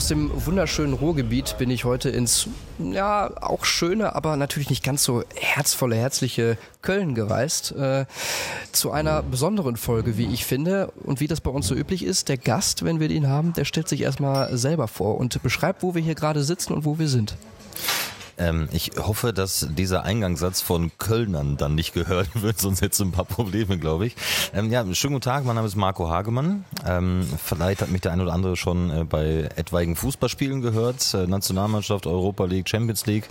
Aus 0.00 0.08
dem 0.08 0.30
wunderschönen 0.46 0.94
Ruhrgebiet 0.94 1.56
bin 1.58 1.68
ich 1.68 1.84
heute 1.84 2.08
ins, 2.08 2.48
ja, 2.78 3.30
auch 3.42 3.66
schöne, 3.66 4.16
aber 4.16 4.38
natürlich 4.38 4.70
nicht 4.70 4.82
ganz 4.82 5.04
so 5.04 5.24
herzvolle, 5.34 5.94
herzliche 5.94 6.56
Köln 6.80 7.14
gereist. 7.14 7.72
Äh, 7.72 8.06
zu 8.72 8.92
einer 8.92 9.22
besonderen 9.22 9.76
Folge, 9.76 10.16
wie 10.16 10.32
ich 10.32 10.46
finde. 10.46 10.90
Und 11.04 11.20
wie 11.20 11.26
das 11.26 11.42
bei 11.42 11.50
uns 11.50 11.66
so 11.66 11.74
üblich 11.74 12.02
ist, 12.02 12.30
der 12.30 12.38
Gast, 12.38 12.82
wenn 12.82 12.98
wir 12.98 13.10
ihn 13.10 13.28
haben, 13.28 13.52
der 13.52 13.66
stellt 13.66 13.88
sich 13.90 14.00
erstmal 14.00 14.56
selber 14.56 14.88
vor 14.88 15.18
und 15.18 15.42
beschreibt, 15.42 15.82
wo 15.82 15.94
wir 15.94 16.00
hier 16.00 16.14
gerade 16.14 16.44
sitzen 16.44 16.72
und 16.72 16.86
wo 16.86 16.98
wir 16.98 17.06
sind. 17.06 17.36
Ähm, 18.40 18.68
ich 18.72 18.92
hoffe, 18.96 19.32
dass 19.32 19.68
dieser 19.70 20.04
Eingangssatz 20.04 20.62
von 20.62 20.90
Kölnern 20.98 21.58
dann 21.58 21.74
nicht 21.74 21.92
gehört 21.92 22.28
wird, 22.42 22.58
sonst 22.58 22.80
hätte 22.80 22.94
es 22.94 23.00
ein 23.00 23.12
paar 23.12 23.26
Probleme, 23.26 23.78
glaube 23.78 24.06
ich. 24.06 24.16
Ähm, 24.54 24.70
ja, 24.70 24.82
schönen 24.94 25.14
guten 25.14 25.24
Tag, 25.24 25.44
mein 25.44 25.54
Name 25.54 25.68
ist 25.68 25.76
Marco 25.76 26.08
Hagemann. 26.08 26.64
Ähm, 26.86 27.28
vielleicht 27.44 27.82
hat 27.82 27.90
mich 27.90 28.00
der 28.00 28.12
ein 28.12 28.20
oder 28.20 28.32
andere 28.32 28.56
schon 28.56 28.90
äh, 28.90 29.04
bei 29.04 29.48
etwaigen 29.56 29.94
Fußballspielen 29.94 30.62
gehört, 30.62 31.12
äh, 31.14 31.26
Nationalmannschaft, 31.26 32.06
Europa 32.06 32.46
League, 32.46 32.68
Champions 32.68 33.04
League. 33.06 33.28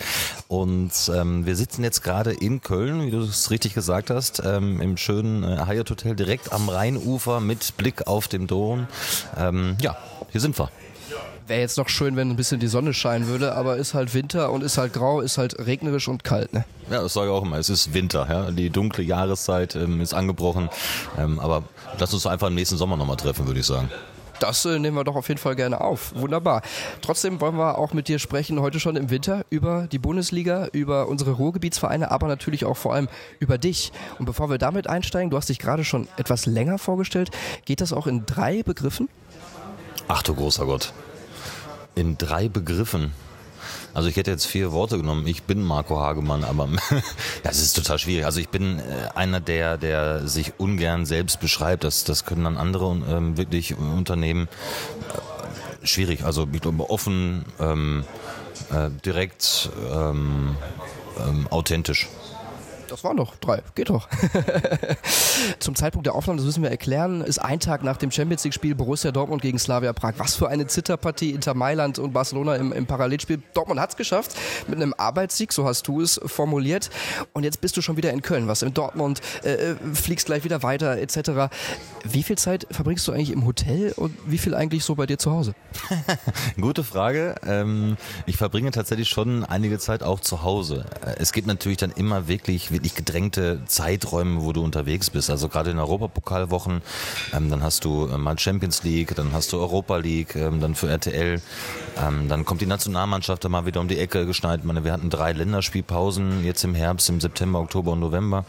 Und 0.47 0.91
ähm, 1.13 1.45
wir 1.45 1.55
sitzen 1.55 1.83
jetzt 1.83 2.03
gerade 2.03 2.31
in 2.31 2.61
Köln, 2.61 3.05
wie 3.05 3.11
du 3.11 3.19
es 3.19 3.49
richtig 3.49 3.73
gesagt 3.73 4.11
hast, 4.11 4.43
ähm, 4.45 4.79
im 4.79 4.95
schönen 4.97 5.43
äh, 5.43 5.65
Hyatt 5.65 5.89
Hotel 5.89 6.15
direkt 6.15 6.53
am 6.53 6.69
Rheinufer 6.69 7.39
mit 7.39 7.75
Blick 7.77 8.05
auf 8.05 8.27
den 8.27 8.45
Dom. 8.45 8.87
Ähm, 9.37 9.75
ja, 9.81 9.97
hier 10.31 10.41
sind 10.41 10.57
wir. 10.59 10.69
Wäre 11.49 11.61
jetzt 11.61 11.79
noch 11.79 11.89
schön, 11.89 12.15
wenn 12.15 12.29
ein 12.29 12.35
bisschen 12.35 12.59
die 12.59 12.67
Sonne 12.67 12.93
scheinen 12.93 13.25
würde, 13.25 13.55
aber 13.55 13.77
ist 13.77 13.95
halt 13.95 14.13
Winter 14.13 14.51
und 14.51 14.61
ist 14.63 14.77
halt 14.77 14.93
grau, 14.93 15.19
ist 15.19 15.39
halt 15.39 15.57
regnerisch 15.57 16.07
und 16.07 16.23
kalt, 16.23 16.53
ne? 16.53 16.63
Ja, 16.91 17.01
das 17.01 17.15
sage 17.15 17.25
ich 17.25 17.33
auch 17.33 17.41
immer. 17.41 17.57
Es 17.57 17.71
ist 17.71 17.91
Winter, 17.91 18.27
ja. 18.29 18.51
Die 18.51 18.69
dunkle 18.69 19.03
Jahreszeit 19.03 19.75
ähm, 19.75 19.99
ist 19.99 20.13
angebrochen. 20.13 20.69
Ähm, 21.17 21.39
aber 21.39 21.63
lass 21.97 22.13
uns 22.13 22.27
einfach 22.27 22.49
im 22.49 22.53
nächsten 22.53 22.77
Sommer 22.77 22.97
nochmal 22.97 23.15
treffen, 23.15 23.47
würde 23.47 23.61
ich 23.61 23.65
sagen. 23.65 23.89
Das 24.39 24.63
äh, 24.65 24.77
nehmen 24.77 24.95
wir 24.95 25.03
doch 25.03 25.15
auf 25.15 25.27
jeden 25.27 25.39
Fall 25.39 25.55
gerne 25.55 25.81
auf. 25.81 26.13
Wunderbar. 26.13 26.61
Trotzdem 27.01 27.41
wollen 27.41 27.57
wir 27.57 27.79
auch 27.79 27.93
mit 27.93 28.09
dir 28.09 28.19
sprechen, 28.19 28.61
heute 28.61 28.79
schon 28.79 28.95
im 28.95 29.09
Winter, 29.09 29.43
über 29.49 29.87
die 29.91 29.97
Bundesliga, 29.97 30.67
über 30.71 31.07
unsere 31.07 31.31
Ruhrgebietsvereine, 31.31 32.11
aber 32.11 32.27
natürlich 32.27 32.63
auch 32.63 32.77
vor 32.77 32.93
allem 32.93 33.07
über 33.39 33.57
dich. 33.57 33.91
Und 34.19 34.25
bevor 34.25 34.51
wir 34.51 34.59
damit 34.59 34.85
einsteigen, 34.85 35.31
du 35.31 35.37
hast 35.37 35.49
dich 35.49 35.57
gerade 35.57 35.83
schon 35.83 36.07
etwas 36.17 36.45
länger 36.45 36.77
vorgestellt. 36.77 37.31
Geht 37.65 37.81
das 37.81 37.91
auch 37.91 38.05
in 38.05 38.27
drei 38.27 38.61
Begriffen? 38.61 39.09
Ach 40.07 40.21
du 40.21 40.35
großer 40.35 40.67
Gott. 40.67 40.93
In 41.99 42.17
drei 42.17 42.47
Begriffen. 42.47 43.11
Also 43.93 44.07
ich 44.07 44.15
hätte 44.15 44.31
jetzt 44.31 44.45
vier 44.45 44.71
Worte 44.71 44.95
genommen. 44.95 45.27
Ich 45.27 45.43
bin 45.43 45.61
Marco 45.61 45.99
Hagemann, 45.99 46.45
aber 46.45 46.69
das 47.43 47.59
ist 47.59 47.73
total 47.73 47.99
schwierig. 47.99 48.23
Also 48.23 48.39
ich 48.39 48.47
bin 48.47 48.79
äh, 48.79 49.09
einer, 49.15 49.41
der, 49.41 49.77
der 49.77 50.25
sich 50.25 50.53
ungern 50.57 51.05
selbst 51.05 51.41
beschreibt. 51.41 51.83
Das, 51.83 52.05
das 52.05 52.23
können 52.23 52.45
dann 52.45 52.55
andere 52.55 52.89
ähm, 53.09 53.35
wirklich 53.35 53.77
Unternehmen. 53.77 54.47
Äh, 55.83 55.85
schwierig. 55.85 56.23
Also 56.23 56.47
ich 56.49 56.61
glaube 56.61 56.89
offen, 56.89 57.43
ähm, 57.59 58.05
äh, 58.71 58.89
direkt, 59.03 59.69
ähm, 59.91 60.55
ähm 61.19 61.47
authentisch. 61.49 62.07
Das 62.89 63.03
waren 63.03 63.17
doch 63.17 63.35
drei. 63.35 63.61
Geht 63.75 63.89
doch. 63.89 64.07
Zum 65.59 65.75
Zeitpunkt 65.75 66.07
der 66.07 66.15
Aufnahme, 66.15 66.37
das 66.37 66.45
müssen 66.45 66.63
wir 66.63 66.71
erklären, 66.71 67.21
ist 67.21 67.39
ein 67.39 67.59
Tag 67.59 67.83
nach 67.83 67.97
dem 67.97 68.11
Champions 68.11 68.43
League-Spiel 68.43 68.73
Borussia 68.73 69.11
Dortmund 69.11 69.41
gegen 69.41 69.59
Slavia 69.59 69.93
Prag. 69.93 70.13
Was 70.17 70.35
für 70.35 70.49
eine 70.49 70.65
Zitterpartie 70.65 71.31
Inter 71.31 71.53
Mailand 71.53 71.99
und 71.99 72.13
Barcelona 72.13 72.55
im, 72.55 72.73
im 72.73 72.87
Parallelspiel. 72.87 73.41
Dortmund 73.53 73.79
hat 73.79 73.91
es 73.91 73.95
geschafft 73.95 74.35
mit 74.67 74.77
einem 74.77 74.93
Arbeitssieg, 74.97 75.53
so 75.53 75.65
hast 75.65 75.87
du 75.87 76.01
es 76.01 76.19
formuliert. 76.25 76.89
Und 77.33 77.43
jetzt 77.43 77.61
bist 77.61 77.77
du 77.77 77.81
schon 77.81 77.95
wieder 77.97 78.11
in 78.11 78.21
Köln. 78.21 78.47
Was 78.47 78.63
in 78.63 78.73
Dortmund, 78.73 79.21
äh, 79.43 79.51
äh 79.51 79.75
fliegst 79.93 80.25
gleich 80.25 80.43
wieder 80.43 80.63
weiter 80.63 80.97
etc. 80.97 81.53
Wie 82.03 82.23
viel 82.23 82.37
Zeit 82.37 82.65
verbringst 82.71 83.07
du 83.07 83.11
eigentlich 83.11 83.31
im 83.31 83.45
Hotel 83.45 83.93
und 83.95 84.15
wie 84.25 84.37
viel 84.37 84.55
eigentlich 84.55 84.83
so 84.83 84.95
bei 84.95 85.05
dir 85.05 85.17
zu 85.17 85.31
Hause? 85.31 85.53
Gute 86.59 86.83
Frage. 86.83 87.35
Ähm, 87.45 87.97
ich 88.25 88.37
verbringe 88.37 88.71
tatsächlich 88.71 89.09
schon 89.09 89.45
einige 89.45 89.77
Zeit 89.77 90.01
auch 90.01 90.19
zu 90.19 90.43
Hause. 90.43 90.85
Äh, 91.05 91.15
es 91.19 91.33
gibt 91.33 91.47
natürlich 91.47 91.77
dann 91.77 91.91
immer 91.91 92.27
wirklich 92.27 92.71
wirklich 92.79 92.95
gedrängte 92.95 93.61
Zeiträume, 93.65 94.41
wo 94.41 94.53
du 94.53 94.63
unterwegs 94.63 95.09
bist. 95.09 95.29
Also 95.29 95.49
gerade 95.49 95.71
in 95.71 95.79
Europapokalwochen, 95.79 96.81
ähm, 97.33 97.49
dann 97.49 97.61
hast 97.61 97.85
du 97.85 98.07
äh, 98.07 98.17
mal 98.17 98.39
Champions 98.39 98.83
League, 98.83 99.13
dann 99.15 99.33
hast 99.33 99.51
du 99.51 99.59
Europa 99.59 99.97
League, 99.97 100.35
ähm, 100.35 100.61
dann 100.61 100.75
für 100.75 100.89
RTL, 100.89 101.41
ähm, 102.01 102.29
dann 102.29 102.45
kommt 102.45 102.61
die 102.61 102.65
Nationalmannschaft 102.65 103.43
da 103.43 103.49
mal 103.49 103.65
wieder 103.65 103.81
um 103.81 103.87
die 103.87 103.99
Ecke 103.99 104.25
geschneit. 104.25 104.63
Meine, 104.63 104.83
wir 104.83 104.93
hatten 104.93 105.09
drei 105.09 105.33
Länderspielpausen 105.33 106.45
jetzt 106.45 106.63
im 106.63 106.73
Herbst, 106.73 107.09
im 107.09 107.19
September, 107.19 107.59
Oktober 107.59 107.91
und 107.91 107.99
November. 107.99 108.45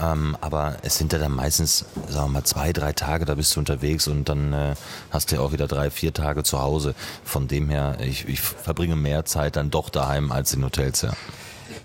Ähm, 0.00 0.36
aber 0.40 0.76
es 0.82 0.96
sind 0.96 1.12
ja 1.12 1.18
dann 1.18 1.32
meistens, 1.32 1.84
sagen 2.08 2.28
wir 2.28 2.40
mal, 2.40 2.44
zwei, 2.44 2.72
drei 2.72 2.92
Tage, 2.92 3.26
da 3.26 3.34
bist 3.34 3.54
du 3.54 3.60
unterwegs 3.60 4.08
und 4.08 4.28
dann 4.28 4.52
äh, 4.52 4.74
hast 5.10 5.30
du 5.30 5.36
ja 5.36 5.42
auch 5.42 5.52
wieder 5.52 5.68
drei, 5.68 5.90
vier 5.90 6.12
Tage 6.14 6.42
zu 6.42 6.60
Hause. 6.60 6.94
Von 7.22 7.48
dem 7.48 7.68
her, 7.68 7.98
ich, 8.00 8.26
ich 8.26 8.40
verbringe 8.40 8.96
mehr 8.96 9.24
Zeit 9.26 9.56
dann 9.56 9.70
doch 9.70 9.90
daheim 9.90 10.32
als 10.32 10.54
in 10.54 10.64
Hotels, 10.64 11.02
ja. 11.02 11.12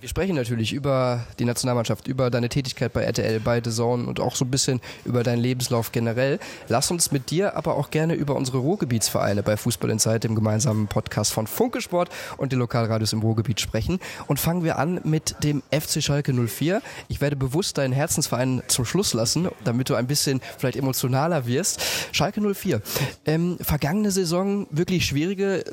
Wir 0.02 0.10
sprechen 0.10 0.36
natürlich 0.36 0.74
über 0.74 1.26
die 1.40 1.46
Nationalmannschaft, 1.46 2.08
über 2.08 2.30
deine 2.30 2.50
Tätigkeit 2.50 2.92
bei 2.94 3.04
RTL, 3.04 3.40
bei 3.40 3.62
The 3.64 3.72
Zone 3.72 4.06
und 4.06 4.20
auch 4.20 4.36
so 4.36 4.46
ein 4.46 4.52
bisschen 4.52 4.82
über 5.06 5.24
deinen 5.24 5.40
Lebenslauf 5.40 5.92
generell. 5.92 6.40
Lass 6.68 6.92
uns 6.92 7.12
mit 7.12 7.32
dir 7.32 7.56
aber 7.56 7.76
auch 7.76 7.92
gerne 7.92 8.14
über 8.14 8.36
unsere 8.36 8.58
Ruhrgebietsvereine 8.58 9.44
bei 9.44 9.58
Fußball 9.58 9.90
in 9.90 10.00
Zeit, 10.00 10.24
dem 10.24 10.36
gemeinsamen 10.36 10.88
Podcast 10.88 11.34
von 11.34 11.48
Funke 11.48 11.82
Sport 11.82 12.10
und 12.38 12.52
den 12.52 12.60
Lokalradios 12.60 13.14
im 13.14 13.22
Ruhrgebiet 13.22 13.62
sprechen. 13.62 14.00
Und 14.28 14.40
fangen 14.40 14.64
wir 14.64 14.78
an 14.78 15.00
mit 15.04 15.36
dem 15.44 15.64
FC 15.72 16.04
Schalke 16.04 16.34
04. 16.34 16.82
Ich 17.08 17.22
werde 17.22 17.36
bewusst 17.36 17.78
deinen 17.78 17.94
Herzensverein 17.94 18.64
zum 18.68 18.86
Schluss 18.86 19.14
lassen, 19.14 19.48
damit 19.64 19.90
du 19.90 19.96
ein 19.96 20.08
bisschen 20.08 20.42
vielleicht 20.58 20.78
emotionaler 20.78 21.48
wirst. 21.48 21.82
Schalke 22.12 22.42
04. 22.42 22.82
Ähm, 23.26 23.58
vergangene 23.62 24.12
Saison 24.12 24.68
wirklich 24.72 25.06
schwierige 25.06 25.64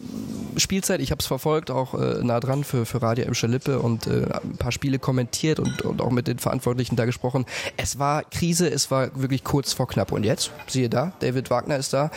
Spielzeit. 0.57 1.01
Ich 1.01 1.11
habe 1.11 1.21
es 1.21 1.27
verfolgt, 1.27 1.71
auch 1.71 1.95
äh, 1.95 2.23
nah 2.23 2.41
dran 2.41 2.65
für, 2.65 2.87
für 2.87 3.03
Radio 3.03 3.25
Emscher 3.25 3.49
Lippe 3.49 3.81
und 3.81 4.07
äh, 4.13 4.33
ein 4.45 4.57
paar 4.57 4.73
Spiele 4.73 4.99
kommentiert 4.99 5.59
und, 5.59 5.83
und 5.83 6.01
auch 6.01 6.11
mit 6.11 6.29
den 6.29 6.39
Verantwortlichen 6.39 6.97
da 6.97 7.05
gesprochen. 7.05 7.47
Es 7.77 7.99
war 7.99 8.23
Krise, 8.25 8.69
es 8.69 8.91
war 8.91 9.11
wirklich 9.21 9.45
kurz 9.45 9.73
vor 9.73 9.89
knapp. 9.89 10.13
Und 10.13 10.25
jetzt, 10.25 10.51
siehe 10.67 10.89
da, 10.89 11.13
David 11.21 11.51
Wagner 11.51 11.77
ist 11.77 11.93
da, 11.93 12.11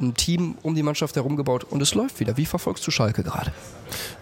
ein 0.00 0.14
Team 0.14 0.56
um 0.62 0.74
die 0.74 0.82
Mannschaft 0.82 1.16
herum 1.16 1.36
gebaut 1.36 1.64
und 1.64 1.80
es 1.80 1.94
läuft 1.94 2.20
wieder. 2.20 2.36
Wie 2.36 2.46
verfolgst 2.46 2.86
du 2.86 2.90
Schalke 2.90 3.22
gerade? 3.22 3.52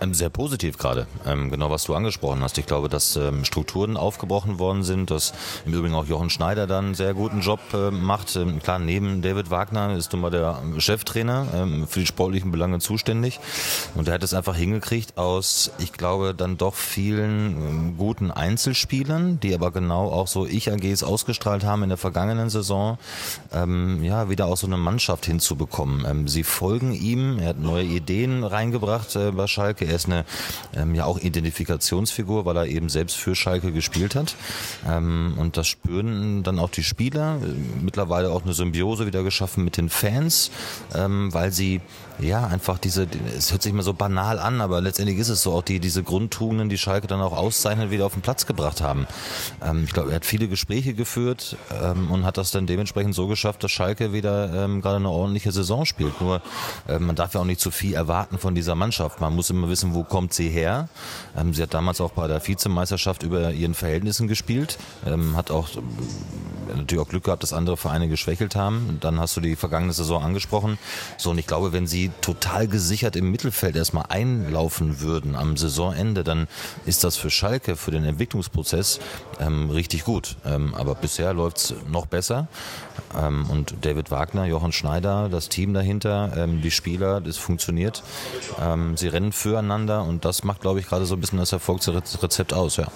Ähm, 0.01 0.15
sehr 0.15 0.31
positiv 0.31 0.79
gerade. 0.79 1.07
Ähm, 1.27 1.51
genau, 1.51 1.71
was 1.71 1.85
du 1.85 1.95
angesprochen 1.95 2.43
hast. 2.43 2.59
Ich 2.59 2.67
glaube, 2.67 2.89
dass 2.89 3.17
ähm, 3.17 3.45
Strukturen 3.45 3.97
aufgebrochen 3.97 4.59
worden 4.59 4.83
sind, 4.83 5.11
dass 5.11 5.33
im 5.67 5.75
Übrigen 5.75 5.95
auch 5.95 6.07
Jochen 6.07 6.31
Schneider 6.31 6.67
dann 6.67 6.87
einen 6.87 6.95
sehr 6.95 7.15
guten 7.15 7.41
Job 7.41 7.61
äh, 7.75 7.91
macht. 7.91 8.35
Ähm, 8.37 8.61
klar, 8.63 8.79
neben 8.79 9.23
David 9.23 9.51
Wagner 9.51 9.95
ist 9.95 10.13
nun 10.13 10.23
mal 10.23 10.31
der 10.31 10.63
Cheftrainer 10.79 11.47
ähm, 11.55 11.87
für 11.87 12.01
die 12.01 12.07
sportlichen 12.07 12.51
Belange 12.51 12.79
zuständig. 12.79 13.41
Und 13.95 14.09
er 14.09 14.15
hat 14.15 14.23
es 14.23 14.35
einfach 14.35 14.57
hingekriegt 14.57 15.19
aus, 15.19 15.71
ich 15.79 15.93
glaube, 15.93 16.35
dann 16.35 16.57
doch 16.57 16.75
vielen 16.75 17.51
ähm, 17.51 17.95
guten 17.97 18.31
Einzelspielern, 18.31 19.41
die 19.41 19.55
aber 19.55 19.71
genau 19.71 20.11
auch 20.11 20.29
so 20.29 20.47
Ich-AGs 20.47 21.03
ausgestrahlt 21.03 21.65
haben 21.65 21.83
in 21.83 21.89
der 21.89 21.99
vergangenen 21.99 22.51
Saison, 22.51 22.99
ja, 23.53 24.31
wieder 24.31 24.47
auch 24.47 24.57
so 24.57 24.67
eine 24.67 24.77
Mannschaft 24.77 25.27
hinzubekommen. 25.27 25.68
Sie 26.27 26.43
folgen 26.43 26.93
ihm, 26.93 27.39
er 27.39 27.49
hat 27.49 27.59
neue 27.59 27.85
Ideen 27.85 28.45
reingebracht 28.45 29.15
äh, 29.17 29.31
bei 29.33 29.47
Schalke. 29.47 29.85
Er 29.87 29.95
ist 29.95 30.07
eine 30.07 30.25
ähm, 30.75 30.95
ja 30.95 31.05
auch 31.05 31.19
Identifikationsfigur, 31.19 32.45
weil 32.45 32.57
er 32.57 32.67
eben 32.67 32.89
selbst 32.89 33.17
für 33.17 33.35
Schalke 33.35 33.73
gespielt 33.73 34.15
hat. 34.15 34.35
Ähm, 34.87 35.35
und 35.39 35.57
das 35.57 35.67
spüren 35.67 36.43
dann 36.43 36.59
auch 36.59 36.71
die 36.71 36.83
Spieler. 36.83 37.39
Mittlerweile 37.81 38.31
auch 38.31 38.45
eine 38.45 38.53
Symbiose 38.53 39.07
wieder 39.07 39.23
geschaffen 39.23 39.65
mit 39.65 39.77
den 39.77 39.89
Fans, 39.89 40.51
ähm, 40.95 41.33
weil 41.33 41.53
sie 41.53 41.81
ja, 42.21 42.47
einfach 42.47 42.79
diese, 42.79 43.07
es 43.37 43.53
hört 43.53 43.63
sich 43.63 43.73
immer 43.73 43.83
so 43.83 43.95
banal 43.95 44.39
an, 44.39 44.61
aber 44.61 44.81
letztendlich 44.81 45.19
ist 45.19 45.29
es 45.29 45.43
so, 45.43 45.53
auch 45.53 45.63
die, 45.63 45.79
diese 45.79 46.03
Grundtugenden, 46.03 46.69
die 46.69 46.79
Schalke 46.79 47.07
dann 47.07 47.21
auch 47.21 47.37
auszeichnet, 47.37 47.91
wieder 47.91 48.07
auf 48.07 48.13
den 48.13 48.23
Platz 48.23 48.47
gebracht 48.47 48.81
haben. 48.81 49.07
Ähm, 49.63 49.85
ich 49.85 49.93
glaube, 49.93 50.11
er 50.11 50.17
hat 50.17 50.25
viele 50.25 50.49
Gespräche 50.49 50.95
geführt 50.95 51.57
ähm, 51.83 52.11
und 52.11 52.25
hat 52.25 52.37
das 52.37 52.51
dann 52.51 52.67
dementsprechend 52.67 53.15
so 53.15 53.27
geschafft, 53.29 53.63
dass 53.63 53.71
Schalke 53.71 54.13
wieder 54.13 54.65
ähm, 54.65 54.81
gerade 54.81 54.97
eine 54.97 55.11
ordentliche 55.11 55.53
Saison 55.53 55.85
spielt. 55.85 56.21
Nur, 56.21 56.43
ähm, 56.89 57.07
man 57.07 57.17
darf 57.17 57.35
ja 57.35 57.41
auch 57.41 57.45
nicht 57.45 57.61
zu 57.61 57.71
viel 57.71 57.95
erwarten 57.95 58.39
von 58.39 58.55
dieser 58.55 58.75
Mannschaft. 58.75 59.21
Man 59.21 59.35
muss 59.35 59.51
immer 59.51 59.69
wissen, 59.69 59.95
wo 59.95 60.03
kommt 60.03 60.33
sie 60.33 60.49
her. 60.49 60.89
Ähm, 61.37 61.55
sie 61.55 61.63
hat 61.63 61.75
damals 61.75 62.01
auch 62.01 62.13
bei 62.13 62.27
der 62.27 62.47
Vizemeisterschaft 62.47 63.23
über 63.23 63.53
ihren 63.53 63.75
Verhältnissen 63.75 64.27
gespielt, 64.29 64.79
ähm, 65.07 65.37
hat 65.37 65.51
auch 65.51 65.69
natürlich 66.77 67.03
auch 67.03 67.09
Glück 67.09 67.25
gehabt, 67.25 67.43
dass 67.43 67.53
andere 67.53 67.77
Vereine 67.77 68.09
geschwächelt 68.09 68.57
haben. 68.57 68.99
Dann 69.01 69.21
hast 69.21 69.37
du 69.37 69.41
die 69.41 69.57
vergangene 69.57 69.93
Saison 69.93 70.23
angesprochen. 70.23 70.79
So, 71.17 71.31
und 71.31 71.39
ich 71.39 71.47
glaube, 71.47 71.73
wenn 71.73 71.87
sie 71.87 72.08
total 72.21 72.69
gesichert 72.69 73.17
im 73.17 73.31
Mittelfeld 73.31 73.77
erstmal 73.77 74.07
einlaufen 74.09 75.01
würden 75.01 75.37
am 75.37 75.57
Saisonende, 75.57 76.25
dann 76.25 76.49
ist 76.87 77.05
das 77.05 77.17
für 77.17 77.31
Schalke, 77.31 77.77
für 77.77 77.91
den 77.91 78.05
Entwicklungsprozess 78.05 79.01
ähm, 79.41 79.71
richtig 79.71 80.05
gut. 80.05 80.37
Ähm, 80.45 80.75
aber 80.75 80.95
bisher 80.95 81.33
läuft 81.33 81.59
es 81.59 81.75
noch 81.91 82.07
besser. 82.07 82.49
Ähm, 83.17 83.47
und 83.51 83.75
David 83.83 84.11
Wagner, 84.11 84.45
Jochen 84.47 84.73
Schneider, 84.73 85.29
das 85.29 85.49
Team 85.49 85.75
dahinter, 85.75 86.33
ähm, 86.37 86.61
die 86.63 86.71
Spieler, 86.71 87.21
das 87.21 87.37
funktioniert. 87.37 88.03
Ähm, 88.61 88.97
sie 88.97 89.09
rennen 89.09 89.33
füreinander 89.33 90.05
und 90.05 90.25
das 90.25 90.45
macht, 90.45 90.61
glaube 90.61 90.81
ich, 90.81 90.87
gerade 90.87 91.07
so 91.07 91.15
ein 91.15 91.21
bisschen 91.21 91.39
das 91.39 91.53
Erfolgsrezept 91.53 92.53
aus. 92.53 92.77
Ja. 92.77 92.89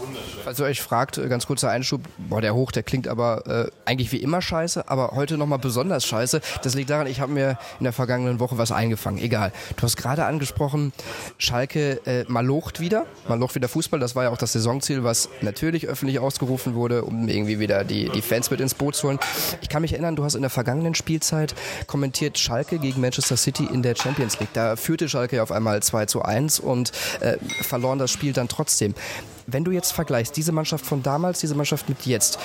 Falls 0.45 0.61
euch 0.61 0.83
fragt, 0.83 1.19
äh, 1.19 1.29
ganz 1.29 1.47
kurzer 1.47 1.71
Einschub, 1.71 2.03
boah, 2.19 2.41
der 2.41 2.55
Hoch, 2.55 2.73
der 2.73 2.83
klingt 2.83 3.09
aber 3.09 3.47
äh, 3.47 3.71
eigentlich 3.85 4.13
wie 4.13 4.19
immer 4.19 4.43
scheiße, 4.43 4.89
aber 4.89 5.13
heute 5.15 5.39
nochmal 5.39 5.59
besonders 5.59 6.05
scheiße. 6.05 6.41
Das 6.63 6.75
liegt 6.75 6.91
daran, 6.91 7.07
ich 7.07 7.21
habe 7.21 7.33
mir 7.33 7.59
in 7.79 7.85
der 7.85 7.93
vergangenen 7.93 8.41
Woche 8.41 8.59
was 8.59 8.73
eingefangen. 9.03 9.23
Egal. 9.23 9.53
Du 9.77 9.83
hast 9.83 9.97
gerade 9.97 10.25
angesprochen, 10.25 10.93
Schalke 11.39 12.01
äh, 12.07 12.25
malocht 12.29 12.81
wieder, 12.81 13.07
malocht 13.29 13.55
wieder 13.55 13.69
Fußball. 13.69 14.01
Das 14.01 14.15
war 14.15 14.25
ja 14.25 14.31
auch 14.31 14.39
das 14.39 14.53
Saisonziel, 14.53 15.05
was 15.05 15.29
natürlich 15.41 15.89
öffentlich 15.89 16.19
ausgerufen 16.19 16.75
wurde, 16.75 17.05
um 17.05 17.29
irgendwie 17.29 17.59
wieder 17.59 17.85
die, 17.85 18.09
die 18.09 18.23
Fans 18.23 18.51
mit 18.51 18.61
ins 18.61 18.75
Boot 18.75 18.95
zu 18.95 19.09
holen. 19.09 19.19
Ich 19.61 19.69
kann 19.69 19.83
mich 19.83 19.93
erinnern, 19.93 20.17
du 20.17 20.25
hast 20.25 20.35
in 20.35 20.43
der 20.43 20.51
vergangenen 20.51 20.95
Spielzeit 20.95 21.55
kommentiert 21.87 22.39
Schalke 22.39 22.79
gegen 22.79 23.01
Manchester 23.01 23.37
City 23.37 23.69
in 23.73 23.83
der 23.83 23.97
Champions 23.97 24.39
League. 24.41 24.53
Da 24.53 24.77
führte 24.77 25.09
Schalke 25.09 25.43
auf 25.43 25.53
einmal 25.53 25.83
2 25.83 26.07
zu 26.07 26.23
1 26.23 26.61
und 26.61 26.93
äh, 27.21 27.39
verloren 27.63 27.99
das 27.99 28.11
Spiel 28.11 28.33
dann 28.33 28.49
trotzdem. 28.49 28.95
Wenn 29.47 29.65
du 29.65 29.73
jetzt 29.73 29.93
vergleichst, 29.93 30.37
diese 30.37 30.53
Mannschaft 30.53 30.87
von 30.87 31.03
damals, 31.03 31.41
diese 31.41 31.55
Mannschaft 31.55 31.89
mit 31.89 32.07
jetzt, 32.07 32.39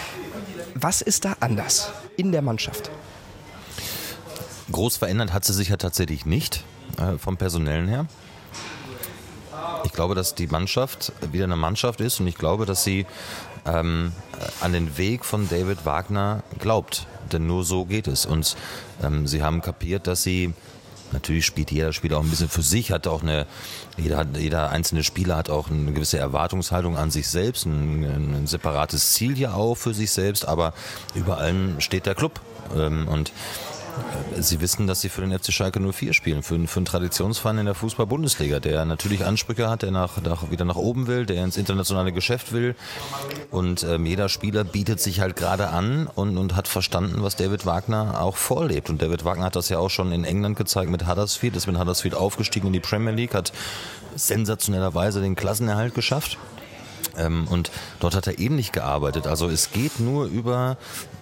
was 0.74 1.02
ist 1.02 1.26
da 1.26 1.36
anders 1.40 1.92
in 2.18 2.32
der 2.32 2.42
Mannschaft? 2.42 2.90
Groß 4.72 4.98
verändert 4.98 5.34
hat 5.34 5.46
sie 5.46 5.54
sich 5.54 5.70
ja 5.70 5.78
tatsächlich 5.78 6.26
nicht 6.26 6.64
äh, 6.98 7.18
vom 7.18 7.38
Personellen 7.38 7.88
her. 7.88 8.06
Ich 9.84 9.94
glaube, 9.94 10.16
dass 10.16 10.36
die 10.36 10.48
Mannschaft 10.48 11.14
wieder 11.32 11.46
eine 11.46 11.56
Mannschaft 11.56 12.02
ist 12.02 12.20
und 12.20 12.28
ich 12.28 12.36
glaube, 12.36 12.66
dass 12.66 12.84
sie 12.84 13.06
ähm, 13.66 14.12
an 14.62 14.74
den 14.74 14.98
Weg 14.98 15.26
von 15.26 15.48
David 15.50 15.86
Wagner 15.86 16.44
glaubt. 16.60 17.08
Denn 17.32 17.48
nur 17.48 17.64
so 17.64 17.86
geht 17.86 18.08
es. 18.08 18.26
Und 18.26 18.56
ähm, 19.04 19.28
sie 19.28 19.44
haben 19.44 19.62
kapiert, 19.62 20.08
dass 20.08 20.24
sie 20.24 20.54
Natürlich 21.14 21.46
spielt 21.46 21.72
jeder 21.72 21.94
Spieler 21.94 22.18
auch 22.18 22.24
ein 22.24 22.30
bisschen 22.30 22.50
für 22.50 22.62
sich, 22.62 22.92
hat 22.92 23.08
auch 23.08 23.22
eine, 23.22 23.46
jeder, 23.96 24.26
jeder 24.38 24.72
einzelne 24.72 25.04
Spieler 25.04 25.38
hat 25.38 25.50
auch 25.50 25.70
eine 25.70 25.94
gewisse 25.94 26.18
Erwartungshaltung 26.18 26.98
an 26.98 27.12
sich 27.12 27.30
selbst, 27.30 27.66
ein, 27.66 28.04
ein 28.04 28.48
separates 28.48 29.14
Ziel 29.14 29.40
ja 29.40 29.54
auch 29.54 29.76
für 29.76 29.94
sich 29.94 30.12
selbst, 30.12 30.46
aber 30.46 30.74
über 31.16 31.38
allem 31.38 31.80
steht 31.80 32.06
der 32.06 32.16
Club. 32.16 32.42
Ähm, 32.76 33.08
und 33.08 33.32
Sie 34.40 34.62
wissen, 34.62 34.88
dass 34.88 35.02
Sie 35.02 35.10
für 35.10 35.22
den 35.22 35.38
FC 35.38 35.52
Schalke 35.52 35.80
04 35.80 36.14
spielen, 36.14 36.44
für, 36.44 36.60
für 36.68 36.78
einen 36.78 36.86
Traditionsverein 36.86 37.60
in 37.60 37.66
der 37.66 37.76
Fußball-Bundesliga, 37.76 38.60
der 38.60 38.86
natürlich 38.86 39.26
Ansprüche 39.26 39.70
hat, 39.70 39.82
der 39.82 39.92
nach, 39.92 40.22
nach, 40.22 40.52
wieder 40.52 40.66
nach 40.66 40.76
oben 40.76 41.08
will, 41.08 41.26
der 41.26 41.44
ins 41.44 41.58
internationale 41.58 42.12
Geschäft 42.12 42.54
will. 42.54 42.76
Und 43.52 43.84
ähm, 43.84 44.06
jeder 44.06 44.30
Spieler 44.30 44.64
bietet 44.64 45.00
sich 45.00 45.20
halt 45.20 45.36
gerade 45.36 45.70
an 45.70 46.08
und, 46.14 46.38
und 46.38 46.56
hat 46.56 46.68
verstanden, 46.68 47.24
was 47.24 47.36
David 47.36 47.66
Wagner 47.66 48.22
auch 48.22 48.36
vorlebt. 48.36 48.90
Und 48.90 49.02
David 49.02 49.26
Wagner 49.26 49.46
hat 49.46 49.56
das 49.56 49.70
ja 49.70 49.80
auch 49.80 49.90
schon 49.90 50.12
in 50.12 50.24
England 50.24 50.58
gezeigt 50.58 50.92
mit 50.92 51.08
Huddersfield, 51.08 51.56
ist 51.56 51.68
mit 51.68 51.80
Huddersfield 51.80 52.16
aufgestiegen 52.16 52.68
in 52.68 52.74
die 52.74 52.80
Premier 52.80 53.14
League, 53.14 53.34
hat 53.34 53.52
sensationellerweise 54.16 55.22
den 55.22 55.36
Klassenerhalt 55.36 55.96
geschafft. 55.96 56.38
Ähm, 57.18 57.48
und 57.50 57.72
dort 58.00 58.16
hat 58.16 58.28
er 58.28 58.40
ähnlich 58.40 58.72
gearbeitet. 58.72 59.28
Also 59.28 59.50
es 59.50 59.72
geht 59.72 60.00
nur 60.00 60.26
über, 60.26 60.78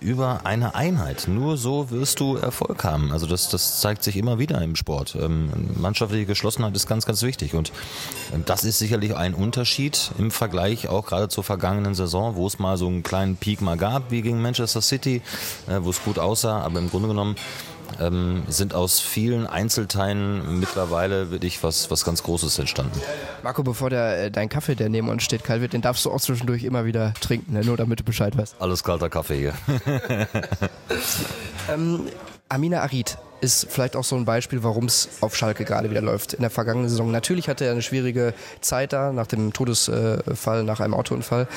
über 0.05 0.41
eine 0.43 0.75
Einheit. 0.75 1.27
Nur 1.27 1.57
so 1.57 1.89
wirst 1.89 2.19
du 2.19 2.37
Erfolg 2.37 2.83
haben. 2.83 3.11
Also 3.11 3.25
das, 3.25 3.49
das 3.49 3.81
zeigt 3.81 4.03
sich 4.03 4.15
immer 4.15 4.37
wieder 4.37 4.61
im 4.61 4.75
Sport. 4.75 5.17
Ähm, 5.19 5.49
mannschaftliche 5.75 6.27
Geschlossenheit 6.27 6.75
ist 6.75 6.87
ganz, 6.87 7.05
ganz 7.07 7.23
wichtig. 7.23 7.55
Und 7.55 7.71
das 8.45 8.63
ist 8.63 8.77
sicherlich 8.77 9.15
ein 9.15 9.33
Unterschied 9.33 10.11
im 10.19 10.29
Vergleich 10.29 10.87
auch 10.89 11.07
gerade 11.07 11.27
zur 11.27 11.43
vergangenen 11.43 11.95
Saison, 11.95 12.35
wo 12.35 12.45
es 12.45 12.59
mal 12.59 12.77
so 12.77 12.87
einen 12.87 13.01
kleinen 13.01 13.35
Peak 13.35 13.61
mal 13.61 13.77
gab, 13.77 14.11
wie 14.11 14.21
gegen 14.21 14.41
Manchester 14.41 14.81
City, 14.81 15.23
äh, 15.67 15.79
wo 15.81 15.89
es 15.89 16.03
gut 16.03 16.19
aussah. 16.19 16.61
Aber 16.61 16.77
im 16.77 16.89
Grunde 16.91 17.07
genommen 17.07 17.35
ähm, 17.99 18.43
sind 18.47 18.73
aus 18.73 18.99
vielen 18.99 19.47
Einzelteilen 19.47 20.59
mittlerweile 20.59 21.31
wirklich 21.31 21.63
was, 21.63 21.89
was 21.91 22.05
ganz 22.05 22.23
Großes 22.23 22.59
entstanden. 22.59 22.99
Marco, 23.43 23.63
bevor 23.63 23.89
der, 23.89 24.25
äh, 24.25 24.31
dein 24.31 24.49
Kaffee, 24.49 24.75
der 24.75 24.89
neben 24.89 25.09
uns 25.09 25.23
steht, 25.23 25.43
kalt 25.43 25.61
wird, 25.61 25.73
den 25.73 25.81
darfst 25.81 26.05
du 26.05 26.11
auch 26.11 26.21
zwischendurch 26.21 26.63
immer 26.63 26.85
wieder 26.85 27.13
trinken, 27.21 27.53
ne? 27.53 27.61
nur 27.61 27.77
damit 27.77 27.99
du 27.99 28.03
Bescheid 28.03 28.37
weißt. 28.37 28.55
Alles 28.59 28.83
kalter 28.83 29.09
Kaffee 29.09 29.37
hier. 29.37 29.53
ähm, 31.73 32.01
Amina 32.49 32.81
Arid 32.81 33.17
ist 33.41 33.67
vielleicht 33.69 33.95
auch 33.95 34.03
so 34.03 34.15
ein 34.15 34.25
Beispiel, 34.25 34.63
warum 34.63 34.85
es 34.85 35.09
auf 35.21 35.35
Schalke 35.35 35.65
gerade 35.65 35.89
wieder 35.89 36.01
läuft. 36.01 36.33
In 36.33 36.41
der 36.41 36.49
vergangenen 36.49 36.89
Saison 36.89 37.11
natürlich 37.11 37.47
hatte 37.47 37.65
er 37.65 37.71
eine 37.71 37.81
schwierige 37.81 38.33
Zeit 38.61 38.93
da 38.93 39.11
nach 39.11 39.27
dem 39.27 39.53
Todesfall, 39.53 40.63
nach 40.63 40.79
einem 40.79 40.93
Autounfall. 40.93 41.47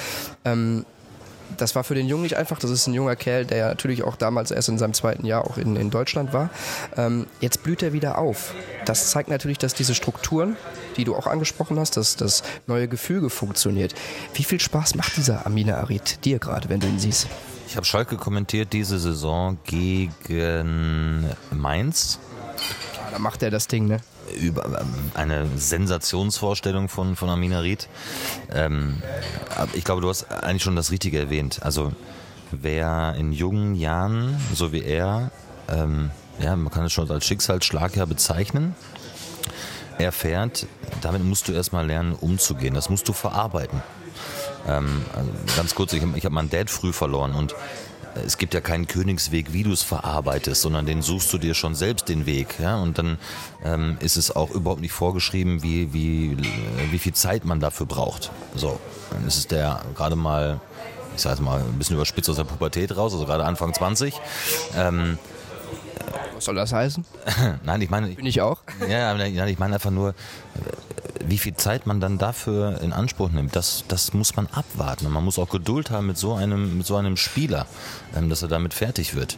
Ähm, 0.44 0.84
das 1.60 1.74
war 1.74 1.84
für 1.84 1.94
den 1.94 2.06
Jungen 2.08 2.22
nicht 2.22 2.36
einfach. 2.36 2.58
Das 2.58 2.70
ist 2.70 2.86
ein 2.86 2.94
junger 2.94 3.16
Kerl, 3.16 3.44
der 3.44 3.58
ja 3.58 3.68
natürlich 3.68 4.02
auch 4.02 4.16
damals 4.16 4.50
erst 4.50 4.68
in 4.68 4.78
seinem 4.78 4.94
zweiten 4.94 5.26
Jahr 5.26 5.44
auch 5.44 5.58
in, 5.58 5.76
in 5.76 5.90
Deutschland 5.90 6.32
war. 6.32 6.50
Ähm, 6.96 7.26
jetzt 7.40 7.62
blüht 7.62 7.82
er 7.82 7.92
wieder 7.92 8.18
auf. 8.18 8.54
Das 8.84 9.10
zeigt 9.10 9.28
natürlich, 9.28 9.58
dass 9.58 9.74
diese 9.74 9.94
Strukturen, 9.94 10.56
die 10.96 11.04
du 11.04 11.14
auch 11.14 11.26
angesprochen 11.26 11.78
hast, 11.78 11.96
dass 11.96 12.16
das 12.16 12.42
neue 12.66 12.88
Gefüge 12.88 13.30
funktioniert. 13.30 13.94
Wie 14.34 14.44
viel 14.44 14.60
Spaß 14.60 14.94
macht 14.94 15.16
dieser 15.16 15.46
Amina 15.46 15.76
Arid 15.76 16.24
dir 16.24 16.38
gerade, 16.38 16.68
wenn 16.68 16.80
du 16.80 16.86
ihn 16.86 16.98
siehst? 16.98 17.26
Ich 17.66 17.76
habe 17.76 17.84
Schalke 17.84 18.16
kommentiert 18.16 18.72
diese 18.72 18.98
Saison 18.98 19.58
gegen 19.64 21.26
Mainz. 21.50 22.18
Ja, 22.94 23.10
da 23.12 23.18
macht 23.18 23.42
er 23.42 23.50
das 23.50 23.68
Ding, 23.68 23.86
ne? 23.86 24.00
Über 24.40 24.84
eine 25.14 25.46
Sensationsvorstellung 25.56 26.88
von, 26.88 27.16
von 27.16 27.28
Amina 27.28 27.60
Ried. 27.60 27.88
Ähm, 28.52 29.02
ich 29.74 29.84
glaube, 29.84 30.00
du 30.00 30.08
hast 30.08 30.30
eigentlich 30.30 30.62
schon 30.62 30.76
das 30.76 30.90
Richtige 30.90 31.18
erwähnt. 31.18 31.60
Also 31.62 31.92
wer 32.50 33.14
in 33.18 33.32
jungen 33.32 33.74
Jahren, 33.74 34.38
so 34.54 34.72
wie 34.72 34.82
er, 34.82 35.30
ähm, 35.68 36.10
ja, 36.38 36.54
man 36.56 36.72
kann 36.72 36.84
es 36.84 36.92
schon 36.92 37.10
als 37.10 37.26
Schicksalsschlag 37.26 37.96
ja 37.96 38.04
bezeichnen, 38.04 38.74
erfährt, 39.98 40.66
damit 41.00 41.24
musst 41.24 41.48
du 41.48 41.52
erstmal 41.52 41.86
lernen, 41.86 42.14
umzugehen. 42.14 42.74
Das 42.74 42.88
musst 42.88 43.08
du 43.08 43.12
verarbeiten. 43.12 43.82
Ähm, 44.66 45.04
also 45.14 45.30
ganz 45.56 45.74
kurz, 45.74 45.92
ich, 45.92 46.02
ich 46.02 46.24
habe 46.24 46.34
meinen 46.34 46.50
Dad 46.50 46.70
früh 46.70 46.92
verloren 46.92 47.34
und 47.34 47.54
es 48.24 48.38
gibt 48.38 48.54
ja 48.54 48.60
keinen 48.60 48.86
Königsweg, 48.86 49.52
wie 49.52 49.62
du 49.62 49.72
es 49.72 49.82
verarbeitest, 49.82 50.62
sondern 50.62 50.86
den 50.86 51.02
suchst 51.02 51.32
du 51.32 51.38
dir 51.38 51.54
schon 51.54 51.74
selbst 51.74 52.08
den 52.08 52.26
Weg. 52.26 52.58
Ja? 52.60 52.76
Und 52.76 52.98
dann 52.98 53.18
ähm, 53.64 53.96
ist 54.00 54.16
es 54.16 54.34
auch 54.34 54.50
überhaupt 54.50 54.80
nicht 54.80 54.92
vorgeschrieben, 54.92 55.62
wie, 55.62 55.92
wie, 55.92 56.36
wie 56.90 56.98
viel 56.98 57.14
Zeit 57.14 57.44
man 57.44 57.60
dafür 57.60 57.86
braucht. 57.86 58.30
So, 58.54 58.78
dann 59.10 59.26
ist 59.26 59.36
es 59.36 59.46
der 59.46 59.82
gerade 59.94 60.16
mal, 60.16 60.60
ich 61.16 61.22
sag 61.22 61.40
mal, 61.40 61.60
ein 61.60 61.78
bisschen 61.78 61.96
überspitzt 61.96 62.30
aus 62.30 62.36
der 62.36 62.44
Pubertät 62.44 62.96
raus, 62.96 63.12
also 63.12 63.26
gerade 63.26 63.44
Anfang 63.44 63.74
20. 63.74 64.14
Ähm, 64.76 65.18
was 66.34 66.44
soll 66.44 66.54
das 66.54 66.72
heißen? 66.72 67.04
nein, 67.64 67.82
ich 67.82 67.90
meine. 67.90 68.08
Bin 68.08 68.26
ich 68.26 68.40
auch? 68.40 68.58
Ja, 68.88 69.16
ich 69.16 69.58
meine 69.58 69.74
einfach 69.74 69.90
nur, 69.90 70.14
wie 71.24 71.38
viel 71.38 71.54
Zeit 71.54 71.86
man 71.86 72.00
dann 72.00 72.18
dafür 72.18 72.80
in 72.80 72.92
Anspruch 72.92 73.30
nimmt, 73.30 73.54
das, 73.56 73.84
das 73.88 74.14
muss 74.14 74.36
man 74.36 74.46
abwarten. 74.46 75.06
Und 75.06 75.12
man 75.12 75.24
muss 75.24 75.38
auch 75.38 75.50
Geduld 75.50 75.90
haben 75.90 76.06
mit 76.06 76.16
so 76.16 76.34
einem, 76.34 76.78
mit 76.78 76.86
so 76.86 76.96
einem 76.96 77.16
Spieler, 77.16 77.66
ähm, 78.16 78.28
dass 78.28 78.42
er 78.42 78.48
damit 78.48 78.74
fertig 78.74 79.14
wird 79.14 79.36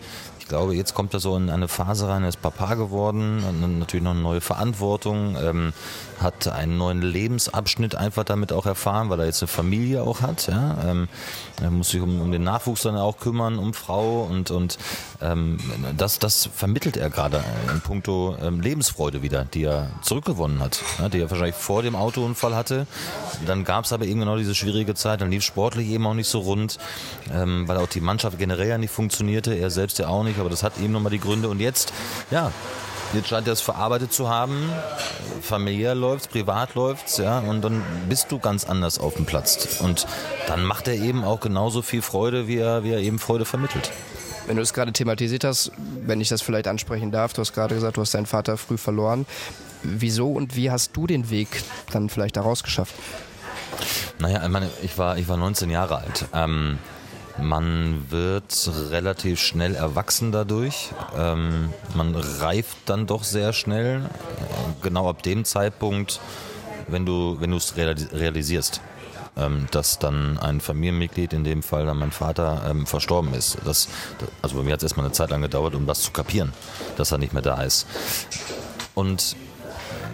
glaube, 0.51 0.75
jetzt 0.75 0.95
kommt 0.95 1.15
er 1.15 1.21
so 1.21 1.37
in 1.37 1.49
eine 1.49 1.69
Phase 1.69 2.09
rein, 2.09 2.25
er 2.25 2.29
ist 2.29 2.43
Papa 2.43 2.75
geworden, 2.75 3.79
natürlich 3.79 4.05
noch 4.05 4.11
eine 4.11 4.21
neue 4.21 4.41
Verantwortung, 4.41 5.37
ähm, 5.41 5.73
hat 6.21 6.49
einen 6.49 6.77
neuen 6.77 7.01
Lebensabschnitt 7.01 7.95
einfach 7.95 8.25
damit 8.25 8.53
auch 8.53 8.67
erfahren, 8.67 9.09
weil 9.09 9.21
er 9.21 9.27
jetzt 9.27 9.43
eine 9.43 9.49
Familie 9.49 10.03
auch 10.03 10.21
hat. 10.21 10.49
Ja? 10.49 10.77
Ähm, 10.85 11.09
er 11.63 11.71
muss 11.71 11.91
sich 11.91 12.01
um, 12.01 12.21
um, 12.21 12.33
den 12.33 12.43
Nachwuchs 12.43 12.83
dann 12.83 12.97
auch 12.97 13.19
kümmern, 13.19 13.59
um 13.59 13.73
Frau 13.73 14.25
und, 14.25 14.51
und 14.51 14.77
ähm, 15.23 15.59
das, 15.97 16.19
das 16.19 16.51
vermittelt 16.53 16.97
er 16.97 17.11
gerade 17.11 17.43
in 17.73 17.81
puncto 17.81 18.37
ähm, 18.43 18.61
Lebensfreude 18.61 19.23
wieder, 19.23 19.45
die 19.45 19.65
er 19.65 19.91
zurückgewonnen 20.03 20.59
hat, 20.61 20.83
ja? 20.99 21.09
die 21.09 21.21
er 21.21 21.31
wahrscheinlich 21.31 21.55
vor 21.55 21.83
dem 21.83 21.95
Autounfall 21.95 22.55
hatte. 22.55 22.87
Dann 23.47 23.65
gab 23.65 23.85
es 23.85 23.93
aber 23.93 24.05
irgendwann 24.05 24.29
noch 24.29 24.37
diese 24.37 24.55
schwierige 24.55 24.95
Zeit, 24.95 25.21
dann 25.21 25.31
lief 25.31 25.45
sportlich 25.45 25.89
eben 25.89 26.07
auch 26.07 26.15
nicht 26.15 26.29
so 26.29 26.41
rund, 26.41 26.79
ähm, 27.33 27.69
weil 27.69 27.77
auch 27.79 27.89
die 27.89 28.01
Mannschaft 28.01 28.39
generell 28.39 28.69
ja 28.69 28.79
nicht 28.79 28.93
funktionierte, 28.93 29.55
er 29.55 29.71
selbst 29.71 29.99
ja 29.99 30.09
auch 30.09 30.25
nicht 30.25 30.40
aber 30.41 30.51
das 30.51 30.63
hat 30.63 30.79
eben 30.79 30.93
nochmal 30.93 31.11
die 31.11 31.21
Gründe. 31.21 31.49
Und 31.49 31.61
jetzt, 31.61 31.93
ja, 32.31 32.53
Jetzt 33.13 33.29
scheint 33.29 33.49
er 33.49 33.55
es 33.55 33.61
verarbeitet 33.61 34.13
zu 34.13 34.29
haben. 34.29 34.71
Familiär 35.43 35.97
läuft's, 35.97 36.29
privat 36.29 36.77
läuft's, 36.77 37.19
ja, 37.19 37.41
und 37.41 37.61
dann 37.63 37.83
bist 38.09 38.31
du 38.31 38.39
ganz 38.39 38.65
anders 38.65 39.01
auf 39.01 39.15
dem 39.15 39.27
Platz. 39.27 39.81
Und 39.81 40.07
dann 40.47 40.65
macht 40.65 40.87
er 40.87 40.95
eben 40.95 41.25
auch 41.25 41.41
genauso 41.41 41.83
viel 41.83 42.03
Freude, 42.03 42.47
wie 42.47 42.59
er, 42.59 42.85
wie 42.85 42.93
er 42.93 43.01
eben 43.01 43.19
Freude 43.19 43.45
vermittelt. 43.45 43.91
Wenn 44.47 44.57
du 44.57 44.63
es 44.63 44.73
gerade 44.73 44.93
thematisiert 44.93 45.43
hast, 45.43 45.73
wenn 45.77 46.21
ich 46.21 46.29
das 46.29 46.41
vielleicht 46.41 46.69
ansprechen 46.69 47.11
darf, 47.11 47.33
du 47.33 47.41
hast 47.41 47.53
gerade 47.53 47.75
gesagt, 47.75 47.97
du 47.97 48.01
hast 48.01 48.15
deinen 48.15 48.27
Vater 48.27 48.57
früh 48.57 48.79
verloren. 48.79 49.27
Wieso 49.83 50.31
und 50.31 50.55
wie 50.55 50.71
hast 50.71 50.97
du 50.97 51.09
den 51.09 51.31
Weg 51.31 51.49
dann 51.93 52.11
vielleicht 52.11 52.37
daraus 52.37 52.63
geschafft? 52.63 52.95
Naja, 54.21 54.43
ich, 54.45 54.51
meine, 54.51 54.71
ich, 54.83 54.99
war, 54.99 55.19
ich 55.19 55.27
war 55.27 55.37
19 55.37 55.69
Jahre 55.71 55.99
alt. 55.99 56.27
Ähm, 56.33 56.79
Man 57.41 58.11
wird 58.11 58.71
relativ 58.91 59.41
schnell 59.41 59.75
erwachsen 59.75 60.33
dadurch. 60.33 60.91
Ähm, 61.17 61.73
man 61.95 62.15
reift 62.15 62.77
dann 62.87 63.07
doch 63.07 63.25
sehr 63.25 63.53
schnell. 63.53 64.03
Genau 64.83 65.09
ab 65.09 65.23
dem 65.23 65.45
Zeitpunkt, 65.45 66.21
wenn 66.89 67.07
du 67.07 67.37
wenn 67.41 67.53
es 67.53 67.77
realisierst, 67.77 68.81
ähm, 69.37 69.67
dass 69.71 69.99
dann 69.99 70.39
ein 70.39 70.61
Familienmitglied, 70.61 71.33
in 71.33 71.45
dem 71.45 71.63
Fall 71.63 71.87
dann 71.87 71.99
mein 71.99 72.13
Vater, 72.13 72.63
ähm, 72.69 72.87
verstorben 72.87 73.33
ist. 73.35 73.59
Das, 73.65 73.89
also 74.43 74.57
bei 74.57 74.63
mir 74.63 74.73
hat 74.73 74.81
es 74.81 74.85
erstmal 74.85 75.07
eine 75.07 75.13
Zeit 75.13 75.31
lang 75.31 75.43
gedauert, 75.43 75.75
um 75.75 75.87
das 75.87 76.03
zu 76.03 76.11
kapieren, 76.11 76.53
dass 76.97 77.13
er 77.13 77.19
nicht 77.19 77.33
mehr 77.33 77.43
da 77.43 77.63
ist. 77.63 77.87
Und 78.95 79.37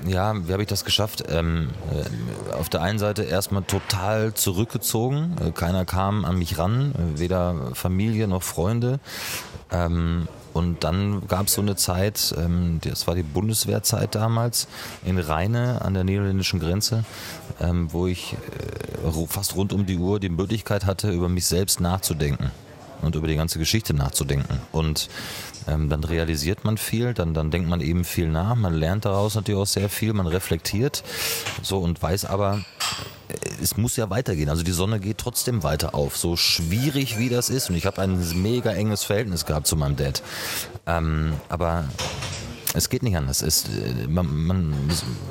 ja, 0.06 0.46
wie 0.46 0.52
habe 0.52 0.62
ich 0.62 0.68
das 0.68 0.84
geschafft? 0.84 1.24
Ähm, 1.28 1.70
äh, 1.92 2.54
auf 2.54 2.68
der 2.68 2.82
einen 2.82 2.98
Seite 2.98 3.22
erstmal 3.24 3.62
total 3.62 4.34
zurückgezogen. 4.34 5.36
Äh, 5.44 5.50
keiner 5.52 5.84
kam 5.84 6.24
an 6.24 6.38
mich 6.38 6.58
ran, 6.58 6.92
äh, 6.92 7.18
weder 7.18 7.74
Familie 7.74 8.28
noch 8.28 8.42
Freunde. 8.42 9.00
Ähm, 9.70 10.28
und 10.52 10.84
dann 10.84 11.26
gab 11.28 11.48
es 11.48 11.54
so 11.54 11.60
eine 11.60 11.76
Zeit, 11.76 12.34
ähm, 12.38 12.80
das 12.82 13.06
war 13.06 13.14
die 13.14 13.22
Bundeswehrzeit 13.22 14.14
damals, 14.14 14.68
in 15.04 15.18
Rheine 15.18 15.82
an 15.82 15.92
der 15.92 16.04
niederländischen 16.04 16.60
Grenze, 16.60 17.04
ähm, 17.60 17.92
wo 17.92 18.06
ich 18.06 18.36
fast 19.28 19.54
rund 19.54 19.74
um 19.74 19.84
die 19.84 19.98
Uhr 19.98 20.18
die 20.18 20.30
Möglichkeit 20.30 20.86
hatte, 20.86 21.10
über 21.10 21.28
mich 21.28 21.46
selbst 21.46 21.80
nachzudenken 21.80 22.50
und 23.02 23.14
über 23.14 23.28
die 23.28 23.36
ganze 23.36 23.58
Geschichte 23.58 23.92
nachzudenken. 23.92 24.60
Und 24.72 25.08
ähm, 25.66 25.88
dann 25.88 26.04
realisiert 26.04 26.64
man 26.64 26.78
viel, 26.78 27.14
dann, 27.14 27.34
dann 27.34 27.50
denkt 27.50 27.68
man 27.68 27.80
eben 27.80 28.04
viel 28.04 28.28
nach, 28.28 28.54
man 28.54 28.74
lernt 28.74 29.04
daraus 29.04 29.34
natürlich 29.34 29.60
auch 29.60 29.66
sehr 29.66 29.88
viel, 29.88 30.12
man 30.12 30.26
reflektiert 30.26 31.02
so 31.62 31.78
und 31.78 32.02
weiß 32.02 32.24
aber, 32.24 32.64
äh, 33.28 33.34
es 33.62 33.76
muss 33.76 33.96
ja 33.96 34.10
weitergehen. 34.10 34.48
Also 34.48 34.62
die 34.62 34.72
Sonne 34.72 35.00
geht 35.00 35.18
trotzdem 35.18 35.62
weiter 35.62 35.94
auf. 35.94 36.16
So 36.16 36.36
schwierig 36.36 37.18
wie 37.18 37.28
das 37.28 37.48
ist. 37.50 37.70
Und 37.70 37.76
ich 37.76 37.86
habe 37.86 38.02
ein 38.02 38.42
mega 38.42 38.72
enges 38.72 39.04
Verhältnis 39.04 39.46
gehabt 39.46 39.66
zu 39.66 39.76
meinem 39.76 39.96
Dad. 39.96 40.22
Ähm, 40.86 41.34
aber 41.48 41.84
es 42.76 42.90
geht 42.90 43.02
nicht 43.02 43.16
anders. 43.16 43.42
Es, 43.42 43.64
äh, 43.64 44.06
man, 44.06 44.26
man, 44.46 44.74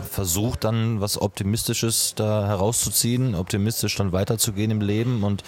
versucht 0.10 0.64
dann 0.64 1.02
was 1.02 1.22
Optimistisches 1.22 2.14
da 2.16 2.48
herauszuziehen, 2.48 3.36
optimistisch 3.36 3.96
dann 3.96 4.12
weiterzugehen 4.12 4.72
im 4.72 4.82
Leben 4.82 5.24
und 5.24 5.44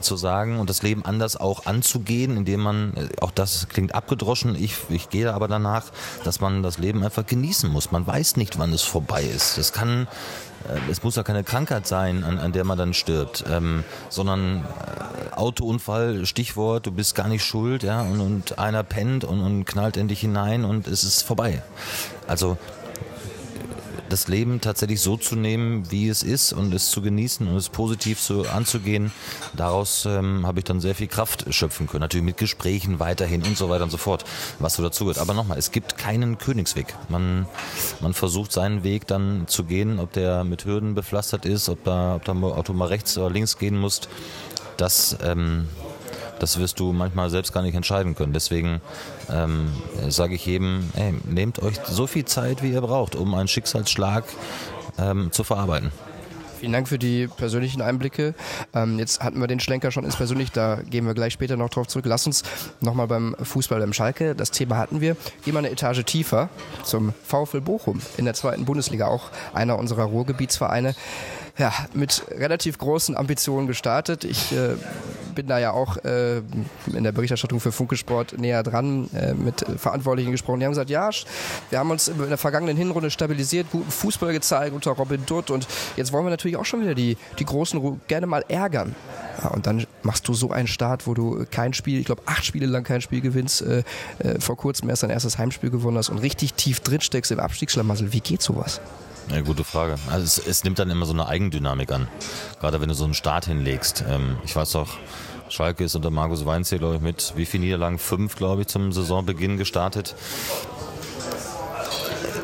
zu 0.00 0.16
sagen 0.16 0.58
und 0.58 0.70
das 0.70 0.82
Leben 0.82 1.04
anders 1.04 1.36
auch 1.36 1.66
anzugehen, 1.66 2.36
indem 2.36 2.60
man, 2.60 2.94
äh, 2.94 3.08
auch 3.20 3.30
das 3.30 3.68
klingt 3.68 3.94
abgedroschen, 3.94 4.54
ich, 4.54 4.76
ich 4.88 5.10
gehe 5.10 5.32
aber 5.32 5.48
danach, 5.48 5.86
dass 6.24 6.40
man 6.40 6.62
das 6.62 6.78
Leben 6.78 7.02
einfach 7.04 7.26
genießen 7.26 7.70
muss. 7.70 7.90
Man 7.90 8.06
weiß 8.06 8.36
nicht, 8.36 8.58
wann 8.58 8.72
es 8.72 8.82
vorbei 8.82 9.24
ist. 9.24 9.58
Das 9.58 9.72
kann 9.72 10.06
es 10.90 11.02
muss 11.02 11.16
ja 11.16 11.22
keine 11.22 11.44
Krankheit 11.44 11.86
sein, 11.86 12.24
an, 12.24 12.38
an 12.38 12.52
der 12.52 12.64
man 12.64 12.78
dann 12.78 12.94
stirbt, 12.94 13.44
ähm, 13.48 13.84
sondern 14.08 14.64
äh, 14.64 15.34
Autounfall, 15.34 16.26
Stichwort, 16.26 16.86
du 16.86 16.92
bist 16.92 17.14
gar 17.14 17.28
nicht 17.28 17.44
schuld, 17.44 17.82
ja, 17.82 18.02
und, 18.02 18.20
und 18.20 18.58
einer 18.58 18.82
pennt 18.82 19.24
und, 19.24 19.40
und 19.40 19.64
knallt 19.64 19.96
in 19.96 20.08
dich 20.08 20.20
hinein 20.20 20.64
und 20.64 20.86
es 20.86 21.04
ist 21.04 21.22
vorbei. 21.22 21.62
Also 22.26 22.56
das 24.12 24.28
Leben 24.28 24.60
tatsächlich 24.60 25.00
so 25.00 25.16
zu 25.16 25.36
nehmen, 25.36 25.90
wie 25.90 26.08
es 26.08 26.22
ist 26.22 26.52
und 26.52 26.72
es 26.74 26.90
zu 26.90 27.00
genießen 27.00 27.48
und 27.48 27.56
es 27.56 27.70
positiv 27.70 28.20
so 28.20 28.42
anzugehen, 28.46 29.10
daraus 29.54 30.04
ähm, 30.04 30.46
habe 30.46 30.60
ich 30.60 30.64
dann 30.64 30.80
sehr 30.80 30.94
viel 30.94 31.06
Kraft 31.08 31.52
schöpfen 31.52 31.86
können. 31.86 32.02
Natürlich 32.02 32.24
mit 32.24 32.36
Gesprächen 32.36 33.00
weiterhin 33.00 33.42
und 33.42 33.56
so 33.56 33.70
weiter 33.70 33.84
und 33.84 33.90
so 33.90 33.96
fort, 33.96 34.24
was 34.58 34.74
so 34.74 34.82
dazugehört. 34.82 35.18
Aber 35.18 35.32
nochmal, 35.32 35.58
es 35.58 35.72
gibt 35.72 35.96
keinen 35.96 36.36
Königsweg. 36.38 36.94
Man, 37.08 37.46
man 38.00 38.12
versucht 38.12 38.52
seinen 38.52 38.84
Weg 38.84 39.06
dann 39.06 39.48
zu 39.48 39.64
gehen, 39.64 39.98
ob 39.98 40.12
der 40.12 40.44
mit 40.44 40.66
Hürden 40.66 40.94
bepflastert 40.94 41.46
ist, 41.46 41.68
ob 41.68 41.82
da, 41.84 42.16
ob 42.16 42.24
da 42.24 42.34
du 42.34 42.72
mal 42.74 42.88
rechts 42.88 43.16
oder 43.16 43.30
links 43.30 43.58
gehen 43.58 43.78
musst. 43.78 44.08
Das 44.76 45.16
ähm, 45.22 45.68
das 46.42 46.58
wirst 46.58 46.80
du 46.80 46.92
manchmal 46.92 47.30
selbst 47.30 47.52
gar 47.52 47.62
nicht 47.62 47.76
entscheiden 47.76 48.16
können. 48.16 48.32
Deswegen 48.32 48.80
ähm, 49.30 49.70
sage 50.08 50.34
ich 50.34 50.44
jedem, 50.44 50.90
ey, 50.94 51.14
nehmt 51.24 51.62
euch 51.62 51.76
so 51.86 52.08
viel 52.08 52.24
Zeit, 52.24 52.62
wie 52.62 52.72
ihr 52.72 52.80
braucht, 52.80 53.14
um 53.14 53.34
einen 53.34 53.46
Schicksalsschlag 53.46 54.24
ähm, 54.98 55.30
zu 55.30 55.44
verarbeiten. 55.44 55.92
Vielen 56.58 56.72
Dank 56.72 56.88
für 56.88 56.98
die 56.98 57.26
persönlichen 57.26 57.82
Einblicke. 57.82 58.34
Ähm, 58.72 58.98
jetzt 58.98 59.20
hatten 59.20 59.40
wir 59.40 59.48
den 59.48 59.58
Schlenker 59.58 59.90
schon 59.90 60.04
ins 60.04 60.14
Persönlich, 60.14 60.52
da 60.52 60.80
gehen 60.88 61.06
wir 61.06 61.14
gleich 61.14 61.32
später 61.32 61.56
noch 61.56 61.70
drauf 61.70 61.88
zurück. 61.88 62.06
Lass 62.06 62.26
uns 62.26 62.44
nochmal 62.80 63.08
beim 63.08 63.34
Fußball 63.40 63.80
beim 63.80 63.92
Schalke, 63.92 64.36
das 64.36 64.52
Thema 64.52 64.78
hatten 64.78 65.00
wir. 65.00 65.16
Gehen 65.44 65.54
wir 65.54 65.58
eine 65.58 65.70
Etage 65.70 66.04
tiefer 66.04 66.50
zum 66.84 67.14
VfL 67.24 67.60
Bochum 67.60 68.00
in 68.16 68.26
der 68.26 68.34
zweiten 68.34 68.64
Bundesliga, 68.64 69.06
auch 69.06 69.30
einer 69.54 69.76
unserer 69.76 70.04
Ruhrgebietsvereine 70.04 70.94
ja, 71.58 71.72
mit 71.92 72.24
relativ 72.30 72.78
großen 72.78 73.16
Ambitionen 73.16 73.66
gestartet. 73.66 74.24
Ich 74.24 74.52
äh, 74.52 74.74
bin 75.34 75.46
da 75.46 75.58
ja 75.58 75.72
auch 75.72 75.96
äh, 76.04 76.38
in 76.38 77.04
der 77.04 77.12
Berichterstattung 77.12 77.60
für 77.60 77.72
Funkesport 77.72 78.38
näher 78.38 78.62
dran 78.62 79.08
äh, 79.14 79.34
mit 79.34 79.64
Verantwortlichen 79.76 80.32
gesprochen. 80.32 80.60
Die 80.60 80.66
haben 80.66 80.72
gesagt, 80.72 80.90
ja, 80.90 81.10
wir 81.70 81.78
haben 81.78 81.90
uns 81.90 82.08
in 82.08 82.18
der 82.28 82.38
vergangenen 82.38 82.76
Hinrunde 82.76 83.10
stabilisiert, 83.10 83.66
guten 83.70 83.90
Fußball 83.90 84.32
gezeigt 84.32 84.74
unter 84.74 84.92
Robin 84.92 85.24
Dutt 85.26 85.50
und 85.50 85.66
jetzt 85.96 86.12
wollen 86.12 86.24
wir 86.24 86.30
natürlich 86.30 86.56
auch 86.56 86.64
schon 86.64 86.82
wieder 86.82 86.94
die, 86.94 87.16
die 87.38 87.44
Großen 87.44 88.00
gerne 88.08 88.26
mal 88.26 88.44
ärgern. 88.48 88.94
Ja, 89.42 89.48
und 89.50 89.66
dann 89.66 89.86
machst 90.02 90.28
du 90.28 90.34
so 90.34 90.50
einen 90.50 90.68
Start, 90.68 91.06
wo 91.06 91.14
du 91.14 91.44
kein 91.50 91.74
Spiel, 91.74 91.98
ich 91.98 92.06
glaube 92.06 92.22
acht 92.26 92.44
Spiele 92.44 92.66
lang 92.66 92.84
kein 92.84 93.00
Spiel 93.00 93.20
gewinnst, 93.20 93.62
äh, 93.62 93.82
äh, 94.18 94.40
vor 94.40 94.56
kurzem 94.56 94.88
erst 94.88 95.02
dein 95.02 95.10
erstes 95.10 95.38
Heimspiel 95.38 95.70
gewonnen 95.70 95.98
hast 95.98 96.08
und 96.08 96.18
richtig 96.18 96.54
tief 96.54 96.80
drin 96.80 97.00
steckst 97.00 97.30
im 97.30 97.40
Abstiegsschlamassel. 97.40 98.12
Wie 98.12 98.20
geht 98.20 98.42
sowas? 98.42 98.80
Ja, 99.30 99.40
gute 99.40 99.64
Frage. 99.64 99.96
Also 100.10 100.24
es, 100.24 100.38
es, 100.38 100.64
nimmt 100.64 100.78
dann 100.78 100.90
immer 100.90 101.06
so 101.06 101.12
eine 101.12 101.26
Eigendynamik 101.26 101.92
an. 101.92 102.08
Gerade 102.60 102.80
wenn 102.80 102.88
du 102.88 102.94
so 102.94 103.04
einen 103.04 103.14
Start 103.14 103.46
hinlegst. 103.46 104.04
Ähm, 104.08 104.36
ich 104.44 104.54
weiß 104.54 104.72
doch, 104.72 104.98
Schalke 105.48 105.84
ist 105.84 105.94
unter 105.94 106.10
Markus 106.10 106.44
Weinz 106.46 106.68
hier, 106.70 106.78
glaube 106.78 106.96
ich, 106.96 107.00
mit 107.00 107.32
wie 107.36 107.46
viele 107.46 107.64
Niederlagen? 107.64 107.98
Fünf, 107.98 108.36
glaube 108.36 108.62
ich, 108.62 108.68
zum 108.68 108.92
Saisonbeginn 108.92 109.56
gestartet 109.56 110.14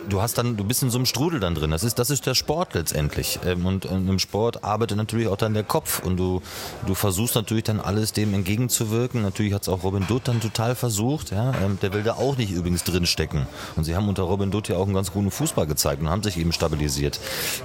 du 0.09 0.23
hast 0.23 0.39
dann, 0.39 0.57
du 0.57 0.65
bist 0.65 0.83
in 0.83 0.91
so 0.91 0.99
einem 0.99 1.07
Strudel 1.07 1.41
dann 1.41 1.55
drin. 1.55 1.71
Das 1.71 1.85
ist, 1.85 1.99
das 1.99 2.11
ist 2.11 2.27
der 2.27 2.35
Sport 2.35 2.75
letztendlich. 2.75 3.39
Ähm, 3.45 3.67
und, 3.67 3.85
im 3.85 4.19
Sport 4.19 4.65
arbeitet 4.65 4.97
natürlich 4.97 5.29
auch 5.29 5.37
dann 5.37 5.55
der 5.55 5.65
Kopf 5.65 6.01
und 6.05 6.17
du, 6.17 6.43
du 6.87 6.95
versuchst 6.95 7.35
natürlich 7.35 7.65
dann 7.65 7.81
alles 7.81 8.13
dem 8.13 8.35
entgegenzuwirken. 8.35 9.23
Natürlich 9.23 9.53
hat 9.53 9.63
es 9.63 9.69
auch 9.69 9.83
Robin 9.83 10.07
Dutt 10.07 10.29
dann 10.29 10.41
total 10.41 10.75
versucht. 10.75 11.31
Ja? 11.31 11.53
Ähm, 11.63 11.79
der 11.83 11.93
will 11.93 12.03
da 12.03 12.15
auch 12.15 12.37
nicht 12.37 12.51
übrigens 12.51 12.85
drinstecken. 12.85 13.47
Und 13.77 13.85
sie 13.85 13.97
haben 13.97 14.09
unter 14.09 14.23
Robin 14.25 14.51
Dutt 14.51 14.69
ja 14.69 14.77
auch 14.77 14.87
einen 14.87 14.95
ganz 14.95 15.13
guten 15.13 15.31
Fußball 15.31 15.67
gezeigt 15.67 16.03
und 16.03 16.09
haben 16.09 16.23
sich 16.23 16.39
eben 16.39 16.53
stabilisiert. 16.53 17.21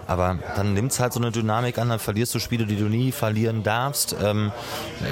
Aber 0.08 0.38
dann 0.56 0.74
nimmt 0.74 0.92
es 0.92 1.00
halt 1.00 1.14
so 1.14 1.20
eine 1.20 1.32
Dynamik 1.32 1.78
an, 1.78 1.90
dann 1.90 2.00
verlierst 2.00 2.36
du 2.36 2.40
Spiele, 2.40 2.66
die 2.66 2.76
du 2.76 2.86
nie 2.86 3.12
verlieren 3.12 3.64
darfst. 3.64 4.16
Ähm, 4.22 4.52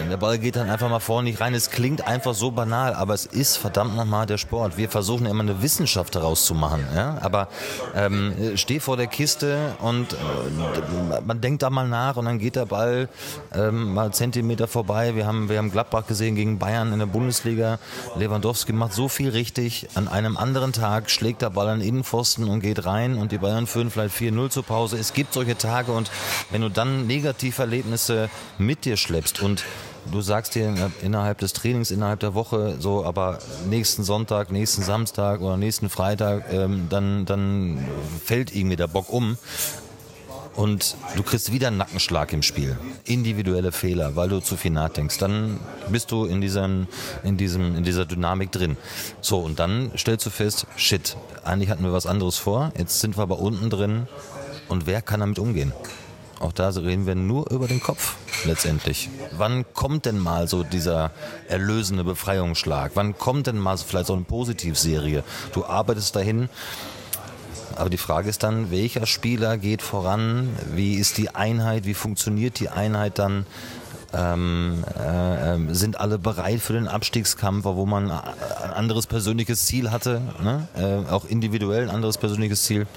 der 0.09 0.17
Ball 0.17 0.38
geht 0.39 0.55
dann 0.55 0.69
einfach 0.69 0.89
mal 0.89 1.00
vorne 1.00 1.29
nicht 1.29 1.39
rein. 1.39 1.53
Es 1.53 1.69
klingt 1.69 2.07
einfach 2.07 2.33
so 2.33 2.51
banal, 2.51 2.93
aber 2.93 3.13
es 3.13 3.25
ist 3.25 3.57
verdammt 3.57 3.95
nochmal 3.95 4.25
der 4.25 4.38
Sport. 4.38 4.77
Wir 4.77 4.89
versuchen 4.89 5.25
immer 5.25 5.43
eine 5.43 5.61
Wissenschaft 5.61 6.15
daraus 6.15 6.45
zu 6.45 6.53
machen. 6.53 6.85
Ja? 6.95 7.20
Aber 7.21 7.47
ähm, 7.95 8.33
steh 8.55 8.79
vor 8.79 8.97
der 8.97 9.07
Kiste 9.07 9.75
und 9.79 10.13
äh, 10.13 11.21
man 11.25 11.41
denkt 11.41 11.63
da 11.63 11.69
mal 11.69 11.87
nach 11.87 12.17
und 12.17 12.25
dann 12.25 12.39
geht 12.39 12.55
der 12.55 12.65
Ball 12.65 13.09
ähm, 13.53 13.93
mal 13.93 14.11
Zentimeter 14.13 14.67
vorbei. 14.67 15.15
Wir 15.15 15.25
haben, 15.25 15.49
wir 15.49 15.57
haben 15.57 15.71
Gladbach 15.71 16.07
gesehen 16.07 16.35
gegen 16.35 16.59
Bayern 16.59 16.93
in 16.93 16.99
der 16.99 17.05
Bundesliga. 17.05 17.79
Lewandowski 18.15 18.73
macht 18.73 18.93
so 18.93 19.07
viel 19.07 19.29
richtig. 19.29 19.87
An 19.95 20.07
einem 20.07 20.37
anderen 20.37 20.73
Tag 20.73 21.09
schlägt 21.09 21.41
der 21.41 21.49
Ball 21.49 21.69
an 21.69 21.81
Innenpfosten 21.81 22.47
und 22.47 22.61
geht 22.61 22.85
rein 22.85 23.15
und 23.15 23.31
die 23.31 23.37
Bayern 23.37 23.67
führen 23.67 23.91
vielleicht 23.91 24.15
4-0 24.15 24.49
zur 24.49 24.63
Pause. 24.63 24.97
Es 24.97 25.13
gibt 25.13 25.33
solche 25.33 25.57
Tage 25.57 25.91
und 25.91 26.11
wenn 26.49 26.61
du 26.61 26.69
dann 26.69 27.07
Negativerlebnisse 27.07 28.29
mit 28.57 28.85
dir 28.85 28.97
schleppst 28.97 29.41
und 29.41 29.63
du 30.10 30.22
sagst 30.22 30.55
dir 30.55 30.74
innerhalb 31.01 31.39
des 31.39 31.53
Trainings, 31.53 31.91
innerhalb 31.91 32.20
der 32.20 32.34
Woche 32.34 32.75
so, 32.79 33.05
aber 33.05 33.39
nächsten 33.70 34.03
Sonntag, 34.03 34.51
nächsten 34.51 34.81
Samstag 34.81 35.41
oder 35.41 35.58
nächsten 35.58 35.89
Freitag, 35.89 36.51
ähm, 36.51 36.88
dann, 36.89 37.25
dann 37.25 37.86
fällt 38.24 38.55
irgendwie 38.55 38.75
der 38.75 38.88
Bock 38.88 39.12
um. 39.12 39.38
Und 40.53 40.98
du 41.15 41.24
kriegst 41.24 41.53
wieder 41.53 41.70
einen 41.70 41.77
Nackenschlag 41.77 42.34
im 42.34 42.41
Spiel. 42.41 42.77
Individuelle 43.05 43.72
Fehler, 43.72 44.17
weil 44.17 44.27
du 44.27 44.41
zu 44.41 44.58
viel 44.58 44.72
nachdenkst. 44.72 45.17
Dann 45.17 45.60
bist 45.89 46.12
du 46.12 46.25
in, 46.25 46.41
diesem, 46.41 46.88
in, 47.24 47.38
diesem, 47.38 47.77
in 47.77 47.84
dieser 47.86 48.05
Dynamik 48.05 48.51
drin. 48.51 48.75
So, 49.22 49.39
und 49.39 49.60
dann 49.60 49.91
stellst 49.98 50.25
du 50.25 50.29
fest, 50.29 50.67
shit, 50.75 51.15
eigentlich 51.46 51.70
hatten 51.70 51.84
wir 51.84 51.93
was 51.93 52.05
anderes 52.05 52.38
vor. 52.38 52.74
Jetzt 52.77 53.00
sind 53.00 53.17
wir 53.17 53.24
aber 53.24 53.39
unten 53.39 53.70
drin. 53.70 54.08
Und 54.67 54.88
wer 54.88 55.01
kann 55.01 55.22
damit 55.22 55.39
umgehen? 55.39 55.72
Auch 56.41 56.51
da 56.51 56.69
reden 56.69 57.05
wir 57.05 57.13
nur 57.13 57.51
über 57.51 57.67
den 57.67 57.79
Kopf 57.79 58.15
letztendlich. 58.45 59.10
Wann 59.31 59.63
kommt 59.74 60.05
denn 60.05 60.17
mal 60.17 60.48
so 60.48 60.63
dieser 60.63 61.12
erlösende 61.48 62.03
Befreiungsschlag? 62.03 62.91
Wann 62.95 63.17
kommt 63.17 63.45
denn 63.45 63.60
mal 63.60 63.77
vielleicht 63.77 64.07
so 64.07 64.13
eine 64.13 64.24
Positivserie? 64.24 65.24
Du 65.53 65.65
arbeitest 65.65 66.15
dahin. 66.15 66.50
Aber 67.75 67.89
die 67.89 67.98
Frage 67.98 68.27
ist 68.27 68.43
dann, 68.43 68.71
welcher 68.71 69.05
Spieler 69.05 69.57
geht 69.57 69.81
voran? 69.81 70.50
Wie 70.74 70.95
ist 70.95 71.17
die 71.17 71.33
Einheit? 71.33 71.86
Wie 71.86 71.93
funktioniert 71.93 72.60
die 72.60 72.69
Einheit 72.69 73.19
dann? 73.19 73.45
Ähm, 74.13 74.83
äh, 75.00 75.53
ähm, 75.53 75.74
sind 75.74 75.98
alle 75.98 76.19
bereit 76.19 76.60
für 76.60 76.74
den 76.74 76.89
Abstiegskampf, 76.89 77.63
wo 77.63 77.86
man 77.86 78.12
ein 78.12 78.74
anderes 78.74 79.07
persönliches 79.07 79.65
Ziel 79.67 79.89
hatte, 79.89 80.21
ne? 80.43 80.67
äh, 80.75 81.10
auch 81.10 81.24
individuell 81.24 81.83
ein 81.83 81.89
anderes 81.89 82.17
persönliches 82.17 82.63
Ziel 82.63 82.88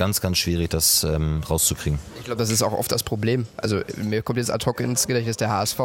ganz, 0.00 0.20
ganz 0.20 0.38
schwierig, 0.38 0.70
das 0.70 1.04
ähm, 1.04 1.42
rauszukriegen. 1.48 1.98
Ich 2.30 2.32
glaube, 2.32 2.44
das 2.44 2.52
ist 2.52 2.62
auch 2.62 2.78
oft 2.78 2.92
das 2.92 3.02
Problem. 3.02 3.44
Also 3.56 3.80
mir 3.96 4.22
kommt 4.22 4.38
jetzt 4.38 4.52
ad 4.52 4.64
hoc 4.64 4.78
ins 4.78 5.08
Gedächtnis 5.08 5.36
der 5.36 5.50
HSV, 5.50 5.80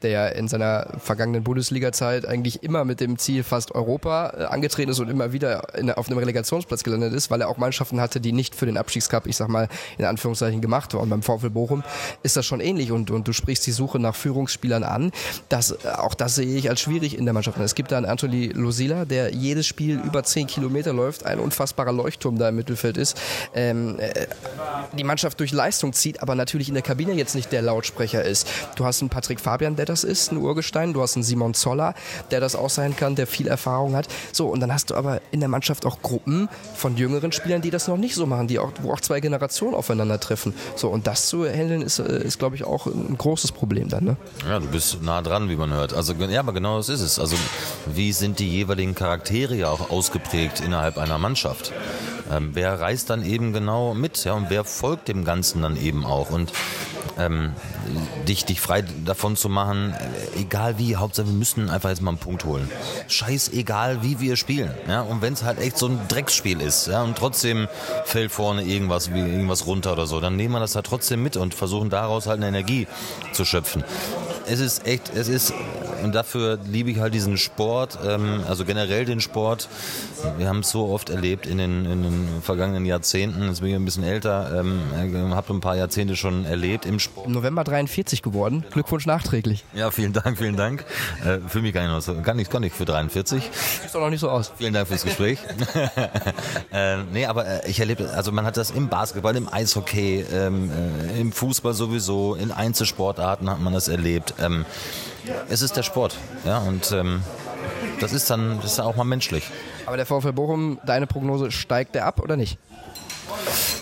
der 0.00 0.10
ja 0.10 0.26
in 0.28 0.48
seiner 0.48 0.86
vergangenen 0.98 1.44
Bundesliga-Zeit 1.44 2.24
eigentlich 2.24 2.62
immer 2.62 2.86
mit 2.86 3.00
dem 3.00 3.18
Ziel 3.18 3.42
fast 3.42 3.74
Europa 3.74 4.32
äh, 4.34 4.44
angetreten 4.44 4.92
ist 4.92 4.98
und 4.98 5.10
immer 5.10 5.34
wieder 5.34 5.74
in, 5.74 5.90
auf 5.90 6.08
einem 6.08 6.16
Relegationsplatz 6.16 6.84
gelandet 6.84 7.12
ist, 7.12 7.30
weil 7.30 7.42
er 7.42 7.50
auch 7.50 7.58
Mannschaften 7.58 8.00
hatte, 8.00 8.18
die 8.18 8.32
nicht 8.32 8.54
für 8.54 8.64
den 8.64 8.78
Abstiegscup, 8.78 9.26
ich 9.26 9.36
sag 9.36 9.50
mal, 9.50 9.68
in 9.98 10.06
Anführungszeichen 10.06 10.62
gemacht 10.62 10.94
waren. 10.94 11.10
Beim 11.10 11.22
VfL 11.22 11.50
Bochum 11.50 11.84
ist 12.22 12.34
das 12.34 12.46
schon 12.46 12.60
ähnlich 12.60 12.92
und, 12.92 13.10
und 13.10 13.28
du 13.28 13.34
sprichst 13.34 13.66
die 13.66 13.72
Suche 13.72 13.98
nach 13.98 14.14
Führungsspielern 14.14 14.84
an. 14.84 15.12
Das, 15.50 15.72
äh, 15.72 15.76
auch 15.98 16.14
das 16.14 16.34
sehe 16.34 16.56
ich 16.56 16.70
als 16.70 16.80
schwierig 16.80 17.18
in 17.18 17.26
der 17.26 17.34
Mannschaft. 17.34 17.58
Es 17.58 17.74
gibt 17.74 17.92
da 17.92 17.98
einen 17.98 18.06
Anthony 18.06 18.46
Losila, 18.46 19.04
der 19.04 19.34
jedes 19.34 19.66
Spiel 19.66 20.00
über 20.00 20.22
10 20.22 20.46
Kilometer 20.46 20.94
läuft, 20.94 21.26
ein 21.26 21.38
unfassbarer 21.38 21.92
Leuchtturm 21.92 22.38
da 22.38 22.48
im 22.48 22.56
Mittelfeld 22.56 22.96
ist. 22.96 23.20
Ähm, 23.54 23.98
äh, 23.98 24.26
die 24.96 25.04
Mannschaft 25.04 25.38
durch 25.40 25.52
Leistung 25.52 25.89
zieht, 25.92 26.22
aber 26.22 26.34
natürlich 26.34 26.68
in 26.68 26.74
der 26.74 26.82
Kabine 26.82 27.12
jetzt 27.14 27.34
nicht 27.34 27.52
der 27.52 27.62
Lautsprecher 27.62 28.24
ist. 28.24 28.46
Du 28.76 28.84
hast 28.84 29.00
einen 29.00 29.10
Patrick 29.10 29.40
Fabian, 29.40 29.76
der 29.76 29.86
das 29.86 30.04
ist, 30.04 30.32
ein 30.32 30.38
Urgestein. 30.38 30.92
Du 30.92 31.02
hast 31.02 31.16
einen 31.16 31.22
Simon 31.22 31.54
Zoller, 31.54 31.94
der 32.30 32.40
das 32.40 32.56
auch 32.56 32.70
sein 32.70 32.96
kann, 32.96 33.14
der 33.14 33.26
viel 33.26 33.48
Erfahrung 33.48 33.94
hat. 33.94 34.08
So, 34.32 34.48
und 34.48 34.60
dann 34.60 34.72
hast 34.72 34.90
du 34.90 34.94
aber 34.94 35.20
in 35.30 35.40
der 35.40 35.48
Mannschaft 35.48 35.86
auch 35.86 36.02
Gruppen 36.02 36.48
von 36.74 36.96
jüngeren 36.96 37.32
Spielern, 37.32 37.62
die 37.62 37.70
das 37.70 37.88
noch 37.88 37.96
nicht 37.96 38.14
so 38.14 38.26
machen, 38.26 38.48
die 38.48 38.58
auch, 38.58 38.72
wo 38.82 38.92
auch 38.92 39.00
zwei 39.00 39.20
Generationen 39.20 39.74
aufeinandertreffen. 39.74 40.54
So, 40.76 40.88
und 40.88 41.06
das 41.06 41.26
zu 41.28 41.48
handeln 41.48 41.82
ist, 41.82 41.98
äh, 41.98 42.22
ist 42.22 42.38
glaube 42.38 42.56
ich, 42.56 42.64
auch 42.64 42.86
ein 42.86 43.16
großes 43.16 43.52
Problem 43.52 43.88
dann. 43.88 44.04
Ne? 44.04 44.16
Ja, 44.48 44.58
du 44.58 44.66
bist 44.66 45.02
nah 45.02 45.22
dran, 45.22 45.48
wie 45.48 45.56
man 45.56 45.72
hört. 45.72 45.94
Also, 45.94 46.14
ja, 46.14 46.40
aber 46.40 46.52
genau 46.52 46.78
das 46.78 46.88
ist 46.88 47.00
es. 47.00 47.18
Also, 47.18 47.36
wie 47.86 48.12
sind 48.12 48.40
die 48.40 48.48
jeweiligen 48.48 48.94
Charaktere 48.94 49.54
ja 49.54 49.68
auch 49.68 49.90
ausgeprägt 49.90 50.60
innerhalb 50.60 50.98
einer 50.98 51.18
Mannschaft? 51.18 51.72
Ähm, 52.30 52.50
wer 52.52 52.80
reist 52.80 53.10
dann 53.10 53.24
eben 53.24 53.52
genau 53.52 53.94
mit, 53.94 54.24
ja, 54.24 54.34
und 54.34 54.50
wer 54.50 54.64
folgt 54.64 55.08
dem 55.08 55.24
Ganzen 55.24 55.62
dann 55.62 55.76
eben 55.80 56.04
auch? 56.04 56.30
Und 56.30 56.52
ähm, 57.20 57.52
dich, 58.26 58.44
dich 58.44 58.60
frei 58.60 58.84
davon 59.04 59.36
zu 59.36 59.48
machen, 59.48 59.94
egal 60.36 60.78
wie, 60.78 60.96
Hauptsache 60.96 61.26
wir 61.26 61.34
müssen 61.34 61.70
einfach 61.70 61.90
jetzt 61.90 62.02
mal 62.02 62.10
einen 62.10 62.18
Punkt 62.18 62.44
holen. 62.44 62.70
Scheiß 63.08 63.50
egal, 63.52 64.02
wie 64.02 64.20
wir 64.20 64.36
spielen. 64.36 64.72
Ja? 64.88 65.02
Und 65.02 65.22
wenn 65.22 65.32
es 65.32 65.42
halt 65.42 65.58
echt 65.60 65.78
so 65.78 65.86
ein 65.86 65.98
Drecksspiel 66.08 66.60
ist 66.60 66.86
ja? 66.86 67.02
und 67.02 67.16
trotzdem 67.16 67.68
fällt 68.04 68.32
vorne 68.32 68.62
irgendwas, 68.62 69.08
irgendwas 69.08 69.66
runter 69.66 69.92
oder 69.92 70.06
so, 70.06 70.20
dann 70.20 70.36
nehmen 70.36 70.54
wir 70.54 70.60
das 70.60 70.74
halt 70.74 70.86
trotzdem 70.86 71.22
mit 71.22 71.36
und 71.36 71.54
versuchen 71.54 71.90
daraus 71.90 72.26
halt 72.26 72.38
eine 72.38 72.48
Energie 72.48 72.86
zu 73.32 73.44
schöpfen. 73.44 73.84
Es 74.46 74.60
ist 74.60 74.86
echt, 74.86 75.12
es 75.14 75.28
ist 75.28 75.52
und 76.02 76.14
dafür 76.14 76.58
liebe 76.66 76.90
ich 76.90 76.98
halt 76.98 77.14
diesen 77.14 77.36
Sport, 77.36 77.98
ähm, 78.06 78.42
also 78.48 78.64
generell 78.64 79.04
den 79.04 79.20
Sport. 79.20 79.68
Wir 80.38 80.48
haben 80.48 80.60
es 80.60 80.70
so 80.70 80.88
oft 80.88 81.10
erlebt 81.10 81.46
in 81.46 81.58
den, 81.58 81.84
in 81.84 82.02
den 82.02 82.28
vergangenen 82.42 82.86
Jahrzehnten. 82.86 83.48
Jetzt 83.48 83.60
bin 83.60 83.70
ich 83.70 83.74
ein 83.74 83.84
bisschen 83.84 84.04
älter, 84.04 84.60
ähm, 84.60 84.80
äh, 84.94 85.34
habe 85.34 85.52
ein 85.52 85.60
paar 85.60 85.76
Jahrzehnte 85.76 86.16
schon 86.16 86.44
erlebt 86.44 86.86
im 86.86 86.98
Sport. 86.98 87.09
Im 87.24 87.32
November 87.32 87.64
43 87.64 88.22
geworden. 88.22 88.64
Glückwunsch 88.70 89.06
nachträglich. 89.06 89.64
Ja, 89.74 89.90
vielen 89.90 90.12
Dank, 90.12 90.38
vielen 90.38 90.56
Dank. 90.56 90.84
Äh, 91.24 91.38
für 91.48 91.60
mich 91.60 91.74
gar 91.74 91.86
nicht, 91.86 92.04
so, 92.04 92.18
gar 92.22 92.34
nicht, 92.34 92.50
gar 92.50 92.60
nicht 92.60 92.74
für 92.74 92.86
43. 92.86 93.42
Sieht 93.42 93.94
doch 93.94 94.00
noch 94.00 94.08
nicht 94.10 94.20
so 94.20 94.30
aus. 94.30 94.52
Vielen 94.56 94.72
Dank 94.72 94.88
fürs 94.88 95.02
Gespräch. 95.02 95.38
äh, 96.72 96.98
nee, 97.12 97.26
aber 97.26 97.46
äh, 97.46 97.68
ich 97.68 97.80
erlebe, 97.80 98.08
also 98.10 98.32
man 98.32 98.46
hat 98.46 98.56
das 98.56 98.70
im 98.70 98.88
Basketball, 98.88 99.36
im 99.36 99.52
Eishockey, 99.52 100.24
ähm, 100.32 100.70
äh, 100.70 101.20
im 101.20 101.32
Fußball 101.32 101.74
sowieso, 101.74 102.36
in 102.36 102.52
Einzelsportarten 102.52 103.50
hat 103.50 103.60
man 103.60 103.74
das 103.74 103.88
erlebt. 103.88 104.34
Ähm, 104.40 104.64
es 105.48 105.62
ist 105.62 105.76
der 105.76 105.82
Sport, 105.82 106.16
ja, 106.44 106.58
und 106.58 106.90
ähm, 106.92 107.22
das 108.00 108.12
ist 108.12 108.30
dann, 108.30 108.56
das 108.56 108.72
ist 108.72 108.78
dann 108.78 108.86
auch 108.86 108.96
mal 108.96 109.04
menschlich. 109.04 109.50
Aber 109.86 109.96
der 109.96 110.06
VfL 110.06 110.32
Bochum, 110.32 110.78
deine 110.86 111.06
Prognose, 111.06 111.50
steigt 111.50 111.94
der 111.94 112.06
ab 112.06 112.20
oder 112.20 112.36
nicht? 112.36 112.58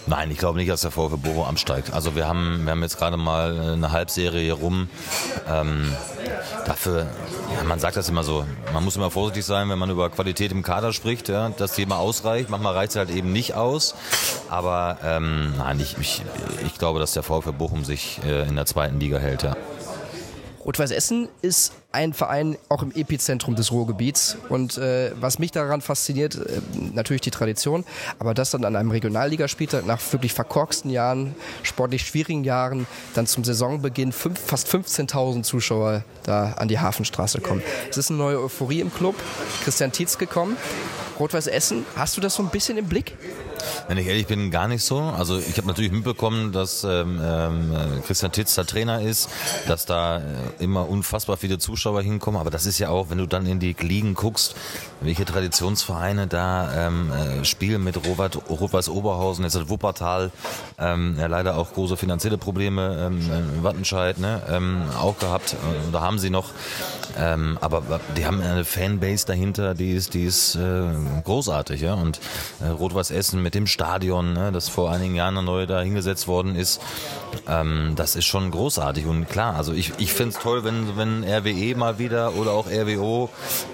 Nein, 0.07 0.31
ich 0.31 0.39
glaube 0.39 0.59
nicht, 0.59 0.71
dass 0.71 0.81
der 0.81 0.91
VfL 0.91 1.17
Bochum 1.17 1.45
absteigt. 1.45 1.93
Also 1.93 2.17
wir 2.17 2.27
haben, 2.27 2.65
wir 2.65 2.73
haben 2.73 2.83
jetzt 2.83 2.99
gerade 2.99 3.17
mal 3.17 3.75
eine 3.75 3.93
Halbserie 3.93 4.53
rum. 4.53 4.89
Ähm, 5.49 5.93
dafür, 6.65 7.07
ja, 7.57 7.65
man 7.65 7.79
sagt 7.79 7.97
das 7.97 8.09
immer 8.09 8.25
so, 8.25 8.45
man 8.73 8.85
muss 8.85 8.97
immer 8.97 9.11
vorsichtig 9.11 9.45
sein, 9.45 9.69
wenn 9.69 9.79
man 9.79 9.91
über 9.91 10.09
Qualität 10.11 10.53
im 10.53 10.63
Kader 10.63 10.93
spricht, 10.93 11.29
ja, 11.29 11.51
dass 11.51 11.73
die 11.73 11.83
immer 11.83 11.99
ausreicht. 11.99 12.49
Manchmal 12.49 12.75
reicht 12.75 12.91
es 12.91 12.97
halt 12.97 13.11
eben 13.11 13.33
nicht 13.33 13.55
aus. 13.55 13.95
Aber 14.49 14.99
ähm, 15.05 15.55
nein, 15.59 15.79
ich, 15.81 15.97
ich, 15.99 16.23
ich 16.65 16.79
glaube, 16.79 17.01
dass 17.01 17.13
der 17.13 17.23
VfL 17.23 17.53
Bochum 17.53 17.85
sich 17.85 18.21
äh, 18.25 18.49
in 18.49 18.57
der 18.57 18.67
zweiten 18.67 18.99
Liga 19.01 19.19
hält, 19.19 19.43
ja. 19.43 19.57
Rot-Weiß 20.65 20.91
Essen 20.91 21.29
ist 21.41 21.73
ein 21.91 22.13
Verein 22.13 22.59
auch 22.69 22.83
im 22.83 22.93
Epizentrum 22.93 23.55
des 23.55 23.73
Ruhrgebiets. 23.73 24.37
Und 24.51 24.77
äh, 24.77 25.13
was 25.19 25.39
mich 25.39 25.53
daran 25.53 25.81
fasziniert, 25.81 26.37
äh, 26.37 26.61
natürlich 26.93 27.23
die 27.23 27.31
Tradition, 27.31 27.85
aber 28.19 28.35
das 28.35 28.51
dann 28.51 28.65
an 28.65 28.77
einem 28.77 28.91
Regionalligaspieltag 28.91 29.87
nach 29.87 30.01
wirklich 30.13 30.35
verkorksten 30.35 30.91
Jahren, 30.91 31.35
sportlich 31.63 32.07
schwierigen 32.07 32.45
Jahren, 32.45 32.87
dann 33.15 33.27
zum 33.27 33.43
Saisonbeginn 33.43 34.13
fünf, 34.13 34.39
fast 34.39 34.69
15.000 34.69 35.43
Zuschauer 35.45 36.05
da 36.25 36.53
an 36.53 36.69
die 36.69 36.79
Hafenstraße 36.79 37.41
kommen. 37.41 37.63
Es 37.89 37.97
ist 37.97 38.11
eine 38.11 38.19
neue 38.19 38.41
Euphorie 38.43 38.81
im 38.81 38.93
Club. 38.93 39.15
Christian 39.65 39.91
Tietz 39.91 40.19
gekommen. 40.19 40.59
Rot-Weiß 41.19 41.49
Essen, 41.49 41.85
hast 41.97 42.17
du 42.17 42.21
das 42.21 42.37
so 42.37 42.45
ein 42.45 42.51
bisschen 42.51 42.79
im 42.79 42.87
Blick? 42.87 43.17
Wenn 43.89 43.99
ich 43.99 44.07
ehrlich 44.07 44.29
bin, 44.29 44.53
gar 44.53 44.69
nicht 44.69 44.85
so. 44.85 45.01
Also 45.01 45.39
ich 45.39 45.57
habe 45.57 45.67
natürlich 45.67 45.91
mitbekommen, 45.91 46.53
dass 46.53 46.85
ähm, 46.85 47.21
ähm, 47.21 48.03
Christian 48.07 48.31
Titz 48.31 48.55
der 48.55 48.67
Trainer 48.67 49.01
ist, 49.01 49.29
dass 49.67 49.85
da 49.85 50.19
äh, 50.19 50.23
immer 50.61 50.89
unfassbar 50.89 51.37
viele 51.37 51.59
Zuschauer 51.59 51.78
hinkommen. 51.79 52.41
Aber 52.41 52.51
das 52.51 52.67
ist 52.67 52.79
ja 52.79 52.89
auch, 52.89 53.11
wenn 53.11 53.19
du 53.19 53.27
dann 53.27 53.47
in 53.47 53.61
die 53.61 53.75
Ligen 53.79 54.15
guckst, 54.15 54.55
welche 55.01 55.25
Traditionsvereine 55.25 56.27
da 56.27 56.87
ähm, 56.87 57.11
äh, 57.13 57.45
spielen 57.45 57.85
mit 57.85 57.97
Robert, 58.07 58.39
Rot-Weiß 58.49 58.89
Oberhausen, 58.89 59.45
jetzt 59.45 59.57
hat 59.57 59.69
Wuppertal 59.69 60.31
ähm, 60.79 61.17
ja, 61.19 61.27
leider 61.27 61.57
auch 61.57 61.73
große 61.73 61.97
finanzielle 61.97 62.39
Probleme, 62.39 63.07
ähm, 63.07 63.21
äh, 63.21 63.63
Wattenscheid 63.63 64.19
ne, 64.19 64.43
ähm, 64.51 64.83
auch 64.99 65.19
gehabt. 65.19 65.55
Äh, 65.55 65.93
da 65.93 66.01
haben 66.01 66.19
sie 66.19 66.31
noch. 66.31 66.51
Ähm, 67.17 67.59
aber 67.61 68.01
die 68.17 68.27
haben 68.27 68.41
eine 68.41 68.65
Fanbase 68.65 69.27
dahinter, 69.27 69.75
die 69.75 69.93
ist, 69.93 70.15
die 70.15 70.25
ist 70.25 70.55
äh, 70.55 70.83
großartig. 71.25 71.81
Ja? 71.81 71.95
Und 71.95 72.21
äh, 72.61 72.69
Rot-Weiß 72.69 73.11
Essen 73.11 73.43
mit 73.43 73.55
dem 73.55 73.67
Stadion, 73.67 74.35
ne, 74.35 74.53
das 74.53 74.69
vor 74.69 74.91
einigen 74.91 75.15
Jahren 75.15 75.45
neu 75.45 75.67
da 75.67 75.81
hingesetzt 75.81 76.29
worden 76.29 76.57
ist, 76.57 76.81
ähm, 77.47 77.93
das 77.97 78.17
ist 78.17 78.27
schon 78.27 78.51
großartig. 78.51 79.07
Und 79.07 79.29
klar, 79.29 79.57
also 79.57 79.73
ich, 79.73 79.93
ich 79.99 80.13
finde 80.13 80.37
es 80.37 80.43
toll, 80.43 80.65
wenn, 80.65 80.97
wenn 80.97 81.25
RWE 81.25 81.68
mal 81.75 81.99
wieder 81.99 82.35
oder 82.35 82.53
auch 82.53 82.67
RWO 82.67 83.31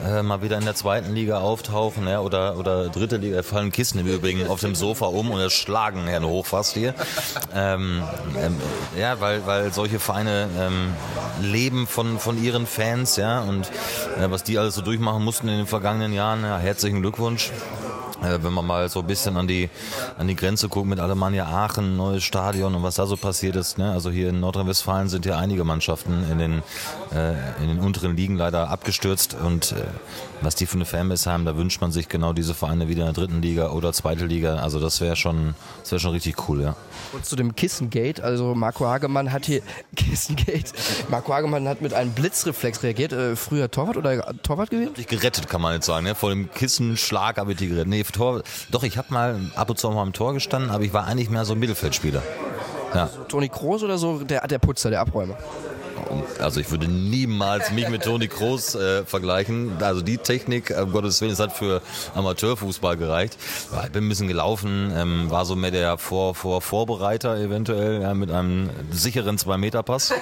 äh, 0.06 0.22
mal 0.22 0.42
wieder 0.42 0.58
in 0.58 0.64
der 0.64 0.74
zweiten 0.74 1.14
Liga 1.14 1.38
auftauchen 1.38 2.06
ja, 2.06 2.20
oder, 2.20 2.56
oder 2.58 2.88
dritte 2.88 3.16
Liga. 3.16 3.42
Fallen 3.42 3.72
Kissen 3.72 3.98
im 4.00 4.06
Übrigen 4.06 4.46
auf 4.48 4.60
dem 4.60 4.74
Sofa 4.74 5.06
um 5.06 5.30
und 5.30 5.40
es 5.40 5.52
schlagen 5.52 6.06
Herrn 6.06 6.24
Hoch 6.24 6.46
fast 6.46 6.74
hier. 6.74 6.94
Ähm, 7.54 8.02
ähm, 8.38 8.56
ja, 8.98 9.20
weil, 9.20 9.46
weil 9.46 9.72
solche 9.72 9.98
Vereine 9.98 10.48
ähm, 10.58 10.94
leben 11.42 11.86
von, 11.86 12.18
von 12.18 12.42
ihren 12.42 12.66
Fans, 12.66 13.16
ja, 13.16 13.40
und 13.40 13.70
äh, 14.18 14.30
was 14.30 14.44
die 14.44 14.58
alles 14.58 14.74
so 14.74 14.82
durchmachen 14.82 15.22
mussten 15.22 15.48
in 15.48 15.58
den 15.58 15.66
vergangenen 15.66 16.12
Jahren, 16.12 16.42
ja, 16.42 16.58
herzlichen 16.58 17.00
Glückwunsch. 17.00 17.50
Äh, 18.24 18.42
wenn 18.42 18.52
man 18.52 18.66
mal 18.66 18.88
so 18.88 19.00
ein 19.00 19.06
bisschen 19.06 19.36
an 19.36 19.46
die, 19.46 19.68
an 20.18 20.28
die 20.28 20.36
Grenze 20.36 20.68
guckt 20.68 20.86
mit 20.86 21.00
Alemannia 21.00 21.46
Aachen, 21.46 21.96
neues 21.96 22.24
Stadion 22.24 22.74
und 22.74 22.82
was 22.82 22.94
da 22.94 23.06
so 23.06 23.16
passiert 23.16 23.56
ist. 23.56 23.76
Ne? 23.76 23.92
Also 23.92 24.10
hier 24.10 24.30
in 24.30 24.40
Nordrhein-Westfalen 24.40 25.08
sind 25.08 25.26
ja 25.26 25.36
einige 25.36 25.64
Mannschaften 25.64 26.24
in 26.30 26.38
den, 26.38 26.62
äh, 27.14 27.32
in 27.62 27.68
den 27.68 27.80
unteren 27.84 28.16
Ligen 28.16 28.36
leider 28.36 28.70
abgestürzt 28.70 29.34
und 29.34 29.72
äh, 29.72 29.76
was 30.40 30.54
die 30.54 30.66
für 30.66 30.76
eine 30.76 30.84
Fanbase 30.84 31.30
haben, 31.30 31.44
da 31.44 31.56
wünscht 31.56 31.80
man 31.80 31.92
sich 31.92 32.08
genau 32.08 32.32
diese 32.32 32.54
Vereine 32.54 32.88
wieder 32.88 33.06
in 33.06 33.14
der 33.14 33.14
dritten 33.14 33.42
Liga 33.42 33.70
oder 33.70 33.92
zweite 33.92 34.26
Liga. 34.26 34.56
Also 34.56 34.80
das 34.80 35.00
wäre 35.00 35.16
schon, 35.16 35.54
das 35.82 35.92
wäre 35.92 36.00
schon 36.00 36.12
richtig 36.12 36.48
cool, 36.48 36.62
ja. 36.62 36.76
Und 37.12 37.24
zu 37.24 37.36
dem 37.36 37.54
Kissengate, 37.54 38.22
also 38.22 38.54
Marco 38.54 38.86
Hagemann 38.86 39.32
hat 39.32 39.46
hier 39.46 39.62
Kissengate. 39.96 40.72
Marco 41.08 41.32
Hagemann 41.32 41.68
hat 41.68 41.80
mit 41.80 41.94
einem 41.94 42.12
Blitzreflex 42.12 42.82
reagiert. 42.82 43.12
Äh, 43.12 43.36
früher 43.36 43.70
Torwart 43.70 43.96
oder 43.96 44.34
Torwart 44.42 44.70
gewesen? 44.70 44.92
Ich 44.96 45.06
gerettet, 45.06 45.48
kann 45.48 45.60
man 45.60 45.74
jetzt 45.74 45.86
sagen. 45.86 46.04
Ne? 46.04 46.14
Vor 46.14 46.30
dem 46.30 46.50
Kissenschlag 46.50 47.38
habe 47.38 47.52
ich 47.52 47.58
die 47.58 47.68
gerettet. 47.68 47.88
Nee, 47.88 48.02
Tor, 48.04 48.42
doch, 48.70 48.82
ich 48.82 48.98
habe 48.98 49.12
mal 49.12 49.40
ab 49.54 49.70
und 49.70 49.78
zu 49.78 49.90
mal 49.90 50.02
am 50.02 50.12
Tor 50.12 50.34
gestanden, 50.34 50.70
aber 50.70 50.84
ich 50.84 50.92
war 50.92 51.06
eigentlich 51.06 51.30
mehr 51.30 51.44
so 51.44 51.54
ein 51.54 51.58
Mittelfeldspieler. 51.58 52.22
Ja. 52.94 53.04
Also 53.04 53.24
Toni 53.24 53.48
Kroos 53.48 53.82
oder 53.82 53.98
so, 53.98 54.18
der, 54.18 54.46
der 54.46 54.58
Putzer, 54.58 54.90
der 54.90 55.00
Abräumer? 55.00 55.36
Also 56.38 56.60
ich 56.60 56.70
würde 56.70 56.88
niemals 56.88 57.70
mich 57.70 57.88
mit 57.88 58.02
Toni 58.02 58.28
Kroos 58.28 58.74
äh, 58.74 59.04
vergleichen. 59.04 59.72
Also 59.80 60.02
die 60.02 60.18
Technik, 60.18 60.74
um 60.76 60.92
Gottes 60.92 61.20
Willen, 61.20 61.32
es 61.32 61.40
hat 61.40 61.52
für 61.52 61.82
Amateurfußball 62.14 62.96
gereicht. 62.96 63.36
Ich 63.84 63.92
bin 63.92 64.04
ein 64.04 64.08
bisschen 64.08 64.28
gelaufen, 64.28 64.92
ähm, 64.94 65.30
war 65.30 65.44
so 65.44 65.56
mehr 65.56 65.70
der 65.70 65.98
Vor 65.98 66.34
-Vor 66.34 66.60
Vorbereiter 66.60 67.36
eventuell 67.36 68.02
ja, 68.02 68.14
mit 68.14 68.30
einem 68.30 68.70
sicheren 68.90 69.38
2-Meter-Pass. 69.38 70.12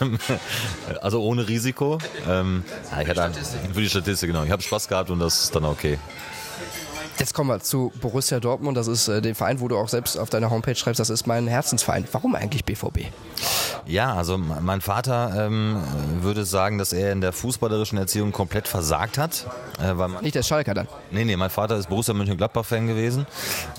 Ähm, 0.00 0.18
also 1.00 1.22
ohne 1.22 1.48
Risiko. 1.48 1.98
Ähm, 2.28 2.64
ja, 2.90 3.30
für 3.72 3.80
die 3.80 3.88
Statistik, 3.88 4.28
genau. 4.28 4.44
Ich 4.44 4.50
habe 4.50 4.62
Spaß 4.62 4.88
gehabt 4.88 5.10
und 5.10 5.18
das 5.18 5.44
ist 5.44 5.54
dann 5.54 5.64
okay. 5.64 5.98
Jetzt 7.20 7.34
kommen 7.34 7.50
wir 7.50 7.60
zu 7.60 7.92
Borussia 8.00 8.40
Dortmund. 8.40 8.78
Das 8.78 8.86
ist 8.86 9.06
äh, 9.06 9.20
der 9.20 9.34
Verein, 9.34 9.60
wo 9.60 9.68
du 9.68 9.76
auch 9.76 9.90
selbst 9.90 10.16
auf 10.16 10.30
deiner 10.30 10.48
Homepage 10.48 10.74
schreibst, 10.74 10.98
das 11.00 11.10
ist 11.10 11.26
mein 11.26 11.46
Herzensverein. 11.46 12.08
Warum 12.12 12.34
eigentlich 12.34 12.64
BVB? 12.64 13.00
Ja, 13.84 14.14
also 14.14 14.38
mein 14.38 14.80
Vater 14.80 15.46
ähm, 15.46 15.82
würde 16.22 16.46
sagen, 16.46 16.78
dass 16.78 16.94
er 16.94 17.12
in 17.12 17.20
der 17.20 17.34
fußballerischen 17.34 17.98
Erziehung 17.98 18.32
komplett 18.32 18.66
versagt 18.66 19.18
hat. 19.18 19.46
Äh, 19.78 19.98
weil 19.98 20.08
Nicht 20.22 20.34
der 20.34 20.42
Schalker 20.42 20.72
dann? 20.72 20.88
Nee, 21.10 21.26
nee, 21.26 21.36
mein 21.36 21.50
Vater 21.50 21.76
ist 21.76 21.90
Borussia 21.90 22.14
Mönchengladbach-Fan 22.14 22.86
gewesen 22.86 23.26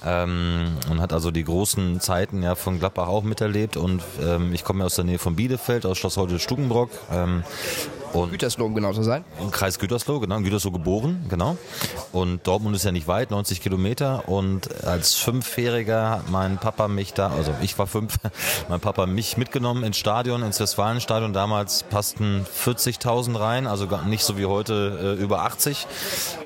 ähm, 0.05 0.77
und 0.91 1.01
hat 1.01 1.11
also 1.11 1.31
die 1.31 1.43
großen 1.43 1.99
Zeiten 1.99 2.43
ja 2.43 2.53
von 2.53 2.77
Gladbach 2.77 3.07
auch 3.07 3.23
miterlebt. 3.23 3.75
Und 3.75 4.03
ähm, 4.21 4.53
ich 4.53 4.63
komme 4.63 4.81
ja 4.81 4.85
aus 4.85 4.95
der 4.95 5.05
Nähe 5.05 5.17
von 5.17 5.35
Bielefeld, 5.35 5.87
aus 5.87 5.97
Schloss 5.97 6.15
Heute 6.17 6.37
Stukenbrock. 6.37 6.91
Ähm, 7.11 7.43
und 8.13 8.31
Gütersloh, 8.31 8.65
um 8.65 8.75
genau 8.75 8.93
zu 8.93 9.03
sein. 9.03 9.23
Im 9.39 9.51
Kreis 9.51 9.79
Gütersloh, 9.79 10.19
genau, 10.19 10.37
in 10.37 10.43
Gütersloh 10.43 10.71
geboren, 10.71 11.25
genau. 11.29 11.57
Und 12.11 12.45
Dortmund 12.45 12.75
ist 12.75 12.83
ja 12.83 12.91
nicht 12.91 13.07
weit, 13.07 13.31
90 13.31 13.61
Kilometer. 13.61 14.27
Und 14.27 14.83
als 14.83 15.15
Fünfjähriger 15.15 16.09
hat 16.09 16.29
mein 16.29 16.57
Papa 16.57 16.87
mich 16.87 17.13
da, 17.13 17.29
also 17.29 17.53
ich 17.61 17.77
war 17.77 17.87
fünf, 17.87 18.17
mein 18.69 18.79
Papa 18.79 19.05
mich 19.05 19.37
mitgenommen 19.37 19.83
ins 19.83 19.97
Stadion, 19.97 20.43
ins 20.43 20.59
Westfalenstadion. 20.59 21.33
Damals 21.33 21.83
passten 21.83 22.45
40.000 22.65 23.39
rein, 23.39 23.67
also 23.67 23.87
nicht 24.05 24.23
so 24.23 24.37
wie 24.37 24.45
heute 24.45 25.17
äh, 25.17 25.21
über 25.21 25.43
80. 25.43 25.87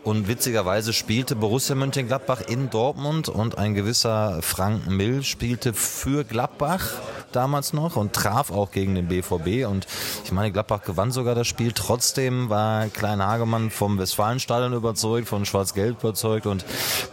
Und 0.03 0.27
witzigerweise 0.27 0.93
spielte 0.93 1.35
Borussia 1.35 1.75
Mönchengladbach 1.75 2.41
in 2.41 2.69
Dortmund 2.69 3.29
und 3.29 3.57
ein 3.57 3.73
gewisser 3.73 4.41
Frank 4.41 4.87
Mill 4.87 5.23
spielte 5.23 5.73
für 5.73 6.23
Gladbach 6.23 6.93
damals 7.31 7.73
noch 7.73 7.95
und 7.95 8.13
traf 8.13 8.51
auch 8.51 8.71
gegen 8.71 8.95
den 8.95 9.07
BVB. 9.07 9.67
Und 9.67 9.87
ich 10.23 10.31
meine, 10.31 10.51
Gladbach 10.51 10.81
gewann 10.83 11.11
sogar 11.11 11.35
das 11.35 11.47
Spiel. 11.47 11.71
Trotzdem 11.71 12.49
war 12.49 12.87
Klein 12.87 13.21
Hagemann 13.21 13.69
vom 13.69 13.97
Westfalenstadion 13.97 14.73
überzeugt, 14.73 15.27
von 15.27 15.45
Schwarz-Gelb 15.45 16.03
überzeugt 16.03 16.45
und 16.45 16.65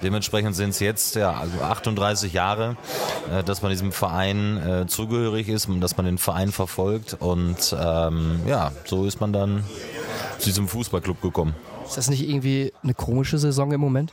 dementsprechend 0.02 0.56
sind 0.56 0.70
es 0.70 0.80
jetzt 0.80 1.14
ja, 1.16 1.32
also 1.32 1.60
38 1.60 2.32
Jahre, 2.32 2.76
äh, 3.30 3.42
dass 3.42 3.62
man 3.62 3.70
diesem 3.70 3.92
Verein 3.92 4.56
äh, 4.56 4.86
zugehörig 4.86 5.48
ist, 5.48 5.68
dass 5.80 5.96
man 5.96 6.06
den 6.06 6.18
Verein 6.18 6.52
verfolgt 6.52 7.16
und 7.18 7.74
ähm, 7.78 8.40
ja, 8.46 8.72
so 8.84 9.04
ist 9.04 9.20
man 9.20 9.32
dann 9.32 9.64
zu 10.38 10.46
diesem 10.46 10.68
Fußballclub 10.68 11.20
gekommen. 11.20 11.54
Ist 11.86 11.96
das 11.96 12.08
nicht 12.08 12.28
irgendwie 12.28 12.72
eine 12.82 12.94
komische 12.94 13.38
Saison 13.38 13.72
im 13.72 13.80
Moment? 13.80 14.12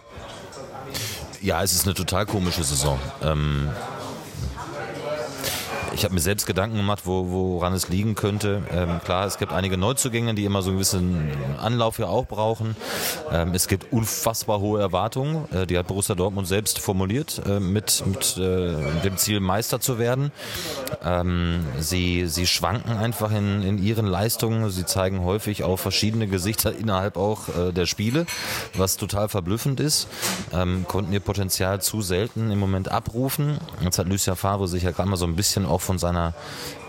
Ja, 1.42 1.64
es 1.64 1.72
ist 1.74 1.86
eine 1.86 1.94
total 1.94 2.26
komische 2.26 2.64
Saison. 2.64 3.00
Ähm, 3.24 3.70
ich 5.94 6.04
habe 6.04 6.14
mir 6.14 6.20
selbst 6.20 6.46
Gedanken 6.46 6.78
gemacht, 6.78 7.02
wo, 7.06 7.30
woran 7.30 7.74
es 7.74 7.90
liegen 7.90 8.16
könnte. 8.16 8.64
Ähm, 8.72 9.00
klar, 9.04 9.26
es 9.26 9.38
gibt 9.38 9.54
einige 9.54 9.78
Neuzugänge, 9.78 10.34
die 10.34 10.46
immer 10.46 10.62
so 10.62 10.70
einen 10.70 10.78
gewissen 10.78 11.32
Anlauf 11.58 12.00
ja 12.00 12.08
auch 12.08 12.26
brauchen. 12.26 12.76
Ähm, 13.32 13.54
es 13.54 13.68
gibt 13.68 13.92
unfassbar 13.92 14.60
hohe 14.60 14.80
Erwartungen, 14.80 15.48
äh, 15.54 15.66
die 15.66 15.78
hat 15.78 15.88
Borussia 15.88 16.16
Dortmund 16.16 16.48
selbst 16.48 16.80
formuliert, 16.80 17.42
äh, 17.46 17.60
mit, 17.60 18.04
mit 18.06 18.38
äh, 18.38 19.02
dem 19.04 19.18
Ziel 19.18 19.40
Meister 19.40 19.80
zu 19.80 20.00
werden. 20.00 20.32
Ähm, 21.04 21.66
sie, 21.80 22.28
sie 22.28 22.48
schwanken 22.48 22.98
einfach 22.98 23.32
in, 23.32 23.62
in 23.62 23.84
ihren 23.84 24.06
Leistungen. 24.06 24.70
Sie 24.70 24.86
zeigen 24.86 25.24
häufig 25.24 25.64
auch 25.64 25.78
verschiedene 25.78 26.28
Gesichter 26.28 26.76
innerhalb 26.76 27.18
auch 27.18 27.50
äh, 27.50 27.72
der 27.72 27.86
Spiele, 27.86 28.26
was 28.76 28.98
total 28.98 29.30
verblüffend 29.30 29.80
ist. 29.80 30.08
Ähm, 30.54 30.86
konnten 30.88 31.14
ihr 31.14 31.20
Potenzial 31.20 31.82
zu 31.82 32.02
selten 32.02 32.52
im 32.52 32.60
Moment 32.60 32.90
abrufen. 32.90 33.58
Jetzt 33.82 34.00
hat 34.00 34.08
Lucia 34.08 34.36
Favre 34.36 34.68
sich 34.68 34.84
ja 34.84 34.92
gerade 34.92 35.10
mal 35.10 35.18
so 35.18 35.26
ein 35.26 35.36
bisschen 35.36 35.66
auch 35.66 35.79
von 35.80 35.98
seiner 35.98 36.34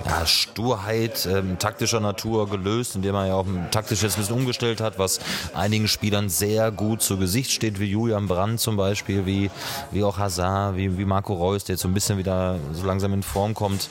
ja, 0.06 0.26
Sturheit 0.26 1.26
ähm, 1.26 1.58
taktischer 1.58 2.00
Natur 2.00 2.48
gelöst, 2.48 2.96
indem 2.96 3.14
er 3.14 3.26
ja 3.26 3.34
auch 3.34 3.46
taktisch 3.70 4.02
jetzt 4.02 4.16
ein 4.16 4.22
bisschen 4.22 4.36
umgestellt 4.36 4.80
hat, 4.80 4.98
was 4.98 5.20
einigen 5.54 5.88
Spielern 5.88 6.28
sehr 6.28 6.70
gut 6.70 7.02
zu 7.02 7.18
Gesicht 7.18 7.50
steht, 7.50 7.80
wie 7.80 7.86
Julian 7.86 8.26
Brandt 8.26 8.60
zum 8.60 8.76
Beispiel, 8.76 9.26
wie, 9.26 9.50
wie 9.90 10.04
auch 10.04 10.18
Hazard, 10.18 10.76
wie, 10.76 10.96
wie 10.96 11.04
Marco 11.04 11.34
Reus, 11.34 11.64
der 11.64 11.74
jetzt 11.74 11.82
so 11.82 11.88
ein 11.88 11.94
bisschen 11.94 12.18
wieder 12.18 12.58
so 12.72 12.86
langsam 12.86 13.12
in 13.12 13.22
Form 13.22 13.54
kommt. 13.54 13.88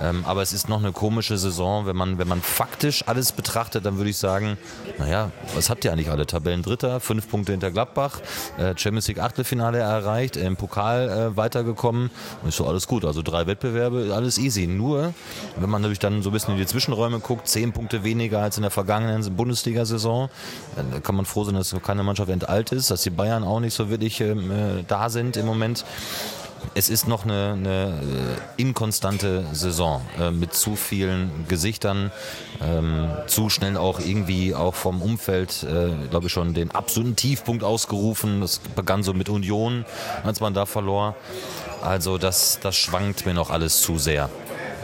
Ähm, 0.00 0.24
aber 0.26 0.42
es 0.42 0.52
ist 0.52 0.68
noch 0.68 0.78
eine 0.78 0.92
komische 0.92 1.38
Saison, 1.38 1.86
wenn 1.86 1.96
man, 1.96 2.18
wenn 2.18 2.28
man 2.28 2.40
faktisch 2.40 3.04
alles 3.06 3.32
betrachtet, 3.32 3.84
dann 3.84 3.96
würde 3.96 4.10
ich 4.10 4.16
sagen, 4.16 4.58
naja, 4.98 5.30
was 5.54 5.70
habt 5.70 5.84
ihr 5.84 5.92
eigentlich 5.92 6.10
alle? 6.10 6.26
Tabellen 6.26 6.62
Dritter, 6.62 7.00
fünf 7.00 7.28
Punkte 7.28 7.52
hinter 7.52 7.70
Gladbach, 7.70 8.20
äh, 8.58 8.74
Champions 8.76 9.08
League 9.08 9.20
Achtelfinale 9.20 9.78
erreicht, 9.78 10.36
im 10.36 10.56
Pokal 10.56 11.08
äh, 11.08 11.36
weitergekommen, 11.36 12.10
ist 12.46 12.56
so 12.56 12.66
alles 12.66 12.86
gut. 12.86 13.04
Also 13.04 13.22
drei 13.22 13.46
Wettbewerbe, 13.46 14.12
alles 14.14 14.38
easy. 14.38 14.66
Nur, 14.66 15.14
wenn 15.60 15.70
man 15.70 15.82
natürlich 15.82 15.98
dann 15.98 16.22
so 16.22 16.30
ein 16.30 16.32
bisschen 16.32 16.54
in 16.54 16.58
die 16.60 16.66
Zwischenräume 16.66 17.20
guckt, 17.20 17.48
zehn 17.48 17.72
Punkte 17.72 18.04
weniger 18.04 18.40
als 18.40 18.56
in 18.56 18.62
der 18.62 18.70
vergangenen 18.70 19.36
Bundesliga-Saison, 19.36 20.28
dann 20.76 21.02
kann 21.02 21.14
man 21.14 21.24
froh 21.24 21.44
sein, 21.44 21.54
dass 21.54 21.74
keine 21.82 22.02
Mannschaft 22.02 22.30
entalt 22.30 22.72
ist, 22.72 22.90
dass 22.90 23.02
die 23.02 23.10
Bayern 23.10 23.44
auch 23.44 23.60
nicht 23.60 23.74
so 23.74 23.90
wirklich 23.90 24.20
ähm, 24.20 24.50
äh, 24.50 24.84
da 24.86 25.08
sind 25.08 25.36
im 25.36 25.46
Moment 25.46 25.84
es 26.74 26.88
ist 26.88 27.08
noch 27.08 27.24
eine, 27.24 27.52
eine 27.52 27.86
äh, 28.56 28.60
inkonstante 28.62 29.46
Saison 29.52 30.02
äh, 30.18 30.30
mit 30.30 30.54
zu 30.54 30.76
vielen 30.76 31.46
Gesichtern, 31.48 32.10
ähm, 32.60 33.08
zu 33.26 33.48
schnell 33.50 33.76
auch 33.76 34.00
irgendwie 34.00 34.54
auch 34.54 34.74
vom 34.74 35.02
Umfeld, 35.02 35.64
äh, 35.64 36.08
glaube 36.08 36.26
ich, 36.26 36.32
schon 36.32 36.54
den 36.54 36.70
absoluten 36.70 37.16
Tiefpunkt 37.16 37.64
ausgerufen. 37.64 38.40
Das 38.40 38.58
begann 38.58 39.02
so 39.02 39.14
mit 39.14 39.28
Union, 39.28 39.84
als 40.24 40.40
man 40.40 40.54
da 40.54 40.66
verlor. 40.66 41.14
Also 41.82 42.18
das, 42.18 42.58
das 42.60 42.76
schwankt 42.76 43.24
mir 43.26 43.34
noch 43.34 43.50
alles 43.50 43.80
zu 43.82 43.98
sehr. 43.98 44.28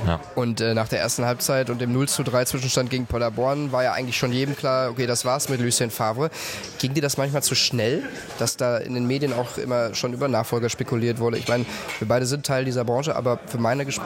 Ja. 0.07 0.21
Und 0.35 0.61
äh, 0.61 0.75
nach 0.75 0.89
der 0.89 1.01
ersten 1.01 1.25
Halbzeit 1.25 1.71
und 1.71 1.81
dem 1.81 1.93
0 1.93 2.09
zu 2.09 2.23
3 2.23 2.45
Zwischenstand 2.45 2.91
gegen 2.91 3.07
Paderborn 3.07 3.73
war 3.73 3.83
ja 3.83 3.93
eigentlich 3.93 4.17
schon 4.17 4.33
jedem 4.33 4.57
klar, 4.57 4.91
okay, 4.91 5.07
das 5.07 5.25
war's 5.25 5.49
mit 5.49 5.61
Lucien 5.61 5.91
Favre. 5.91 6.31
Ging 6.79 6.95
dir 6.95 7.03
das 7.03 7.17
manchmal 7.17 7.43
zu 7.43 7.55
schnell, 7.55 8.03
dass 8.39 8.57
da 8.57 8.79
in 8.79 8.95
den 8.95 9.07
Medien 9.07 9.33
auch 9.33 9.59
immer 9.59 9.95
schon 9.95 10.13
über 10.13 10.29
Nachfolger 10.29 10.69
spekuliert 10.69 11.19
wurde? 11.19 11.39
Ich 11.39 11.49
meine, 11.49 11.65
wir 11.99 12.09
beide 12.09 12.27
sind 12.27 12.45
Teil 12.45 12.65
dieser 12.65 12.85
Branche, 12.85 13.17
aber 13.17 13.39
für 13.47 13.59
meine 13.59 13.85
Ges 13.85 14.01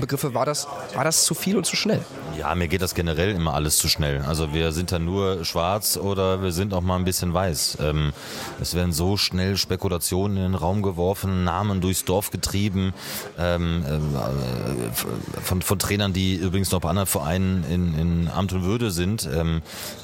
Begriffe 0.00 0.34
war 0.34 0.46
das, 0.46 0.66
war 0.94 1.04
das 1.04 1.24
zu 1.24 1.34
viel 1.34 1.56
und 1.56 1.66
zu 1.66 1.76
schnell. 1.76 2.00
Ja, 2.40 2.54
mir 2.54 2.68
geht 2.68 2.80
das 2.80 2.94
generell 2.94 3.32
immer 3.32 3.52
alles 3.52 3.76
zu 3.76 3.86
schnell. 3.86 4.22
Also 4.26 4.54
wir 4.54 4.72
sind 4.72 4.92
dann 4.92 5.04
nur 5.04 5.44
schwarz 5.44 5.98
oder 5.98 6.42
wir 6.42 6.52
sind 6.52 6.72
auch 6.72 6.80
mal 6.80 6.96
ein 6.96 7.04
bisschen 7.04 7.34
weiß. 7.34 7.76
Ähm, 7.82 8.14
es 8.62 8.74
werden 8.74 8.92
so 8.92 9.18
schnell 9.18 9.58
Spekulationen 9.58 10.38
in 10.38 10.42
den 10.44 10.54
Raum 10.54 10.80
geworfen, 10.80 11.44
Namen 11.44 11.82
durchs 11.82 12.06
Dorf 12.06 12.30
getrieben, 12.30 12.94
ähm, 13.38 13.84
äh, 13.84 15.40
von, 15.42 15.60
von 15.60 15.78
Trainern, 15.78 16.14
die 16.14 16.36
übrigens 16.36 16.70
noch 16.70 16.80
bei 16.80 16.88
anderen 16.88 17.08
Vereinen 17.08 17.62
in, 17.68 17.98
in 17.98 18.28
Amt 18.28 18.54
und 18.54 18.64
Würde 18.64 18.90
sind. 18.90 19.28
Ähm, 19.30 19.60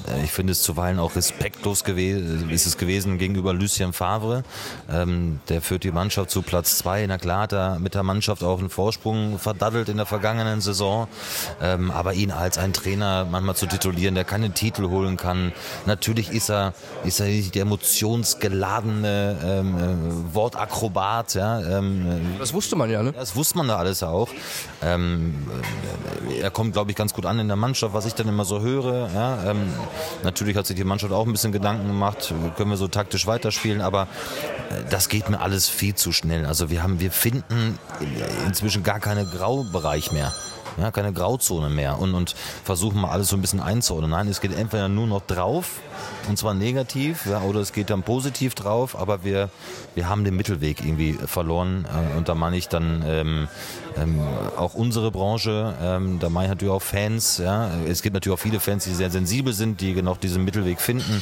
äh, 0.07 0.23
ich 0.23 0.31
finde 0.31 0.51
es 0.51 0.61
zuweilen 0.61 0.99
auch 0.99 1.15
respektlos 1.15 1.83
gewesen, 1.83 2.51
ist 2.51 2.67
es 2.67 2.77
gewesen 2.77 3.17
gegenüber 3.17 3.51
Lucien 3.51 3.93
Favre. 3.93 4.43
Ähm, 4.91 5.39
der 5.49 5.63
führt 5.63 5.83
die 5.83 5.91
Mannschaft 5.91 6.29
zu 6.29 6.43
Platz 6.43 6.77
zwei. 6.77 7.03
Na 7.07 7.17
klar 7.17 7.41
hat 7.41 7.53
er 7.53 7.79
mit 7.79 7.95
der 7.95 8.03
Mannschaft 8.03 8.43
auch 8.43 8.59
einen 8.59 8.69
Vorsprung 8.69 9.39
verdaddelt 9.39 9.89
in 9.89 9.97
der 9.97 10.05
vergangenen 10.05 10.61
Saison. 10.61 11.07
Ähm, 11.59 11.89
aber 11.89 12.13
ihn 12.13 12.26
als 12.31 12.57
ein 12.57 12.73
Trainer 12.73 13.25
manchmal 13.29 13.55
zu 13.55 13.65
titulieren, 13.65 14.15
der 14.15 14.23
keinen 14.23 14.53
Titel 14.53 14.89
holen 14.89 15.17
kann. 15.17 15.51
Natürlich 15.85 16.31
ist 16.31 16.49
er, 16.49 16.73
ist 17.03 17.19
er 17.19 17.27
nicht 17.27 17.55
der 17.55 17.63
emotionsgeladene 17.63 19.37
ähm, 19.43 19.77
äh, 19.77 20.35
Wortakrobat. 20.35 21.35
Ja, 21.35 21.59
ähm, 21.59 22.35
das 22.39 22.53
wusste 22.53 22.75
man 22.75 22.89
ja, 22.89 23.03
ne? 23.03 23.13
Das 23.13 23.35
wusste 23.35 23.57
man 23.57 23.67
da 23.67 23.77
alles 23.77 24.03
auch. 24.03 24.29
Ähm, 24.81 25.47
äh, 26.29 26.39
er 26.39 26.51
kommt, 26.51 26.73
glaube 26.73 26.91
ich, 26.91 26.97
ganz 26.97 27.13
gut 27.13 27.25
an 27.25 27.39
in 27.39 27.47
der 27.47 27.57
Mannschaft, 27.57 27.93
was 27.93 28.05
ich 28.05 28.13
dann 28.13 28.27
immer 28.27 28.45
so 28.45 28.61
höre. 28.61 29.09
Ja, 29.13 29.51
ähm, 29.51 29.67
natürlich 30.23 30.55
hat 30.55 30.67
sich 30.67 30.75
die 30.75 30.83
Mannschaft 30.83 31.13
auch 31.13 31.25
ein 31.25 31.31
bisschen 31.31 31.51
Gedanken 31.51 31.87
gemacht, 31.87 32.33
können 32.55 32.69
wir 32.69 32.77
so 32.77 32.87
taktisch 32.87 33.27
weiterspielen, 33.27 33.81
aber 33.81 34.03
äh, 34.03 34.89
das 34.89 35.09
geht 35.09 35.29
mir 35.29 35.39
alles 35.39 35.67
viel 35.67 35.95
zu 35.95 36.11
schnell. 36.11 36.45
Also 36.45 36.69
wir 36.69 36.83
haben, 36.83 36.99
wir 36.99 37.11
finden 37.11 37.77
inzwischen 38.45 38.83
gar 38.83 38.99
keinen 38.99 39.29
Graubereich 39.29 40.11
mehr 40.11 40.33
ja, 40.77 40.91
keine 40.91 41.13
Grauzone 41.13 41.69
mehr 41.69 41.99
und, 41.99 42.13
und 42.13 42.35
versuchen 42.63 43.01
mal 43.01 43.09
alles 43.09 43.29
so 43.29 43.35
ein 43.35 43.41
bisschen 43.41 43.59
einzuordnen. 43.59 44.11
Nein, 44.11 44.27
es 44.27 44.41
geht 44.41 44.55
entweder 44.55 44.89
nur 44.89 45.07
noch 45.07 45.21
drauf 45.21 45.79
und 46.27 46.37
zwar 46.37 46.53
negativ, 46.53 47.25
ja, 47.25 47.41
oder 47.41 47.59
es 47.59 47.73
geht 47.73 47.89
dann 47.89 48.03
positiv 48.03 48.55
drauf, 48.55 48.97
aber 48.97 49.23
wir, 49.23 49.49
wir 49.95 50.09
haben 50.09 50.23
den 50.23 50.35
Mittelweg 50.35 50.81
irgendwie 50.83 51.13
verloren 51.13 51.85
äh, 51.85 52.17
und 52.17 52.29
da 52.29 52.35
meine 52.35 52.57
ich 52.57 52.67
dann 52.67 53.03
ähm, 53.05 53.47
ähm, 54.01 54.19
auch 54.57 54.73
unsere 54.73 55.11
Branche, 55.11 55.73
ähm, 55.81 56.19
da 56.19 56.29
meine 56.29 56.45
ich 56.45 56.49
natürlich 56.51 56.73
auch 56.73 56.81
Fans, 56.81 57.37
ja, 57.37 57.69
es 57.87 58.01
gibt 58.01 58.13
natürlich 58.13 58.37
auch 58.37 58.41
viele 58.41 58.59
Fans, 58.59 58.83
die 58.83 58.93
sehr 58.93 59.09
sensibel 59.09 59.53
sind, 59.53 59.81
die 59.81 59.93
genau 59.93 60.15
diesen 60.15 60.43
Mittelweg 60.43 60.81
finden, 60.81 61.21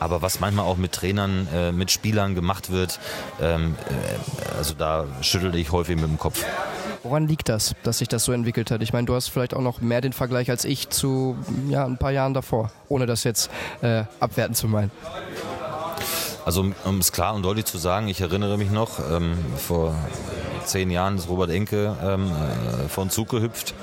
aber 0.00 0.22
was 0.22 0.40
manchmal 0.40 0.66
auch 0.66 0.76
mit 0.76 0.92
Trainern, 0.92 1.48
äh, 1.54 1.72
mit 1.72 1.90
Spielern 1.90 2.34
gemacht 2.34 2.70
wird, 2.70 2.98
ähm, 3.40 3.76
äh, 3.88 4.56
also 4.58 4.74
da 4.74 5.06
schüttel 5.20 5.54
ich 5.54 5.72
häufig 5.72 5.96
mit 5.96 6.06
dem 6.06 6.18
Kopf. 6.18 6.44
Woran 7.02 7.28
liegt 7.28 7.50
das, 7.50 7.74
dass 7.82 7.98
sich 7.98 8.08
das 8.08 8.24
so 8.24 8.32
entwickelt 8.32 8.70
hat? 8.70 8.82
Ich 8.82 8.94
meine, 8.94 9.06
du 9.06 9.14
hast 9.14 9.28
vielleicht 9.28 9.52
auch 9.52 9.60
noch 9.60 9.82
mehr 9.82 10.00
den 10.00 10.14
Vergleich 10.14 10.50
als 10.50 10.64
ich 10.64 10.88
zu 10.88 11.36
ja, 11.68 11.84
ein 11.84 11.98
paar 11.98 12.12
Jahren 12.12 12.32
davor, 12.32 12.70
ohne 12.88 13.04
das 13.04 13.24
jetzt 13.24 13.50
äh, 13.82 14.04
abwerten 14.20 14.54
zu 14.54 14.68
meinen. 14.68 14.90
Also 16.44 16.66
um 16.84 16.98
es 16.98 17.12
klar 17.12 17.34
und 17.34 17.42
deutlich 17.42 17.64
zu 17.64 17.78
sagen, 17.78 18.08
ich 18.08 18.20
erinnere 18.20 18.58
mich 18.58 18.70
noch, 18.70 18.98
ähm, 19.10 19.38
vor 19.56 19.94
zehn 20.64 20.90
Jahren 20.90 21.16
ist 21.16 21.28
Robert 21.28 21.50
Enke 21.50 21.96
ähm, 22.02 22.30
äh, 22.30 22.88
von 22.88 23.08
Zug 23.08 23.30
gehüpft. 23.30 23.74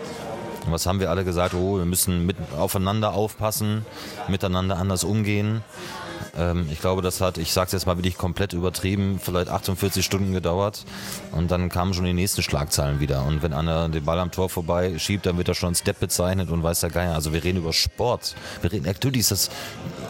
Und 0.66 0.72
was 0.72 0.86
haben 0.86 1.00
wir 1.00 1.10
alle 1.10 1.24
gesagt? 1.24 1.56
Oh, 1.56 1.80
wir 1.80 1.86
müssen 1.86 2.26
mit 2.26 2.38
aufeinander 2.56 3.14
aufpassen, 3.14 3.84
miteinander 4.28 4.78
anders 4.78 5.04
umgehen. 5.04 5.64
Ähm, 6.38 6.68
ich 6.72 6.80
glaube, 6.80 7.02
das 7.02 7.22
hat, 7.22 7.38
ich 7.38 7.52
sag's 7.52 7.72
jetzt 7.72 7.86
mal 7.86 7.98
wirklich 7.98 8.18
komplett 8.18 8.54
übertrieben, 8.54 9.20
vielleicht 9.22 9.50
48 9.50 10.04
Stunden 10.04 10.34
gedauert 10.34 10.86
und 11.32 11.52
dann 11.52 11.70
kamen 11.70 11.94
schon 11.94 12.06
die 12.06 12.14
nächsten 12.14 12.42
Schlagzeilen 12.42 13.00
wieder. 13.00 13.26
Und 13.26 13.42
wenn 13.42 13.54
einer 13.54 13.90
den 13.90 14.04
Ball 14.06 14.20
am 14.20 14.32
Tor 14.32 14.50
vorbei 14.50 14.98
schiebt, 15.00 15.26
dann 15.26 15.38
wird 15.38 15.48
er 15.48 15.56
schon 15.56 15.70
als 15.70 15.80
Step 15.80 16.00
bezeichnet 16.00 16.50
und 16.50 16.64
weiß 16.64 16.82
der 16.82 16.90
Geier. 16.90 17.16
Also 17.16 17.34
wir 17.34 17.44
reden 17.44 17.60
über 17.60 17.74
Sport. 17.74 18.36
Wir 18.62 18.72
reden, 18.72 18.86
natürlich 18.86 19.22
ist 19.22 19.32
das, 19.32 19.50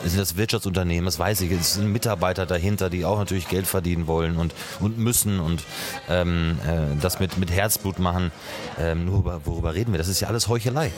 ist 0.05 0.17
das 0.17 0.37
Wirtschaftsunternehmen, 0.37 1.05
das 1.05 1.19
weiß 1.19 1.41
ich. 1.41 1.51
Es 1.51 1.75
sind 1.75 1.91
Mitarbeiter 1.91 2.45
dahinter, 2.45 2.89
die 2.89 3.05
auch 3.05 3.17
natürlich 3.17 3.47
Geld 3.47 3.67
verdienen 3.67 4.07
wollen 4.07 4.37
und, 4.37 4.53
und 4.79 4.97
müssen 4.97 5.39
und 5.39 5.63
ähm, 6.09 6.59
äh, 6.67 6.99
das 7.01 7.19
mit, 7.19 7.37
mit 7.37 7.51
Herzblut 7.51 7.99
machen. 7.99 8.31
Ähm, 8.79 9.05
nur 9.05 9.41
worüber 9.45 9.73
reden 9.73 9.91
wir? 9.93 9.97
Das 9.97 10.07
ist 10.07 10.19
ja 10.19 10.27
alles 10.27 10.47
Heuchelei. 10.47 10.91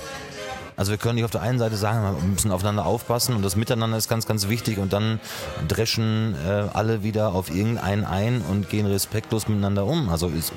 Also 0.76 0.92
wir 0.92 0.98
können 0.98 1.16
nicht 1.16 1.26
auf 1.26 1.32
der 1.32 1.42
einen 1.42 1.60
Seite 1.60 1.76
sagen, 1.76 2.04
wir 2.04 2.28
müssen 2.28 2.52
aufeinander 2.52 2.86
aufpassen 2.86 3.36
und 3.36 3.44
das 3.44 3.56
Miteinander 3.56 3.98
ist 3.98 4.10
ganz, 4.10 4.26
ganz 4.26 4.48
wichtig 4.50 4.78
und 4.78 4.94
dann 4.94 5.20
dreschen 5.68 6.36
äh, 6.48 6.66
alle 6.74 7.04
wieder 7.04 7.34
auf 7.34 7.50
irgendeinen 7.50 8.06
ein 8.06 8.42
und 8.42 8.70
gehen 8.70 8.86
respektlos 8.86 9.48
miteinander 9.48 9.86
um. 9.86 10.10
Also 10.10 10.32
ich, 10.38 10.52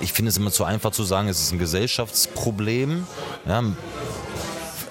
ich 0.00 0.12
finde 0.12 0.30
es 0.30 0.36
immer 0.36 0.50
zu 0.50 0.64
einfach 0.64 0.90
zu 0.90 1.04
sagen, 1.04 1.28
es 1.28 1.40
ist 1.40 1.52
ein 1.52 1.58
Gesellschaftsproblem. 1.58 3.06
Ja, 3.46 3.62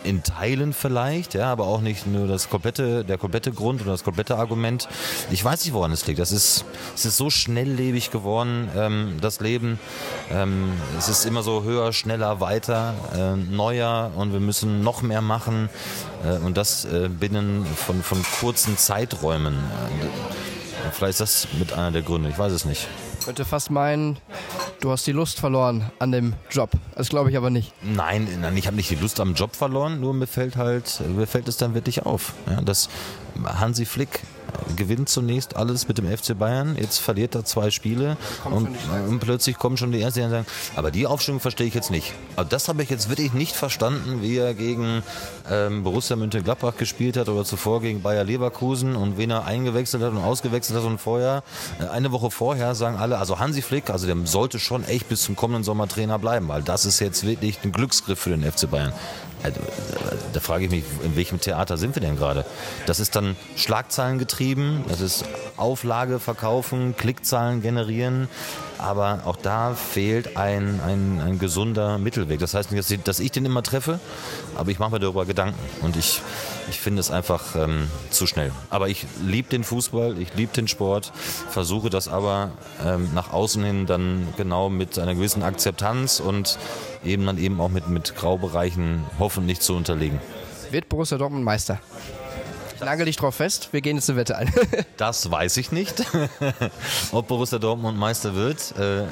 in 0.04 0.24
Teilen 0.24 0.74
vielleicht, 0.74 1.34
ja, 1.34 1.52
aber 1.52 1.66
auch 1.66 1.82
nicht 1.82 2.08
nur 2.08 2.28
das 2.28 2.50
komplette, 2.50 3.04
der 3.04 3.18
komplette 3.18 3.52
Grund 3.52 3.82
oder 3.82 3.92
das 3.92 4.04
komplette 4.04 4.38
Argument. 4.38 4.88
Ich 5.32 5.44
weiß 5.44 5.64
nicht, 5.66 5.74
woran 5.74 5.92
es 5.92 6.06
liegt. 6.08 6.20
Das 6.20 6.32
ist, 6.32 6.66
es 6.96 7.06
ist 7.06 7.18
so 7.18 7.30
schnelllebig 7.30 8.12
geworden, 8.12 8.70
ähm, 8.76 9.18
das 9.22 9.40
Leben. 9.40 9.80
Ähm, 10.32 10.74
es 10.98 11.10
ist 11.10 11.26
immer 11.26 11.44
so 11.44 11.64
höher, 11.64 11.94
schneller, 11.94 12.40
weiter, 12.40 12.94
äh, 13.16 13.36
neuer 13.36 14.12
und 14.16 14.34
wir 14.34 14.40
müssen 14.40 14.84
noch 14.84 15.02
mehr 15.02 15.22
machen 15.22 15.70
äh, 16.24 16.38
und 16.46 16.58
das 16.58 16.86
äh, 16.86 17.10
binnen 17.10 17.66
von, 17.66 18.04
von 18.04 18.24
kurzen 18.40 18.78
Zeiträumen. 18.78 19.58
Vielleicht 20.92 21.20
ist 21.20 21.22
das 21.22 21.48
mit 21.58 21.74
einer 21.74 21.92
der 21.92 22.02
Gründe, 22.02 22.30
ich 22.30 22.38
weiß 22.38 22.52
es 22.52 22.66
nicht 22.66 22.88
könnte 23.24 23.46
fast 23.46 23.72
meinen, 23.72 24.18
du 24.84 24.92
hast 24.92 25.08
die 25.08 25.14
Lust 25.14 25.40
verloren 25.40 25.90
an 26.00 26.12
dem 26.12 26.34
Job. 26.52 26.72
Das 26.96 27.10
glaube 27.10 27.30
ich 27.30 27.38
aber 27.38 27.50
nicht. 27.50 27.72
Nein, 27.82 28.28
nein 28.42 28.58
ich 28.58 28.68
habe 28.68 28.76
nicht 28.76 28.90
die 28.90 28.96
Lust 28.96 29.20
am 29.20 29.34
Job 29.34 29.56
verloren, 29.56 30.02
nur 30.02 30.14
mir 30.14 30.28
fällt 30.28 30.58
halt, 30.58 31.02
mir 31.16 31.26
fällt 31.26 31.48
es 31.48 31.58
dann 31.58 31.74
wirklich 31.74 32.06
auf, 32.06 32.34
ja, 32.50 32.62
dass 32.62 32.90
Hansi 33.46 33.86
Flick 33.86 34.20
gewinnt 34.76 35.10
zunächst 35.10 35.56
alles 35.56 35.88
mit 35.88 35.98
dem 35.98 36.06
FC 36.06 36.38
Bayern, 36.38 36.76
jetzt 36.80 37.00
verliert 37.00 37.36
er 37.36 37.46
zwei 37.46 37.70
Spiele 37.72 38.18
und, 38.46 38.70
und, 39.08 39.20
plötzlich 39.20 39.58
kommen 39.58 39.78
schon 39.78 39.92
die 39.92 40.02
Ersten, 40.02 40.22
die 40.22 40.30
sagen, 40.30 40.46
aber 40.76 40.92
die 40.92 41.08
Aufstellung 41.08 41.40
verstehe 41.40 41.68
ich 41.68 41.74
jetzt 41.74 41.92
nicht. 41.92 42.14
Aber 42.36 42.48
das 42.48 42.68
habe 42.68 42.84
ich 42.84 42.90
jetzt 42.90 43.10
wirklich 43.10 43.34
nicht 43.34 43.56
verstanden, 43.56 44.22
wie 44.22 44.38
er 44.38 44.54
gegen 44.54 45.04
ähm, 45.50 45.84
Borussia 45.84 46.16
Mönchengladbach 46.16 46.78
gespielt 46.78 47.18
hat 47.18 47.30
oder 47.30 47.46
zuvor 47.46 47.82
gegen 47.82 48.02
Bayer 48.02 48.24
Leverkusen 48.24 48.96
und 48.96 49.18
wen 49.18 49.30
er 49.32 49.46
eingewechselt 49.46 50.04
hat 50.04 50.12
und 50.12 50.18
ausgewechselt 50.18 50.80
hat 50.80 50.86
und 50.86 51.00
vorher, 51.00 51.44
äh, 51.80 51.88
eine 51.88 52.12
Woche 52.12 52.32
vorher 52.32 52.76
sagen 52.76 52.98
alle, 52.98 53.18
also 53.18 53.40
Hansi 53.40 53.62
Flick, 53.62 53.90
also 53.90 54.08
der 54.08 54.18
sollte 54.26 54.60
schon 54.60 54.84
echt 54.86 55.10
bis 55.10 55.24
zum 55.24 55.36
kommenden 55.36 55.64
Sommer 55.64 55.88
Trainer 55.88 56.20
bleiben, 56.20 56.48
weil 56.48 56.62
das 56.62 56.86
ist 56.86 57.00
jetzt 57.00 57.26
wirklich 57.26 57.60
ein 57.64 57.72
Glücksgriff 57.72 58.20
für 58.20 58.30
den 58.30 58.44
FC 58.44 58.70
Bayern. 58.70 58.94
Also, 59.44 59.60
da 60.32 60.40
frage 60.40 60.66
ich 60.66 60.72
mich, 60.72 60.84
in 61.04 61.16
welchem 61.16 61.40
Theater 61.40 61.78
sind 61.78 61.96
wir 61.96 62.02
denn 62.02 62.16
gerade? 62.16 62.46
Das 62.86 63.00
ist 63.00 63.16
dann 63.16 63.36
Schlagzeilen 63.56 64.18
getrieben, 64.20 64.86
das 64.88 65.02
ist 65.02 65.26
Auflage 65.58 66.20
verkaufen, 66.20 66.96
Klickzahlen 66.98 67.62
generieren, 67.62 68.30
aber 68.84 69.22
auch 69.26 69.38
da 69.38 69.74
fehlt 69.76 70.36
ein, 70.36 70.82
ein, 70.86 71.22
ein 71.22 71.40
gesunder 71.40 71.98
Mittelweg. 71.98 72.40
Das 72.40 72.54
heißt 72.54 72.72
nicht, 72.72 73.08
dass 73.08 73.20
ich 73.20 73.32
den 73.32 73.46
immer 73.46 73.64
treffe, 73.64 74.00
aber 74.56 74.72
ich 74.72 74.80
mache 74.80 74.92
mir 74.92 75.00
darüber 75.00 75.26
Gedanken 75.26 75.58
und 75.82 75.96
ich, 75.96 76.22
ich 76.70 76.80
finde 76.82 77.00
es 77.00 77.10
einfach 77.10 77.56
ähm, 77.56 77.90
zu 78.10 78.28
schnell. 78.28 78.52
Aber 78.70 78.90
ich 78.90 79.06
liebe 79.24 79.50
den 79.50 79.64
Fußball, 79.64 80.18
ich 80.20 80.34
liebe 80.36 80.54
den 80.54 80.68
Sport, 80.68 81.14
versuche 81.50 81.90
das 81.90 82.10
aber 82.10 82.52
ähm, 82.86 83.10
nach 83.14 83.32
außen 83.32 83.64
hin 83.64 83.86
dann 83.86 84.28
genau 84.36 84.70
mit 84.70 85.00
einer 85.00 85.16
gewissen 85.16 85.44
Akzeptanz 85.44 86.20
und 86.20 86.60
eben 87.06 87.26
dann 87.26 87.38
eben 87.38 87.62
auch 87.62 87.70
mit, 87.70 87.88
mit 87.88 88.16
Graubereichen 88.16 89.06
hoffentlich 89.18 89.62
zu 89.62 89.76
unterlegen. 89.76 90.20
Wird 90.72 90.90
Borussia 90.90 91.18
Dortmund 91.18 91.46
Meister? 91.46 91.80
Ich 92.84 92.90
nagel 92.90 93.06
dich 93.06 93.16
drauf 93.16 93.36
fest, 93.36 93.70
wir 93.72 93.80
gehen 93.80 93.96
jetzt 93.96 94.10
eine 94.10 94.20
Wette 94.20 94.36
ein. 94.36 94.52
das 94.98 95.32
weiß 95.32 95.56
ich 95.56 95.72
nicht, 95.72 96.04
ob 97.14 97.30
Borussia 97.30 97.58
Dortmund 97.58 97.98
Meister 97.98 98.36
wird. 98.36 98.74
Äh, 98.78 99.04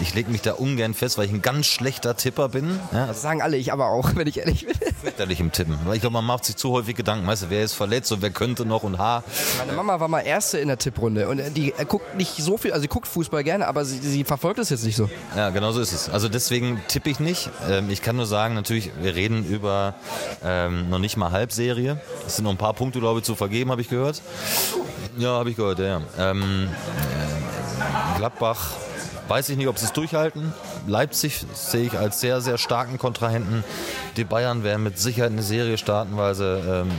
ich 0.00 0.14
lege 0.14 0.30
mich 0.30 0.42
da 0.42 0.52
ungern 0.52 0.94
fest, 0.94 1.18
weil 1.18 1.26
ich 1.26 1.32
ein 1.32 1.42
ganz 1.42 1.66
schlechter 1.66 2.16
Tipper 2.16 2.48
bin. 2.48 2.78
Ja. 2.92 3.06
Das 3.06 3.22
sagen 3.22 3.42
alle, 3.42 3.56
ich 3.56 3.72
aber 3.72 3.86
auch, 3.86 4.14
wenn 4.14 4.26
ich 4.26 4.38
ehrlich 4.38 4.66
bin. 4.66 4.76
Fürchterlich 5.02 5.40
im 5.40 5.52
Tippen. 5.52 5.76
Weil 5.84 5.96
ich 5.96 6.00
glaube, 6.00 6.14
man 6.14 6.24
macht 6.24 6.44
sich 6.44 6.56
zu 6.56 6.70
häufig 6.72 6.94
Gedanken, 6.94 7.26
weißt 7.26 7.44
du, 7.44 7.50
wer 7.50 7.64
ist 7.64 7.74
verletzt 7.74 8.12
und 8.12 8.22
wer 8.22 8.30
könnte 8.30 8.64
noch 8.64 8.82
und 8.82 8.98
ha. 8.98 9.22
Meine 9.58 9.72
Mama 9.72 9.98
war 9.98 10.08
mal 10.08 10.20
Erste 10.20 10.58
in 10.58 10.68
der 10.68 10.78
Tipprunde 10.78 11.28
und 11.28 11.40
die 11.56 11.74
guckt 11.88 12.16
nicht 12.16 12.36
so 12.36 12.56
viel, 12.56 12.72
also 12.72 12.82
sie 12.82 12.88
guckt 12.88 13.08
Fußball 13.08 13.42
gerne, 13.44 13.66
aber 13.66 13.84
sie, 13.84 13.98
sie 13.98 14.24
verfolgt 14.24 14.58
es 14.60 14.70
jetzt 14.70 14.84
nicht 14.84 14.96
so. 14.96 15.10
Ja, 15.36 15.50
genau 15.50 15.72
so 15.72 15.80
ist 15.80 15.92
es. 15.92 16.08
Also 16.08 16.28
deswegen 16.28 16.80
tippe 16.88 17.10
ich 17.10 17.20
nicht. 17.20 17.50
Ähm, 17.68 17.90
ich 17.90 18.02
kann 18.02 18.16
nur 18.16 18.26
sagen, 18.26 18.54
natürlich, 18.54 18.90
wir 19.00 19.14
reden 19.14 19.44
über 19.44 19.94
ähm, 20.44 20.90
noch 20.90 20.98
nicht 20.98 21.16
mal 21.16 21.32
Halbserie. 21.32 22.00
Es 22.26 22.36
sind 22.36 22.44
noch 22.44 22.52
ein 22.52 22.56
paar 22.56 22.67
Punkte, 22.72 23.00
glaube 23.00 23.20
ich, 23.20 23.24
zu 23.24 23.34
vergeben, 23.34 23.70
habe 23.70 23.80
ich 23.80 23.88
gehört. 23.88 24.22
Ja, 25.16 25.30
habe 25.30 25.50
ich 25.50 25.56
gehört, 25.56 25.78
ja. 25.78 26.00
Ähm, 26.18 26.68
äh, 26.68 28.18
Gladbach 28.18 28.70
Weiß 29.28 29.50
ich 29.50 29.58
nicht, 29.58 29.68
ob 29.68 29.78
sie 29.78 29.84
es 29.84 29.92
durchhalten. 29.92 30.54
Leipzig 30.86 31.44
sehe 31.52 31.84
ich 31.84 31.98
als 31.98 32.18
sehr, 32.18 32.40
sehr 32.40 32.56
starken 32.56 32.96
Kontrahenten. 32.96 33.62
Die 34.16 34.24
Bayern 34.24 34.64
werden 34.64 34.82
mit 34.82 34.98
Sicherheit 34.98 35.32
eine 35.32 35.42
Serie 35.42 35.76
starten, 35.76 36.16
weil 36.16 36.34
sie 36.34 36.46
ähm, 36.46 36.90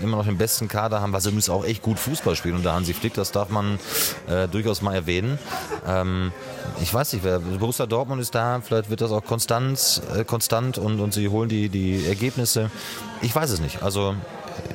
immer 0.00 0.16
noch 0.16 0.24
den 0.24 0.38
besten 0.38 0.68
Kader 0.68 1.00
haben, 1.00 1.12
weil 1.12 1.20
sie 1.20 1.30
übrigens 1.30 1.50
auch 1.50 1.64
echt 1.64 1.82
gut 1.82 1.98
Fußball 1.98 2.36
spielen 2.36 2.54
unter 2.54 2.72
Hansi 2.72 2.94
Flick. 2.94 3.14
Das 3.14 3.32
darf 3.32 3.48
man 3.48 3.80
äh, 4.28 4.46
durchaus 4.46 4.80
mal 4.80 4.94
erwähnen. 4.94 5.40
Ähm, 5.84 6.30
ich 6.80 6.94
weiß 6.94 7.14
nicht, 7.14 7.24
wer 7.24 7.40
Borussia 7.40 7.86
Dortmund 7.86 8.22
ist 8.22 8.32
da. 8.32 8.60
Vielleicht 8.64 8.88
wird 8.88 9.00
das 9.00 9.10
auch 9.10 9.24
konstant, 9.24 10.02
äh, 10.16 10.22
konstant 10.24 10.78
und, 10.78 11.00
und 11.00 11.12
sie 11.12 11.28
holen 11.28 11.48
die, 11.48 11.68
die 11.68 12.06
Ergebnisse. 12.06 12.70
Ich 13.22 13.34
weiß 13.34 13.50
es 13.50 13.58
nicht. 13.58 13.82
Also 13.82 14.14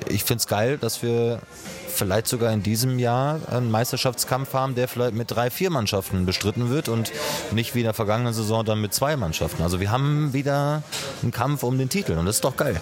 ich 0.09 0.23
finde 0.23 0.39
es 0.39 0.47
geil, 0.47 0.77
dass 0.77 1.03
wir 1.03 1.39
vielleicht 1.87 2.27
sogar 2.27 2.53
in 2.53 2.61
diesem 2.63 2.99
Jahr 2.99 3.39
einen 3.49 3.71
Meisterschaftskampf 3.71 4.53
haben, 4.53 4.75
der 4.75 4.87
vielleicht 4.87 5.15
mit 5.15 5.31
drei, 5.31 5.49
vier 5.49 5.69
Mannschaften 5.69 6.25
bestritten 6.25 6.69
wird 6.69 6.89
und 6.89 7.11
nicht 7.51 7.75
wie 7.75 7.79
in 7.79 7.85
der 7.85 7.93
vergangenen 7.93 8.33
Saison 8.33 8.63
dann 8.63 8.79
mit 8.79 8.93
zwei 8.93 9.17
Mannschaften. 9.17 9.63
Also 9.63 9.79
wir 9.79 9.91
haben 9.91 10.31
wieder 10.33 10.83
einen 11.23 11.31
Kampf 11.31 11.63
um 11.63 11.77
den 11.77 11.89
Titel 11.89 12.13
und 12.13 12.25
das 12.25 12.35
ist 12.35 12.43
doch 12.43 12.55
geil. 12.55 12.79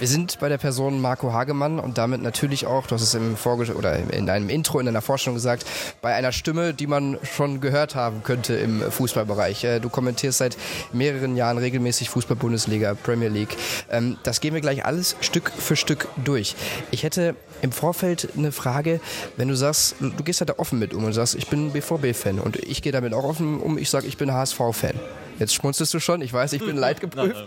Wir 0.00 0.08
sind 0.08 0.40
bei 0.40 0.48
der 0.48 0.58
Person 0.58 1.00
Marco 1.00 1.32
Hagemann 1.32 1.78
und 1.78 1.98
damit 1.98 2.20
natürlich 2.20 2.66
auch, 2.66 2.86
du 2.86 2.96
hast 2.96 3.02
es 3.02 3.14
im 3.14 3.36
Vorge 3.36 3.74
oder 3.74 3.96
in 4.12 4.26
deinem 4.26 4.48
Intro, 4.48 4.80
in 4.80 4.86
deiner 4.86 5.02
Vorstellung 5.02 5.36
gesagt, 5.36 5.64
bei 6.02 6.12
einer 6.14 6.32
Stimme, 6.32 6.74
die 6.74 6.88
man 6.88 7.16
schon 7.22 7.60
gehört 7.60 7.94
haben 7.94 8.24
könnte 8.24 8.54
im 8.54 8.82
Fußballbereich. 8.82 9.62
Äh, 9.64 9.80
du 9.80 9.88
kommentierst 9.88 10.38
seit 10.38 10.56
mehreren 10.92 11.36
Jahren 11.36 11.58
regelmäßig 11.58 12.10
Fußball-Bundesliga, 12.10 12.94
Premier 12.94 13.28
League. 13.28 13.56
Ähm, 13.88 14.18
das 14.24 14.40
gehen 14.40 14.52
wir 14.52 14.60
gleich 14.60 14.84
alles 14.84 15.16
Stück 15.20 15.52
für 15.56 15.76
Stück 15.76 16.08
durch. 16.24 16.56
Ich 16.90 17.04
hätte 17.04 17.36
im 17.62 17.70
Vorfeld 17.70 18.30
eine 18.36 18.50
Frage, 18.50 19.00
wenn 19.36 19.48
du 19.48 19.54
sagst, 19.54 19.94
du 20.00 20.24
gehst 20.24 20.40
ja 20.40 20.46
da 20.46 20.54
offen 20.56 20.80
mit 20.80 20.92
um 20.92 21.04
und 21.04 21.12
sagst, 21.12 21.36
ich 21.36 21.48
bin 21.48 21.72
BVB-Fan 21.72 22.40
und 22.40 22.56
ich 22.56 22.82
gehe 22.82 22.92
damit 22.92 23.14
auch 23.14 23.24
offen 23.24 23.60
um, 23.60 23.78
ich 23.78 23.90
sage, 23.90 24.06
ich 24.08 24.16
bin 24.16 24.32
HSV-Fan. 24.32 24.98
Jetzt 25.38 25.54
schmunzelst 25.54 25.92
du 25.94 26.00
schon, 26.00 26.20
ich 26.20 26.32
weiß, 26.32 26.52
ich 26.52 26.64
bin 26.64 26.76
leidgeprüft. 26.76 27.46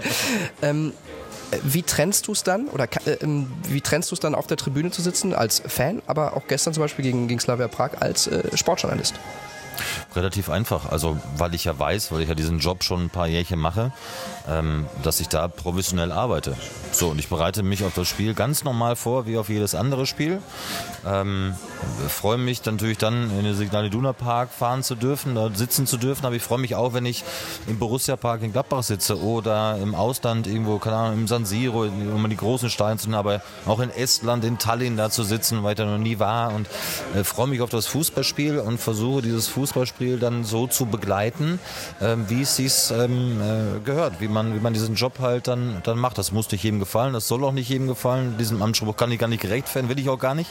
ähm, 0.62 0.92
wie 1.62 1.82
trennst 1.82 2.26
du 2.26 2.32
es 2.32 2.42
dann 2.42 2.68
oder 2.68 2.84
äh, 3.06 3.12
ähm, 3.22 3.46
wie 3.68 3.80
trennst 3.80 4.10
du 4.10 4.14
es 4.14 4.20
dann 4.20 4.34
auf 4.34 4.46
der 4.46 4.56
Tribüne 4.56 4.90
zu 4.90 5.02
sitzen 5.02 5.34
als 5.34 5.62
Fan, 5.66 6.02
aber 6.06 6.36
auch 6.36 6.46
gestern 6.46 6.74
zum 6.74 6.82
Beispiel 6.82 7.04
gegen, 7.04 7.28
gegen 7.28 7.40
Slavia 7.40 7.68
Prag 7.68 8.00
als 8.00 8.26
äh, 8.26 8.56
Sportjournalist? 8.56 9.14
Relativ 10.18 10.50
einfach. 10.50 10.90
Also, 10.90 11.16
weil 11.36 11.54
ich 11.54 11.64
ja 11.64 11.78
weiß, 11.78 12.10
weil 12.10 12.22
ich 12.22 12.28
ja 12.28 12.34
diesen 12.34 12.58
Job 12.58 12.82
schon 12.82 13.04
ein 13.04 13.08
paar 13.10 13.28
Jährchen 13.28 13.60
mache, 13.60 13.92
ähm, 14.48 14.86
dass 15.04 15.20
ich 15.20 15.28
da 15.28 15.46
professionell 15.46 16.10
arbeite. 16.10 16.56
So, 16.90 17.10
und 17.10 17.20
ich 17.20 17.28
bereite 17.28 17.62
mich 17.62 17.84
auf 17.84 17.94
das 17.94 18.08
Spiel 18.08 18.34
ganz 18.34 18.64
normal 18.64 18.96
vor, 18.96 19.26
wie 19.26 19.38
auf 19.38 19.48
jedes 19.48 19.76
andere 19.76 20.06
Spiel. 20.06 20.42
Ähm, 21.06 21.54
freue 22.08 22.36
mich 22.36 22.64
natürlich 22.64 22.98
dann, 22.98 23.30
in 23.30 23.44
den 23.44 23.54
Signal 23.54 23.86
Iduna 23.86 24.12
Park 24.12 24.50
fahren 24.50 24.82
zu 24.82 24.96
dürfen, 24.96 25.36
dort 25.36 25.56
sitzen 25.56 25.86
zu 25.86 25.98
dürfen, 25.98 26.26
aber 26.26 26.34
ich 26.34 26.42
freue 26.42 26.58
mich 26.58 26.74
auch, 26.74 26.94
wenn 26.94 27.06
ich 27.06 27.22
im 27.68 27.78
Borussia 27.78 28.16
Park 28.16 28.42
in 28.42 28.52
Gladbach 28.52 28.82
sitze 28.82 29.20
oder 29.20 29.78
im 29.80 29.94
Ausland 29.94 30.48
irgendwo, 30.48 30.78
keine 30.78 30.96
Ahnung, 30.96 31.20
im 31.20 31.28
San 31.28 31.44
Siro, 31.44 31.82
um 31.82 32.28
die 32.28 32.36
großen 32.36 32.70
Steine 32.70 32.98
zu 32.98 33.06
nehmen, 33.06 33.20
aber 33.20 33.40
auch 33.66 33.78
in 33.78 33.90
Estland, 33.90 34.44
in 34.44 34.58
Tallinn 34.58 34.96
da 34.96 35.10
zu 35.10 35.22
sitzen, 35.22 35.62
weil 35.62 35.72
ich 35.72 35.76
da 35.76 35.84
noch 35.84 35.98
nie 35.98 36.18
war 36.18 36.52
und 36.54 36.66
äh, 37.14 37.22
freue 37.22 37.46
mich 37.46 37.60
auf 37.60 37.70
das 37.70 37.86
Fußballspiel 37.86 38.58
und 38.58 38.78
versuche 38.78 39.22
dieses 39.22 39.46
Fußballspiel 39.46 40.07
Spiel 40.08 40.18
dann 40.18 40.42
so 40.44 40.66
zu 40.66 40.86
begleiten, 40.86 41.60
ähm, 42.00 42.24
wie 42.30 42.40
es 42.40 42.56
sich 42.56 42.72
ähm, 42.90 43.40
äh, 43.42 43.80
gehört, 43.80 44.20
wie 44.20 44.28
man, 44.28 44.54
wie 44.54 44.60
man 44.60 44.72
diesen 44.72 44.94
Job 44.94 45.18
halt 45.18 45.48
dann, 45.48 45.82
dann 45.84 45.98
macht. 45.98 46.16
Das 46.16 46.32
muss 46.32 46.50
nicht 46.50 46.64
jedem 46.64 46.78
gefallen, 46.78 47.12
das 47.12 47.28
soll 47.28 47.44
auch 47.44 47.52
nicht 47.52 47.68
jedem 47.68 47.88
gefallen. 47.88 48.36
Diesem 48.38 48.62
Anspruch 48.62 48.96
kann 48.96 49.12
ich 49.12 49.18
gar 49.18 49.28
nicht 49.28 49.42
gerecht 49.42 49.74
werden, 49.74 49.90
will 49.90 49.98
ich 49.98 50.08
auch 50.08 50.18
gar 50.18 50.34
nicht. 50.34 50.50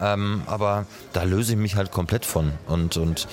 Ähm, 0.00 0.42
aber 0.46 0.86
da 1.12 1.22
löse 1.22 1.52
ich 1.52 1.58
mich 1.58 1.76
halt 1.76 1.92
komplett 1.92 2.26
von. 2.26 2.52
Und, 2.66 2.96
und 2.96 3.28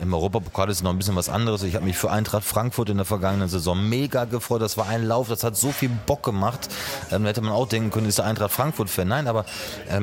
im 0.00 0.14
Europapokal 0.14 0.70
ist 0.70 0.82
noch 0.82 0.90
ein 0.90 0.98
bisschen 0.98 1.14
was 1.14 1.28
anderes. 1.28 1.62
Ich 1.62 1.74
habe 1.74 1.84
mich 1.84 1.96
für 1.96 2.10
Eintracht 2.10 2.44
Frankfurt 2.44 2.88
in 2.88 2.96
der 2.96 3.06
vergangenen 3.06 3.48
Saison 3.48 3.88
mega 3.88 4.24
gefreut. 4.24 4.62
Das 4.62 4.76
war 4.76 4.88
ein 4.88 5.04
Lauf, 5.04 5.28
das 5.28 5.44
hat 5.44 5.56
so 5.56 5.70
viel 5.70 5.90
Bock 6.06 6.22
gemacht. 6.22 6.68
Da 7.10 7.18
hätte 7.18 7.42
man 7.42 7.52
auch 7.52 7.68
denken 7.68 7.90
können, 7.90 8.08
ist 8.08 8.18
der 8.18 8.24
Eintracht 8.24 8.52
Frankfurt-Fan. 8.52 9.06
Nein, 9.06 9.28
aber 9.28 9.44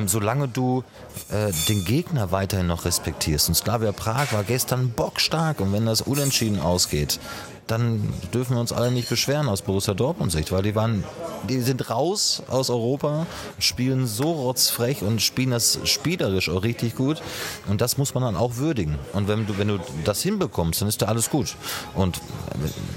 solange 0.05 0.47
du 0.47 0.83
äh, 1.29 1.51
den 1.67 1.85
Gegner 1.85 2.31
weiterhin 2.31 2.67
noch 2.67 2.85
respektierst. 2.85 3.49
Und 3.49 3.55
Slavia 3.55 3.91
Prag 3.91 4.31
war 4.33 4.43
gestern 4.43 4.91
bockstark. 4.91 5.59
Und 5.59 5.73
wenn 5.73 5.85
das 5.85 6.01
unentschieden 6.01 6.59
ausgeht, 6.59 7.19
dann 7.67 8.13
dürfen 8.33 8.55
wir 8.55 8.61
uns 8.61 8.71
alle 8.71 8.91
nicht 8.91 9.09
beschweren 9.09 9.47
aus 9.47 9.61
Borussia 9.61 9.93
Dortmund 9.93 10.31
Sicht, 10.31 10.51
weil 10.51 10.63
die 10.63 10.75
waren, 10.75 11.03
die 11.49 11.61
sind 11.61 11.89
raus 11.89 12.43
aus 12.47 12.69
Europa, 12.69 13.25
spielen 13.59 14.05
so 14.05 14.31
rotzfrech 14.31 15.01
und 15.01 15.21
spielen 15.21 15.51
das 15.51 15.79
spielerisch 15.85 16.49
auch 16.49 16.63
richtig 16.63 16.95
gut 16.95 17.21
und 17.67 17.81
das 17.81 17.97
muss 17.97 18.13
man 18.13 18.23
dann 18.23 18.35
auch 18.35 18.57
würdigen. 18.57 18.99
Und 19.13 19.27
wenn 19.27 19.47
du, 19.47 19.57
wenn 19.57 19.67
du 19.67 19.79
das 20.03 20.21
hinbekommst, 20.21 20.81
dann 20.81 20.89
ist 20.89 21.01
da 21.01 21.07
alles 21.07 21.29
gut. 21.29 21.55
Und 21.95 22.21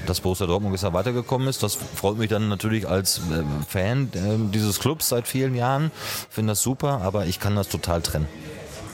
dass 0.07 0.21
Borussia 0.21 0.47
Dortmund 0.47 0.73
bisher 0.73 0.93
weitergekommen 0.93 1.49
ist, 1.49 1.63
das 1.63 1.75
freut 1.75 2.19
mich 2.19 2.29
dann 2.29 2.49
natürlich 2.49 2.87
als 2.89 3.19
äh, 3.19 3.43
Fan 3.67 4.11
äh, 4.15 4.53
dieses 4.53 4.81
Clubs 4.81 5.09
seit 5.09 5.27
vielen 5.27 5.55
Jahren, 5.55 5.91
finde 6.29 6.53
das 6.53 6.63
super, 6.63 7.01
aber 7.03 7.27
ich 7.27 7.41
kann 7.41 7.57
das 7.57 7.69
total 7.69 8.03
trennen. 8.03 8.29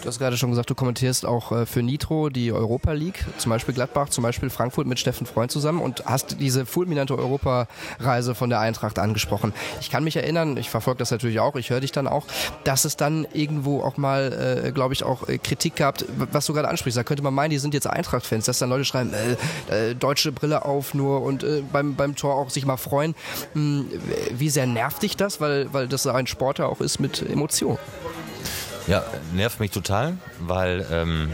Du 0.05 0.09
hast 0.09 0.19
gerade 0.19 0.37
schon 0.37 0.51
gesagt, 0.51 0.69
du 0.69 0.75
kommentierst 0.75 1.25
auch 1.25 1.51
äh, 1.51 1.65
für 1.65 1.83
Nitro 1.83 2.29
die 2.29 2.53
Europa 2.53 2.93
League, 2.93 3.25
zum 3.39 3.49
Beispiel 3.49 3.73
Gladbach, 3.73 4.11
zum 4.11 4.21
Beispiel 4.21 4.51
Frankfurt 4.51 4.87
mit 4.87 4.99
Steffen 4.99 5.27
Freund 5.27 5.51
zusammen 5.51 5.81
und 5.81 6.05
hast 6.05 6.41
diese 6.41 6.67
fulminante 6.67 7.17
Europareise 7.17 8.35
von 8.35 8.51
der 8.51 8.61
Eintracht 8.61 8.99
angesprochen. 8.99 9.55
Ich 9.81 9.89
kann 9.89 10.05
mich 10.05 10.17
erinnern, 10.17 10.59
ich 10.59 10.69
verfolge 10.69 10.99
das 10.99 11.11
natürlich 11.11 11.41
auch, 11.41 11.57
ich 11.57 11.71
höre 11.71 11.81
dich 11.81 11.91
dann 11.91 12.07
auch, 12.07 12.27
dass 12.65 12.85
es 12.85 12.99
dann 12.99 13.27
irgendwo 13.33 13.81
auch 13.81 13.97
mal, 13.97 14.67
äh, 14.67 14.73
glaube 14.73 14.93
ich, 14.93 15.05
auch 15.05 15.27
äh, 15.27 15.39
Kritik 15.39 15.77
gab, 15.77 16.05
was 16.31 16.45
du 16.45 16.53
gerade 16.53 16.69
ansprichst. 16.69 16.99
Da 16.99 17.03
könnte 17.03 17.23
man 17.23 17.33
meinen, 17.33 17.53
die 17.53 17.59
sind 17.59 17.73
jetzt 17.73 17.87
Eintracht-Fans, 17.87 18.45
dass 18.45 18.59
dann 18.59 18.69
Leute 18.69 18.85
schreiben, 18.85 19.11
äh, 19.71 19.91
äh, 19.91 19.95
deutsche 19.95 20.33
Brille 20.33 20.67
auf 20.67 20.93
nur 20.93 21.23
und 21.23 21.45
äh, 21.45 21.63
beim, 21.73 21.95
beim 21.95 22.15
Tor 22.15 22.35
auch 22.35 22.51
sich 22.51 22.67
mal 22.67 22.77
freuen. 22.77 23.15
Hm, 23.55 23.87
wie 24.33 24.51
sehr 24.51 24.67
nervt 24.67 25.03
dich 25.03 25.17
das? 25.17 25.41
Weil, 25.41 25.73
weil 25.73 25.89
das 25.89 26.07
ein 26.07 26.27
Sportler 26.27 26.69
auch 26.69 26.83
ist 26.83 27.01
mit 27.01 27.23
Emotionen. 27.23 27.79
Ja, 28.87 29.03
nervt 29.33 29.61
mich 29.61 29.71
total, 29.71 30.19
weil 30.41 30.87
ähm, 30.91 31.33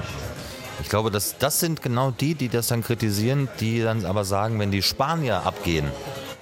ich 0.83 0.89
glaube, 0.89 1.11
dass 1.11 1.37
das 1.39 1.59
sind 1.59 1.83
genau 1.83 2.13
die, 2.13 2.35
die 2.35 2.49
das 2.49 2.69
dann 2.69 2.83
kritisieren, 2.83 3.49
die 3.59 3.83
dann 3.83 4.05
aber 4.07 4.25
sagen, 4.25 4.59
wenn 4.61 4.71
die 4.71 4.83
Spanier 4.83 5.45
abgehen, 5.45 5.87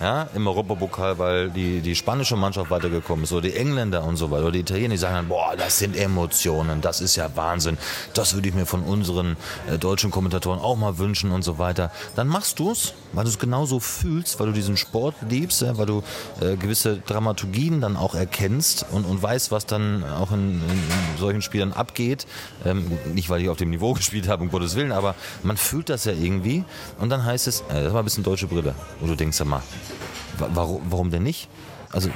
ja, 0.01 0.29
im 0.35 0.47
Europapokal, 0.47 1.19
weil 1.19 1.51
die, 1.51 1.81
die 1.81 1.95
spanische 1.95 2.37
Mannschaft 2.37 2.71
weitergekommen 2.71 3.25
ist, 3.25 3.33
oder 3.33 3.43
die 3.43 3.57
Engländer 3.57 4.05
und 4.05 4.17
so 4.17 4.31
weiter, 4.31 4.45
oder 4.45 4.53
die 4.53 4.61
Italiener, 4.61 4.91
die 4.91 4.97
sagen 4.99 5.15
dann, 5.15 5.29
boah, 5.29 5.55
das 5.57 5.79
sind 5.79 5.97
Emotionen, 5.97 6.81
das 6.81 7.01
ist 7.01 7.17
ja 7.17 7.29
Wahnsinn, 7.35 7.79
das 8.15 8.35
würde 8.35 8.49
ich 8.49 8.55
mir 8.55 8.67
von 8.67 8.83
unseren 8.83 9.37
äh, 9.69 9.79
deutschen 9.79 10.11
Kommentatoren 10.11 10.61
auch 10.61 10.77
mal 10.77 10.99
wünschen 10.99 11.33
und 11.33 11.43
so 11.43 11.59
weiter. 11.59 11.91
Dann 12.15 12.29
machst 12.29 12.59
du 12.61 12.71
es, 12.71 12.95
weil 13.13 13.25
du 13.25 13.31
es 13.31 13.39
genauso 13.39 13.81
fühlst, 13.81 14.39
weil 14.39 14.47
du 14.49 14.53
diesen 14.53 14.77
Sport 14.77 15.17
liebst, 15.29 15.63
ja, 15.63 15.77
weil 15.79 15.87
du 15.87 16.03
äh, 16.41 16.57
gewisse 16.57 16.99
Dramaturgien 16.99 17.81
dann 17.81 17.97
auch 17.97 18.15
erkennst 18.15 18.87
und, 18.93 19.05
und 19.05 19.21
weißt, 19.21 19.51
was 19.51 19.67
dann 19.67 20.05
auch 20.05 20.31
in, 20.31 20.63
in, 20.63 20.71
in 20.71 21.19
solchen 21.19 21.43
Spielern 21.43 21.73
abgeht. 21.73 22.27
Ähm, 22.65 22.99
nicht, 23.15 23.31
weil 23.31 23.43
ich 23.43 23.49
auf 23.49 23.57
dem 23.57 23.71
Niveau 23.71 23.93
gespielt 23.95 24.29
habe, 24.29 24.45
um 24.45 24.51
Gottes 24.51 24.77
Willen, 24.77 24.93
aber 24.93 25.17
man 25.43 25.57
fühlt 25.57 25.89
das 25.89 26.05
ja 26.05 26.13
irgendwie 26.13 26.65
und 27.01 27.09
dann 27.11 27.25
heißt 27.25 27.49
es, 27.49 27.61
äh, 27.63 27.83
das 27.85 27.93
war 27.93 28.03
ein 28.03 28.05
bisschen 28.05 28.25
deutsche 28.25 28.47
Brille. 28.47 28.75
Und 29.01 29.09
du 29.09 29.17
denkst 29.17 29.39
ja 29.39 29.45
mal, 29.45 29.63
Warum, 30.39 30.83
warum 30.91 31.11
denn 31.11 31.23
nicht? 31.23 31.49
Also 31.93 32.11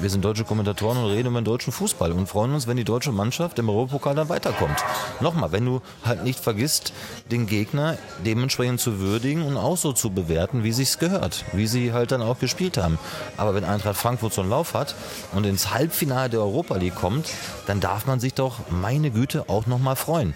wir 0.00 0.10
sind 0.10 0.24
deutsche 0.24 0.44
Kommentatoren 0.44 0.98
und 0.98 1.06
reden 1.06 1.28
über 1.28 1.40
den 1.40 1.44
deutschen 1.44 1.72
Fußball 1.72 2.12
und 2.12 2.28
freuen 2.28 2.52
uns, 2.52 2.66
wenn 2.66 2.76
die 2.76 2.84
deutsche 2.84 3.12
Mannschaft 3.12 3.58
im 3.58 3.68
Europapokal 3.68 4.14
dann 4.14 4.28
weiterkommt. 4.28 4.84
Nochmal, 5.20 5.52
wenn 5.52 5.64
du 5.64 5.80
halt 6.04 6.22
nicht 6.22 6.38
vergisst, 6.38 6.92
den 7.30 7.46
Gegner 7.46 7.96
dementsprechend 8.24 8.80
zu 8.80 9.00
würdigen 9.00 9.42
und 9.42 9.56
auch 9.56 9.76
so 9.76 9.92
zu 9.92 10.10
bewerten, 10.10 10.64
wie 10.64 10.72
sich's 10.72 10.98
gehört, 10.98 11.44
wie 11.52 11.66
sie 11.66 11.92
halt 11.92 12.12
dann 12.12 12.22
auch 12.22 12.38
gespielt 12.38 12.76
haben. 12.76 12.98
Aber 13.36 13.54
wenn 13.54 13.64
Eintracht 13.64 13.96
Frankfurt 13.96 14.34
so 14.34 14.42
einen 14.42 14.50
Lauf 14.50 14.74
hat 14.74 14.94
und 15.32 15.46
ins 15.46 15.72
Halbfinale 15.72 16.28
der 16.28 16.40
Europa 16.40 16.76
League 16.76 16.94
kommt, 16.94 17.28
dann 17.66 17.80
darf 17.80 18.06
man 18.06 18.20
sich 18.20 18.34
doch, 18.34 18.70
meine 18.70 19.10
Güte, 19.10 19.48
auch 19.48 19.66
nochmal 19.66 19.96
freuen. 19.96 20.34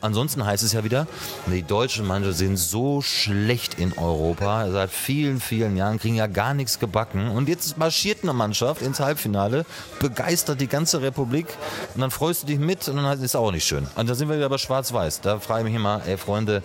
Ansonsten 0.00 0.46
heißt 0.46 0.62
es 0.62 0.72
ja 0.72 0.84
wieder, 0.84 1.08
die 1.46 1.64
deutschen 1.64 2.06
Mannschaften 2.06 2.36
sind 2.36 2.56
so 2.56 3.02
schlecht 3.02 3.80
in 3.80 3.98
Europa. 3.98 4.70
Seit 4.70 4.90
vielen, 4.90 5.40
vielen 5.40 5.76
Jahren 5.76 5.98
kriegen 5.98 6.14
ja 6.14 6.28
gar 6.28 6.54
nichts 6.54 6.78
gebacken. 6.78 7.28
Und 7.28 7.48
jetzt 7.48 7.67
marschiert 7.76 8.22
eine 8.22 8.32
Mannschaft 8.32 8.82
ins 8.82 9.00
Halbfinale, 9.00 9.64
begeistert 10.00 10.60
die 10.60 10.66
ganze 10.66 11.02
Republik 11.02 11.46
und 11.94 12.00
dann 12.00 12.10
freust 12.10 12.42
du 12.42 12.46
dich 12.46 12.58
mit 12.58 12.88
und 12.88 12.96
dann 12.96 13.12
ist 13.12 13.22
es 13.22 13.36
auch 13.36 13.52
nicht 13.52 13.66
schön. 13.66 13.86
Und 13.96 14.08
da 14.08 14.14
sind 14.14 14.28
wir 14.28 14.36
wieder 14.36 14.48
bei 14.48 14.58
Schwarz-Weiß. 14.58 15.20
Da 15.20 15.38
frage 15.38 15.60
ich 15.60 15.64
mich 15.66 15.74
immer, 15.74 16.02
ey 16.06 16.16
Freunde, 16.16 16.62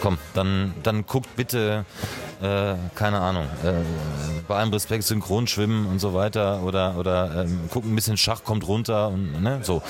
komm, 0.00 0.18
dann, 0.34 0.74
dann 0.82 1.06
guckt 1.06 1.34
bitte, 1.36 1.84
äh, 2.40 2.74
keine 2.94 3.20
Ahnung, 3.20 3.44
äh, 3.64 3.72
bei 4.46 4.56
allem 4.56 4.70
Respekt 4.70 5.04
Synchronschwimmen 5.04 5.86
und 5.86 5.98
so 5.98 6.14
weiter 6.14 6.62
oder, 6.62 6.96
oder 6.96 7.44
ähm, 7.44 7.68
guckt 7.70 7.86
ein 7.86 7.94
bisschen 7.94 8.16
Schach, 8.16 8.44
kommt 8.44 8.66
runter 8.66 9.08
und 9.08 9.42
ne, 9.42 9.60
so. 9.62 9.82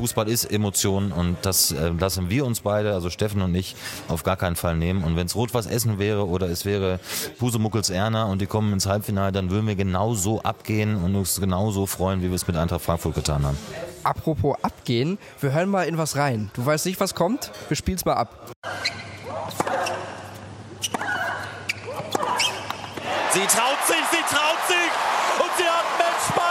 Fußball 0.00 0.30
ist 0.30 0.46
Emotion 0.46 1.12
und 1.12 1.36
das 1.42 1.72
äh, 1.72 1.90
lassen 1.90 2.30
wir 2.30 2.46
uns 2.46 2.60
beide, 2.60 2.94
also 2.94 3.10
Steffen 3.10 3.42
und 3.42 3.54
ich, 3.54 3.76
auf 4.08 4.22
gar 4.22 4.38
keinen 4.38 4.56
Fall 4.56 4.74
nehmen. 4.74 5.04
Und 5.04 5.14
wenn 5.14 5.26
es 5.26 5.36
Rot 5.36 5.52
was 5.52 5.66
Essen 5.66 5.98
wäre 5.98 6.26
oder 6.26 6.48
es 6.48 6.64
wäre 6.64 7.00
Pusemuckels 7.38 7.90
Erna 7.90 8.24
und 8.24 8.40
die 8.40 8.46
kommen 8.46 8.72
ins 8.72 8.86
Halbfinale, 8.86 9.30
dann 9.30 9.50
würden 9.50 9.66
wir 9.66 9.76
genauso 9.76 10.40
abgehen 10.40 10.96
und 10.96 11.16
uns 11.16 11.38
genauso 11.38 11.84
freuen, 11.84 12.22
wie 12.22 12.28
wir 12.28 12.34
es 12.34 12.46
mit 12.46 12.56
Eintracht 12.56 12.80
Frankfurt 12.80 13.14
getan 13.14 13.44
haben. 13.44 13.58
Apropos 14.02 14.56
abgehen, 14.62 15.18
wir 15.38 15.52
hören 15.52 15.68
mal 15.68 15.82
in 15.82 15.98
was 15.98 16.16
rein. 16.16 16.50
Du 16.54 16.64
weißt 16.64 16.86
nicht, 16.86 16.98
was 16.98 17.14
kommt? 17.14 17.52
Wir 17.68 17.76
spielen 17.76 17.98
es 17.98 18.06
mal 18.06 18.14
ab. 18.14 18.52
Sie 23.34 23.40
traut 23.40 23.86
sich, 23.86 24.04
sie 24.10 24.34
traut 24.34 24.66
sich 24.66 24.90
und 25.40 25.50
sie 25.58 25.64
hat 25.64 25.84
Matchball. 25.98 26.50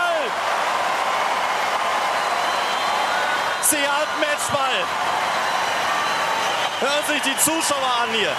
Sie 3.69 3.77
hat 3.77 4.07
Matchball. 4.19 4.83
Hören 6.79 7.05
sich 7.07 7.21
die 7.21 7.37
Zuschauer 7.37 7.91
an 8.03 8.09
hier. 8.13 8.31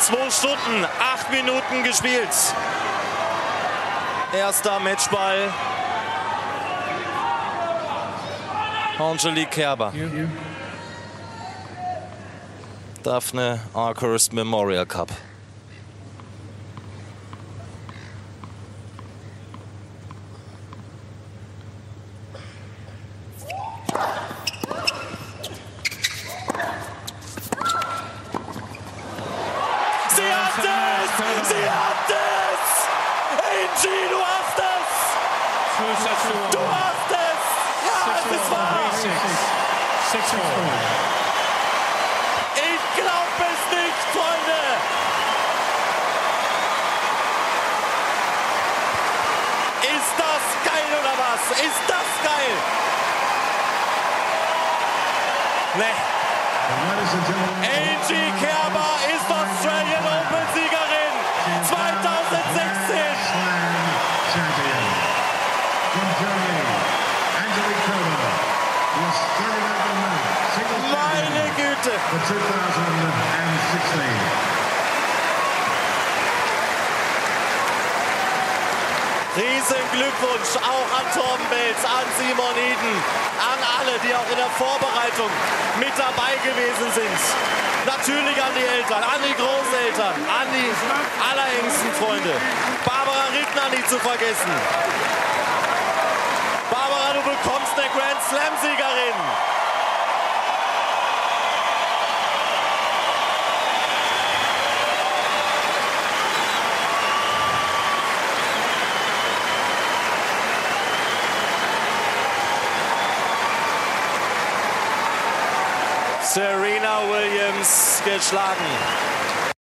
Zwei 0.00 0.30
Stunden, 0.30 0.84
acht 0.84 1.30
Minuten 1.30 1.82
gespielt. 1.82 2.28
Erster 4.34 4.80
Matchball. 4.80 5.48
Angelique 8.98 9.50
Kerber. 9.50 9.92
Daphne 13.02 13.60
Arkhurst 13.72 14.34
Memorial 14.34 14.84
Cup. 14.84 15.08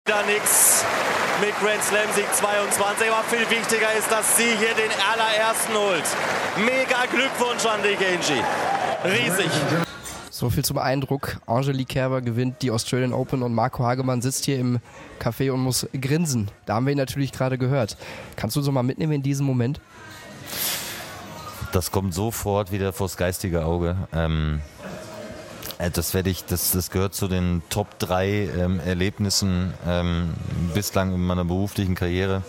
Wieder 0.07 0.23
nichts 0.25 0.85
mit 1.41 1.59
Grand 1.61 1.83
Slam 1.83 2.09
Sieg 2.15 2.27
22, 2.35 3.11
aber 3.11 3.23
viel 3.25 3.49
wichtiger 3.51 3.93
ist, 3.99 4.11
dass 4.11 4.37
sie 4.37 4.57
hier 4.57 4.75
den 4.75 4.91
allerersten 5.13 5.75
holt. 5.75 6.05
Mega 6.57 7.07
Glückwunsch 7.11 7.65
an 7.67 7.83
dich, 7.83 7.99
Angie. 7.99 8.43
Riesig. 9.05 9.51
So 10.31 10.51
viel 10.51 10.65
zum 10.65 10.79
Eindruck. 10.79 11.41
Angelique 11.47 11.89
Kerber 11.89 12.21
gewinnt 12.21 12.63
die 12.63 12.71
Australian 12.71 13.13
Open 13.13 13.43
und 13.43 13.55
Marco 13.55 13.85
Hagemann 13.85 14.23
sitzt 14.23 14.45
hier 14.45 14.59
im 14.59 14.79
Café 15.21 15.53
und 15.53 15.61
muss 15.61 15.87
grinsen. 16.01 16.51
Da 16.65 16.75
haben 16.75 16.87
wir 16.87 16.93
ihn 16.93 16.99
natürlich 16.99 17.33
gerade 17.33 17.59
gehört. 17.59 17.97
Kannst 18.37 18.55
du 18.55 18.61
so 18.61 18.71
mal 18.73 18.83
mitnehmen 18.83 19.13
in 19.13 19.23
diesem 19.23 19.47
Moment? 19.47 19.81
Das 21.73 21.91
kommt 21.91 22.15
sofort 22.15 22.73
wieder 22.73 22.93
vors 22.93 23.17
geistige 23.17 23.65
Auge. 23.65 23.97
Ähm, 24.13 24.61
äh, 24.83 24.98
das 25.93 26.13
werde 26.13 26.31
ich, 26.31 26.45
das, 26.45 26.73
das 26.73 26.91
gehört 26.91 27.15
zu 27.15 27.29
den 27.29 27.63
Top 27.71 27.99
3 28.01 28.29
ähm, 28.29 28.81
Erlebnissen 28.81 29.75
ähm, 29.87 30.35
bislang 30.75 31.15
in 31.15 31.21
meiner 31.21 31.45
beruflichen 31.45 31.95
Karriere 31.95 32.43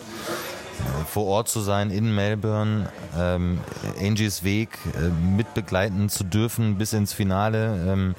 vor 1.10 1.26
Ort 1.26 1.48
zu 1.48 1.60
sein 1.60 1.90
in 1.90 2.14
Melbourne, 2.14 2.88
ähm, 3.18 3.58
Angies 4.00 4.44
Weg 4.44 4.78
äh, 4.94 5.08
mitbegleiten 5.08 6.08
zu 6.08 6.24
dürfen 6.24 6.76
bis 6.76 6.92
ins 6.92 7.12
Finale 7.12 7.84
ähm, 7.88 8.14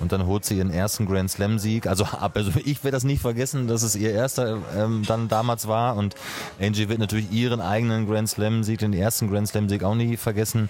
und 0.00 0.12
dann 0.12 0.26
holt 0.26 0.44
sie 0.44 0.58
ihren 0.58 0.70
ersten 0.70 1.06
Grand 1.06 1.30
Slam 1.30 1.58
Sieg. 1.58 1.86
Also, 1.86 2.04
also 2.34 2.52
ich 2.64 2.84
werde 2.84 2.96
das 2.96 3.04
nicht 3.04 3.20
vergessen, 3.20 3.66
dass 3.66 3.82
es 3.82 3.96
ihr 3.96 4.12
erster 4.12 4.58
ähm, 4.76 5.02
dann 5.06 5.28
damals 5.28 5.66
war 5.66 5.96
und 5.96 6.14
Angie 6.60 6.88
wird 6.88 6.98
natürlich 6.98 7.30
ihren 7.32 7.60
eigenen 7.60 8.06
Grand 8.08 8.28
Slam 8.28 8.62
Sieg, 8.62 8.78
den 8.78 8.92
ersten 8.92 9.30
Grand 9.30 9.48
Slam 9.48 9.68
Sieg 9.68 9.82
auch 9.82 9.94
nie 9.94 10.16
vergessen 10.16 10.68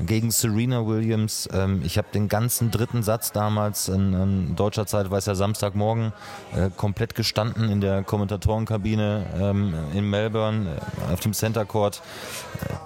gegen 0.00 0.30
Serena 0.30 0.86
Williams. 0.86 1.48
Ähm, 1.52 1.82
ich 1.84 1.98
habe 1.98 2.08
den 2.14 2.28
ganzen 2.28 2.70
dritten 2.70 3.02
Satz 3.02 3.32
damals 3.32 3.88
in, 3.88 4.14
in 4.14 4.56
deutscher 4.56 4.86
Zeit, 4.86 5.10
weiß 5.10 5.26
ja 5.26 5.34
Samstagmorgen, 5.34 6.12
äh, 6.56 6.70
komplett 6.76 7.14
gestanden 7.14 7.70
in 7.70 7.80
der 7.80 8.02
Kommentatorenkabine 8.02 9.26
ähm, 9.38 9.74
in 9.94 10.08
Melbourne 10.08 10.79
auf 11.12 11.20
dem 11.20 11.32
Center 11.32 11.64
Court. 11.64 12.02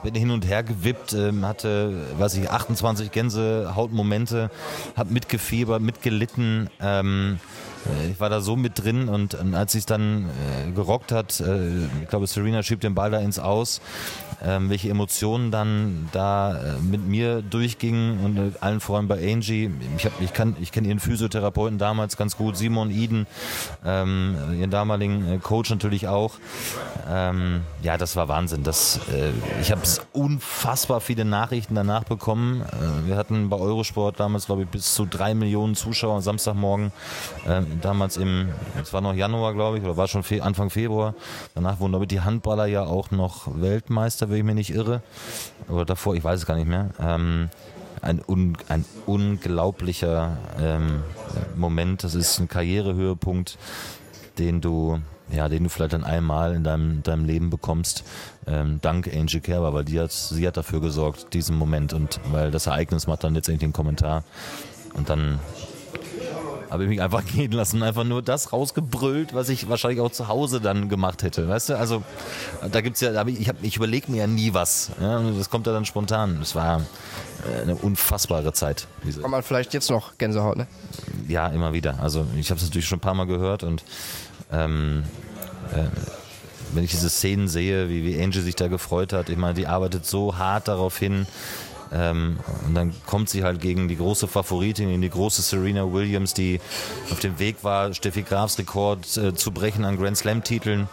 Bin 0.02 0.14
hin 0.14 0.30
und 0.30 0.46
her 0.46 0.62
gewippt, 0.62 1.12
ähm, 1.14 1.46
hatte, 1.46 2.06
weiß 2.18 2.34
ich, 2.36 2.50
28 2.50 3.10
Gänsehautmomente, 3.10 4.50
hab 4.96 5.10
mitgefiebert, 5.10 5.82
mitgelitten. 5.82 6.70
Ähm, 6.80 7.38
äh, 7.86 8.10
ich 8.10 8.20
war 8.20 8.30
da 8.30 8.40
so 8.40 8.56
mit 8.56 8.82
drin 8.82 9.08
und, 9.08 9.34
und 9.34 9.54
als 9.54 9.72
sie 9.72 9.78
es 9.78 9.86
dann 9.86 10.28
äh, 10.28 10.70
gerockt 10.72 11.12
hat, 11.12 11.40
äh, 11.40 11.84
ich 12.02 12.08
glaube 12.08 12.26
Serena 12.26 12.62
schiebt 12.62 12.82
den 12.82 12.94
Ball 12.94 13.10
da 13.10 13.18
ins 13.18 13.38
Aus, 13.38 13.80
äh, 14.44 14.58
welche 14.68 14.90
Emotionen 14.90 15.50
dann 15.50 16.08
da 16.12 16.56
äh, 16.56 16.80
mit 16.80 17.06
mir 17.06 17.42
durchgingen 17.42 18.24
und 18.24 18.36
äh, 18.36 18.50
allen 18.60 18.80
voran 18.80 19.08
bei 19.08 19.32
Angie. 19.32 19.70
Ich, 19.96 20.08
ich, 20.20 20.30
ich 20.60 20.72
kenne 20.72 20.88
ihren 20.88 21.00
Physiotherapeuten 21.00 21.78
damals 21.78 22.16
ganz 22.16 22.36
gut, 22.36 22.56
Simon 22.56 22.90
Eden, 22.90 23.26
ähm, 23.84 24.36
ihren 24.58 24.70
damaligen 24.70 25.40
Coach 25.42 25.70
natürlich 25.70 26.08
auch. 26.08 26.34
Ähm, 27.10 27.62
ja, 27.82 27.96
das 27.96 28.16
war 28.16 28.28
Wahnsinn. 28.28 28.62
Das, 28.62 29.00
ich 29.60 29.70
habe 29.70 29.82
unfassbar 30.12 31.00
viele 31.00 31.24
Nachrichten 31.24 31.74
danach 31.74 32.04
bekommen. 32.04 32.62
wir 33.04 33.16
hatten 33.16 33.48
bei 33.48 33.56
Eurosport 33.56 34.18
damals, 34.18 34.46
glaube 34.46 34.62
ich, 34.62 34.68
bis 34.68 34.94
zu 34.94 35.04
drei 35.06 35.34
Millionen 35.34 35.74
Zuschauer 35.74 36.16
am 36.16 36.20
Samstagmorgen. 36.22 36.92
Ähm, 37.46 37.66
damals 37.82 38.16
im, 38.16 38.48
es 38.80 38.92
war 38.92 39.00
noch 39.00 39.14
Januar, 39.14 39.54
glaube 39.54 39.78
ich, 39.78 39.84
oder 39.84 39.96
war 39.96 40.08
schon 40.08 40.22
Anfang 40.40 40.70
Februar. 40.70 41.14
Danach 41.54 41.80
wurden, 41.80 41.92
glaube 41.92 42.04
ich, 42.04 42.08
die 42.08 42.20
Handballer 42.20 42.66
ja 42.66 42.84
auch 42.84 43.10
noch 43.10 43.48
Weltmeister, 43.60 44.30
wenn 44.34 44.40
ich 44.40 44.44
mich 44.44 44.68
nicht 44.68 44.74
irre. 44.74 45.02
Oder 45.68 45.84
davor, 45.84 46.14
ich 46.14 46.24
weiß 46.24 46.40
es 46.40 46.46
gar 46.46 46.56
nicht 46.56 46.68
mehr. 46.68 46.90
Ähm, 47.00 47.48
ein, 48.02 48.20
un, 48.26 48.56
ein 48.68 48.84
unglaublicher 49.06 50.36
ähm, 50.60 51.02
Moment. 51.56 52.04
Das 52.04 52.14
ist 52.14 52.38
ein 52.38 52.48
Karrierehöhepunkt, 52.48 53.56
den 54.38 54.60
du, 54.60 55.00
ja, 55.30 55.48
den 55.48 55.64
du 55.64 55.70
vielleicht 55.70 55.92
dann 55.92 56.04
einmal 56.04 56.54
in 56.54 56.64
deinem, 56.64 57.02
deinem 57.02 57.24
Leben 57.24 57.50
bekommst. 57.50 58.04
Ähm, 58.46 58.80
dank 58.82 59.08
Angie 59.14 59.40
Kerber, 59.40 59.72
weil 59.72 59.84
die 59.84 60.00
hat, 60.00 60.12
sie 60.12 60.46
hat 60.46 60.56
dafür 60.56 60.80
gesorgt, 60.80 61.32
diesen 61.32 61.56
Moment. 61.56 61.92
Und 61.92 62.20
weil 62.30 62.50
das 62.50 62.66
Ereignis 62.66 63.06
macht 63.06 63.24
dann 63.24 63.34
letztendlich 63.34 63.64
einen 63.64 63.72
Kommentar. 63.72 64.24
Und 64.94 65.08
dann 65.08 65.38
habe 66.74 66.84
ich 66.84 66.90
mich 66.90 67.00
einfach 67.00 67.24
gehen 67.34 67.52
lassen, 67.52 67.82
einfach 67.82 68.04
nur 68.04 68.22
das 68.22 68.52
rausgebrüllt, 68.52 69.34
was 69.34 69.48
ich 69.48 69.68
wahrscheinlich 69.68 70.00
auch 70.00 70.10
zu 70.10 70.28
Hause 70.28 70.60
dann 70.60 70.88
gemacht 70.88 71.22
hätte. 71.22 71.48
Weißt 71.48 71.70
du, 71.70 71.78
also 71.78 72.02
da 72.70 72.80
gibt's 72.80 73.00
ja, 73.00 73.26
ich, 73.26 73.50
ich 73.62 73.76
überlege 73.76 74.10
mir 74.10 74.18
ja 74.18 74.26
nie 74.26 74.52
was. 74.52 74.90
Ja, 75.00 75.20
das 75.20 75.50
kommt 75.50 75.66
ja 75.66 75.72
dann 75.72 75.84
spontan. 75.84 76.36
Das 76.40 76.54
war 76.54 76.82
äh, 77.48 77.62
eine 77.62 77.76
unfassbare 77.76 78.52
Zeit. 78.52 78.86
Diese. 79.04 79.22
Kann 79.22 79.30
man 79.30 79.42
vielleicht 79.42 79.72
jetzt 79.72 79.90
noch 79.90 80.18
Gänsehaut, 80.18 80.56
ne? 80.56 80.66
Ja, 81.28 81.48
immer 81.48 81.72
wieder. 81.72 81.98
Also 82.00 82.26
ich 82.36 82.50
habe 82.50 82.58
es 82.58 82.66
natürlich 82.66 82.86
schon 82.86 82.98
ein 82.98 83.02
paar 83.02 83.14
Mal 83.14 83.26
gehört 83.26 83.62
und 83.62 83.84
ähm, 84.52 85.04
äh, 85.72 85.84
wenn 86.72 86.84
ich 86.84 86.90
diese 86.90 87.08
Szenen 87.08 87.48
sehe, 87.48 87.88
wie, 87.88 88.04
wie 88.04 88.20
Angie 88.20 88.40
sich 88.40 88.56
da 88.56 88.68
gefreut 88.68 89.12
hat, 89.12 89.28
ich 89.28 89.36
meine, 89.36 89.54
die 89.54 89.66
arbeitet 89.66 90.06
so 90.06 90.36
hart 90.36 90.68
darauf 90.68 90.98
hin, 90.98 91.26
ähm, 91.94 92.38
und 92.66 92.74
dann 92.74 92.92
kommt 93.06 93.28
sie 93.30 93.44
halt 93.44 93.60
gegen 93.60 93.86
die 93.86 93.96
große 93.96 94.26
Favoritin, 94.26 94.88
gegen 94.88 95.02
die 95.02 95.10
große 95.10 95.42
Serena 95.42 95.90
Williams, 95.92 96.34
die 96.34 96.60
auf 97.10 97.20
dem 97.20 97.38
Weg 97.38 97.62
war, 97.62 97.94
Steffi 97.94 98.22
Grafs 98.22 98.58
Rekord 98.58 99.16
äh, 99.16 99.34
zu 99.34 99.52
brechen 99.52 99.84
an 99.84 99.96
Grand 99.96 100.16
Slam-Titeln, 100.16 100.88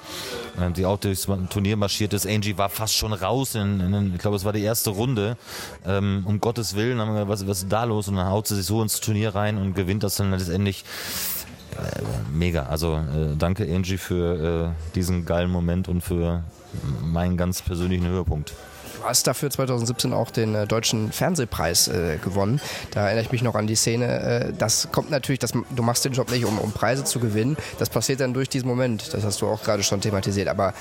äh, 0.60 0.72
die 0.72 0.86
auch 0.86 1.00
durchs 1.00 1.28
Turnier 1.50 1.76
marschiert 1.76 2.14
ist. 2.14 2.28
Angie 2.28 2.58
war 2.58 2.70
fast 2.70 2.96
schon 2.96 3.14
raus, 3.14 3.56
in, 3.56 3.80
in, 3.80 4.14
ich 4.14 4.20
glaube, 4.20 4.38
es 4.38 4.46
war 4.46 4.54
die 4.54 4.64
erste 4.64 4.92
Runde. 4.92 5.38
Ähm, 5.86 6.24
um 6.26 6.40
Gottes 6.40 6.76
Willen, 6.76 7.00
haben 7.00 7.16
wir 7.16 7.26
gesagt, 7.26 7.30
was, 7.30 7.48
was 7.48 7.64
ist 7.64 7.72
da 7.72 7.84
los? 7.84 8.08
Und 8.08 8.18
dann 8.18 8.28
haut 8.28 8.48
sie 8.48 8.56
sich 8.56 8.66
so 8.66 8.82
ins 8.82 9.00
Turnier 9.00 9.34
rein 9.34 9.58
und 9.58 9.74
gewinnt 9.74 10.04
das 10.04 10.16
dann 10.16 10.32
letztendlich. 10.32 10.86
Äh, 11.72 12.02
mega. 12.32 12.64
Also 12.64 12.98
äh, 12.98 13.36
danke 13.38 13.64
Angie 13.64 13.98
für 13.98 14.74
äh, 14.76 14.94
diesen 14.94 15.26
geilen 15.26 15.50
Moment 15.50 15.88
und 15.88 16.02
für 16.02 16.44
meinen 17.02 17.38
ganz 17.38 17.62
persönlichen 17.62 18.08
Höhepunkt. 18.08 18.54
Hast 19.04 19.28
dafür 19.28 19.50
2017 19.50 20.14
auch 20.14 20.32
den 20.32 20.56
äh, 20.56 20.68
deutschen 20.68 21.12
Fernsehpreis 21.12 21.88
äh, 21.88 22.18
gewonnen. 22.24 22.62
Da 22.92 23.06
erinnere 23.06 23.26
ich 23.26 23.32
mich 23.32 23.42
noch 23.42 23.56
an 23.56 23.68
die 23.68 23.76
Szene. 23.76 24.06
Äh, 24.06 24.54
das 24.58 24.90
kommt 24.92 25.10
natürlich, 25.10 25.40
das, 25.40 25.52
du 25.52 25.84
machst 25.84 26.06
den 26.06 26.14
Job 26.14 26.32
nicht, 26.32 26.46
um, 26.46 26.60
um 26.60 26.72
Preise 26.72 27.04
zu 27.04 27.20
gewinnen. 27.20 27.58
Das 27.80 27.90
passiert 27.90 28.20
dann 28.20 28.34
durch 28.34 28.50
diesen 28.50 28.68
Moment. 28.68 29.14
Das 29.14 29.24
hast 29.24 29.42
du 29.42 29.48
auch 29.48 29.64
gerade 29.64 29.84
schon 29.84 30.02
thematisiert. 30.02 30.48
Aber 30.48 30.74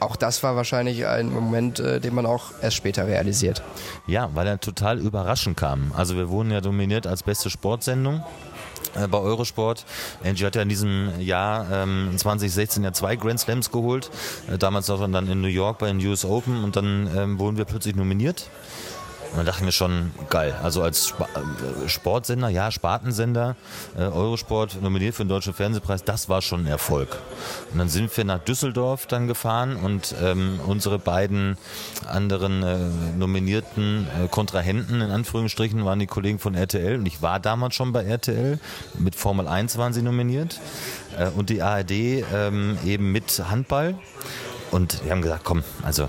auch 0.00 0.16
das 0.16 0.42
war 0.42 0.56
wahrscheinlich 0.56 1.06
ein 1.06 1.32
Moment, 1.32 1.80
äh, 1.80 2.00
den 2.00 2.14
man 2.14 2.26
auch 2.26 2.52
erst 2.60 2.76
später 2.76 3.06
realisiert. 3.06 3.62
Ja, 4.06 4.30
weil 4.34 4.46
er 4.46 4.60
total 4.60 4.98
überraschend 4.98 5.56
kam. 5.56 5.92
Also 5.96 6.16
wir 6.16 6.28
wurden 6.28 6.50
ja 6.50 6.60
dominiert 6.60 7.06
als 7.06 7.22
beste 7.22 7.50
Sportsendung 7.50 8.22
bei 9.08 9.18
Eurosport. 9.18 9.84
Angie 10.24 10.44
hat 10.44 10.56
ja 10.56 10.62
in 10.62 10.68
diesem 10.68 11.20
Jahr 11.20 11.66
ähm, 11.70 12.12
2016 12.16 12.84
ja 12.84 12.92
zwei 12.92 13.16
Grand 13.16 13.40
Slams 13.40 13.70
geholt. 13.70 14.10
Äh, 14.50 14.58
damals 14.58 14.90
auch 14.90 15.00
dann 15.00 15.28
in 15.28 15.40
New 15.40 15.48
York 15.48 15.78
bei 15.78 15.88
den 15.88 16.04
US 16.06 16.24
Open 16.24 16.64
und 16.64 16.76
dann 16.76 17.08
ähm, 17.16 17.38
wurden 17.38 17.56
wir 17.56 17.64
plötzlich 17.64 17.96
nominiert. 17.96 18.48
Und 19.32 19.38
dann 19.38 19.46
dachten 19.46 19.64
wir 19.64 19.72
schon, 19.72 20.12
geil. 20.28 20.54
Also 20.62 20.82
als 20.82 21.06
Sp 21.08 21.24
äh, 21.24 21.88
Sportsender, 21.88 22.50
ja, 22.50 22.70
Spartensender, 22.70 23.56
äh, 23.96 24.02
Eurosport 24.02 24.82
nominiert 24.82 25.14
für 25.14 25.24
den 25.24 25.30
Deutschen 25.30 25.54
Fernsehpreis, 25.54 26.04
das 26.04 26.28
war 26.28 26.42
schon 26.42 26.64
ein 26.64 26.66
Erfolg. 26.66 27.16
Und 27.72 27.78
dann 27.78 27.88
sind 27.88 28.14
wir 28.14 28.24
nach 28.24 28.40
Düsseldorf 28.40 29.06
dann 29.06 29.28
gefahren 29.28 29.76
und 29.76 30.14
ähm, 30.22 30.60
unsere 30.66 30.98
beiden 30.98 31.56
anderen 32.06 32.62
äh, 32.62 32.76
nominierten 33.16 34.06
äh, 34.06 34.28
Kontrahenten, 34.28 35.00
in 35.00 35.10
Anführungsstrichen, 35.10 35.82
waren 35.86 35.98
die 35.98 36.06
Kollegen 36.06 36.38
von 36.38 36.54
RTL. 36.54 36.96
Und 36.96 37.06
ich 37.06 37.22
war 37.22 37.40
damals 37.40 37.74
schon 37.74 37.92
bei 37.92 38.04
RTL. 38.04 38.58
Mit 38.98 39.14
Formel 39.14 39.48
1 39.48 39.78
waren 39.78 39.94
sie 39.94 40.02
nominiert. 40.02 40.60
Äh, 41.18 41.28
und 41.28 41.48
die 41.48 41.62
ARD 41.62 41.90
ähm, 41.90 42.76
eben 42.84 43.12
mit 43.12 43.42
Handball. 43.48 43.94
Und 44.70 45.02
wir 45.04 45.10
haben 45.10 45.22
gesagt, 45.22 45.44
komm, 45.44 45.64
also 45.82 46.08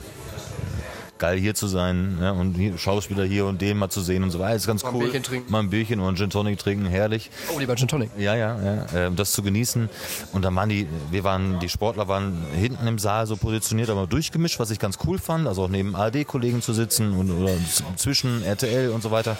geil 1.18 1.38
hier 1.38 1.56
zu 1.56 1.68
sein 1.68 2.18
ja, 2.22 2.32
und 2.32 2.56
hier, 2.56 2.78
Schauspieler 2.78 3.24
hier 3.24 3.46
und 3.46 3.62
den 3.62 3.78
mal 3.78 3.90
zu 3.90 4.02
sehen 4.02 4.24
und 4.24 4.32
so 4.32 4.40
weiter. 4.40 4.56
ist 4.56 4.68
ganz 4.68 4.84
Mal 4.84 4.90
ein 4.90 4.96
cool. 4.96 5.04
Bierchen 5.04 5.24
trinken. 5.24 5.52
Mal 5.52 5.60
ein 5.60 5.70
Bierchen 5.70 6.00
ein 6.02 6.16
Gin 6.16 6.30
Tonic 6.30 6.60
trinken, 6.60 6.86
herrlich. 6.86 7.30
Oh, 7.54 7.60
lieber 7.60 7.76
Gin 7.76 7.88
Tonic. 7.88 8.10
Ja, 8.18 8.36
ja, 8.36 8.60
ja, 8.62 9.08
äh, 9.08 9.12
das 9.12 9.32
zu 9.32 9.44
genießen. 9.44 9.90
Und 10.34 10.42
dann 10.44 10.56
waren 10.56 10.70
die, 10.70 10.88
wir 11.12 11.24
waren, 11.24 11.60
die 11.60 11.70
Sportler 11.70 12.08
waren 12.08 12.44
hinten 12.54 12.88
im 12.88 13.00
Saal 13.00 13.28
so 13.28 13.38
positioniert, 13.38 13.90
aber 13.90 14.08
durchgemischt, 14.08 14.60
was 14.60 14.72
ich 14.72 14.80
ganz 14.80 14.98
cool 15.06 15.18
fand. 15.18 15.48
Also 15.48 15.64
auch 15.64 15.70
neben 15.70 15.96
ARD-Kollegen 15.96 16.62
zu 16.62 16.74
sitzen 16.74 17.14
und 17.14 17.32
oder 17.32 17.54
zwischen 17.96 18.44
RTL 18.44 18.90
und 18.90 19.02
so 19.02 19.12
weiter. 19.12 19.38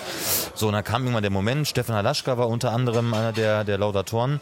So, 0.56 0.68
und 0.68 0.74
dann 0.74 0.84
kam 0.84 1.04
irgendwann 1.04 1.24
der 1.24 1.32
Moment, 1.32 1.68
Stefan 1.68 1.96
Halaschka 1.96 2.38
war 2.38 2.48
unter 2.48 2.72
anderem 2.72 3.14
einer 3.14 3.32
der, 3.34 3.64
der 3.64 3.78
Laudatoren. 3.78 4.40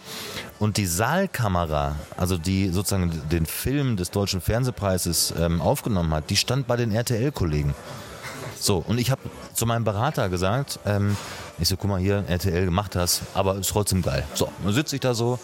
Und 0.60 0.78
die 0.78 0.86
Saalkamera, 0.86 1.96
also 2.18 2.38
die 2.38 2.70
sozusagen 2.70 3.12
den 3.32 3.48
Film 3.48 3.98
des 3.98 4.12
Deutschen 4.12 4.42
Fernsehpreises 4.42 5.34
ähm, 5.40 5.60
aufgenommen 5.60 6.14
hat, 6.14 6.30
die 6.30 6.38
stand 6.38 6.68
bei 6.68 6.76
den 6.76 6.92
RTL-Kollegen. 7.22 7.74
So, 8.60 8.84
und 8.88 9.00
ich 9.00 9.10
habe 9.10 9.22
zu 9.54 9.66
meinem 9.66 9.84
Berater 9.84 10.30
gesagt, 10.30 10.80
ähm, 10.86 11.18
ich 11.60 11.68
so, 11.68 11.78
guck 11.78 11.90
mal 11.90 12.00
hier, 12.00 12.24
RTL 12.28 12.66
gemacht 12.66 12.96
das, 12.96 13.22
aber 13.34 13.56
ist 13.56 13.70
trotzdem 13.70 14.02
geil. 14.02 14.24
So, 14.36 14.50
dann 14.64 14.74
sitze 14.74 14.96
ich 14.96 15.00
da 15.00 15.14
so, 15.16 15.40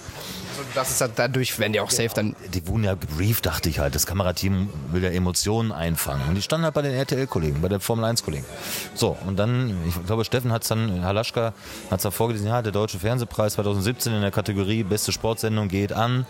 Das 0.75 0.91
ist 0.91 1.01
dann 1.01 1.11
dadurch, 1.15 1.57
werden 1.57 1.73
die 1.73 1.79
auch 1.79 1.89
safe 1.89 2.09
dann. 2.13 2.35
die 2.53 2.67
wurden 2.67 2.83
ja 2.83 2.93
gebrieft, 2.93 3.45
dachte 3.47 3.69
ich 3.69 3.79
halt. 3.79 3.95
Das 3.95 4.05
Kamerateam 4.05 4.69
will 4.91 5.03
ja 5.03 5.09
Emotionen 5.09 5.71
einfangen. 5.71 6.27
Und 6.27 6.35
die 6.35 6.41
standen 6.43 6.65
halt 6.65 6.75
bei 6.75 6.83
den 6.83 6.93
RTL-Kollegen, 6.93 7.61
bei 7.61 7.69
den 7.69 7.79
Formel-1-Kollegen. 7.79 8.45
So, 8.93 9.17
und 9.25 9.37
dann, 9.37 9.75
ich 9.87 10.05
glaube, 10.05 10.23
Steffen 10.23 10.51
hat 10.51 10.61
es 10.63 10.67
dann, 10.67 11.03
Halaschka 11.03 11.53
hat 11.89 11.99
es 11.99 12.03
da 12.03 12.11
vorgelesen, 12.11 12.47
ja, 12.47 12.61
der 12.61 12.71
Deutsche 12.71 12.99
Fernsehpreis 12.99 13.53
2017 13.53 14.13
in 14.13 14.21
der 14.21 14.31
Kategorie 14.31 14.83
Beste 14.83 15.11
Sportsendung 15.11 15.69
geht 15.69 15.91
an 15.91 16.27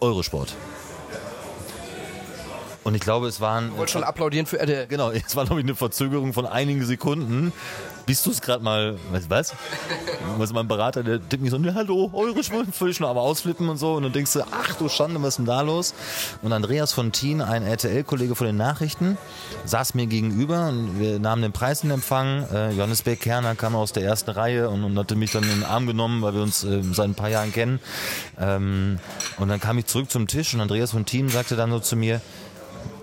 Eurosport. 0.00 0.54
Und 2.84 2.94
ich 2.94 3.00
glaube, 3.00 3.28
es 3.28 3.40
waren. 3.40 3.70
Ich 3.70 3.76
wollte 3.76 3.92
schon 3.92 4.04
applaudieren 4.04 4.46
für 4.46 4.58
RTL. 4.58 4.86
Genau, 4.86 5.10
es 5.26 5.36
war, 5.36 5.44
glaube 5.44 5.60
ich, 5.60 5.66
eine 5.66 5.74
Verzögerung 5.74 6.32
von 6.32 6.46
einigen 6.46 6.84
Sekunden. 6.84 7.52
Bis 8.04 8.24
du 8.24 8.30
es 8.30 8.40
gerade 8.40 8.64
mal, 8.64 8.98
weißt 9.12 9.26
du 9.26 9.30
was? 9.30 9.54
Was 10.36 10.52
mein 10.52 10.66
Berater, 10.66 11.04
der 11.04 11.20
tippt 11.20 11.40
mich 11.40 11.52
so, 11.52 11.58
ne, 11.58 11.72
hallo, 11.72 12.10
eure 12.12 12.42
Schwulen, 12.42 12.72
völlig 12.72 12.96
schon 12.96 13.06
aber 13.06 13.20
ausflippen 13.20 13.68
und 13.68 13.76
so. 13.76 13.94
Und 13.94 14.02
dann 14.02 14.12
denkst 14.12 14.32
du, 14.32 14.40
ach 14.50 14.74
du 14.74 14.88
Schande, 14.88 15.22
was 15.22 15.30
ist 15.30 15.36
denn 15.36 15.46
da 15.46 15.60
los? 15.60 15.94
Und 16.42 16.52
Andreas 16.52 16.92
von 16.92 17.12
Thien, 17.12 17.40
ein 17.40 17.62
RTL-Kollege 17.62 18.34
von 18.34 18.48
den 18.48 18.56
Nachrichten, 18.56 19.18
saß 19.66 19.94
mir 19.94 20.06
gegenüber 20.06 20.68
und 20.68 20.98
wir 20.98 21.20
nahmen 21.20 21.42
den 21.42 21.52
Preis 21.52 21.84
in 21.84 21.90
Empfang. 21.92 22.44
Äh, 22.52 22.72
Johannes 22.72 23.02
Beck-Kerner 23.02 23.54
kam 23.54 23.76
aus 23.76 23.92
der 23.92 24.02
ersten 24.02 24.30
Reihe 24.30 24.68
und, 24.68 24.82
und 24.82 24.98
hatte 24.98 25.14
mich 25.14 25.30
dann 25.30 25.44
in 25.44 25.50
den 25.50 25.64
Arm 25.64 25.86
genommen, 25.86 26.22
weil 26.22 26.34
wir 26.34 26.42
uns 26.42 26.64
äh, 26.64 26.82
seit 26.92 27.06
ein 27.06 27.14
paar 27.14 27.28
Jahren 27.30 27.52
kennen. 27.52 27.78
Ähm, 28.40 28.98
und 29.38 29.48
dann 29.48 29.60
kam 29.60 29.78
ich 29.78 29.86
zurück 29.86 30.10
zum 30.10 30.26
Tisch 30.26 30.54
und 30.54 30.60
Andreas 30.60 30.90
von 30.90 31.06
Thien 31.06 31.28
sagte 31.28 31.54
dann 31.54 31.70
so 31.70 31.78
zu 31.78 31.94
mir, 31.94 32.20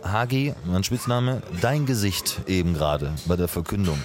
Hagi, 0.03 0.53
mein 0.65 0.83
Spitzname, 0.83 1.41
dein 1.61 1.85
Gesicht 1.85 2.41
eben 2.47 2.73
gerade 2.73 3.13
bei 3.25 3.35
der 3.35 3.47
Verkündung. 3.47 3.99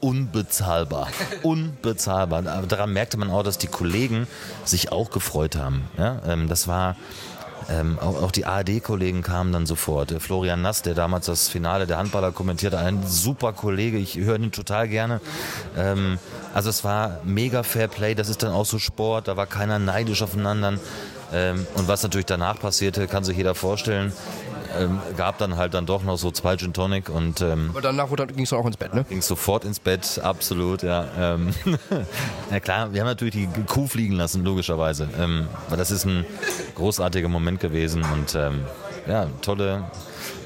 Unbezahlbar. 0.00 1.08
Unbezahlbar. 1.42 2.42
Daran 2.42 2.92
merkte 2.92 3.16
man 3.18 3.30
auch, 3.30 3.42
dass 3.42 3.58
die 3.58 3.66
Kollegen 3.66 4.26
sich 4.64 4.92
auch 4.92 5.10
gefreut 5.10 5.56
haben. 5.56 5.82
Ja, 5.96 6.20
ähm, 6.26 6.48
das 6.48 6.68
war. 6.68 6.96
Ähm, 7.70 7.98
auch, 7.98 8.22
auch 8.22 8.30
die 8.30 8.46
ARD-Kollegen 8.46 9.22
kamen 9.22 9.52
dann 9.52 9.66
sofort. 9.66 10.14
Florian 10.22 10.62
Nass, 10.62 10.80
der 10.80 10.94
damals 10.94 11.26
das 11.26 11.48
Finale 11.48 11.86
der 11.86 11.98
Handballer 11.98 12.32
kommentierte, 12.32 12.78
ein 12.78 13.06
super 13.06 13.52
Kollege, 13.52 13.98
ich 13.98 14.16
höre 14.16 14.36
ihn 14.36 14.52
total 14.52 14.88
gerne. 14.88 15.20
Ähm, 15.76 16.18
also 16.54 16.70
es 16.70 16.82
war 16.82 17.20
mega 17.24 17.62
Fair 17.64 17.88
Play, 17.88 18.14
das 18.14 18.30
ist 18.30 18.42
dann 18.42 18.52
auch 18.52 18.64
so 18.64 18.78
Sport, 18.78 19.28
da 19.28 19.36
war 19.36 19.46
keiner 19.46 19.78
neidisch 19.78 20.22
aufeinander. 20.22 20.78
Ähm, 21.30 21.66
und 21.74 21.88
was 21.88 22.02
natürlich 22.02 22.26
danach 22.26 22.58
passierte, 22.58 23.06
kann 23.06 23.24
sich 23.24 23.36
jeder 23.36 23.54
vorstellen. 23.54 24.12
Ähm, 24.76 25.00
gab 25.16 25.38
dann 25.38 25.56
halt 25.56 25.74
dann 25.74 25.86
doch 25.86 26.02
noch 26.02 26.18
so 26.18 26.30
zwei 26.30 26.56
Gin 26.56 26.72
Tonic 26.72 27.08
und 27.08 27.40
ähm, 27.40 27.70
Aber 27.70 27.80
danach 27.80 28.08
ging 28.08 28.44
es 28.44 28.52
auch 28.52 28.66
ins 28.66 28.76
Bett, 28.76 28.94
ne? 28.94 29.04
ging 29.08 29.22
sofort 29.22 29.64
ins 29.64 29.80
Bett, 29.80 30.20
absolut, 30.22 30.82
ja. 30.82 31.06
Ähm, 31.18 31.54
ja 32.50 32.60
klar, 32.60 32.92
wir 32.92 33.00
haben 33.00 33.08
natürlich 33.08 33.34
die 33.34 33.48
Kuh 33.66 33.86
fliegen 33.86 34.14
lassen, 34.14 34.44
logischerweise. 34.44 35.08
Ähm, 35.18 35.48
aber 35.66 35.76
das 35.76 35.90
ist 35.90 36.04
ein 36.04 36.26
großartiger 36.74 37.28
Moment 37.28 37.60
gewesen 37.60 38.04
und 38.12 38.34
ähm, 38.34 38.64
ja, 39.06 39.26
tolle, 39.42 39.84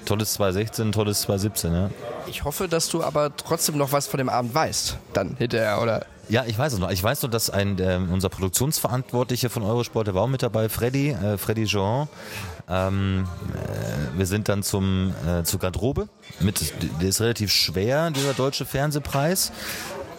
tolles 0.05 0.35
2016, 0.35 0.93
tolles 0.93 1.23
2017, 1.23 1.73
ja. 1.73 1.91
Ich 2.27 2.45
hoffe, 2.45 2.69
dass 2.69 2.89
du 2.89 3.03
aber 3.03 3.37
trotzdem 3.37 3.77
noch 3.77 3.93
was 3.93 4.07
von 4.07 4.19
dem 4.19 4.29
Abend 4.29 4.55
weißt. 4.55 4.97
Dann 5.13 5.37
hinterher, 5.37 5.81
oder? 5.83 6.07
Ja, 6.29 6.45
ich 6.47 6.57
weiß 6.57 6.75
es 6.75 6.79
noch. 6.79 6.91
Ich 6.91 7.03
weiß 7.03 7.23
nur, 7.23 7.31
dass 7.31 7.51
ein, 7.51 7.79
äh, 7.79 8.01
unser 8.11 8.29
Produktionsverantwortlicher 8.29 9.51
von 9.51 9.63
Eurosport, 9.65 10.07
der 10.07 10.15
war 10.15 10.23
auch 10.23 10.29
mit 10.29 10.43
dabei, 10.43 10.69
Freddy, 10.69 11.11
äh, 11.11 11.37
Freddy 11.37 11.65
Jean. 11.65 12.09
Ähm, 12.69 13.27
äh, 13.53 14.19
wir 14.19 14.27
sind 14.27 14.49
dann 14.49 14.63
zum, 14.63 15.13
äh, 15.27 15.43
zur 15.43 15.61
Garderobe. 15.61 16.09
Mit, 16.41 16.73
der 17.01 17.09
ist 17.09 17.21
relativ 17.21 17.53
schwer, 17.53 18.11
dieser 18.11 18.35
deutsche 18.35 18.65
Fernsehpreis. 18.65 19.53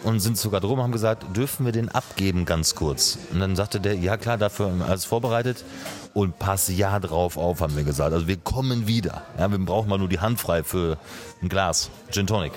Und 0.04 0.20
sind 0.20 0.40
Garderobe 0.50 0.80
und 0.80 0.84
haben 0.84 0.92
gesagt, 0.92 1.36
dürfen 1.36 1.64
wir 1.64 1.72
den 1.72 1.88
abgeben 1.88 2.44
ganz 2.44 2.74
kurz? 2.74 3.18
Und 3.32 3.40
dann 3.40 3.56
sagte 3.56 3.80
der, 3.80 3.94
ja 3.96 4.16
klar, 4.16 4.36
dafür 4.38 4.70
alles 4.86 5.04
vorbereitet. 5.04 5.64
Und 6.12 6.38
pass 6.38 6.68
ja 6.68 7.00
drauf 7.00 7.36
auf, 7.36 7.60
haben 7.60 7.74
wir 7.74 7.82
gesagt. 7.82 8.12
Also 8.12 8.28
wir 8.28 8.36
kommen 8.36 8.86
wieder. 8.86 9.22
Ja, 9.36 9.50
wir 9.50 9.58
brauchen 9.58 9.88
mal 9.88 9.98
nur 9.98 10.08
die 10.08 10.20
Hand 10.20 10.38
frei 10.38 10.62
für 10.62 10.96
ein 11.42 11.48
Glas 11.48 11.90
Gin 12.12 12.28
Tonic. 12.28 12.52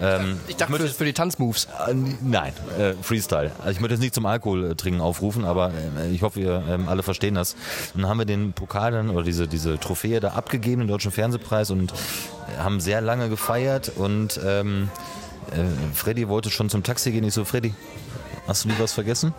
Ähm, 0.00 0.38
Ich 0.46 0.54
dachte 0.56 0.74
für, 0.74 0.86
für 0.86 1.04
die 1.04 1.12
Tanzmoves. 1.12 1.66
äh, 1.88 1.94
Nein, 2.22 2.52
äh, 2.78 2.92
Freestyle. 3.02 3.50
Also 3.58 3.70
ich 3.70 3.80
möchte 3.80 3.94
jetzt 3.94 4.02
nicht 4.02 4.14
zum 4.14 4.26
Alkohol 4.26 4.70
äh, 4.70 4.74
trinken 4.76 5.00
aufrufen, 5.00 5.44
aber 5.44 5.72
äh, 5.98 6.10
ich 6.10 6.22
hoffe, 6.22 6.38
ihr 6.38 6.62
ähm, 6.68 6.88
alle 6.88 7.02
verstehen 7.02 7.34
das. 7.34 7.54
Und 7.94 8.02
dann 8.02 8.10
haben 8.10 8.18
wir 8.18 8.26
den 8.26 8.52
Pokal 8.52 8.92
dann 8.92 9.10
oder 9.10 9.24
diese, 9.24 9.48
diese 9.48 9.80
Trophäe 9.80 10.20
da 10.20 10.28
abgegeben, 10.34 10.82
den 10.82 10.88
Deutschen 10.88 11.10
Fernsehpreis 11.10 11.70
und 11.72 11.90
äh, 11.92 12.62
haben 12.62 12.78
sehr 12.78 13.00
lange 13.00 13.28
gefeiert 13.28 13.90
und 13.96 14.38
ähm, 14.46 14.88
äh, 14.94 15.19
Freddy 15.94 16.28
wollte 16.28 16.50
schon 16.50 16.68
zum 16.70 16.82
Taxi 16.82 17.12
gehen. 17.12 17.24
Ich 17.24 17.34
so, 17.34 17.44
Freddy, 17.44 17.74
hast 18.46 18.64
du 18.64 18.68
nie 18.68 18.74
was 18.78 18.92
vergessen? 18.92 19.34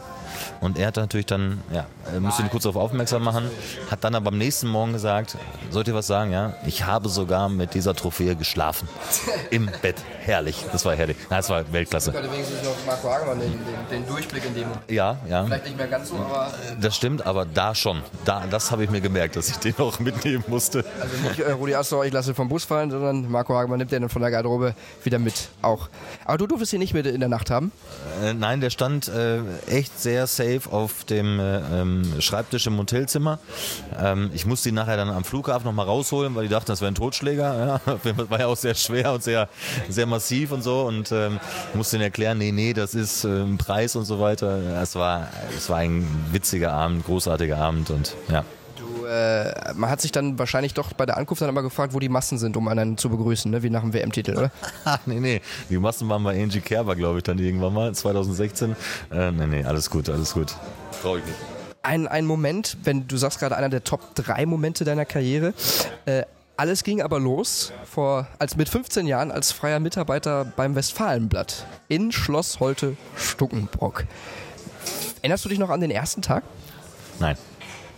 Und 0.60 0.78
er 0.78 0.88
hat 0.88 0.98
natürlich 0.98 1.26
dann, 1.26 1.62
ja, 1.74 1.86
äh, 2.16 2.20
musste 2.20 2.44
ihn 2.44 2.50
kurz 2.50 2.64
darauf 2.64 2.82
aufmerksam 2.82 3.24
machen, 3.24 3.46
hat 3.90 4.04
dann 4.04 4.16
aber 4.16 4.30
am 4.30 4.38
nächsten 4.38 4.68
Morgen 4.68 4.94
gesagt, 4.94 5.38
sollt 5.70 5.88
ihr 5.88 5.94
was 5.94 6.08
sagen, 6.08 6.32
ja? 6.32 6.54
Ich 6.66 6.86
habe 6.86 7.10
sogar 7.10 7.50
mit 7.50 7.74
dieser 7.74 7.96
Trophäe 7.96 8.36
geschlafen. 8.36 8.88
Im 9.50 9.70
Bett. 9.82 9.96
Herrlich. 10.24 10.66
Das 10.72 10.86
war 10.86 10.96
herrlich. 10.96 11.18
Das 11.30 11.50
war 11.50 11.72
Weltklasse. 11.74 12.14
hatte 12.14 12.32
wenigstens 12.32 12.64
noch 12.64 12.76
Marco 12.86 13.10
Hagemann 13.10 13.40
den, 13.40 13.52
den, 13.52 13.60
den 14.04 14.08
Durchblick 14.08 14.46
in 14.46 14.54
dem. 14.54 14.68
Ja, 14.88 15.18
ja. 15.28 15.46
Vielleicht 15.46 15.66
nicht 15.66 15.78
mehr 15.78 15.88
ganz 15.88 16.10
so, 16.10 16.16
aber 16.16 16.52
Das 16.80 16.96
stimmt, 16.96 17.26
aber 17.26 17.46
da 17.46 17.74
schon. 17.74 18.02
Da, 18.26 18.44
das 18.50 18.72
habe 18.72 18.84
ich 18.84 18.90
mir 18.90 19.02
gemerkt, 19.02 19.36
dass 19.36 19.50
ich 19.50 19.58
den 19.58 19.78
auch 19.80 20.00
mitnehmen 20.00 20.44
musste. 20.48 20.86
also 21.00 21.16
nicht 21.28 21.40
äh, 21.40 21.52
Rudi 21.52 21.74
Astor, 21.76 22.06
ich 22.06 22.14
lasse 22.14 22.36
vom 22.36 22.50
Bus 22.50 22.66
fallen, 22.66 22.92
sondern 22.92 23.30
Marco 23.32 23.56
Hagemann 23.56 23.80
nimmt 23.80 23.92
den 23.92 24.02
dann 24.02 24.10
von 24.10 24.22
der 24.22 24.32
Garderobe 24.32 24.76
wieder 25.04 25.18
mit 25.20 25.50
auch. 25.62 25.90
Aber 26.26 26.38
du 26.38 26.48
durftest 26.48 26.74
ihn 26.74 26.80
nicht 26.80 26.94
mit 26.94 27.06
in 27.06 27.20
der 27.20 27.30
Nacht 27.30 27.50
haben. 27.50 27.72
Äh, 28.24 28.34
nein, 28.34 28.62
der 28.62 28.70
stand 28.70 29.08
äh, 29.08 29.40
echt 29.68 30.00
sehr 30.00 30.28
safe 30.36 30.62
auf 30.72 31.04
dem 31.06 31.40
äh, 31.40 31.82
ähm, 31.82 32.04
Schreibtisch 32.20 32.68
im 32.68 32.78
Hotelzimmer. 32.78 33.40
Ähm, 33.98 34.32
ich 34.34 34.46
musste 34.46 34.70
ihn 34.70 34.76
nachher 34.76 34.98
dann 34.98 35.10
am 35.10 35.24
Flughafen 35.24 35.66
nochmal 35.66 35.86
rausholen, 35.86 36.36
weil 36.36 36.44
die 36.44 36.50
dachten, 36.50 36.68
das 36.68 36.82
wäre 36.82 36.92
ein 36.92 36.96
Totschläger. 36.96 37.42
Ja. 37.62 37.80
Das 37.86 38.30
war 38.30 38.40
ja 38.40 38.48
auch 38.48 38.58
sehr 38.58 38.76
schwer 38.76 39.14
und 39.14 39.24
sehr, 39.24 39.48
sehr 39.88 40.06
massiv 40.06 40.52
und 40.52 40.64
so. 40.64 40.82
Und 40.82 41.12
ähm, 41.12 41.40
musste 41.74 41.98
ihn 41.98 42.02
erklären, 42.02 42.38
nee, 42.38 42.52
nee, 42.52 42.74
das 42.74 42.96
ist 42.96 43.24
ein 43.24 43.58
Preis 43.58 43.96
und 43.96 44.06
so 44.06 44.20
weiter. 44.20 44.82
Es 44.82 44.96
war, 44.96 45.28
es 45.56 45.70
war 45.70 45.78
ein 45.78 46.08
witziger 46.32 46.74
Abend, 46.74 47.06
großartiger 47.06 47.58
Abend 47.58 47.90
und 47.92 48.16
ja. 48.30 48.44
Äh, 49.12 49.74
man 49.74 49.90
hat 49.90 50.00
sich 50.00 50.14
dann 50.14 50.40
wahrscheinlich 50.40 50.74
doch 50.74 50.94
bei 50.94 51.06
der 51.06 51.18
Ankunft 51.18 51.42
dann 51.42 51.50
immer 51.50 51.62
gefragt, 51.62 51.94
wo 51.94 52.00
die 52.00 52.08
Massen 52.08 52.38
sind, 52.38 52.56
um 52.56 52.70
einen 52.70 52.98
zu 52.98 53.10
begrüßen, 53.10 53.52
ne? 53.52 53.62
wie 53.62 53.70
nach 53.70 53.82
dem 53.82 53.94
WM-Titel, 53.94 54.38
oder? 54.38 54.52
Nee, 55.06 55.20
nee. 55.20 55.42
Die 55.70 55.78
Massen 55.78 56.08
waren 56.08 56.24
bei 56.24 56.42
Angie 56.42 56.62
Kerber, 56.62 56.96
glaube 56.96 57.18
ich, 57.18 57.24
dann 57.24 57.38
irgendwann 57.38 57.74
mal, 57.74 57.94
2016. 57.94 58.76
Äh, 59.12 59.32
nee, 59.32 59.48
nee, 59.48 59.64
alles 59.66 59.90
gut, 59.90 60.08
alles 60.08 60.34
gut. 60.34 60.56
Trau 61.02 61.18
ich 61.18 61.26
nicht. 61.26 61.36
Ein, 61.84 62.08
ein 62.08 62.26
Moment, 62.26 62.78
wenn 62.84 63.08
du 63.08 63.18
sagst 63.18 63.40
gerade 63.40 63.58
einer 63.58 63.68
der 63.70 63.84
Top 63.84 64.16
3 64.16 64.46
Momente 64.46 64.86
deiner 64.86 65.06
Karriere. 65.06 65.54
Äh, 66.06 66.24
alles 66.56 66.84
ging 66.84 67.02
aber 67.02 67.20
los 67.20 67.74
vor, 67.84 68.28
als 68.40 68.56
mit 68.56 68.70
15 68.70 69.08
Jahren 69.08 69.32
als 69.32 69.52
freier 69.52 69.80
Mitarbeiter 69.80 70.46
beim 70.46 70.76
Westfalenblatt 70.76 71.66
in 71.90 72.12
Schloss 72.12 72.60
Holte 72.60 72.96
Stuckenbrock. 73.18 74.06
Erinnerst 75.22 75.44
du 75.44 75.50
dich 75.50 75.60
noch 75.60 75.70
an 75.70 75.82
den 75.82 75.92
ersten 75.92 76.22
Tag? 76.22 76.44
Nein. 77.20 77.36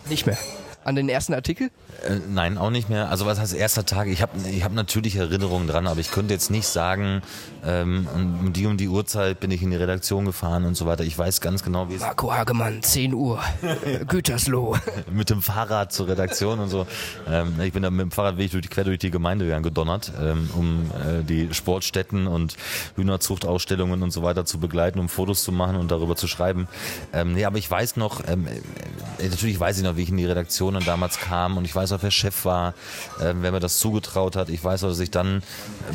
Nicht 0.09 0.26
mehr. 0.26 0.38
An 0.84 0.95
den 0.95 1.09
ersten 1.09 1.34
Artikel? 1.34 1.71
Äh, 2.07 2.19
nein, 2.29 2.57
auch 2.57 2.69
nicht 2.69 2.89
mehr. 2.89 3.09
Also 3.09 3.25
was 3.25 3.39
heißt 3.39 3.53
erster 3.53 3.86
Tag? 3.86 4.07
Ich 4.07 4.21
habe 4.21 4.31
ich 4.49 4.63
hab 4.63 4.73
natürlich 4.73 5.15
Erinnerungen 5.15 5.67
dran, 5.67 5.88
aber 5.88 5.99
ich 5.99 6.11
könnte 6.11 6.34
jetzt 6.34 6.51
nicht 6.51 6.67
sagen, 6.67 7.21
ähm, 7.65 8.07
um 8.13 8.53
die 8.53 8.65
um 8.65 8.77
die 8.77 8.89
Uhrzeit 8.89 9.39
bin 9.39 9.51
ich 9.51 9.61
in 9.61 9.71
die 9.71 9.77
Redaktion 9.77 10.25
gefahren 10.25 10.65
und 10.65 10.75
so 10.75 10.86
weiter. 10.86 11.03
Ich 11.03 11.17
weiß 11.17 11.41
ganz 11.41 11.63
genau, 11.63 11.89
wie 11.89 11.95
es 11.95 12.01
Marco 12.01 12.34
Hagemann, 12.34 12.81
10 12.81 13.13
Uhr. 13.13 13.39
Gütersloh. 14.07 14.77
mit 15.11 15.29
dem 15.29 15.41
Fahrrad 15.41 15.93
zur 15.93 16.07
Redaktion 16.07 16.59
und 16.59 16.69
so. 16.69 16.86
Ähm, 17.29 17.59
ich 17.61 17.73
bin 17.73 17.84
da 17.84 17.89
mit 17.89 18.01
dem 18.01 18.11
Fahrrad 18.11 18.38
wirklich 18.38 18.51
durch, 18.51 18.69
quer 18.69 18.84
durch 18.84 18.99
die 18.99 19.11
Gemeinde 19.11 19.61
gedonnert, 19.61 20.11
ähm, 20.19 20.49
um 20.55 20.91
äh, 20.91 21.23
die 21.23 21.53
Sportstätten 21.53 22.27
und 22.27 22.57
Hühnerzuchtausstellungen 22.95 24.03
und 24.03 24.11
so 24.11 24.23
weiter 24.23 24.45
zu 24.45 24.59
begleiten, 24.59 24.99
um 24.99 25.09
Fotos 25.09 25.43
zu 25.43 25.51
machen 25.51 25.77
und 25.77 25.91
darüber 25.91 26.15
zu 26.15 26.27
schreiben. 26.27 26.67
Ähm, 27.13 27.34
nee, 27.34 27.45
aber 27.45 27.57
ich 27.57 27.69
weiß 27.69 27.97
noch, 27.97 28.21
ähm, 28.27 28.47
äh, 28.47 29.29
natürlich 29.29 29.59
weiß 29.59 29.77
ich 29.77 29.84
noch, 29.84 29.95
wie 29.95 30.03
ich 30.03 30.09
in 30.09 30.17
die 30.17 30.25
Redaktion 30.25 30.72
Dann 30.74 30.86
damals 30.86 31.19
kam 31.19 31.57
und 31.57 31.65
ich 31.65 31.76
weiß 31.76 31.91
auch, 31.93 31.99
wer 32.01 32.11
Chef 32.11 32.45
war, 32.45 32.74
äh, 33.19 33.34
wer 33.36 33.51
mir 33.51 33.59
das 33.59 33.80
zugetraut 33.80 34.36
hat. 34.36 34.49
Ich 34.49 34.63
weiß 34.63 34.84
auch, 34.84 34.89
dass 34.89 34.99
ich 34.99 35.11
dann, 35.11 35.43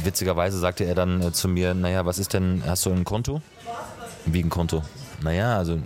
witzigerweise 0.05 0.59
sagte 0.59 0.85
er 0.85 0.95
dann 0.95 1.23
äh, 1.23 1.33
zu 1.33 1.49
mir, 1.49 1.75
naja, 1.75 2.07
was 2.07 2.19
ist 2.19 2.33
denn, 2.33 2.63
hast 2.67 2.87
du 2.87 2.91
ein 2.91 3.05
Konto? 3.05 3.43
Wie 4.27 4.43
ein 4.43 4.51
Konto? 4.51 4.83
Naja, 5.21 5.57
also 5.57 5.79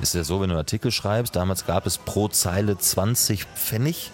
ist 0.00 0.14
ja 0.14 0.24
so, 0.24 0.40
wenn 0.40 0.48
du 0.48 0.54
einen 0.54 0.60
Artikel 0.60 0.90
schreibst, 0.90 1.36
damals 1.36 1.66
gab 1.66 1.86
es 1.86 1.98
pro 1.98 2.28
Zeile 2.28 2.76
20 2.76 3.44
Pfennig 3.54 4.10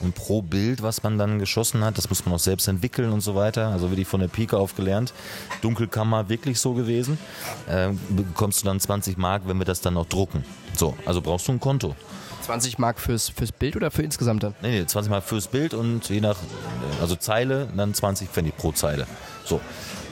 und 0.00 0.14
pro 0.14 0.40
Bild, 0.40 0.82
was 0.82 1.02
man 1.02 1.18
dann 1.18 1.38
geschossen 1.38 1.84
hat, 1.84 1.98
das 1.98 2.08
muss 2.08 2.24
man 2.24 2.34
auch 2.34 2.40
selbst 2.40 2.66
entwickeln 2.68 3.12
und 3.12 3.20
so 3.20 3.34
weiter. 3.34 3.68
Also 3.68 3.90
wirklich 3.90 4.08
von 4.08 4.20
der 4.20 4.28
Pike 4.28 4.56
auf 4.56 4.74
gelernt. 4.74 5.12
Dunkelkammer 5.60 6.28
wirklich 6.28 6.60
so 6.60 6.72
gewesen. 6.72 7.18
Äh, 7.68 7.90
bekommst 8.08 8.62
du 8.62 8.66
dann 8.66 8.80
20 8.80 9.18
Mark, 9.18 9.42
wenn 9.46 9.58
wir 9.58 9.66
das 9.66 9.82
dann 9.82 9.96
auch 9.96 10.06
drucken. 10.06 10.44
So, 10.74 10.96
also 11.04 11.20
brauchst 11.20 11.48
du 11.48 11.52
ein 11.52 11.60
Konto. 11.60 11.94
20 12.46 12.78
Mark 12.78 13.00
fürs, 13.00 13.28
fürs 13.28 13.50
Bild 13.50 13.74
oder 13.74 13.90
für 13.90 14.02
insgesamt 14.02 14.44
dann? 14.44 14.54
Nee, 14.62 14.80
nee, 14.80 14.86
20 14.86 15.10
Mark 15.10 15.24
fürs 15.24 15.48
Bild 15.48 15.74
und 15.74 16.08
je 16.08 16.20
nach, 16.20 16.36
also 17.00 17.16
Zeile, 17.16 17.68
dann 17.76 17.92
20 17.92 18.28
Pfennig 18.28 18.56
pro 18.56 18.70
Zeile. 18.72 19.06
So. 19.44 19.60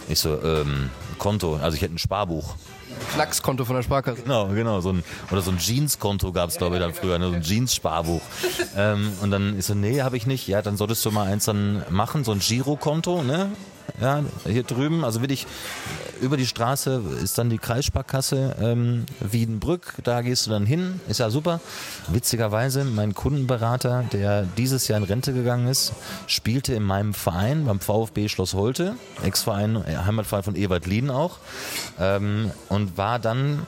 Ich 0.09 0.19
so, 0.19 0.43
ähm, 0.43 0.91
Konto, 1.19 1.57
also 1.63 1.77
ich 1.77 1.83
hätte 1.83 1.95
ein 1.95 1.99
Sparbuch. 1.99 2.57
Knackskonto 3.15 3.65
von 3.65 3.77
der 3.77 3.83
Sparkasse. 3.83 4.23
Genau, 4.23 4.49
genau. 4.49 4.81
So 4.81 4.91
ein, 4.91 5.05
oder 5.31 5.41
so 5.43 5.51
ein 5.51 5.59
Jeans-Konto 5.59 6.33
gab 6.33 6.51
es, 6.51 6.59
glaube 6.59 6.77
ich, 6.77 6.83
dann 6.83 6.93
früher, 6.93 7.19
ne? 7.19 7.29
so 7.29 7.35
ein 7.35 7.43
Jeans-Sparbuch. 7.43 8.21
ähm, 8.77 9.13
und 9.23 9.31
dann 9.31 9.57
ist 9.57 9.69
so, 9.69 9.75
nee, 9.75 10.03
habe 10.03 10.17
ich 10.17 10.27
nicht. 10.27 10.49
Ja, 10.49 10.61
dann 10.61 10.77
solltest 10.77 11.05
du 11.05 11.11
mal 11.11 11.27
eins 11.27 11.45
dann 11.45 11.85
machen, 11.91 12.25
so 12.25 12.33
ein 12.33 12.41
Girokonto, 12.41 13.23
ne? 13.23 13.51
Ja, 14.01 14.25
hier 14.45 14.65
drüben, 14.65 15.05
also 15.05 15.21
wirklich 15.21 15.47
über 16.21 16.37
die 16.37 16.47
Straße 16.47 17.03
ist 17.23 17.39
dann 17.39 17.51
die 17.51 17.59
Kreissparkasse 17.59 18.57
ähm, 18.61 19.05
Wiedenbrück, 19.21 19.95
da 20.03 20.23
gehst 20.23 20.47
du 20.47 20.51
dann 20.51 20.67
hin, 20.67 21.01
ist 21.09 21.21
ja 21.21 21.31
super. 21.31 21.61
Witzigerweise, 22.09 22.85
mein 22.85 23.15
Kundenberater, 23.15 24.05
der 24.13 24.43
dieses 24.43 24.89
Jahr 24.89 24.99
in 24.99 25.05
Rente 25.05 25.33
gegangen 25.33 25.69
ist, 25.69 25.93
spielte 26.27 26.75
in 26.75 26.83
meinem 26.83 27.15
Verein 27.15 27.67
beim 27.67 27.79
VfB 27.79 28.29
Schloss 28.29 28.55
Holte, 28.55 28.97
Ex-Verein, 29.23 29.77
äh, 29.77 29.97
Heimatverein 30.05 30.43
von 30.43 30.57
Ewald 30.57 30.87
Lien 30.87 31.11
auch, 31.11 31.39
ähm, 32.01 32.51
und 32.69 32.97
war 32.97 33.19
dann, 33.19 33.63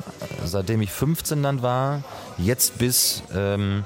seitdem 0.44 0.82
ich 0.82 0.90
15 0.90 1.42
dann 1.42 1.62
war, 1.62 2.02
jetzt 2.38 2.78
bis 2.78 3.22
ähm, 3.34 3.84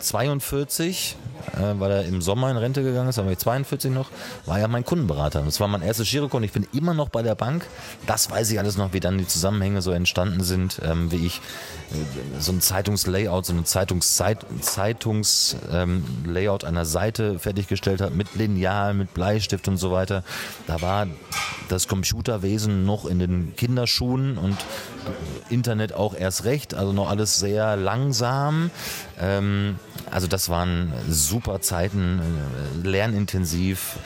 42 0.00 1.16
äh, 1.56 1.74
weil 1.78 1.90
er 1.90 2.04
im 2.04 2.22
Sommer 2.22 2.50
in 2.50 2.56
Rente 2.56 2.82
gegangen 2.82 3.08
ist, 3.08 3.18
da 3.18 3.24
war 3.24 3.32
ich 3.32 3.38
42 3.38 3.90
noch, 3.90 4.10
war 4.46 4.58
er 4.58 4.68
mein 4.68 4.84
Kundenberater. 4.84 5.42
Das 5.42 5.60
war 5.60 5.68
mein 5.68 5.82
erstes 5.82 6.10
Girokonto. 6.10 6.44
Ich 6.44 6.52
bin 6.52 6.66
immer 6.72 6.94
noch 6.94 7.08
bei 7.08 7.22
der 7.22 7.34
Bank. 7.34 7.66
Das 8.06 8.30
weiß 8.30 8.50
ich 8.50 8.58
alles 8.58 8.76
noch, 8.76 8.92
wie 8.92 9.00
dann 9.00 9.18
die 9.18 9.26
Zusammenhänge 9.26 9.82
so 9.82 9.90
entstanden 9.90 10.42
sind, 10.42 10.80
ähm, 10.84 11.10
wie 11.10 11.26
ich 11.26 11.38
äh, 11.38 12.40
so 12.40 12.52
ein 12.52 12.60
Zeitungslayout, 12.60 13.46
so 13.46 13.52
ein 13.52 13.64
Zeitungslayout 13.64 15.04
ähm, 15.72 16.68
einer 16.68 16.84
Seite 16.84 17.38
fertiggestellt 17.38 18.00
habe 18.00 18.14
mit 18.14 18.34
Lineal, 18.34 18.94
mit 18.94 19.14
Bleistift 19.14 19.68
und 19.68 19.76
so 19.76 19.92
weiter. 19.92 20.24
Da 20.66 20.80
war 20.82 21.06
das 21.68 21.88
Computerwesen 21.88 22.84
noch 22.84 23.06
in 23.06 23.18
den 23.18 23.54
Kinderschuhen 23.56 24.38
und 24.38 24.56
Internet 25.48 25.92
auch 25.94 26.14
erst 26.14 26.44
recht, 26.44 26.74
also 26.74 26.92
noch 26.92 27.08
alles 27.08 27.38
sehr 27.38 27.76
langsam. 27.76 28.70
Ähm, 29.22 29.76
also 30.10 30.26
das 30.26 30.48
waren 30.48 30.92
super 31.08 31.60
Zeiten, 31.60 32.20
äh, 32.84 32.86
lernintensiv, 32.86 33.96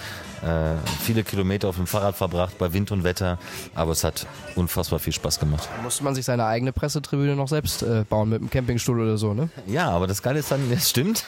äh, 0.42 0.74
viele 1.00 1.24
Kilometer 1.24 1.68
auf 1.68 1.76
dem 1.76 1.86
Fahrrad 1.86 2.16
verbracht 2.16 2.58
bei 2.58 2.72
Wind 2.72 2.92
und 2.92 3.04
Wetter, 3.04 3.38
aber 3.74 3.92
es 3.92 4.04
hat 4.04 4.26
unfassbar 4.54 4.98
viel 4.98 5.12
Spaß 5.12 5.40
gemacht. 5.40 5.68
Da 5.76 5.82
musste 5.82 6.04
man 6.04 6.14
sich 6.14 6.24
seine 6.24 6.44
eigene 6.44 6.72
Pressetribüne 6.72 7.36
noch 7.36 7.48
selbst 7.48 7.82
äh, 7.82 8.04
bauen 8.08 8.28
mit 8.28 8.40
einem 8.40 8.50
Campingstuhl 8.50 9.00
oder 9.00 9.16
so, 9.16 9.34
ne? 9.34 9.48
Ja, 9.66 9.90
aber 9.90 10.06
das 10.06 10.22
Geile 10.22 10.40
ist 10.40 10.50
dann, 10.50 10.60
das 10.70 10.90
stimmt. 10.90 11.24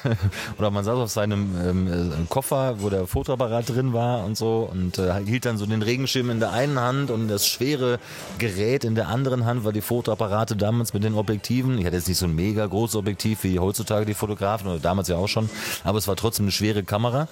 oder 0.59 0.71
man 0.71 0.85
saß 0.85 0.99
auf 0.99 1.11
seinem 1.11 1.57
ähm, 1.63 1.87
äh, 1.87 2.27
Koffer, 2.29 2.77
wo 2.81 2.91
der 2.91 3.07
Fotoapparat 3.07 3.71
drin 3.71 3.93
war 3.93 4.25
und 4.25 4.37
so 4.37 4.69
und 4.71 4.99
äh, 4.99 5.25
hielt 5.25 5.45
dann 5.45 5.57
so 5.57 5.67
den 5.67 5.83
Regenschirm 5.83 6.31
in 6.31 6.41
der 6.41 6.53
einen 6.53 6.79
Hand 6.79 7.11
und 7.11 7.29
das 7.29 7.47
schwere 7.47 7.99
Gerät 8.39 8.85
in 8.85 8.95
der 8.95 9.09
anderen 9.09 9.45
Hand, 9.45 9.65
weil 9.65 9.73
die 9.73 9.81
Fotoapparate 9.81 10.57
damals 10.57 10.93
mit 10.93 11.05
den 11.05 11.15
Objektiven, 11.15 11.79
ich 11.79 11.87
hatte 11.87 11.97
jetzt 11.97 12.09
nicht 12.09 12.19
so 12.19 12.27
ein 12.27 12.35
mega 12.35 12.67
großes 12.67 12.97
Objektiv 12.97 13.45
wie 13.45 13.59
heutzutage 13.59 14.05
die 14.05 14.15
Fotografen 14.15 14.69
oder 14.69 14.79
damals 14.79 15.09
ja 15.09 15.17
auch 15.17 15.29
schon, 15.29 15.49
aber 15.85 15.99
es 15.99 16.09
war 16.09 16.17
trotzdem 16.17 16.45
eine 16.45 16.53
schwere 16.53 16.83
Kamera 16.83 17.29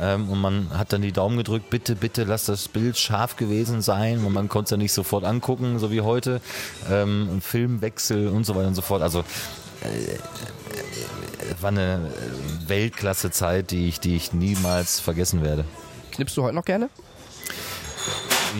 ähm, 0.00 0.28
und 0.28 0.40
man 0.40 0.70
hat 0.76 0.92
dann 0.92 1.02
die 1.02 1.12
Daumen 1.16 1.36
gedrückt, 1.38 1.70
bitte, 1.70 1.96
bitte 1.96 2.24
lass 2.24 2.44
das 2.44 2.68
Bild 2.68 2.98
scharf 2.98 3.36
gewesen 3.36 3.82
sein 3.82 4.24
und 4.24 4.32
man 4.32 4.48
konnte 4.48 4.66
es 4.66 4.70
ja 4.72 4.76
nicht 4.76 4.92
sofort 4.92 5.24
angucken, 5.24 5.78
so 5.78 5.90
wie 5.90 6.02
heute. 6.02 6.40
Ähm, 6.90 7.40
Filmwechsel 7.40 8.28
und 8.28 8.44
so 8.44 8.54
weiter 8.54 8.68
und 8.68 8.74
so 8.74 8.82
fort. 8.82 9.02
Also 9.02 9.20
äh, 9.20 10.18
war 11.60 11.68
eine 11.68 12.12
Weltklasse-Zeit, 12.66 13.70
die 13.70 13.88
ich, 13.88 14.00
die 14.00 14.16
ich 14.16 14.32
niemals 14.32 15.00
vergessen 15.00 15.42
werde. 15.42 15.64
Knippst 16.12 16.36
du 16.36 16.42
heute 16.42 16.54
noch 16.54 16.64
gerne? 16.64 16.90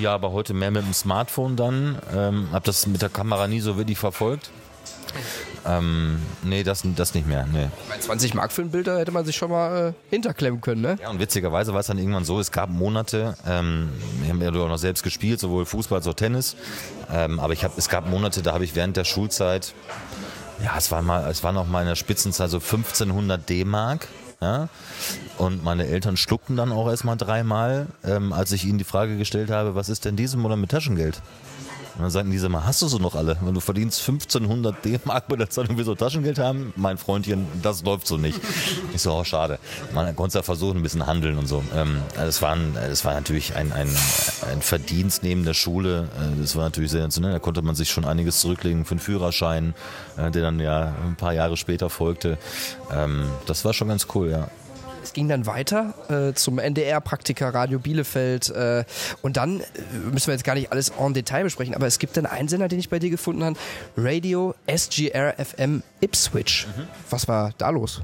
Ja, 0.00 0.14
aber 0.14 0.32
heute 0.32 0.54
mehr 0.54 0.70
mit 0.70 0.82
dem 0.82 0.92
Smartphone 0.92 1.56
dann. 1.56 1.98
Ähm, 2.14 2.48
hab 2.52 2.64
das 2.64 2.86
mit 2.86 3.02
der 3.02 3.08
Kamera 3.08 3.48
nie 3.48 3.60
so 3.60 3.76
wirklich 3.76 3.98
verfolgt. 3.98 4.50
Ähm, 5.66 6.20
nee, 6.42 6.62
das, 6.62 6.82
das 6.96 7.14
nicht 7.14 7.26
mehr. 7.26 7.46
Nee. 7.52 7.68
Bei 7.88 7.98
20 7.98 8.34
Mark 8.34 8.52
für 8.52 8.62
ein 8.62 8.70
Bild, 8.70 8.86
da 8.86 8.98
hätte 8.98 9.10
man 9.10 9.24
sich 9.24 9.36
schon 9.36 9.50
mal 9.50 9.88
äh, 9.88 9.92
hinterklemmen 10.10 10.60
können, 10.60 10.82
ne? 10.82 10.98
Ja, 11.00 11.10
und 11.10 11.18
witzigerweise 11.18 11.72
war 11.72 11.80
es 11.80 11.86
dann 11.86 11.98
irgendwann 11.98 12.24
so, 12.24 12.38
es 12.38 12.52
gab 12.52 12.70
Monate, 12.70 13.36
ähm, 13.46 13.90
wir 14.22 14.30
haben 14.30 14.40
ja 14.40 14.48
auch 14.50 14.68
noch 14.68 14.78
selbst 14.78 15.02
gespielt, 15.02 15.40
sowohl 15.40 15.66
Fußball 15.66 15.98
als 15.98 16.06
auch 16.06 16.14
Tennis, 16.14 16.56
ähm, 17.12 17.40
aber 17.40 17.52
ich 17.52 17.64
hab, 17.64 17.76
es 17.76 17.88
gab 17.88 18.08
Monate, 18.08 18.42
da 18.42 18.52
habe 18.52 18.64
ich 18.64 18.76
während 18.76 18.96
der 18.96 19.04
Schulzeit, 19.04 19.74
ja, 20.62 20.74
es 20.76 20.90
war 20.90 21.02
mal, 21.02 21.28
es 21.30 21.42
war 21.42 21.52
noch 21.52 21.66
mal 21.66 21.82
in 21.82 21.88
der 21.88 21.96
Spitzenzeit 21.96 22.50
so 22.50 22.58
1500 22.58 23.48
D-Mark. 23.48 24.08
Ja? 24.40 24.68
Und 25.38 25.64
meine 25.64 25.86
Eltern 25.86 26.16
schluckten 26.16 26.56
dann 26.56 26.72
auch 26.72 26.88
erstmal 26.88 27.16
dreimal, 27.16 27.86
ähm, 28.04 28.32
als 28.32 28.52
ich 28.52 28.64
ihnen 28.64 28.78
die 28.78 28.84
Frage 28.84 29.16
gestellt 29.16 29.50
habe, 29.50 29.74
was 29.74 29.88
ist 29.88 30.04
denn 30.04 30.16
diesem 30.16 30.44
oder 30.44 30.56
mit 30.56 30.70
Taschengeld? 30.70 31.20
Und 31.96 32.02
dann 32.02 32.10
sagten 32.10 32.30
diese 32.30 32.48
mal, 32.50 32.64
hast 32.64 32.82
du 32.82 32.88
so 32.88 32.98
noch 32.98 33.14
alle? 33.14 33.38
Wenn 33.40 33.54
du 33.54 33.60
verdienst 33.60 34.00
1500 34.00 34.84
D-Mark 34.84 35.28
bei 35.28 35.36
der 35.36 35.48
Zeitung, 35.48 35.78
wir 35.78 35.84
so 35.84 35.94
Taschengeld 35.94 36.38
haben, 36.38 36.74
mein 36.76 36.98
Freundchen, 36.98 37.46
das 37.62 37.82
läuft 37.82 38.06
so 38.06 38.18
nicht. 38.18 38.38
Ich 38.94 39.00
so, 39.00 39.14
oh, 39.14 39.24
schade. 39.24 39.58
Man 39.94 40.14
konnte 40.14 40.36
ja 40.36 40.42
versuchen, 40.42 40.78
ein 40.78 40.82
bisschen 40.82 41.06
handeln 41.06 41.38
und 41.38 41.46
so. 41.46 41.64
Ähm, 41.74 42.02
das, 42.14 42.40
das 42.40 43.04
war 43.04 43.14
natürlich 43.14 43.56
ein, 43.56 43.72
ein, 43.72 43.88
ein 44.50 44.60
Verdienst 44.60 45.22
neben 45.22 45.44
der 45.44 45.54
Schule. 45.54 46.08
Äh, 46.18 46.40
das 46.40 46.54
war 46.54 46.64
natürlich 46.64 46.90
sehr 46.90 47.00
sensationell. 47.00 47.32
Da 47.32 47.38
konnte 47.38 47.62
man 47.62 47.74
sich 47.74 47.90
schon 47.90 48.04
einiges 48.04 48.40
zurücklegen 48.40 48.84
für 48.84 48.92
einen 48.92 49.00
Führerschein, 49.00 49.74
äh, 50.18 50.30
der 50.30 50.42
dann 50.42 50.60
ja 50.60 50.94
ein 51.06 51.16
paar 51.16 51.32
Jahre 51.32 51.56
später 51.56 51.88
folgte. 51.88 52.36
Ähm, 52.92 53.24
das 53.46 53.64
war 53.64 53.72
schon 53.72 53.88
ganz 53.88 54.06
cool, 54.14 54.30
ja. 54.30 54.48
Es 55.06 55.12
ging 55.12 55.28
dann 55.28 55.46
weiter 55.46 55.94
äh, 56.08 56.34
zum 56.34 56.58
NDR-Praktiker 56.58 57.54
Radio 57.54 57.78
Bielefeld 57.78 58.50
äh, 58.50 58.84
und 59.22 59.36
dann 59.36 59.60
äh, 59.60 59.64
müssen 60.10 60.26
wir 60.26 60.34
jetzt 60.34 60.42
gar 60.42 60.56
nicht 60.56 60.72
alles 60.72 60.88
en 60.98 61.14
Detail 61.14 61.44
besprechen, 61.44 61.76
aber 61.76 61.86
es 61.86 62.00
gibt 62.00 62.16
dann 62.16 62.26
einen 62.26 62.48
Sender, 62.48 62.66
den 62.66 62.80
ich 62.80 62.88
bei 62.88 62.98
dir 62.98 63.08
gefunden 63.08 63.44
habe, 63.44 63.56
Radio 63.96 64.56
SGR 64.66 65.34
FM 65.38 65.84
Ipswich. 66.00 66.66
Mhm. 66.76 66.88
Was 67.08 67.28
war 67.28 67.52
da 67.56 67.70
los? 67.70 68.00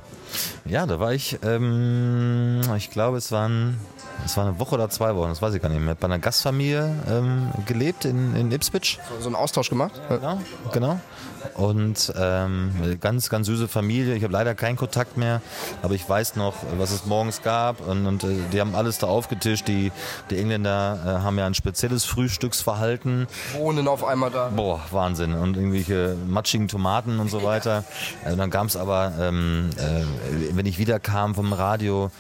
Ja, 0.65 0.87
da 0.87 1.01
war 1.01 1.13
ich, 1.13 1.41
ähm, 1.43 2.61
ich 2.77 2.89
glaube, 2.91 3.19
es 3.19 3.33
waren 3.33 3.81
es 4.25 4.37
war 4.37 4.47
eine 4.47 4.59
Woche 4.59 4.75
oder 4.75 4.89
zwei 4.91 5.15
Wochen, 5.17 5.29
das 5.29 5.43
weiß 5.43 5.55
ich 5.55 5.63
gar 5.63 5.69
nicht 5.69 5.81
mehr. 5.81 5.95
Bei 5.95 6.07
einer 6.07 6.19
Gastfamilie 6.19 6.95
ähm, 7.09 7.51
gelebt 7.67 8.05
in, 8.05 8.35
in 8.37 8.53
Ipswich. 8.53 8.99
So, 9.09 9.23
so 9.23 9.27
einen 9.29 9.37
Austausch 9.37 9.69
gemacht? 9.69 10.01
Genau, 10.09 10.41
genau. 10.73 11.01
Und 11.55 12.13
ähm, 12.17 12.99
ganz, 13.01 13.29
ganz 13.29 13.47
süße 13.47 13.69
Familie. 13.69 14.15
Ich 14.15 14.23
habe 14.23 14.33
leider 14.33 14.55
keinen 14.55 14.77
Kontakt 14.77 15.17
mehr, 15.17 15.43
aber 15.83 15.95
ich 15.95 16.09
weiß 16.09 16.37
noch, 16.37 16.55
was 16.79 16.93
es 16.93 17.05
morgens 17.05 17.43
gab. 17.43 17.87
Und, 17.87 18.07
und 18.07 18.25
äh, 18.25 18.29
die 18.53 18.61
haben 18.61 18.75
alles 18.75 18.99
da 18.99 19.09
aufgetischt. 19.09 19.69
Die, 19.69 19.93
die 20.31 20.39
Engländer 20.39 20.99
äh, 21.05 21.09
haben 21.23 21.39
ja 21.39 21.47
ein 21.47 21.55
spezielles 21.55 22.05
Frühstücksverhalten. 22.05 23.27
Wohnen 23.55 23.89
auf 23.89 24.05
einmal 24.05 24.31
da. 24.31 24.49
Boah, 24.55 24.81
Wahnsinn. 24.91 25.35
Und 25.35 25.57
irgendwelche 25.57 26.17
matschigen 26.27 26.69
Tomaten 26.69 27.19
und 27.19 27.31
so 27.31 27.43
weiter. 27.43 27.85
Ja. 28.25 28.33
Äh, 28.33 28.37
dann 28.37 28.51
gab 28.51 28.67
es 28.67 28.77
aber, 28.77 29.13
ähm, 29.21 29.71
äh, 29.77 30.57
wenn 30.57 30.67
ich 30.67 30.79
wiederkam 30.79 31.35
vom 31.35 31.53
Radio, 31.53 32.11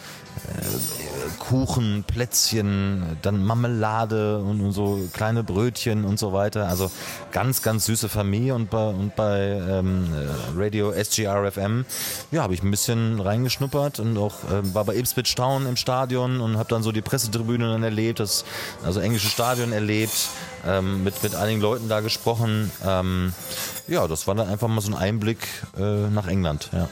Kuchen, 1.39 2.05
Plätzchen, 2.07 3.19
dann 3.23 3.45
Marmelade 3.45 4.39
und, 4.39 4.73
so 4.73 5.01
kleine 5.13 5.43
Brötchen 5.43 6.05
und 6.05 6.19
so 6.19 6.33
weiter. 6.33 6.69
Also 6.69 6.91
ganz, 7.31 7.63
ganz 7.63 7.87
süße 7.87 8.09
Familie 8.09 8.55
und 8.55 8.71
bei, 8.71 8.89
und 8.89 9.17
bei 9.17 9.61
ähm, 9.69 10.09
Radio 10.57 10.93
SGRFM, 10.93 11.85
ja, 12.31 12.43
habe 12.43 12.55
ich 12.55 12.63
ein 12.63 12.71
bisschen 12.71 13.21
reingeschnuppert 13.21 14.01
und 14.01 14.17
auch 14.19 14.45
äh, 14.45 14.75
war 14.75 14.85
bei 14.85 14.97
Ipswich 14.97 15.35
Town 15.35 15.67
im 15.67 15.77
Stadion 15.77 16.41
und 16.41 16.59
habe 16.59 16.69
dann 16.69 16.83
so 16.83 16.93
die 16.93 17.03
Pressetribüne 17.03 17.73
dann 17.73 17.83
erlebt, 17.83 18.21
das 18.21 18.45
also 18.85 19.01
englische 19.01 19.29
Stadion 19.29 19.73
erlebt, 19.73 20.29
ähm, 20.67 21.05
mit, 21.05 21.23
mit 21.23 21.35
einigen 21.35 21.61
Leuten 21.61 21.89
da 21.89 22.01
gesprochen. 22.01 22.71
Ähm, 22.87 23.35
ja, 23.89 24.07
das 24.07 24.27
war 24.27 24.35
dann 24.35 24.49
einfach 24.49 24.69
mal 24.69 24.81
so 24.81 24.91
ein 24.91 24.97
Einblick 24.97 25.39
äh, 25.77 26.09
nach 26.09 26.29
England, 26.29 26.71
ja. 26.73 26.89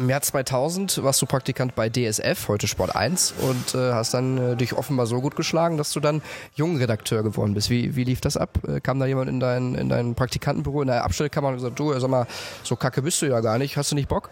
Im 0.00 0.08
Jahr 0.08 0.22
2000 0.22 1.02
warst 1.02 1.20
du 1.20 1.26
Praktikant 1.26 1.74
bei 1.74 1.90
DSF, 1.90 2.48
heute 2.48 2.66
Sport 2.66 2.96
1, 2.96 3.34
und 3.42 3.74
äh, 3.74 3.92
hast 3.92 4.14
dann 4.14 4.38
äh, 4.38 4.56
dich 4.56 4.72
offenbar 4.72 5.04
so 5.04 5.20
gut 5.20 5.36
geschlagen, 5.36 5.76
dass 5.76 5.92
du 5.92 6.00
dann 6.00 6.22
Jungredakteur 6.54 7.22
geworden 7.22 7.52
bist. 7.52 7.68
Wie, 7.68 7.96
wie 7.96 8.04
lief 8.04 8.22
das 8.22 8.38
ab? 8.38 8.60
Äh, 8.66 8.80
kam 8.80 8.98
da 8.98 9.04
jemand 9.04 9.28
in 9.28 9.40
dein, 9.40 9.74
in 9.74 9.90
dein 9.90 10.14
Praktikantenbüro, 10.14 10.80
in 10.80 10.88
der 10.88 11.04
Abstellkammer 11.04 11.48
und 11.48 11.56
gesagt, 11.56 11.78
du, 11.78 11.92
sag 12.00 12.08
mal, 12.08 12.26
so 12.62 12.76
kacke 12.76 13.02
bist 13.02 13.20
du 13.20 13.26
ja 13.26 13.40
gar 13.40 13.58
nicht, 13.58 13.76
hast 13.76 13.90
du 13.90 13.94
nicht 13.94 14.08
Bock? 14.08 14.30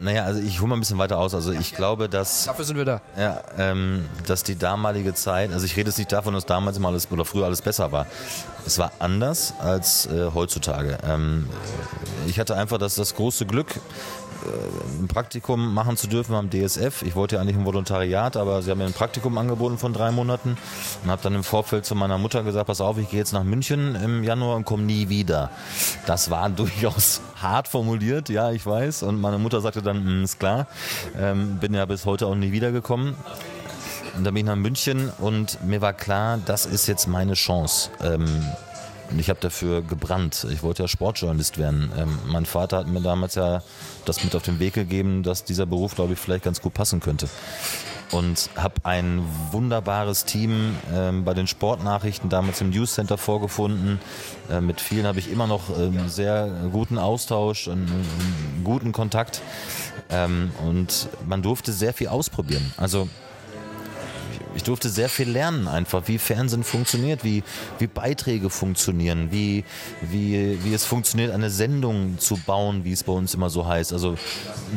Naja, 0.00 0.24
also 0.24 0.40
ich 0.40 0.60
hole 0.60 0.68
mal 0.68 0.76
ein 0.76 0.80
bisschen 0.80 0.98
weiter 0.98 1.18
aus. 1.18 1.34
Also 1.34 1.52
ich 1.52 1.74
glaube, 1.74 2.08
dass. 2.08 2.44
Dafür 2.44 2.64
sind 2.64 2.76
wir 2.76 2.84
da. 2.84 3.00
Ja, 3.16 3.42
ähm, 3.58 4.04
dass 4.26 4.44
die 4.44 4.56
damalige 4.56 5.14
Zeit, 5.14 5.52
also 5.52 5.66
ich 5.66 5.76
rede 5.76 5.90
jetzt 5.90 5.98
nicht 5.98 6.12
davon, 6.12 6.34
dass 6.34 6.46
damals 6.46 6.76
immer 6.76 6.88
alles 6.88 7.10
oder 7.10 7.24
früher 7.24 7.46
alles 7.46 7.62
besser 7.62 7.90
war. 7.90 8.06
Es 8.64 8.78
war 8.78 8.92
anders 9.00 9.54
als 9.58 10.06
äh, 10.06 10.30
heutzutage. 10.32 10.98
Ähm, 11.04 11.48
ich 12.26 12.38
hatte 12.38 12.56
einfach 12.56 12.78
das, 12.78 12.94
das 12.94 13.14
große 13.16 13.46
Glück, 13.46 13.80
ein 15.00 15.08
Praktikum 15.08 15.74
machen 15.74 15.96
zu 15.96 16.06
dürfen 16.06 16.34
am 16.34 16.50
DSF. 16.50 17.02
Ich 17.02 17.14
wollte 17.16 17.36
ja 17.36 17.42
eigentlich 17.42 17.56
ein 17.56 17.64
Volontariat, 17.64 18.36
aber 18.36 18.62
sie 18.62 18.70
haben 18.70 18.78
mir 18.78 18.86
ein 18.86 18.92
Praktikum 18.92 19.36
angeboten 19.38 19.78
von 19.78 19.92
drei 19.92 20.10
Monaten 20.10 20.56
und 21.02 21.10
habe 21.10 21.22
dann 21.22 21.34
im 21.34 21.44
Vorfeld 21.44 21.84
zu 21.84 21.94
meiner 21.94 22.18
Mutter 22.18 22.42
gesagt, 22.42 22.66
pass 22.66 22.80
auf, 22.80 22.98
ich 22.98 23.10
gehe 23.10 23.18
jetzt 23.18 23.32
nach 23.32 23.44
München 23.44 23.94
im 23.96 24.24
Januar 24.24 24.56
und 24.56 24.64
komme 24.64 24.82
nie 24.82 25.08
wieder. 25.08 25.50
Das 26.06 26.30
war 26.30 26.48
durchaus 26.58 27.20
hart 27.40 27.68
formuliert, 27.68 28.28
ja, 28.28 28.50
ich 28.50 28.64
weiß. 28.64 29.02
Und 29.02 29.20
meine 29.20 29.38
Mutter 29.38 29.60
sagte 29.60 29.82
dann, 29.82 30.04
hm, 30.04 30.24
ist 30.24 30.38
klar, 30.38 30.66
ähm, 31.18 31.58
bin 31.58 31.74
ja 31.74 31.84
bis 31.86 32.04
heute 32.06 32.26
auch 32.26 32.34
nie 32.34 32.52
wiedergekommen. 32.52 33.14
Und 34.16 34.24
dann 34.24 34.34
bin 34.34 34.46
ich 34.46 34.50
nach 34.50 34.56
München 34.56 35.12
und 35.18 35.62
mir 35.64 35.80
war 35.80 35.92
klar, 35.92 36.38
das 36.44 36.66
ist 36.66 36.86
jetzt 36.86 37.06
meine 37.06 37.34
Chance. 37.34 37.90
Ähm, 38.02 38.26
und 39.10 39.18
ich 39.18 39.30
habe 39.30 39.40
dafür 39.40 39.82
gebrannt. 39.82 40.46
Ich 40.50 40.62
wollte 40.62 40.82
ja 40.82 40.88
Sportjournalist 40.88 41.58
werden. 41.58 41.90
Ähm, 41.96 42.18
mein 42.26 42.46
Vater 42.46 42.78
hat 42.78 42.88
mir 42.88 43.00
damals 43.00 43.34
ja 43.36 43.62
das 44.04 44.22
mit 44.22 44.34
auf 44.36 44.42
den 44.42 44.58
Weg 44.58 44.74
gegeben, 44.74 45.22
dass 45.22 45.44
dieser 45.44 45.66
Beruf, 45.66 45.94
glaube 45.94 46.12
ich, 46.12 46.18
vielleicht 46.18 46.44
ganz 46.44 46.60
gut 46.60 46.74
passen 46.74 47.00
könnte. 47.00 47.28
Und 48.10 48.48
habe 48.56 48.74
ein 48.84 49.22
wunderbares 49.50 50.24
Team 50.24 50.76
ähm, 50.94 51.24
bei 51.24 51.34
den 51.34 51.46
Sportnachrichten 51.46 52.30
damals 52.30 52.60
im 52.60 52.70
News 52.70 52.94
Center 52.94 53.18
vorgefunden. 53.18 54.00
Äh, 54.50 54.60
mit 54.60 54.80
vielen 54.80 55.06
habe 55.06 55.18
ich 55.18 55.30
immer 55.30 55.46
noch 55.46 55.76
ähm, 55.78 56.08
sehr 56.08 56.48
guten 56.72 56.98
Austausch 56.98 57.68
und 57.68 57.86
einen 57.90 58.62
guten 58.64 58.92
Kontakt. 58.92 59.42
Ähm, 60.10 60.52
und 60.66 61.08
man 61.26 61.42
durfte 61.42 61.72
sehr 61.72 61.92
viel 61.92 62.08
ausprobieren. 62.08 62.72
Also 62.76 63.08
ich 64.58 64.64
durfte 64.64 64.88
sehr 64.88 65.08
viel 65.08 65.30
lernen 65.30 65.68
einfach, 65.68 66.02
wie 66.06 66.18
Fernsehen 66.18 66.64
funktioniert, 66.64 67.22
wie, 67.22 67.44
wie 67.78 67.86
Beiträge 67.86 68.50
funktionieren, 68.50 69.28
wie, 69.30 69.64
wie, 70.02 70.58
wie 70.64 70.74
es 70.74 70.84
funktioniert, 70.84 71.32
eine 71.32 71.48
Sendung 71.48 72.18
zu 72.18 72.36
bauen, 72.36 72.84
wie 72.84 72.90
es 72.90 73.04
bei 73.04 73.12
uns 73.12 73.34
immer 73.34 73.50
so 73.50 73.68
heißt. 73.68 73.92
Also 73.92 74.16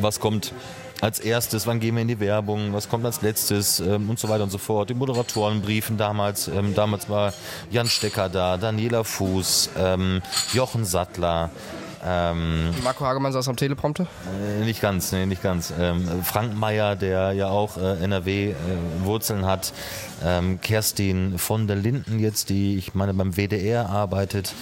was 0.00 0.20
kommt 0.20 0.52
als 1.00 1.18
erstes, 1.18 1.66
wann 1.66 1.80
gehen 1.80 1.96
wir 1.96 2.02
in 2.02 2.08
die 2.08 2.20
Werbung, 2.20 2.72
was 2.72 2.88
kommt 2.88 3.04
als 3.04 3.22
letztes 3.22 3.80
ähm, 3.80 4.08
und 4.08 4.20
so 4.20 4.28
weiter 4.28 4.44
und 4.44 4.50
so 4.50 4.58
fort. 4.58 4.88
Die 4.88 4.94
Moderatorenbriefen 4.94 5.98
damals, 5.98 6.46
ähm, 6.46 6.76
damals 6.76 7.08
war 7.08 7.34
Jan 7.72 7.88
Stecker 7.88 8.28
da, 8.28 8.58
Daniela 8.58 9.02
Fuß, 9.02 9.70
ähm, 9.76 10.22
Jochen 10.52 10.84
Sattler, 10.84 11.50
ähm, 12.04 12.70
Marco 12.82 13.04
Hagemann 13.04 13.32
saß 13.32 13.48
am 13.48 13.56
Teleprompter? 13.56 14.06
Äh, 14.60 14.64
nicht 14.64 14.80
ganz, 14.80 15.12
nee, 15.12 15.26
nicht 15.26 15.42
ganz. 15.42 15.72
Ähm, 15.78 16.22
Frank 16.24 16.56
Meyer, 16.56 16.96
der 16.96 17.32
ja 17.32 17.48
auch 17.48 17.76
äh, 17.76 18.02
NRW-Wurzeln 18.02 19.44
äh, 19.44 19.46
hat. 19.46 19.72
Ähm, 20.24 20.60
Kerstin 20.60 21.38
von 21.38 21.66
der 21.66 21.76
Linden 21.76 22.18
jetzt, 22.18 22.48
die 22.48 22.76
ich 22.76 22.94
meine 22.94 23.14
beim 23.14 23.36
WDR 23.36 23.88
arbeitet. 23.88 24.54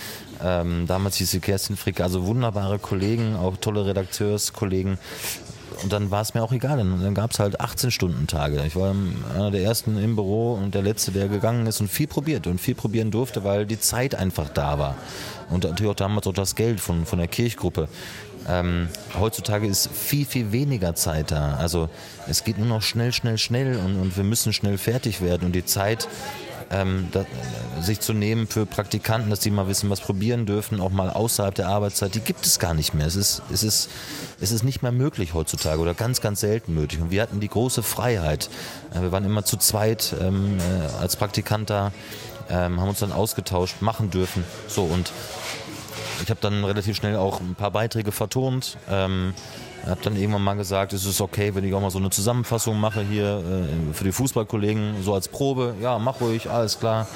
Ähm, 0.43 0.87
damals 0.87 1.17
hieß 1.17 1.31
sie 1.31 1.41
Kerstin 1.41 1.77
Frick, 1.77 2.01
also 2.01 2.27
wunderbare 2.27 2.79
Kollegen, 2.79 3.37
auch 3.37 3.57
tolle 3.57 3.87
Redakteurskollegen. 3.87 4.99
Und 5.83 5.93
dann 5.93 6.11
war 6.11 6.21
es 6.23 6.35
mir 6.35 6.43
auch 6.43 6.53
egal. 6.53 6.79
Dann, 6.79 7.03
dann 7.03 7.15
gab 7.15 7.31
es 7.33 7.39
halt 7.39 7.61
18-Stunden-Tage. 7.61 8.63
Ich 8.67 8.77
war 8.77 8.95
einer 9.35 9.51
der 9.51 9.63
ersten 9.63 9.99
im 9.99 10.17
Büro 10.17 10.55
und 10.55 10.75
der 10.75 10.83
letzte, 10.83 11.13
der 11.13 11.29
gegangen 11.29 11.67
ist 11.67 11.81
und 11.81 11.89
viel 11.89 12.07
probiert 12.07 12.47
und 12.47 12.61
viel 12.61 12.75
probieren 12.75 13.11
durfte, 13.11 13.45
weil 13.45 13.67
die 13.67 13.81
Zeit 13.81 14.15
einfach 14.15 14.49
da 14.49 14.79
war 14.79 14.97
und 15.51 15.65
natürlich 15.65 15.91
auch 15.91 15.97
damals 15.97 16.27
auch 16.27 16.33
das 16.33 16.55
Geld 16.55 16.81
von, 16.81 17.05
von 17.07 17.19
der 17.19 17.29
Kirchgruppe. 17.29 17.89
Ähm, 18.49 18.89
heutzutage 19.19 19.67
ist 19.67 19.91
viel, 19.93 20.25
viel 20.25 20.53
weniger 20.53 20.95
Zeit 20.95 21.31
da. 21.31 21.55
Also 21.57 21.91
es 22.27 22.45
geht 22.45 22.59
nur 22.59 22.67
noch 22.67 22.83
schnell, 22.83 23.13
schnell, 23.13 23.37
schnell 23.37 23.77
und, 23.77 24.01
und 24.01 24.17
wir 24.17 24.25
müssen 24.25 24.53
schnell 24.53 24.79
fertig 24.79 25.21
werden 25.21 25.45
und 25.45 25.53
die 25.53 25.65
Zeit 25.65 26.09
ähm, 26.71 27.09
da, 27.11 27.25
sich 27.81 28.01
zu 28.01 28.13
nehmen 28.13 28.47
für 28.47 28.67
Praktikanten, 28.67 29.31
dass 29.31 29.41
die 29.41 29.51
mal 29.51 29.67
wissen, 29.67 29.91
was 29.91 30.01
probieren 30.01 30.47
dürfen, 30.47 30.81
auch 30.81 30.91
mal 30.91 31.11
außerhalb 31.11 31.55
der 31.55 31.69
Arbeitszeit, 31.69 32.15
die 32.15 32.21
gibt 32.21 32.47
es 32.47 32.59
gar 32.59 32.75
nicht 32.75 32.95
mehr. 32.95 33.07
Es 33.07 33.17
ist, 33.17 33.43
es 33.53 33.63
ist, 33.63 33.91
es 34.41 34.53
ist 34.53 34.63
nicht 34.63 34.83
mehr 34.83 34.93
möglich 34.93 35.35
heutzutage 35.35 35.81
oder 35.81 35.95
ganz, 35.95 36.21
ganz 36.21 36.41
selten 36.41 36.75
möglich. 36.75 37.01
Und 37.01 37.11
wir 37.11 37.23
hatten 37.23 37.41
die 37.41 37.49
große 37.49 37.83
Freiheit. 37.83 38.51
Äh, 38.95 39.03
wir 39.03 39.13
waren 39.13 39.25
immer 39.25 39.45
zu 39.45 39.57
zweit 39.57 40.15
ähm, 40.21 40.59
äh, 40.59 41.03
als 41.03 41.17
Praktikant 41.17 41.71
da, 41.71 41.93
ähm, 42.49 42.81
haben 42.81 42.89
uns 42.89 43.01
dann 43.01 43.13
ausgetauscht, 43.13 43.81
machen 43.81 44.11
dürfen. 44.11 44.45
So 44.69 44.85
und 44.85 45.13
ich 46.23 46.31
habe 46.31 46.41
dann 46.41 46.65
relativ 46.65 46.97
schnell 46.97 47.17
auch 47.17 47.41
ein 47.41 47.55
paar 47.55 47.71
Beiträge 47.71 48.13
vertont. 48.13 48.77
Ähm, 48.89 49.35
habe 49.87 50.01
dann 50.03 50.17
irgendwann 50.17 50.43
mal 50.43 50.55
gesagt, 50.55 50.93
es 50.93 51.05
ist 51.05 51.21
okay, 51.21 51.55
wenn 51.55 51.65
ich 51.65 51.75
auch 51.75 51.81
mal 51.81 51.91
so 51.91 51.99
eine 51.99 52.11
Zusammenfassung 52.11 52.79
mache 52.79 53.03
hier 53.03 53.39
äh, 53.39 53.95
für 53.95 54.05
die 54.05 54.13
Fußballkollegen, 54.13 55.03
so 55.03 55.15
als 55.15 55.29
Probe. 55.29 55.75
Ja, 55.81 55.99
mach 55.99 56.21
ruhig, 56.21 56.51
alles 56.51 56.79
klar. 56.79 57.07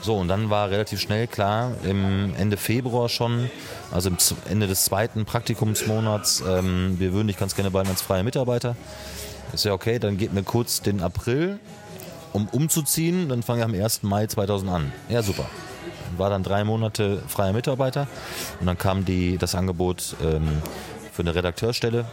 So, 0.00 0.16
und 0.16 0.28
dann 0.28 0.50
war 0.50 0.70
relativ 0.70 1.00
schnell 1.00 1.26
klar, 1.26 1.72
im 1.84 2.34
Ende 2.36 2.56
Februar 2.56 3.08
schon, 3.08 3.50
also 3.90 4.08
im 4.08 4.16
Ende 4.48 4.66
des 4.66 4.84
zweiten 4.84 5.24
Praktikumsmonats, 5.24 6.42
ähm, 6.48 6.96
wir 6.98 7.12
würden 7.12 7.26
dich 7.26 7.38
ganz 7.38 7.54
gerne 7.54 7.70
behalten 7.70 7.90
als 7.90 8.02
freier 8.02 8.22
Mitarbeiter. 8.22 8.76
Ist 9.52 9.64
ja 9.64 9.72
okay, 9.72 9.98
dann 9.98 10.16
geht 10.16 10.32
mir 10.32 10.42
kurz 10.42 10.80
den 10.80 11.02
April, 11.02 11.58
um 12.32 12.48
umzuziehen, 12.48 13.28
dann 13.28 13.42
fange 13.42 13.60
ich 13.60 13.64
am 13.64 13.74
1. 13.74 14.02
Mai 14.02 14.26
2000 14.26 14.70
an. 14.70 14.92
Ja, 15.08 15.22
super 15.22 15.46
war 16.16 16.30
dann 16.30 16.42
drei 16.42 16.64
Monate 16.64 17.22
freier 17.26 17.52
Mitarbeiter 17.52 18.06
und 18.60 18.66
dann 18.66 18.78
kam 18.78 19.04
die, 19.04 19.38
das 19.38 19.54
Angebot 19.54 20.16
ähm, 20.22 20.62
für 21.16 21.22
eine 21.22 21.34
Redakteurstelle. 21.34 22.04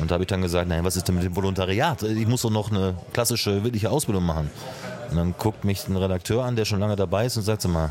Und 0.00 0.10
da 0.10 0.14
habe 0.14 0.24
ich 0.24 0.28
dann 0.28 0.42
gesagt, 0.42 0.68
nein, 0.68 0.84
was 0.84 0.96
ist 0.96 1.08
denn 1.08 1.16
mit 1.16 1.24
dem 1.24 1.34
Volontariat? 1.34 2.02
Ich 2.02 2.26
muss 2.26 2.42
doch 2.42 2.50
noch 2.50 2.70
eine 2.70 2.94
klassische, 3.12 3.64
wirkliche 3.64 3.90
Ausbildung 3.90 4.24
machen. 4.24 4.50
Und 5.10 5.16
dann 5.16 5.34
guckt 5.36 5.64
mich 5.64 5.88
ein 5.88 5.96
Redakteur 5.96 6.44
an, 6.44 6.54
der 6.54 6.64
schon 6.64 6.78
lange 6.78 6.96
dabei 6.96 7.26
ist 7.26 7.36
und 7.36 7.42
sagt 7.42 7.66
mal, 7.66 7.90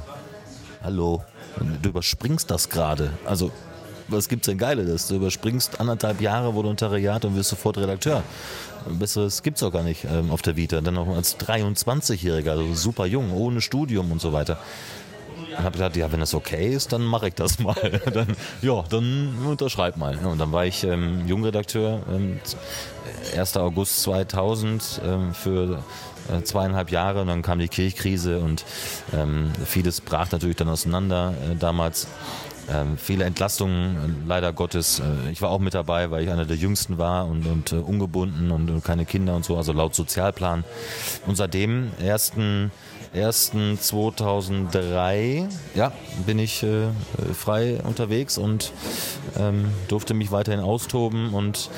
hallo, 0.81 1.23
du 1.81 1.89
überspringst 1.89 2.49
das 2.49 2.69
gerade. 2.69 3.11
Also, 3.25 3.51
was 4.07 4.29
gibt's 4.29 4.47
denn 4.47 4.57
Geiles? 4.57 5.07
Du 5.07 5.15
überspringst 5.15 5.79
anderthalb 5.79 6.21
Jahre 6.21 6.53
Volontariat 6.55 7.25
und 7.25 7.35
wirst 7.35 7.49
sofort 7.49 7.77
Redakteur. 7.77 8.23
Besseres 8.87 9.43
gibt's 9.43 9.61
auch 9.61 9.71
gar 9.71 9.83
nicht 9.83 10.05
ähm, 10.05 10.31
auf 10.31 10.41
der 10.41 10.55
Vita. 10.55 10.81
Dann 10.81 10.93
noch 10.93 11.07
als 11.09 11.37
23-Jähriger, 11.37 12.51
also 12.51 12.73
super 12.73 13.05
jung, 13.05 13.33
ohne 13.33 13.61
Studium 13.61 14.11
und 14.11 14.21
so 14.21 14.31
weiter. 14.31 14.57
Und 15.59 15.65
habe 15.65 15.77
gedacht, 15.77 15.97
ja, 15.97 16.09
wenn 16.09 16.21
das 16.21 16.33
okay 16.33 16.73
ist, 16.73 16.93
dann 16.93 17.03
mache 17.03 17.27
ich 17.27 17.33
das 17.33 17.59
mal. 17.59 17.75
dann, 18.13 18.27
ja, 18.61 18.81
dann 18.89 19.35
unterschreib 19.45 19.97
mal. 19.97 20.17
Und 20.17 20.39
dann 20.39 20.53
war 20.53 20.65
ich 20.65 20.85
ähm, 20.85 21.27
Jungredakteur, 21.27 22.01
ähm, 22.09 22.39
1. 23.35 23.57
August 23.57 24.01
2000 24.03 25.01
ähm, 25.03 25.33
für 25.33 25.83
äh, 26.31 26.41
zweieinhalb 26.43 26.91
Jahre 26.91 27.21
und 27.21 27.27
dann 27.27 27.41
kam 27.41 27.59
die 27.59 27.67
Kirchkrise 27.67 28.39
und 28.39 28.63
ähm, 29.13 29.51
vieles 29.65 29.99
brach 29.99 30.31
natürlich 30.31 30.55
dann 30.55 30.69
auseinander 30.69 31.33
äh, 31.51 31.55
damals. 31.55 32.07
Ähm, 32.71 32.97
viele 32.97 33.25
Entlastungen, 33.25 34.23
leider 34.27 34.53
Gottes. 34.53 34.99
Äh, 34.99 35.31
ich 35.31 35.41
war 35.41 35.49
auch 35.49 35.59
mit 35.59 35.73
dabei, 35.73 36.11
weil 36.11 36.23
ich 36.23 36.29
einer 36.29 36.45
der 36.45 36.55
Jüngsten 36.55 36.97
war 36.97 37.27
und, 37.27 37.45
und 37.47 37.71
äh, 37.73 37.75
ungebunden 37.75 38.51
und, 38.51 38.69
und, 38.69 38.83
keine 38.83 39.05
Kinder 39.05 39.35
und 39.35 39.43
so, 39.43 39.57
also 39.57 39.73
laut 39.73 39.95
Sozialplan. 39.95 40.63
Und 41.25 41.35
seitdem, 41.35 41.91
ersten 41.99 42.71
1.2003 43.15 45.47
ja, 45.75 45.93
bin 46.25 46.39
ich 46.39 46.63
äh, 46.63 46.87
frei 47.33 47.79
unterwegs 47.83 48.37
und 48.37 48.73
ähm, 49.37 49.71
durfte 49.87 50.13
mich 50.13 50.31
weiterhin 50.31 50.59
austoben 50.59 51.33
und 51.33 51.69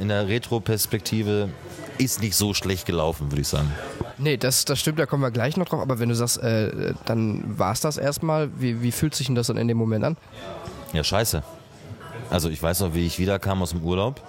in 0.00 0.08
der 0.08 0.28
Retro-Perspektive 0.28 1.50
ist 1.98 2.22
nicht 2.22 2.34
so 2.34 2.54
schlecht 2.54 2.86
gelaufen, 2.86 3.30
würde 3.30 3.42
ich 3.42 3.48
sagen. 3.48 3.70
Nee, 4.18 4.36
das, 4.36 4.64
das 4.64 4.80
stimmt, 4.80 4.98
da 4.98 5.06
kommen 5.06 5.22
wir 5.22 5.30
gleich 5.30 5.56
noch 5.56 5.66
drauf. 5.66 5.80
Aber 5.80 5.98
wenn 5.98 6.08
du 6.08 6.14
sagst, 6.14 6.42
äh, 6.42 6.94
dann 7.04 7.58
war 7.58 7.72
es 7.72 7.80
das 7.80 7.98
erstmal, 7.98 8.50
wie, 8.60 8.82
wie 8.82 8.92
fühlt 8.92 9.14
sich 9.14 9.26
denn 9.26 9.34
das 9.34 9.48
dann 9.48 9.56
in 9.56 9.68
dem 9.68 9.76
Moment 9.76 10.04
an? 10.04 10.16
Ja, 10.92 11.04
scheiße. 11.04 11.42
Also 12.30 12.48
ich 12.48 12.62
weiß 12.62 12.80
noch, 12.80 12.94
wie 12.94 13.06
ich 13.06 13.18
wiederkam 13.18 13.62
aus 13.62 13.70
dem 13.70 13.82
Urlaub, 13.82 14.20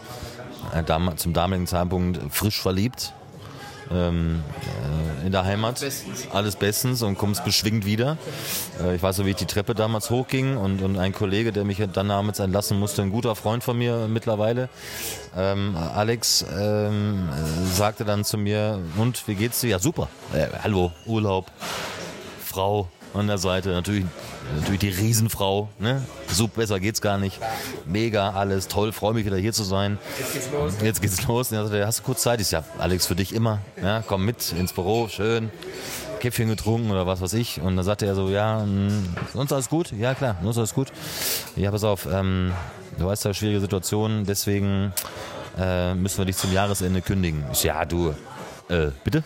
äh, 0.74 0.84
zum 1.16 1.34
damaligen 1.34 1.68
Zeitpunkt 1.68 2.20
frisch 2.34 2.62
verliebt, 2.62 3.14
ähm, 3.94 4.44
äh, 5.22 5.26
in 5.26 5.32
der 5.32 5.46
Heimat. 5.46 5.80
Bestens. 5.80 6.28
Alles 6.32 6.56
bestens 6.56 7.02
und 7.02 7.18
kommst 7.18 7.44
beschwingt 7.46 7.86
wieder. 7.86 8.18
Äh, 8.82 8.96
ich 8.96 9.04
weiß 9.04 9.18
noch, 9.20 9.26
wie 9.26 9.32
ich 9.32 9.36
die 9.36 9.46
Treppe 9.46 9.76
damals 9.76 10.10
hochging 10.10 10.58
und, 10.58 10.82
und 10.82 10.98
ein 10.98 11.14
Kollege, 11.14 11.52
der 11.52 11.64
mich 11.66 11.82
dann 11.94 12.10
damals 12.10 12.39
entlassen 12.39 12.80
musste, 12.80 13.02
ein 13.02 13.12
guter 13.12 13.36
Freund 13.36 13.64
von 13.64 13.78
mir 13.78 14.08
mittlerweile, 14.08 14.70
ähm, 15.38 15.76
Alex, 15.76 16.46
ähm, 16.58 17.30
sagte 17.74 18.06
dann 18.06 18.24
zu 18.24 18.38
mir, 18.38 18.80
und 18.98 19.28
wie 19.28 19.36
geht's 19.36 19.62
dir? 19.62 19.70
Ja, 19.70 19.80
super. 19.80 20.08
Äh, 20.34 20.48
hallo, 20.64 20.91
Urlaub, 21.06 21.52
Frau, 22.44 22.88
an 23.14 23.28
der 23.28 23.38
Seite. 23.38 23.70
Natürlich, 23.70 24.06
natürlich 24.56 24.80
die 24.80 24.89
Riesenfrau. 24.89 25.70
Ne? 25.80 26.02
Super, 26.28 26.62
besser 26.62 26.80
geht's 26.80 27.02
gar 27.02 27.18
nicht. 27.18 27.39
Mega, 27.86 28.32
alles 28.32 28.68
toll, 28.68 28.91
freue 28.91 29.14
mich 29.14 29.26
wieder 29.26 29.38
hier 29.38 29.54
zu 29.54 29.64
sein. 29.64 29.98
Jetzt 30.20 30.34
geht's 30.34 30.52
los. 30.52 30.74
Jetzt 30.82 31.02
geht's 31.02 31.28
los. 31.28 31.50
Ja, 31.52 31.68
hast 31.86 32.00
du 32.00 32.04
kurz 32.04 32.22
Zeit? 32.22 32.41
Ich 32.41 32.48
sag, 32.48 32.64
ja, 32.78 32.82
Alex, 32.82 33.06
für 33.06 33.16
dich 33.16 33.34
immer. 33.34 33.60
Ja, 33.82 34.04
komm 34.06 34.26
mit 34.26 34.52
ins 34.54 34.74
Büro, 34.74 35.08
schön. 35.08 35.52
Käffchen 36.20 36.48
getrunken 36.48 36.89
oder 36.89 37.06
was 37.06 37.20
weiß 37.20 37.34
ich. 37.34 37.60
Und 37.60 37.76
dann 37.76 37.84
sagte 37.84 38.06
er 38.06 38.16
so, 38.16 38.30
ja, 38.30 38.62
hm, 38.62 39.14
sonst 39.34 39.52
alles 39.52 39.70
gut? 39.70 39.91
Ja, 39.91 40.14
klar, 40.16 40.38
sonst 40.41 40.58
alles 40.58 40.74
gut. 40.74 40.88
Ja, 41.56 41.70
pass 41.72 41.84
auf, 41.84 42.08
ähm, 42.12 42.54
du 42.98 43.06
weißt 43.06 43.26
ja, 43.26 43.34
schwierige 43.34 43.60
Situation, 43.60 44.24
deswegen 44.26 44.94
äh, 45.60 45.94
müssen 45.96 46.20
wir 46.20 46.26
dich 46.26 46.38
zum 46.38 46.54
Jahresende 46.54 47.02
kündigen. 47.02 47.44
Ich, 47.52 47.64
ja, 47.64 47.84
du, 47.84 48.16
äh, 48.70 48.91
bitte? 49.04 49.24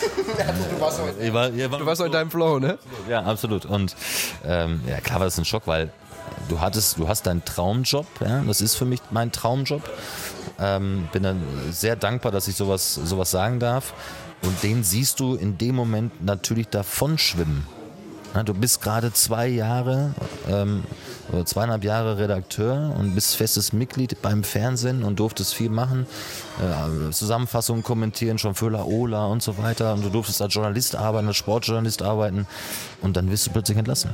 du, 0.70 0.80
warst 0.80 1.00
heute, 1.00 1.34
war, 1.34 1.50
ja, 1.50 1.70
war, 1.70 1.78
du 1.78 1.86
warst 1.86 2.00
in 2.00 2.12
deinem 2.12 2.30
Flow, 2.30 2.58
ne? 2.58 2.78
Ja, 3.08 3.22
absolut. 3.22 3.64
Und 3.64 3.94
ähm, 4.44 4.80
ja, 4.86 5.00
klar 5.00 5.20
war 5.20 5.26
das 5.26 5.38
ein 5.38 5.44
Schock, 5.44 5.66
weil 5.66 5.92
du 6.48 6.60
hattest, 6.60 6.98
du 6.98 7.08
hast 7.08 7.26
deinen 7.26 7.44
Traumjob, 7.44 8.06
ja, 8.20 8.42
das 8.46 8.60
ist 8.60 8.74
für 8.74 8.84
mich 8.84 9.00
mein 9.10 9.32
Traumjob. 9.32 9.82
Ähm, 10.58 11.08
bin 11.12 11.22
dann 11.22 11.42
sehr 11.70 11.96
dankbar, 11.96 12.32
dass 12.32 12.48
ich 12.48 12.56
sowas, 12.56 12.94
sowas 12.94 13.30
sagen 13.30 13.60
darf. 13.60 13.94
Und 14.42 14.62
den 14.62 14.84
siehst 14.84 15.20
du 15.20 15.34
in 15.34 15.58
dem 15.58 15.74
Moment 15.74 16.24
natürlich 16.24 16.68
davon 16.68 17.18
schwimmen. 17.18 17.66
Du 18.44 18.54
bist 18.54 18.80
gerade 18.80 19.12
zwei 19.12 19.48
Jahre 19.48 20.14
ähm, 20.48 20.84
oder 21.32 21.44
zweieinhalb 21.44 21.82
Jahre 21.82 22.16
Redakteur 22.16 22.94
und 22.96 23.14
bist 23.14 23.36
festes 23.36 23.72
Mitglied 23.72 24.22
beim 24.22 24.44
Fernsehen 24.44 25.02
und 25.02 25.18
durftest 25.18 25.52
viel 25.54 25.68
machen, 25.68 26.06
äh, 26.60 27.10
Zusammenfassungen 27.10 27.82
kommentieren, 27.82 28.38
schon 28.38 28.54
für 28.54 28.72
Ola 28.86 29.26
und 29.26 29.42
so 29.42 29.58
weiter. 29.58 29.94
Und 29.94 30.04
du 30.04 30.10
durftest 30.10 30.40
als 30.42 30.54
Journalist 30.54 30.94
arbeiten, 30.94 31.26
als 31.26 31.36
Sportjournalist 31.36 32.02
arbeiten 32.02 32.46
und 33.02 33.16
dann 33.16 33.30
wirst 33.30 33.48
du 33.48 33.50
plötzlich 33.50 33.78
entlassen. 33.78 34.10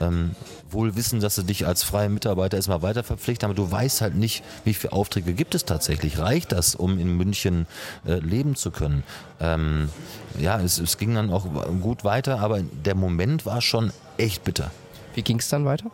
Ähm, 0.00 0.34
wohl 0.70 0.96
wissen, 0.96 1.20
dass 1.20 1.34
sie 1.34 1.44
dich 1.44 1.66
als 1.66 1.82
freier 1.82 2.08
Mitarbeiter 2.08 2.56
erstmal 2.56 2.82
weiter 2.82 3.02
verpflichten, 3.02 3.46
aber 3.46 3.54
du 3.54 3.70
weißt 3.70 4.00
halt 4.00 4.14
nicht, 4.14 4.42
wie 4.64 4.74
viele 4.74 4.92
Aufträge 4.92 5.34
gibt 5.34 5.54
es 5.54 5.64
tatsächlich. 5.64 6.18
Reicht 6.18 6.52
das, 6.52 6.74
um 6.74 6.98
in 6.98 7.16
München 7.16 7.66
äh, 8.06 8.14
leben 8.14 8.56
zu 8.56 8.70
können? 8.70 9.02
Ähm, 9.40 9.90
ja, 10.38 10.60
es, 10.60 10.78
es 10.78 10.96
ging 10.98 11.14
dann 11.14 11.30
auch 11.30 11.46
gut 11.80 12.04
weiter, 12.04 12.40
aber 12.40 12.60
der 12.62 12.94
Moment 12.94 13.46
war 13.46 13.60
schon 13.60 13.92
echt 14.16 14.44
bitter. 14.44 14.70
Wie 15.14 15.22
ging 15.22 15.38
es 15.38 15.48
dann 15.48 15.64
weiter? 15.64 15.90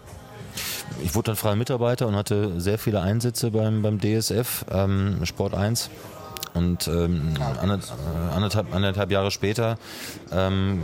Ich 1.02 1.14
wurde 1.14 1.26
dann 1.26 1.36
freier 1.36 1.56
Mitarbeiter 1.56 2.06
und 2.06 2.16
hatte 2.16 2.60
sehr 2.60 2.78
viele 2.78 3.00
Einsätze 3.00 3.50
beim, 3.50 3.82
beim 3.82 4.00
DSF, 4.00 4.64
ähm, 4.70 5.24
Sport 5.24 5.54
1. 5.54 5.90
Und 6.54 6.88
ähm, 6.88 7.34
anderthalb, 8.32 8.74
anderthalb 8.74 9.10
Jahre 9.10 9.30
später 9.30 9.76
ähm, 10.32 10.82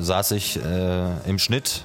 saß 0.00 0.32
ich 0.32 0.62
äh, 0.62 1.28
im 1.28 1.38
Schnitt 1.38 1.84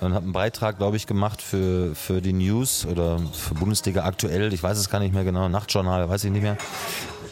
und 0.00 0.14
habe 0.14 0.24
einen 0.24 0.32
Beitrag, 0.32 0.78
glaube 0.78 0.96
ich, 0.96 1.06
gemacht 1.06 1.42
für, 1.42 1.94
für 1.94 2.20
die 2.20 2.32
News 2.32 2.86
oder 2.86 3.18
für 3.32 3.54
Bundesliga 3.54 4.04
aktuell. 4.04 4.52
Ich 4.52 4.62
weiß 4.62 4.78
es 4.78 4.90
gar 4.90 5.00
nicht 5.00 5.14
mehr 5.14 5.24
genau, 5.24 5.48
Nachtjournal, 5.48 6.08
weiß 6.08 6.24
ich 6.24 6.30
nicht 6.30 6.42
mehr. 6.42 6.56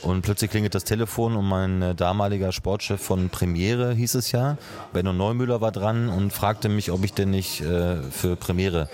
Und 0.03 0.23
plötzlich 0.23 0.51
klingelt 0.51 0.75
das 0.75 0.85
Telefon 0.85 1.37
und 1.37 1.49
mein 1.49 1.83
äh, 1.83 1.95
damaliger 1.95 2.53
Sportchef 2.53 3.01
von 3.01 3.29
Premiere 3.29 3.95
hieß 3.95 4.15
es 4.15 4.31
ja, 4.31 4.57
Benno 4.93 5.13
Neumüller 5.13 5.61
war 5.61 5.73
dran 5.73 6.09
und 6.09 6.33
fragte 6.33 6.69
mich, 6.69 6.91
ob 6.91 7.03
ich 7.05 7.13
denn 7.13 7.31
nicht 7.31 7.61
äh, 7.61 8.03
für 8.03 8.37
Premiere 8.37 8.89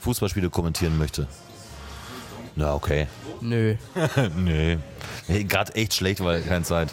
Fußballspiele 0.00 0.50
kommentieren 0.50 0.98
möchte. 0.98 1.26
Na, 2.54 2.74
okay. 2.74 3.06
Nö. 3.40 3.76
Nö. 4.36 4.76
Gerade 5.28 5.74
echt 5.74 5.94
schlecht, 5.94 6.22
weil 6.22 6.42
keine 6.42 6.64
Zeit. 6.64 6.88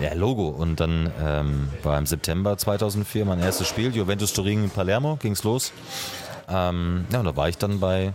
Ja, 0.00 0.12
Logo. 0.14 0.48
Und 0.48 0.80
dann 0.80 1.10
ähm, 1.22 1.68
war 1.82 1.98
im 1.98 2.06
September 2.06 2.58
2004 2.58 3.24
mein 3.24 3.40
erstes 3.40 3.68
Spiel, 3.68 3.94
Juventus 3.94 4.32
Turin 4.32 4.64
in 4.64 4.70
Palermo, 4.70 5.16
ging's 5.16 5.44
los. 5.44 5.72
Ähm, 6.48 7.06
ja, 7.12 7.20
und 7.20 7.24
da 7.24 7.36
war 7.36 7.48
ich 7.48 7.58
dann 7.58 7.80
bei, 7.80 8.12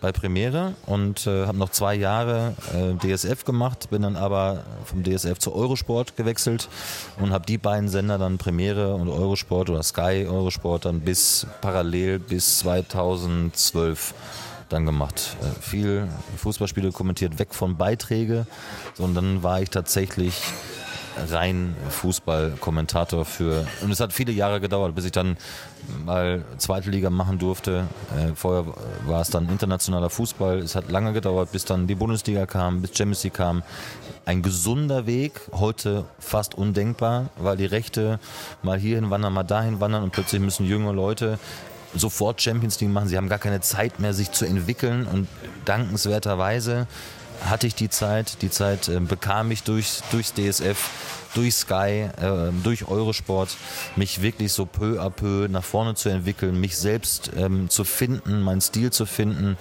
bei 0.00 0.12
Premiere 0.12 0.74
und 0.86 1.26
äh, 1.26 1.46
habe 1.46 1.58
noch 1.58 1.70
zwei 1.70 1.94
Jahre 1.94 2.54
äh, 2.74 2.94
DSF 2.94 3.44
gemacht, 3.44 3.90
bin 3.90 4.02
dann 4.02 4.16
aber 4.16 4.64
vom 4.84 5.02
DSF 5.04 5.38
zu 5.38 5.54
Eurosport 5.54 6.16
gewechselt 6.16 6.68
und 7.18 7.32
habe 7.32 7.46
die 7.46 7.58
beiden 7.58 7.88
Sender 7.88 8.18
dann 8.18 8.38
Premiere 8.38 8.94
und 8.94 9.08
Eurosport 9.08 9.70
oder 9.70 9.82
Sky 9.82 10.26
Eurosport 10.28 10.84
dann 10.84 11.00
bis 11.00 11.46
parallel 11.60 12.18
bis 12.18 12.58
2012 12.58 14.14
dann 14.68 14.86
gemacht. 14.86 15.36
Äh, 15.42 15.60
viel 15.60 16.08
Fußballspiele 16.36 16.92
kommentiert, 16.92 17.38
weg 17.38 17.54
von 17.54 17.76
Beiträge, 17.76 18.46
sondern 18.94 19.42
war 19.42 19.60
ich 19.60 19.70
tatsächlich 19.70 20.34
rein 21.30 21.74
Fußballkommentator 21.88 23.24
für. 23.24 23.66
Und 23.82 23.90
es 23.90 24.00
hat 24.00 24.12
viele 24.12 24.32
Jahre 24.32 24.60
gedauert, 24.60 24.94
bis 24.94 25.04
ich 25.04 25.12
dann 25.12 25.36
mal 26.04 26.44
zweite 26.58 26.90
Liga 26.90 27.10
machen 27.10 27.38
durfte. 27.38 27.86
Äh, 28.16 28.34
vorher 28.34 28.66
war 29.06 29.20
es 29.20 29.30
dann 29.30 29.48
internationaler 29.48 30.10
Fußball. 30.10 30.58
Es 30.58 30.74
hat 30.74 30.90
lange 30.90 31.12
gedauert, 31.12 31.52
bis 31.52 31.64
dann 31.64 31.86
die 31.86 31.94
Bundesliga 31.94 32.46
kam, 32.46 32.82
bis 32.82 32.96
Champions 32.96 33.24
League 33.24 33.34
kam. 33.34 33.62
Ein 34.24 34.42
gesunder 34.42 35.06
Weg, 35.06 35.40
heute 35.52 36.04
fast 36.18 36.54
undenkbar, 36.54 37.30
weil 37.36 37.56
die 37.56 37.66
Rechte 37.66 38.18
mal 38.62 38.78
hierhin 38.78 39.10
wandern, 39.10 39.32
mal 39.32 39.44
dahin 39.44 39.80
wandern 39.80 40.02
und 40.02 40.12
plötzlich 40.12 40.40
müssen 40.40 40.66
junge 40.66 40.92
Leute 40.92 41.38
sofort 41.96 42.40
Champions 42.40 42.80
League 42.80 42.90
machen. 42.90 43.08
Sie 43.08 43.16
haben 43.16 43.28
gar 43.28 43.38
keine 43.38 43.60
Zeit 43.60 44.00
mehr, 44.00 44.14
sich 44.14 44.32
zu 44.32 44.44
entwickeln 44.44 45.06
und 45.06 45.28
dankenswerterweise 45.64 46.86
hatte 47.44 47.66
ich 47.66 47.74
die 47.74 47.90
Zeit. 47.90 48.42
Die 48.42 48.50
Zeit 48.50 48.88
äh, 48.88 49.00
bekam 49.00 49.50
ich 49.50 49.62
durch, 49.62 50.00
durchs 50.10 50.32
DSF, 50.32 50.90
durch 51.34 51.54
Sky, 51.54 52.08
äh, 52.20 52.52
durch 52.62 52.88
Eurosport, 52.88 53.50
mich 53.94 54.22
wirklich 54.22 54.52
so 54.52 54.66
peu 54.66 55.00
à 55.00 55.10
peu 55.10 55.48
nach 55.48 55.64
vorne 55.64 55.94
zu 55.94 56.08
entwickeln, 56.08 56.60
mich 56.60 56.76
selbst 56.76 57.30
ähm, 57.36 57.68
zu 57.68 57.84
finden, 57.84 58.42
meinen 58.42 58.60
Stil 58.60 58.90
zu 58.90 59.06
finden, 59.06 59.56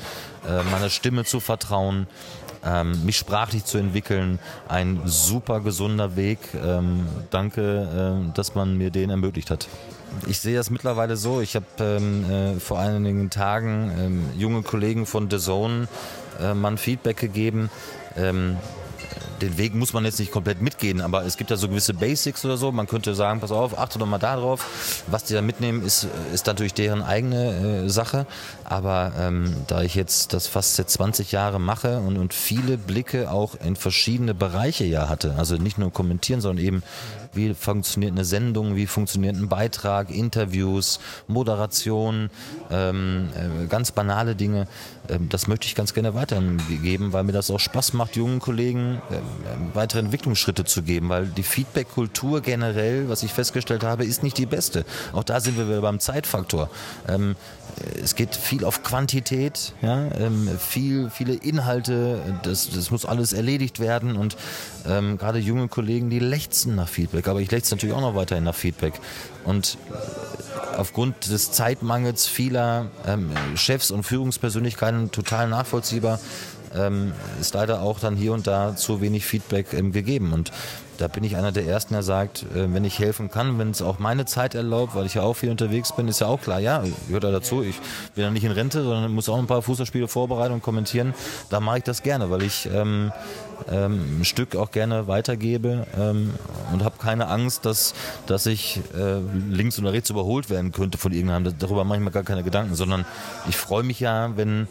äh, 0.48 0.64
meiner 0.72 0.90
Stimme 0.90 1.26
zu 1.26 1.40
vertrauen. 1.40 2.08
Ähm, 2.68 3.06
mich 3.06 3.18
sprachlich 3.18 3.66
zu 3.66 3.78
entwickeln, 3.78 4.40
ein 4.68 5.02
super 5.06 5.60
gesunder 5.60 6.16
Weg. 6.16 6.40
Ähm, 6.56 7.06
danke, 7.30 8.26
äh, 8.28 8.34
dass 8.34 8.56
man 8.56 8.76
mir 8.76 8.90
den 8.90 9.12
ermöglicht 9.12 9.52
hat 9.52 9.68
ich 10.28 10.40
sehe 10.40 10.56
das 10.56 10.70
mittlerweile 10.70 11.18
so. 11.18 11.42
Ich 11.42 11.56
habe 11.56 11.66
ähm, 11.80 12.30
äh, 12.30 12.60
vor 12.60 12.80
einigen 12.80 13.30
Tagen 13.30 13.92
ähm, 14.00 14.30
junge 14.38 14.62
Kollegen 14.64 15.06
von 15.06 15.30
The 15.30 15.40
Zone 15.40 15.88
äh, 16.40 16.54
mal 16.54 16.72
ein 16.72 16.78
Feedback 16.78 17.18
gegeben. 17.18 17.70
Ähm, 18.18 18.58
den 19.42 19.58
Weg 19.58 19.76
muss 19.76 19.94
man 19.94 20.06
jetzt 20.06 20.20
nicht 20.20 20.32
komplett 20.32 20.62
mitgehen, 20.62 21.02
aber 21.02 21.26
es 21.26 21.38
gibt 21.38 21.50
ja 21.50 21.58
so 21.58 21.68
gewisse 21.68 21.94
Basics 21.94 22.46
oder 22.46 22.58
so. 22.58 22.72
Man 22.72 22.88
könnte 22.88 23.16
sagen, 23.16 23.40
pass 23.40 23.52
auf, 23.52 23.78
achte 23.78 24.00
doch 24.00 24.06
mal 24.06 24.18
da 24.18 24.36
drauf. 24.38 25.04
Was 25.08 25.26
die 25.26 25.34
da 25.34 25.42
mitnehmen, 25.42 25.84
ist, 25.86 26.08
ist 26.34 26.48
natürlich 26.48 26.74
deren 26.74 27.02
eigene 27.02 27.84
äh, 27.86 27.90
Sache. 27.90 28.26
Aber 28.64 29.12
ähm, 29.18 29.56
da 29.68 29.82
ich 29.82 29.96
jetzt 29.96 30.34
das 30.34 30.48
fast 30.48 30.76
seit 30.76 30.90
20 30.90 31.32
Jahre 31.32 31.60
mache 31.60 32.00
und, 32.00 32.18
und 32.18 32.34
viele 32.34 32.78
Blicke 32.78 33.30
auch 33.32 33.56
in 33.56 33.76
verschiedene 33.76 34.34
Bereiche 34.34 34.86
ja 34.86 35.10
hatte, 35.10 35.36
also 35.38 35.56
nicht 35.58 35.78
nur 35.78 35.92
kommentieren, 35.92 36.42
sondern 36.42 36.66
eben 36.66 36.84
wie 37.36 37.54
funktioniert 37.54 38.14
eine 38.14 38.26
Sendung, 38.26 38.76
wie 38.76 38.88
funktioniert 38.88 39.36
ein 39.36 39.50
Beitrag, 39.50 40.10
Interviews, 40.10 41.00
Moderation, 41.28 42.30
ähm, 42.72 43.30
äh, 43.36 43.68
ganz 43.68 43.92
banale 43.92 44.36
Dinge. 44.36 44.68
Ähm, 45.10 45.30
das 45.30 45.48
möchte 45.48 45.68
ich 45.68 45.76
ganz 45.76 45.94
gerne 45.94 46.14
weitergeben, 46.14 47.14
weil 47.14 47.24
mir 47.24 47.32
das 47.32 47.50
auch 47.52 47.60
Spaß 47.60 47.94
macht, 47.94 48.16
jungen 48.16 48.40
Kollegen 48.40 49.02
äh, 49.10 49.20
weitere 49.74 50.00
Entwicklungsschritte 50.00 50.66
zu 50.66 50.84
geben, 50.84 51.10
weil 51.10 51.28
die 51.28 51.44
Feedback-Kultur 51.44 52.42
generell, 52.42 53.10
was 53.10 53.24
ich 53.24 53.34
festgestellt 53.34 53.84
habe, 53.84 54.06
ist 54.06 54.24
nicht 54.24 54.38
die 54.38 54.46
beste. 54.46 54.86
Auch 55.14 55.24
da 55.24 55.40
sind 55.40 55.58
wir 55.58 55.68
wieder 55.68 55.82
beim 55.82 56.00
Zeitfaktor. 56.00 56.70
Es 58.02 58.16
geht 58.16 58.36
viel 58.36 58.64
auf 58.64 58.84
Quantität, 58.84 59.74
ja, 59.82 60.10
ähm, 60.18 60.50
viel, 60.58 61.10
viele 61.10 61.34
Inhalte, 61.34 62.22
das, 62.44 62.70
das 62.70 62.90
muss 62.92 63.06
alles 63.06 63.34
erledigt 63.34 63.80
werden 63.80 64.16
und 64.16 64.38
ähm, 64.88 65.18
gerade 65.18 65.40
junge 65.40 65.68
Kollegen, 65.68 66.10
die 66.10 66.20
lechzen 66.20 66.76
nach 66.76 66.88
Feedback, 66.88 67.28
aber 67.28 67.42
ich 67.42 67.52
lechze 67.52 67.76
natürlich 67.76 67.96
auch 67.96 68.02
noch 68.02 68.16
weiterhin 68.16 68.46
nach 68.46 68.56
Feedback. 68.56 68.94
Und 69.44 69.78
äh, 69.92 70.78
aufgrund 70.78 71.30
des 71.30 71.52
Zeitmangels 71.52 72.28
vieler 72.28 72.88
ähm, 73.06 73.32
Chefs 73.56 73.92
und 73.92 74.04
Führungspersönlichkeiten 74.04 75.12
total 75.12 75.50
nachvollziehbar, 75.50 76.20
ähm, 76.76 77.14
ist 77.40 77.54
leider 77.54 77.82
auch 77.82 78.00
dann 78.00 78.16
hier 78.16 78.34
und 78.34 78.48
da 78.48 78.76
zu 78.76 79.02
wenig 79.02 79.26
Feedback 79.26 79.74
ähm, 79.74 79.92
gegeben. 79.92 80.34
Und 80.34 80.52
da 80.98 81.08
bin 81.08 81.24
ich 81.24 81.36
einer 81.36 81.52
der 81.52 81.66
Ersten, 81.66 81.94
der 81.94 82.04
sagt, 82.04 82.44
äh, 82.44 82.74
wenn 82.74 82.84
ich 82.84 83.00
helfen 83.00 83.30
kann, 83.30 83.60
wenn 83.60 83.72
es 83.72 83.82
auch 83.82 84.00
meine 84.00 84.26
Zeit 84.26 84.56
erlaubt, 84.56 84.96
weil 84.96 85.06
ich 85.06 85.16
ja 85.16 85.22
auch 85.22 85.34
viel 85.34 85.52
unterwegs 85.52 85.96
bin, 85.96 86.08
ist 86.08 86.22
ja 86.22 86.28
auch 86.28 86.42
klar, 86.42 86.60
ja, 86.60 86.84
gehört 87.08 87.24
da 87.24 87.32
dazu. 87.32 87.64
Ich 87.64 87.80
bin 88.16 88.24
ja 88.24 88.32
nicht 88.32 88.44
in 88.44 88.52
Rente, 88.52 88.84
sondern 88.84 89.12
muss 89.12 89.30
auch 89.30 89.38
ein 89.38 89.48
paar 89.48 89.62
Fußballspiele 89.62 90.08
vorbereiten 90.08 90.54
und 90.54 90.62
kommentieren. 90.62 91.14
Da 91.50 91.60
mache 91.60 91.80
ich 91.80 91.84
das 91.84 92.04
gerne, 92.04 92.30
weil 92.30 92.44
ich 92.44 92.70
ähm, 92.74 93.12
ähm, 93.72 94.22
ein 94.22 94.26
Stück 94.26 94.56
auch 94.56 94.72
gerne 94.72 95.08
weitergebe 95.08 95.88
ähm, 96.00 96.34
und 96.72 96.84
habe 96.84 96.98
keine 96.98 97.28
Angst, 97.28 97.66
dass, 97.66 97.94
dass 98.26 98.46
ich 98.46 98.82
äh, 98.98 99.20
links 99.50 99.80
oder 99.80 99.94
rechts 99.94 100.10
überholt 100.10 100.50
werden 100.50 100.72
könnte 100.72 100.98
von 100.98 101.12
irgendeinem. 101.12 101.54
Darüber 101.58 101.84
mache 101.84 101.98
ich 101.98 102.04
mir 102.04 102.12
gar 102.12 102.24
keine 102.24 102.44
Gedanken, 102.44 102.76
sondern 102.76 103.06
ich 103.48 103.58
freue 103.58 103.84
mich 103.84 104.00
ja, 104.00 104.36
wenn 104.38 104.68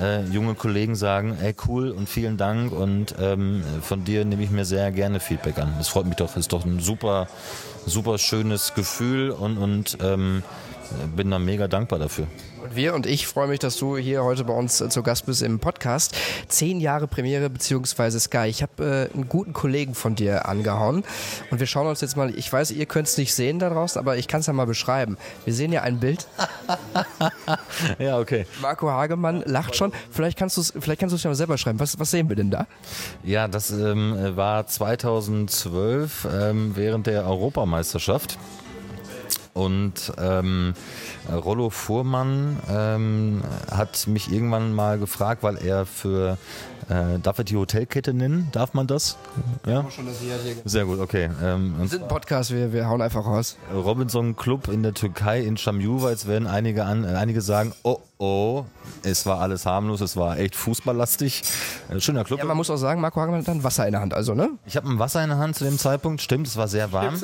äh, 0.00 0.24
junge 0.26 0.54
Kollegen 0.54 0.94
sagen, 0.94 1.36
ey 1.42 1.54
cool 1.66 1.90
und 1.90 2.08
vielen 2.08 2.36
Dank 2.36 2.72
und 2.72 3.14
ähm, 3.20 3.62
von 3.82 4.04
dir 4.04 4.24
nehme 4.24 4.42
ich 4.42 4.50
mir 4.50 4.64
sehr 4.64 4.90
gerne 4.92 5.20
Feedback 5.20 5.58
an. 5.58 5.74
Das 5.78 5.88
freut 5.88 6.06
mich 6.06 6.16
doch, 6.16 6.36
ist 6.36 6.52
doch 6.52 6.64
ein 6.64 6.80
super, 6.80 7.28
super 7.86 8.18
schönes 8.18 8.74
Gefühl 8.74 9.30
und, 9.30 9.58
und 9.58 9.98
ähm, 10.02 10.42
bin 11.16 11.30
da 11.30 11.38
mega 11.38 11.68
dankbar 11.68 11.98
dafür. 11.98 12.26
Und 12.62 12.76
wir 12.76 12.94
und 12.94 13.06
ich 13.06 13.26
freue 13.26 13.48
mich, 13.48 13.58
dass 13.58 13.76
du 13.78 13.96
hier 13.96 14.22
heute 14.22 14.44
bei 14.44 14.52
uns 14.52 14.80
äh, 14.82 14.90
zu 14.90 15.02
Gast 15.02 15.24
bist 15.24 15.40
im 15.40 15.60
Podcast. 15.60 16.14
Zehn 16.48 16.78
Jahre 16.78 17.06
Premiere 17.06 17.48
beziehungsweise 17.48 18.20
Sky. 18.20 18.48
Ich 18.48 18.62
habe 18.62 19.08
äh, 19.10 19.14
einen 19.14 19.28
guten 19.30 19.54
Kollegen 19.54 19.94
von 19.94 20.14
dir 20.14 20.46
angehauen 20.46 21.04
und 21.50 21.60
wir 21.60 21.66
schauen 21.66 21.86
uns 21.86 22.02
jetzt 22.02 22.18
mal, 22.18 22.36
ich 22.36 22.52
weiß, 22.52 22.72
ihr 22.72 22.84
könnt 22.84 23.08
es 23.08 23.16
nicht 23.16 23.34
sehen 23.34 23.60
da 23.60 23.70
draußen, 23.70 23.98
aber 23.98 24.18
ich 24.18 24.28
kann 24.28 24.40
es 24.40 24.46
ja 24.46 24.52
mal 24.52 24.66
beschreiben. 24.66 25.16
Wir 25.46 25.54
sehen 25.54 25.72
ja 25.72 25.82
ein 25.82 26.00
Bild. 26.00 26.26
ja, 27.98 28.18
okay. 28.18 28.44
Marco 28.60 28.90
Hagemann 28.90 29.42
lacht 29.46 29.74
schon. 29.74 29.92
Vielleicht 30.10 30.36
kannst 30.36 30.58
du 30.58 30.60
es 30.60 30.74
vielleicht 30.78 31.00
kannst 31.00 31.24
ja 31.24 31.30
mal 31.30 31.34
selber 31.34 31.56
schreiben. 31.56 31.80
Was, 31.80 31.98
was 31.98 32.10
sehen 32.10 32.28
wir 32.28 32.36
denn 32.36 32.50
da? 32.50 32.66
Ja, 33.24 33.48
das 33.48 33.70
ähm, 33.70 34.36
war 34.36 34.66
2012 34.66 36.28
ähm, 36.30 36.72
während 36.74 37.06
der 37.06 37.24
Europameisterschaft. 37.26 38.38
Und 39.52 40.12
ähm, 40.18 40.74
Rollo 41.30 41.70
Fuhrmann 41.70 42.58
ähm, 42.70 43.42
hat 43.70 44.06
mich 44.06 44.32
irgendwann 44.32 44.72
mal 44.72 44.98
gefragt, 44.98 45.42
weil 45.42 45.56
er 45.56 45.86
für 45.86 46.38
äh, 46.90 47.18
darf 47.20 47.38
er 47.38 47.44
die 47.44 47.56
Hotelkette 47.56 48.12
nennen? 48.12 48.48
Darf 48.52 48.74
man 48.74 48.86
das? 48.86 49.16
Ja. 49.66 49.86
Sehr 50.64 50.84
gut, 50.84 50.98
okay. 50.98 51.30
Ähm, 51.42 51.74
wir 51.78 51.88
sind 51.88 52.02
ein 52.02 52.08
Podcast, 52.08 52.50
wir, 52.50 52.72
wir 52.72 52.88
hauen 52.88 53.00
einfach 53.00 53.24
raus. 53.24 53.56
Robinson 53.72 54.36
Club 54.36 54.68
in 54.68 54.82
der 54.82 54.92
Türkei 54.92 55.40
in 55.40 55.56
Şamjuva. 55.56 56.10
Jetzt 56.10 56.26
werden 56.26 56.48
einige, 56.48 56.84
an, 56.84 57.04
äh, 57.04 57.08
einige 57.08 57.40
sagen, 57.40 57.72
oh 57.84 58.00
oh, 58.20 58.66
es 59.02 59.24
war 59.24 59.40
alles 59.40 59.64
harmlos, 59.64 60.02
es 60.02 60.16
war 60.16 60.38
echt 60.38 60.54
fußballlastig. 60.54 61.42
Äh, 61.88 62.00
schöner 62.00 62.22
Club. 62.22 62.38
Ja, 62.38 62.44
man 62.44 62.56
muss 62.56 62.68
auch 62.68 62.76
sagen, 62.76 63.00
Marco 63.00 63.20
Hagemann 63.20 63.40
hat 63.40 63.48
dann 63.48 63.64
Wasser 63.64 63.86
in 63.86 63.92
der 63.92 64.02
Hand, 64.02 64.14
also, 64.14 64.34
ne? 64.34 64.50
Ich 64.66 64.76
habe 64.76 64.88
ein 64.88 64.98
Wasser 64.98 65.22
in 65.24 65.30
der 65.30 65.38
Hand 65.38 65.56
zu 65.56 65.64
dem 65.64 65.78
Zeitpunkt, 65.78 66.20
stimmt, 66.20 66.46
es 66.46 66.56
war 66.56 66.68
sehr 66.68 66.92
warm. 66.92 67.14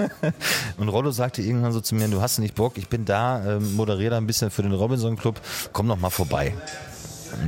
und 0.78 0.88
Rollo 0.88 1.12
sagte 1.12 1.42
irgendwann 1.42 1.72
so 1.72 1.80
zu 1.80 1.94
mir, 1.94 2.08
du 2.08 2.20
hast 2.20 2.38
nicht 2.38 2.56
Bock, 2.56 2.76
ich 2.76 2.88
bin 2.88 3.04
da, 3.04 3.56
äh, 3.56 3.60
moderiere 3.60 4.10
da 4.10 4.16
ein 4.16 4.26
bisschen 4.26 4.50
für 4.50 4.62
den 4.62 4.72
Robinson 4.72 5.16
Club, 5.16 5.40
komm 5.72 5.86
doch 5.86 5.98
mal 5.98 6.10
vorbei. 6.10 6.54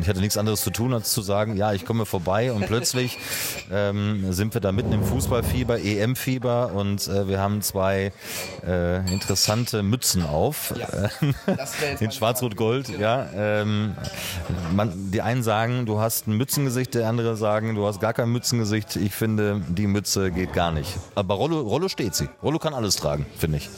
Ich 0.01 0.09
hatte 0.09 0.21
nichts 0.21 0.37
anderes 0.37 0.63
zu 0.63 0.71
tun, 0.71 0.95
als 0.95 1.13
zu 1.13 1.23
sagen, 1.23 1.57
ja, 1.57 1.73
ich 1.73 1.85
komme 1.85 2.07
vorbei 2.07 2.53
und 2.53 2.67
plötzlich 2.67 3.19
ähm, 3.73 4.33
sind 4.33 4.55
wir 4.55 4.61
da 4.61 4.73
mitten 4.73 4.93
im 4.93 5.03
Fußballfieber, 5.03 5.81
EM-Fieber 5.81 6.73
und 6.73 7.07
äh, 7.09 7.29
wir 7.29 7.41
haben 7.41 7.63
zwei 7.63 8.13
äh, 8.67 8.99
interessante 9.13 9.83
Mützen 9.83 10.25
auf. 10.25 10.75
Ja, 10.77 11.11
in 12.01 12.11
Schwarz-Rot-Gold, 12.11 12.87
genau. 12.87 13.01
ja. 13.01 13.29
Ähm, 13.35 13.95
man, 14.75 15.11
die 15.11 15.23
einen 15.23 15.43
sagen, 15.43 15.87
du 15.87 16.01
hast 16.01 16.27
ein 16.27 16.37
Mützengesicht, 16.37 16.95
der 16.95 17.09
andere 17.09 17.37
sagen, 17.37 17.75
du 17.75 17.87
hast 17.87 18.01
gar 18.01 18.13
kein 18.13 18.31
Mützengesicht. 18.31 18.97
Ich 18.97 19.15
finde, 19.15 19.63
die 19.69 19.87
Mütze 19.87 20.31
geht 20.31 20.53
gar 20.53 20.73
nicht. 20.73 20.97
Aber 21.15 21.35
Rollo, 21.35 21.61
Rollo 21.61 21.89
steht 21.89 22.15
sie. 22.15 22.29
Rollo 22.43 22.59
kann 22.59 22.75
alles 22.75 22.97
tragen, 22.97 23.27
finde 23.37 23.59
ich 23.59 23.69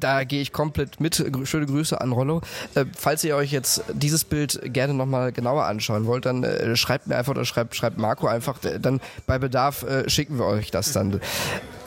da 0.00 0.24
gehe 0.24 0.40
ich 0.40 0.52
komplett 0.52 1.00
mit. 1.00 1.14
Schöne 1.44 1.66
Grüße 1.66 2.00
an 2.00 2.12
Rollo. 2.12 2.40
Äh, 2.74 2.86
falls 2.96 3.22
ihr 3.24 3.36
euch 3.36 3.52
jetzt 3.52 3.82
dieses 3.92 4.24
Bild 4.24 4.60
gerne 4.72 4.94
nochmal 4.94 5.32
genauer 5.32 5.66
anschauen 5.66 6.06
wollt, 6.06 6.26
dann 6.26 6.42
äh, 6.44 6.76
schreibt 6.76 7.06
mir 7.06 7.16
einfach 7.16 7.32
oder 7.32 7.44
schreibt, 7.44 7.76
schreibt 7.76 7.98
Marco 7.98 8.26
einfach. 8.26 8.58
Dann 8.58 9.00
bei 9.26 9.38
Bedarf 9.38 9.82
äh, 9.82 10.08
schicken 10.08 10.38
wir 10.38 10.46
euch 10.46 10.70
das 10.70 10.92
dann. 10.92 11.20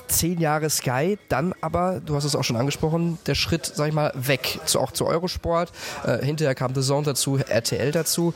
Zehn 0.07 0.39
Jahre 0.39 0.69
Sky, 0.69 1.17
dann 1.27 1.55
aber, 1.61 1.99
du 2.05 2.15
hast 2.15 2.23
es 2.23 2.35
auch 2.35 2.43
schon 2.43 2.57
angesprochen, 2.57 3.17
der 3.25 3.33
Schritt, 3.33 3.71
sag 3.73 3.87
ich 3.87 3.93
mal, 3.93 4.11
weg, 4.13 4.59
zu, 4.65 4.79
auch 4.79 4.91
zu 4.91 5.07
Eurosport. 5.07 5.71
Äh, 6.05 6.23
hinterher 6.23 6.53
kam 6.53 6.75
The 6.75 6.81
Zone 6.81 7.03
dazu, 7.03 7.37
RTL 7.37 7.91
dazu. 7.91 8.33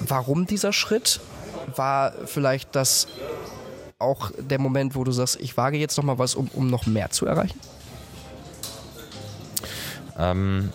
Warum 0.00 0.46
dieser 0.46 0.72
Schritt? 0.72 1.20
War 1.76 2.12
vielleicht 2.24 2.74
das 2.74 3.08
auch 3.98 4.30
der 4.38 4.58
Moment, 4.58 4.94
wo 4.94 5.04
du 5.04 5.12
sagst, 5.12 5.38
ich 5.40 5.56
wage 5.56 5.76
jetzt 5.76 5.96
noch 5.96 6.04
mal 6.04 6.18
was, 6.18 6.34
um, 6.34 6.48
um 6.54 6.68
noch 6.68 6.86
mehr 6.86 7.10
zu 7.10 7.26
erreichen? 7.26 7.58
Ähm, 10.18 10.70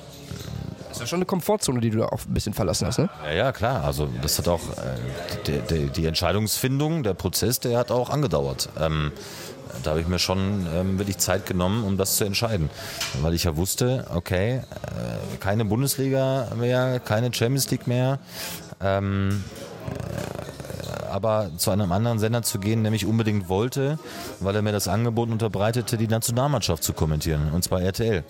das 0.89 0.97
ist 0.97 1.01
ja 1.01 1.07
schon 1.07 1.17
eine 1.17 1.25
Komfortzone, 1.25 1.79
die 1.81 1.91
du 1.91 1.99
da 1.99 2.07
auch 2.07 2.25
ein 2.25 2.33
bisschen 2.33 2.53
verlassen 2.53 2.87
hast, 2.87 2.97
ne? 2.97 3.09
Ja, 3.23 3.31
ja 3.31 3.51
klar. 3.51 3.83
Also 3.83 4.09
das 4.21 4.39
hat 4.39 4.47
auch 4.47 4.61
äh, 4.77 5.45
die, 5.45 5.61
die, 5.69 5.89
die, 5.89 6.05
Entscheidungsfindung, 6.07 7.03
der 7.03 7.13
Prozess, 7.13 7.59
der 7.59 7.77
hat 7.77 7.91
auch 7.91 8.09
angedauert. 8.09 8.69
Ähm, 8.79 9.11
da 9.83 9.91
habe 9.91 10.01
ich 10.01 10.07
mir 10.07 10.19
schon 10.19 10.67
ähm, 10.73 10.97
wirklich 10.97 11.19
Zeit 11.19 11.45
genommen, 11.45 11.83
um 11.83 11.95
das 11.97 12.15
zu 12.15 12.25
entscheiden. 12.25 12.69
Weil 13.21 13.33
ich 13.33 13.43
ja 13.43 13.55
wusste, 13.55 14.07
okay, 14.13 14.57
äh, 14.57 15.37
keine 15.39 15.63
Bundesliga 15.63 16.47
mehr, 16.57 16.99
keine 16.99 17.31
Champions 17.33 17.69
League 17.69 17.85
mehr. 17.85 18.19
Ähm, 18.81 19.43
äh, 19.85 21.07
aber 21.09 21.51
zu 21.57 21.71
einem 21.71 21.91
anderen 21.91 22.19
Sender 22.19 22.41
zu 22.43 22.59
gehen, 22.59 22.81
nämlich 22.81 23.05
unbedingt 23.05 23.49
wollte, 23.49 23.99
weil 24.39 24.55
er 24.55 24.61
mir 24.61 24.71
das 24.71 24.87
Angebot 24.87 25.29
unterbreitete, 25.29 25.97
die 25.97 26.07
Nationalmannschaft 26.07 26.83
zu 26.83 26.93
kommentieren, 26.93 27.51
und 27.53 27.63
zwar 27.63 27.81
RTL. 27.81 28.23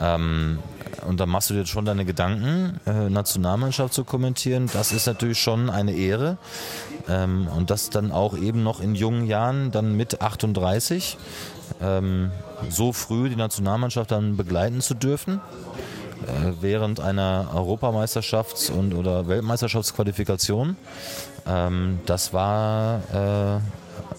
Ähm, 0.00 0.58
und 1.06 1.20
dann 1.20 1.28
machst 1.28 1.50
du 1.50 1.54
dir 1.54 1.66
schon 1.66 1.84
deine 1.84 2.04
Gedanken, 2.04 2.80
äh, 2.86 3.08
Nationalmannschaft 3.08 3.94
zu 3.94 4.04
kommentieren. 4.04 4.68
Das 4.72 4.92
ist 4.92 5.06
natürlich 5.06 5.40
schon 5.40 5.70
eine 5.70 5.92
Ehre. 5.92 6.36
Ähm, 7.08 7.48
und 7.56 7.70
das 7.70 7.90
dann 7.90 8.12
auch 8.12 8.36
eben 8.36 8.62
noch 8.62 8.80
in 8.80 8.94
jungen 8.94 9.26
Jahren, 9.26 9.70
dann 9.70 9.96
mit 9.96 10.20
38, 10.20 11.16
ähm, 11.80 12.30
so 12.68 12.92
früh 12.92 13.28
die 13.28 13.36
Nationalmannschaft 13.36 14.10
dann 14.10 14.36
begleiten 14.36 14.80
zu 14.80 14.94
dürfen. 14.94 15.40
Äh, 16.26 16.52
während 16.60 17.00
einer 17.00 17.48
Europameisterschafts- 17.54 18.70
und 18.70 18.94
oder 18.94 19.26
Weltmeisterschaftsqualifikation. 19.26 20.76
Ähm, 21.46 22.00
das 22.04 22.34
war 22.34 23.00
äh, 23.12 23.60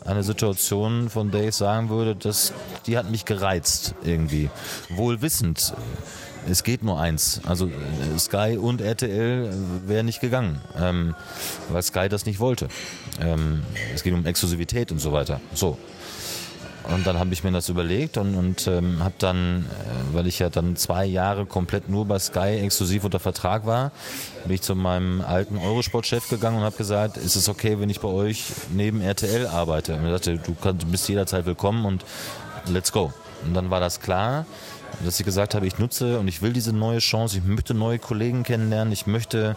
eine 0.06 0.24
Situation, 0.24 1.10
von 1.10 1.32
der 1.32 1.50
ich 1.50 1.56
sagen 1.56 1.90
würde, 1.90 2.16
dass 2.16 2.54
die 2.88 2.98
hat 2.98 3.10
mich 3.10 3.26
gereizt 3.26 3.96
irgendwie. 4.04 4.50
Wohl 4.90 5.22
wissend, 5.22 5.74
es 6.50 6.64
geht 6.64 6.84
nur 6.84 7.00
eins. 7.00 7.42
Also 7.46 7.68
äh, 7.68 8.18
Sky 8.18 8.58
und 8.60 8.82
RTL 8.82 9.54
wäre 9.86 10.04
nicht 10.04 10.22
gegangen, 10.22 10.62
ähm, 10.78 11.16
weil 11.70 11.82
Sky 11.84 12.10
das 12.10 12.26
nicht 12.26 12.40
wollte. 12.40 12.68
Ähm, 13.20 13.64
es 13.94 14.04
geht 14.04 14.14
um 14.14 14.26
Exklusivität 14.26 14.92
und 14.92 15.00
so 15.00 15.12
weiter. 15.12 15.40
So. 15.54 15.78
Und 16.84 17.06
dann 17.06 17.20
habe 17.20 17.32
ich 17.34 17.44
mir 17.44 17.52
das 17.52 17.70
überlegt 17.70 18.18
und, 18.18 18.36
und 18.36 18.68
ähm, 18.68 19.04
habe 19.04 19.14
dann, 19.20 19.66
äh, 19.66 20.16
weil 20.16 20.28
ich 20.28 20.40
ja 20.40 20.50
dann 20.50 20.76
zwei 20.76 21.06
Jahre 21.06 21.46
komplett 21.46 21.90
nur 21.90 22.06
bei 22.06 22.18
Sky 22.18 22.60
exklusiv 22.60 23.04
unter 23.04 23.20
Vertrag 23.20 23.66
war, 23.66 23.92
bin 24.44 24.56
ich 24.56 24.62
zu 24.62 24.76
meinem 24.76 25.22
alten 25.22 25.58
Eurosport-Chef 25.58 26.28
gegangen 26.30 26.58
und 26.58 26.64
habe 26.64 26.76
gesagt, 26.76 27.18
ist 27.18 27.36
es 27.36 27.50
okay, 27.50 27.80
wenn 27.80 27.90
ich 27.90 28.00
bei 28.00 28.08
euch 28.08 28.46
neben 28.74 29.02
RTL 29.02 29.48
arbeite? 29.48 29.96
Und 29.96 30.06
er 30.06 30.12
sagte, 30.12 30.38
du, 30.38 30.56
kannst, 30.56 30.84
du 30.84 30.88
bist 30.88 31.08
jederzeit 31.08 31.46
willkommen 31.46 31.86
und 31.86 32.04
let's 32.68 32.92
go. 32.92 33.14
Und 33.46 33.54
dann 33.54 33.70
war 33.70 33.80
das 33.80 34.00
klar 34.00 34.46
dass 35.04 35.20
ich 35.20 35.26
gesagt 35.26 35.56
habe, 35.56 35.66
ich 35.68 35.80
nutze 35.80 36.20
und 36.20 36.28
ich 36.28 36.42
will 36.42 36.54
diese 36.54 36.74
neue 36.74 37.00
Chance, 37.00 37.38
ich 37.38 37.44
möchte 37.44 37.74
neue 37.74 38.00
Kollegen 38.00 38.44
kennenlernen, 38.44 38.92
ich 38.94 39.08
möchte 39.08 39.56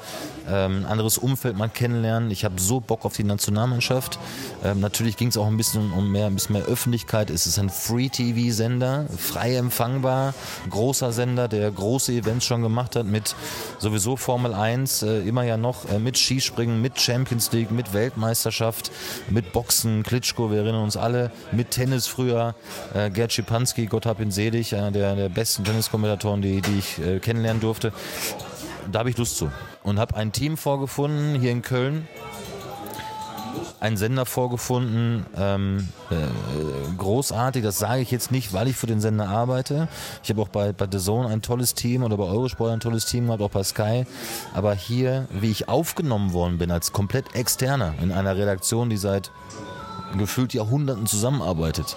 ähm, 0.49 0.79
ein 0.79 0.87
anderes 0.87 1.19
Umfeld 1.19 1.57
mal 1.57 1.69
kennenlernen. 1.69 2.31
Ich 2.31 2.45
habe 2.45 2.61
so 2.61 2.81
Bock 2.81 3.05
auf 3.05 3.15
die 3.15 3.25
Nationalmannschaft. 3.25 4.19
Ähm, 4.65 4.81
natürlich 4.81 5.17
ging 5.17 5.29
es 5.29 5.37
auch 5.37 5.47
ein 5.47 5.57
bisschen 5.57 5.93
um 5.93 6.11
mehr, 6.11 6.27
ein 6.27 6.35
bisschen 6.35 6.55
mehr 6.55 6.65
Öffentlichkeit. 6.65 7.31
Es 7.31 7.47
ist 7.47 7.59
ein 7.59 7.71
Free-TV-Sender, 7.71 9.07
frei 9.17 9.57
empfangbar, 9.57 10.35
großer 10.71 11.13
Sender, 11.13 11.49
der 11.49 11.71
große 11.71 12.13
Events 12.13 12.47
schon 12.47 12.63
gemacht 12.63 12.97
hat 12.97 13.07
mit 13.07 13.35
sowieso 13.79 14.17
Formel 14.17 14.55
1, 14.55 15.03
äh, 15.03 15.21
immer 15.21 15.45
ja 15.45 15.57
noch 15.57 15.89
äh, 15.91 15.99
mit 15.99 16.19
Skispringen, 16.19 16.81
mit 16.81 17.01
Champions 17.01 17.53
League, 17.53 17.71
mit 17.71 17.93
Weltmeisterschaft, 17.93 18.91
mit 19.31 19.53
Boxen, 19.53 20.03
Klitschko, 20.03 20.51
wir 20.51 20.59
erinnern 20.59 20.83
uns 20.83 20.97
alle, 20.97 21.31
mit 21.53 21.71
Tennis 21.71 22.07
früher, 22.07 22.55
äh, 22.95 23.11
Gerd 23.11 23.33
Schipanski, 23.33 23.87
Gott 23.87 24.07
hab 24.07 24.21
ihn 24.21 24.31
selig, 24.31 24.75
einer 24.75 24.91
der, 24.91 25.15
der 25.17 25.24
besten 25.29 25.65
Tenniskommentatoren, 25.65 26.43
die, 26.43 26.61
die 26.61 26.79
ich 26.79 26.99
äh, 26.99 27.19
kennenlernen 27.19 27.61
durfte. 27.61 27.93
Da 28.91 29.01
habe 29.01 29.11
ich 29.11 29.17
Lust 29.17 29.37
zu. 29.37 29.51
Und 29.83 29.99
habe 29.99 30.17
ein 30.17 30.33
Team 30.33 30.57
vorgefunden 30.57 31.41
hier 31.41 31.51
in 31.51 31.63
Köln, 31.63 32.07
einen 33.81 33.97
Sender 33.97 34.25
vorgefunden, 34.25 35.27
ähm, 35.37 35.89
äh, 36.11 36.97
großartig, 36.97 37.63
das 37.63 37.79
sage 37.79 38.01
ich 38.01 38.11
jetzt 38.11 38.33
nicht, 38.33 38.53
weil 38.55 38.69
ich 38.69 38.77
für 38.77 38.87
den 38.87 39.01
Sender 39.01 39.29
arbeite. 39.29 39.89
Ich 40.23 40.31
habe 40.31 40.41
auch 40.41 40.49
bei, 40.49 40.73
bei 40.73 40.87
The 40.91 40.99
Zone 40.99 41.29
ein 41.29 41.43
tolles 41.43 41.75
Team 41.75 42.03
oder 42.03 42.17
bei 42.17 42.25
Eurosport 42.25 42.73
ein 42.73 42.81
tolles 42.81 43.05
Team 43.05 43.27
gehabt, 43.27 43.43
auch 43.43 43.51
bei 43.51 43.63
Sky. 43.63 44.07
Aber 44.55 44.75
hier, 44.75 45.27
wie 45.31 45.51
ich 45.51 45.69
aufgenommen 45.69 46.33
worden 46.33 46.57
bin 46.57 46.71
als 46.71 46.93
komplett 46.93 47.35
Externer 47.35 47.95
in 48.01 48.11
einer 48.11 48.37
Redaktion, 48.37 48.89
die 48.89 48.97
seit 48.97 49.31
gefühlt 50.17 50.55
Jahrhunderten 50.55 51.07
zusammenarbeitet, 51.07 51.97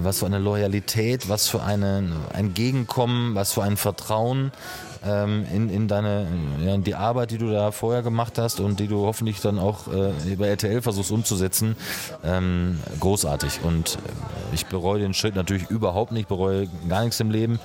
was 0.00 0.18
für 0.18 0.26
eine 0.26 0.38
Loyalität, 0.38 1.28
was 1.28 1.48
für 1.48 1.62
eine, 1.62 2.12
ein 2.32 2.54
Gegenkommen, 2.54 3.34
was 3.34 3.52
für 3.52 3.62
ein 3.62 3.76
Vertrauen 3.76 4.52
ähm, 5.06 5.46
in, 5.52 5.70
in 5.70 5.88
deine, 5.88 6.26
ja, 6.64 6.74
in 6.74 6.84
die 6.84 6.94
Arbeit, 6.94 7.30
die 7.30 7.38
du 7.38 7.50
da 7.50 7.70
vorher 7.70 8.02
gemacht 8.02 8.38
hast 8.38 8.60
und 8.60 8.80
die 8.80 8.88
du 8.88 9.06
hoffentlich 9.06 9.40
dann 9.40 9.58
auch 9.58 9.88
äh, 9.88 10.36
bei 10.36 10.48
RTL 10.48 10.82
versuchst 10.82 11.10
umzusetzen, 11.10 11.76
ähm, 12.24 12.80
großartig. 13.00 13.60
Und 13.62 13.96
äh, 13.96 14.54
ich 14.54 14.66
bereue 14.66 15.00
den 15.00 15.14
Schritt 15.14 15.34
natürlich 15.34 15.70
überhaupt 15.70 16.12
nicht, 16.12 16.28
bereue 16.28 16.68
gar 16.88 17.02
nichts 17.02 17.20
im 17.20 17.30
Leben, 17.30 17.60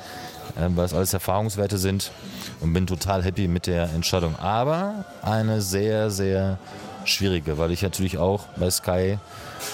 äh, 0.56 0.68
weil 0.76 0.86
es 0.86 0.94
alles 0.94 1.14
Erfahrungswerte 1.14 1.78
sind 1.78 2.12
und 2.62 2.74
bin 2.74 2.88
total 2.88 3.24
happy 3.24 3.48
mit 3.48 3.68
der 3.68 3.90
Entscheidung. 3.94 4.36
Aber 4.40 5.06
eine 5.22 5.62
sehr, 5.62 6.12
sehr 6.12 6.58
schwierige, 7.06 7.58
weil 7.58 7.72
ich 7.72 7.82
natürlich 7.82 8.18
auch 8.18 8.46
bei 8.58 8.70
Sky 8.70 9.18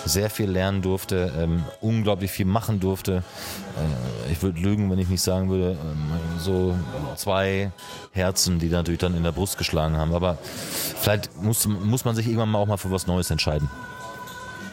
sehr 0.05 0.29
viel 0.29 0.49
lernen 0.49 0.81
durfte, 0.81 1.31
ähm, 1.37 1.63
unglaublich 1.81 2.31
viel 2.31 2.45
machen 2.45 2.79
durfte. 2.79 3.23
Äh, 4.27 4.31
ich 4.31 4.41
würde 4.41 4.59
lügen, 4.59 4.89
wenn 4.91 4.99
ich 4.99 5.09
nicht 5.09 5.21
sagen 5.21 5.49
würde, 5.49 5.71
ähm, 5.71 6.39
so 6.39 6.75
zwei 7.15 7.71
Herzen, 8.11 8.59
die 8.59 8.69
natürlich 8.69 8.99
dann 8.99 9.15
in 9.15 9.23
der 9.23 9.31
Brust 9.31 9.57
geschlagen 9.57 9.97
haben. 9.97 10.13
Aber 10.13 10.37
vielleicht 10.99 11.35
muss, 11.41 11.65
muss 11.67 12.05
man 12.05 12.15
sich 12.15 12.25
irgendwann 12.27 12.49
mal 12.49 12.59
auch 12.59 12.67
mal 12.67 12.77
für 12.77 12.91
was 12.91 13.07
Neues 13.07 13.29
entscheiden. 13.29 13.69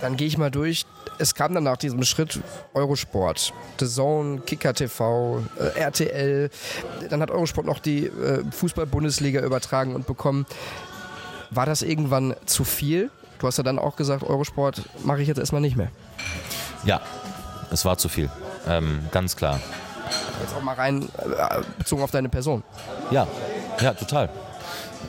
Dann 0.01 0.17
gehe 0.17 0.27
ich 0.27 0.39
mal 0.39 0.51
durch. 0.51 0.85
Es 1.19 1.35
kam 1.35 1.55
dann 1.55 1.65
nach 1.65 1.79
diesem 1.79 2.03
Schritt 2.03 2.41
Eurosport, 2.75 3.55
The 3.81 3.87
Zone, 3.87 4.41
Kicker 4.41 4.75
TV, 4.75 5.43
äh, 5.59 5.79
RTL. 5.79 6.51
Dann 7.09 7.23
hat 7.23 7.31
Eurosport 7.31 7.67
noch 7.67 7.79
die 7.79 8.07
äh, 8.07 8.45
Fußball-Bundesliga 8.51 9.41
übertragen 9.41 9.95
und 9.95 10.07
bekommen. 10.07 10.45
War 11.51 11.65
das 11.65 11.83
irgendwann 11.83 12.35
zu 12.45 12.65
viel? 12.65 13.11
Du 13.39 13.47
hast 13.47 13.59
ja 13.59 13.65
dann 13.65 13.79
auch 13.79 13.97
gesagt, 13.97 14.23
Eurosport 14.23 14.83
mache 15.05 15.23
ich 15.23 15.29
jetzt 15.29 15.39
erstmal 15.39 15.61
nicht 15.61 15.77
mehr. 15.77 15.89
Ja, 16.85 17.01
es 17.71 17.85
war 17.85 17.99
zu 17.99 18.09
viel. 18.09 18.31
Ähm, 18.67 19.01
ganz 19.13 19.37
klar. 19.37 19.61
Jetzt 20.41 20.55
auch 20.55 20.63
mal 20.63 20.75
rein 20.75 21.09
äh, 21.19 21.61
bezogen 21.79 22.03
auf 22.03 22.11
deine 22.11 22.29
Person. 22.29 22.63
Ja, 23.11 23.27
ja, 23.81 23.95
total. 23.95 24.29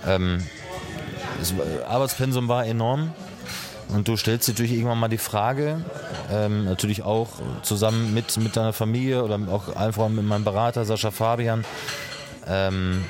Ähm, 0.06 0.44
das 1.40 1.54
Arbeitspensum 1.88 2.48
war 2.48 2.66
enorm. 2.66 3.14
Und 3.90 4.08
du 4.08 4.18
stellst 4.18 4.48
dir 4.48 4.52
natürlich 4.52 4.74
irgendwann 4.74 5.00
mal 5.00 5.08
die 5.08 5.18
Frage, 5.18 5.82
ähm, 6.30 6.66
natürlich 6.66 7.04
auch 7.04 7.30
zusammen 7.62 8.14
mit, 8.14 8.36
mit 8.38 8.58
deiner 8.58 8.74
Familie 8.74 9.24
oder 9.24 9.40
auch 9.50 9.76
einfach 9.78 10.10
mit 10.10 10.26
meinem 10.26 10.44
Berater 10.44 10.84
Sascha 10.84 11.10
Fabian, 11.12 11.64
ähm, 12.48 13.06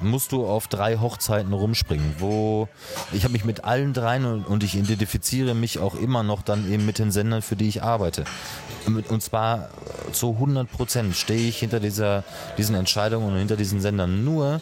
musst 0.00 0.32
du 0.32 0.46
auf 0.46 0.68
drei 0.68 0.96
Hochzeiten 0.98 1.52
rumspringen, 1.52 2.16
wo 2.18 2.68
ich 3.12 3.24
habe 3.24 3.32
mich 3.32 3.44
mit 3.44 3.64
allen 3.64 3.92
dreien 3.92 4.24
und, 4.24 4.46
und, 4.46 4.62
ich 4.62 4.76
identifiziere 4.76 5.54
mich 5.54 5.78
auch 5.78 5.94
immer 5.94 6.22
noch 6.22 6.42
dann 6.42 6.70
eben 6.70 6.86
mit 6.86 6.98
den 6.98 7.10
Sendern, 7.10 7.42
für 7.42 7.56
die 7.56 7.68
ich 7.68 7.82
arbeite. 7.82 8.24
Und 8.86 9.22
zwar 9.22 9.70
zu 10.12 10.32
100 10.32 10.70
Prozent 10.70 11.16
stehe 11.16 11.48
ich 11.48 11.58
hinter 11.58 11.80
dieser, 11.80 12.24
diesen 12.58 12.74
Entscheidungen 12.74 13.28
und 13.28 13.38
hinter 13.38 13.56
diesen 13.56 13.80
Sendern. 13.80 14.24
Nur, 14.24 14.60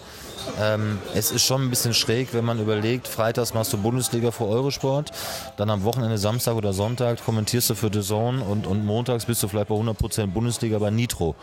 ähm, 0.61 0.99
es 1.14 1.30
ist 1.30 1.45
schon 1.45 1.62
ein 1.62 1.70
bisschen 1.70 1.95
schräg, 1.95 2.32
wenn 2.32 2.45
man 2.45 2.61
überlegt, 2.61 3.09
freitags 3.09 3.55
machst 3.55 3.72
du 3.72 3.78
Bundesliga 3.78 4.30
vor 4.30 4.49
Eurosport, 4.49 5.11
dann 5.57 5.70
am 5.70 5.85
Wochenende 5.85 6.18
Samstag 6.18 6.55
oder 6.55 6.72
Sonntag 6.72 7.24
kommentierst 7.24 7.70
du 7.70 7.74
für 7.74 7.91
The 7.93 8.03
Zone 8.03 8.43
und, 8.43 8.66
und 8.66 8.85
montags 8.85 9.24
bist 9.24 9.43
du 9.43 9.49
vielleicht 9.49 9.68
bei 9.68 9.74
100% 9.74 10.26
Bundesliga 10.28 10.78
bei 10.78 10.91
Nitro 10.91 11.35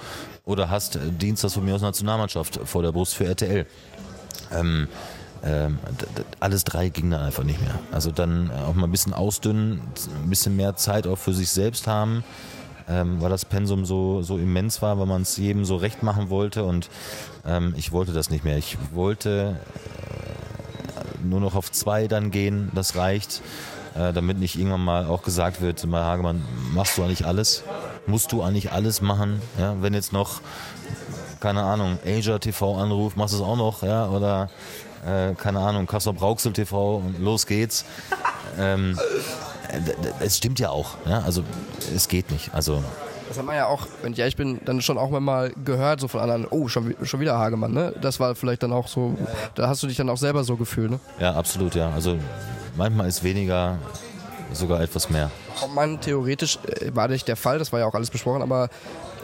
oder 0.46 0.70
hast 0.70 0.98
Dienstags 1.02 1.54
von 1.54 1.66
mir 1.66 1.76
aus 1.76 1.82
Nationalmannschaft 1.82 2.60
vor 2.66 2.82
der 2.82 2.92
Brust 2.92 3.16
für 3.16 3.26
RTL. 3.26 3.66
Ähm, 4.52 4.88
ähm, 5.44 5.80
alles 6.39 6.64
drei 6.64 6.89
ging 6.89 7.10
dann 7.10 7.22
einfach 7.22 7.44
nicht 7.44 7.60
mehr. 7.62 7.80
Also 7.92 8.12
dann 8.12 8.52
auch 8.52 8.76
mal 8.76 8.86
ein 8.86 8.92
bisschen 8.92 9.14
ausdünnen, 9.14 9.82
ein 10.24 10.30
bisschen 10.30 10.56
mehr 10.56 10.76
Zeit 10.76 11.08
auch 11.08 11.18
für 11.18 11.34
sich 11.34 11.50
selbst 11.50 11.88
haben 11.88 12.24
ähm, 12.92 13.22
weil 13.22 13.30
das 13.30 13.46
Pensum 13.46 13.86
so, 13.86 14.22
so 14.22 14.38
immens 14.38 14.82
war, 14.82 15.00
weil 15.00 15.06
man 15.06 15.22
es 15.22 15.38
jedem 15.38 15.66
so 15.66 15.78
recht 15.78 16.04
machen 16.04 16.30
wollte 16.30 16.64
und 16.64 16.89
ähm, 17.46 17.74
ich 17.78 17.92
wollte 17.92 18.12
das 18.12 18.30
nicht 18.30 18.44
mehr. 18.44 18.58
Ich 18.58 18.78
wollte 18.94 19.58
äh, 20.96 21.26
nur 21.26 21.39
noch 21.39 21.56
auf 21.56 21.72
zwei 21.72 22.08
dann 22.08 22.32
gehen, 22.32 22.72
das 22.76 22.96
reicht, 22.96 23.42
äh, 23.96 24.14
damit 24.14 24.39
nicht 24.39 24.58
irgendwann 24.58 24.84
mal 24.84 25.06
auch 25.06 25.24
gesagt 25.24 25.62
wird, 25.62 25.86
mal 25.86 26.04
Hagemann, 26.04 26.44
machst 26.74 26.98
du 26.98 27.04
eigentlich 27.04 27.26
alles? 27.26 27.64
Musst 28.08 28.32
du 28.32 28.42
eigentlich 28.42 28.72
alles 28.72 29.02
machen? 29.02 29.42
Ja, 29.60 29.76
wenn 29.82 29.94
jetzt 29.94 30.12
noch, 30.12 30.42
keine 31.39 31.64
Ahnung, 31.64 31.98
Asia 32.06 32.39
TV 32.39 32.78
anruft, 32.78 33.16
machst 33.16 33.34
du 33.34 33.38
es 33.38 33.44
auch 33.44 33.58
noch, 33.58 33.84
ja, 33.84 34.08
oder 34.10 34.50
äh, 35.06 35.34
keine 35.36 35.60
Ahnung, 35.60 35.88
Kassel 35.88 36.14
Brauxel 36.14 36.54
TV 36.54 36.98
und 36.98 37.20
los 37.20 37.46
geht's. 37.46 37.86
Ähm, 38.60 38.99
es 40.20 40.38
stimmt 40.38 40.60
ja 40.60 40.70
auch. 40.70 40.97
Ja? 41.06 41.22
Also 41.22 41.43
es 41.95 42.08
geht 42.08 42.32
nicht. 42.32 42.54
Also 42.54 42.84
das 43.32 43.38
hat 43.38 43.45
man 43.45 43.56
ja 43.56 43.68
auch, 43.68 43.88
wenn 44.02 44.12
ich 44.12 44.20
ehrlich 44.20 44.36
bin, 44.36 44.60
dann 44.66 44.82
schon 44.82 44.97
auch 44.97 45.10
mal 45.10 45.54
gehört, 45.64 46.02
so 46.02 46.10
von 46.10 46.20
anderen, 46.20 46.45
oh, 46.49 46.68
schon, 46.68 46.93
schon 47.04 47.22
wieder 47.22 47.38
Hagemann, 47.38 47.72
ne? 47.72 47.93
Das 48.02 48.20
war 48.20 48.36
vielleicht 48.36 48.62
dann 48.62 48.74
auch 48.74 48.89
so, 48.89 49.18
da 49.56 49.70
hast 49.70 49.82
du 49.82 49.88
dich 49.88 49.95
dann 49.95 50.10
auch 50.10 50.18
selber 50.18 50.43
so 50.43 50.58
gefühlt, 50.58 50.91
ne? 50.91 50.99
Ja, 51.18 51.34
absolut, 51.34 51.74
ja. 51.76 51.91
Also 51.91 52.18
manchmal 52.76 53.08
ist 53.08 53.24
weniger 53.24 53.78
sogar 54.52 54.82
etwas 54.82 55.10
mehr. 55.10 55.32
Man 55.74 56.02
theoretisch, 56.02 56.60
äh, 56.68 56.93
war 56.93 57.08
nicht 57.08 57.26
der 57.26 57.38
Fall, 57.38 57.58
das 57.58 57.72
war 57.72 57.80
ja 57.80 57.86
auch 57.86 57.93
alles 57.93 58.10
besprochen, 58.10 58.41
aber 58.41 58.68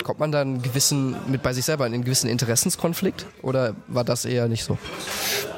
kommt 0.08 0.22
man 0.22 0.32
dann 0.32 0.62
gewissen, 0.62 1.18
mit 1.28 1.44
bei 1.44 1.52
sich 1.52 1.66
selber 1.66 1.86
in 1.86 1.94
einen 1.94 2.06
gewissen 2.06 2.30
Interessenskonflikt 2.30 3.26
oder 3.42 3.76
war 3.88 4.06
das 4.06 4.24
eher 4.24 4.48
nicht 4.48 4.64
so? 4.64 4.78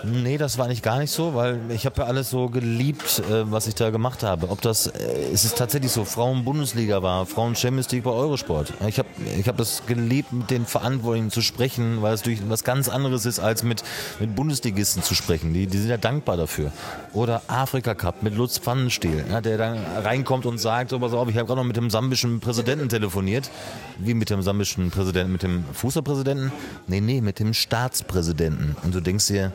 Nee, 0.04 0.38
das 0.38 0.58
war 0.58 0.68
nicht 0.68 0.82
gar 0.82 0.98
nicht 0.98 1.12
so, 1.12 1.36
weil 1.36 1.60
ich 1.70 1.86
habe 1.86 2.02
ja 2.02 2.08
alles 2.08 2.30
so 2.30 2.50
geliebt, 2.50 3.22
äh, 3.30 3.52
was 3.52 3.68
ich 3.68 3.76
da 3.76 3.90
gemacht 3.90 4.24
habe. 4.24 4.50
Ob 4.50 4.62
das, 4.62 4.88
äh, 4.88 5.30
es 5.34 5.46
ist 5.46 5.58
tatsächlich 5.58 5.92
so, 5.92 6.06
Frauen-Bundesliga 6.06 7.04
war, 7.04 7.26
Frauen-Champions 7.26 7.92
League 7.92 8.04
bei 8.04 8.12
Eurosport. 8.12 8.74
Ich 8.88 8.98
habe 8.98 9.10
ich 9.38 9.48
hab 9.48 9.58
das 9.58 9.84
geliebt, 9.86 10.32
mit 10.32 10.50
den 10.50 10.66
Verantwortlichen 10.66 11.30
zu 11.30 11.42
sprechen, 11.42 12.02
weil 12.02 12.14
es 12.14 12.22
durch 12.22 12.40
was 12.48 12.64
ganz 12.64 12.90
anderes 12.90 13.26
ist, 13.26 13.40
als 13.40 13.62
mit, 13.62 13.84
mit 14.20 14.36
Bundesligisten 14.36 15.04
zu 15.04 15.14
sprechen. 15.14 15.54
Die, 15.54 15.68
die 15.68 15.78
sind 15.78 15.90
ja 15.90 15.98
dankbar 15.98 16.38
dafür. 16.38 16.72
Oder 17.14 17.42
Afrika 17.48 17.94
Cup 17.94 18.24
mit 18.24 18.36
Lutz 18.36 18.58
Pfannenstiel, 18.58 19.26
der 19.44 19.58
dann 19.58 19.78
reinkommt 20.04 20.46
und 20.46 20.58
sagt, 20.58 20.90
so, 20.90 21.00
pass 21.00 21.14
auf, 21.14 21.30
ich 21.30 21.36
habe 21.36 21.46
gerade 21.46 21.60
noch 21.60 21.68
mit 21.68 21.78
dem 21.78 21.90
sambischen 21.90 22.40
Präsidenten 22.40 22.90
telefoniert. 22.90 23.50
Wie 23.98 24.14
mit 24.14 24.30
dem 24.30 24.39
sambischen 24.42 24.92
Präsidenten, 24.92 25.32
mit 25.32 25.44
dem 25.44 25.64
Fußballpräsidenten? 25.74 26.52
Nee, 26.88 27.02
nee, 27.02 27.22
mit 27.22 27.40
dem 27.40 27.54
Staatspräsidenten. 27.54 28.76
Und 28.84 28.96
du 28.96 29.02
denkst 29.02 29.28
dir, 29.28 29.52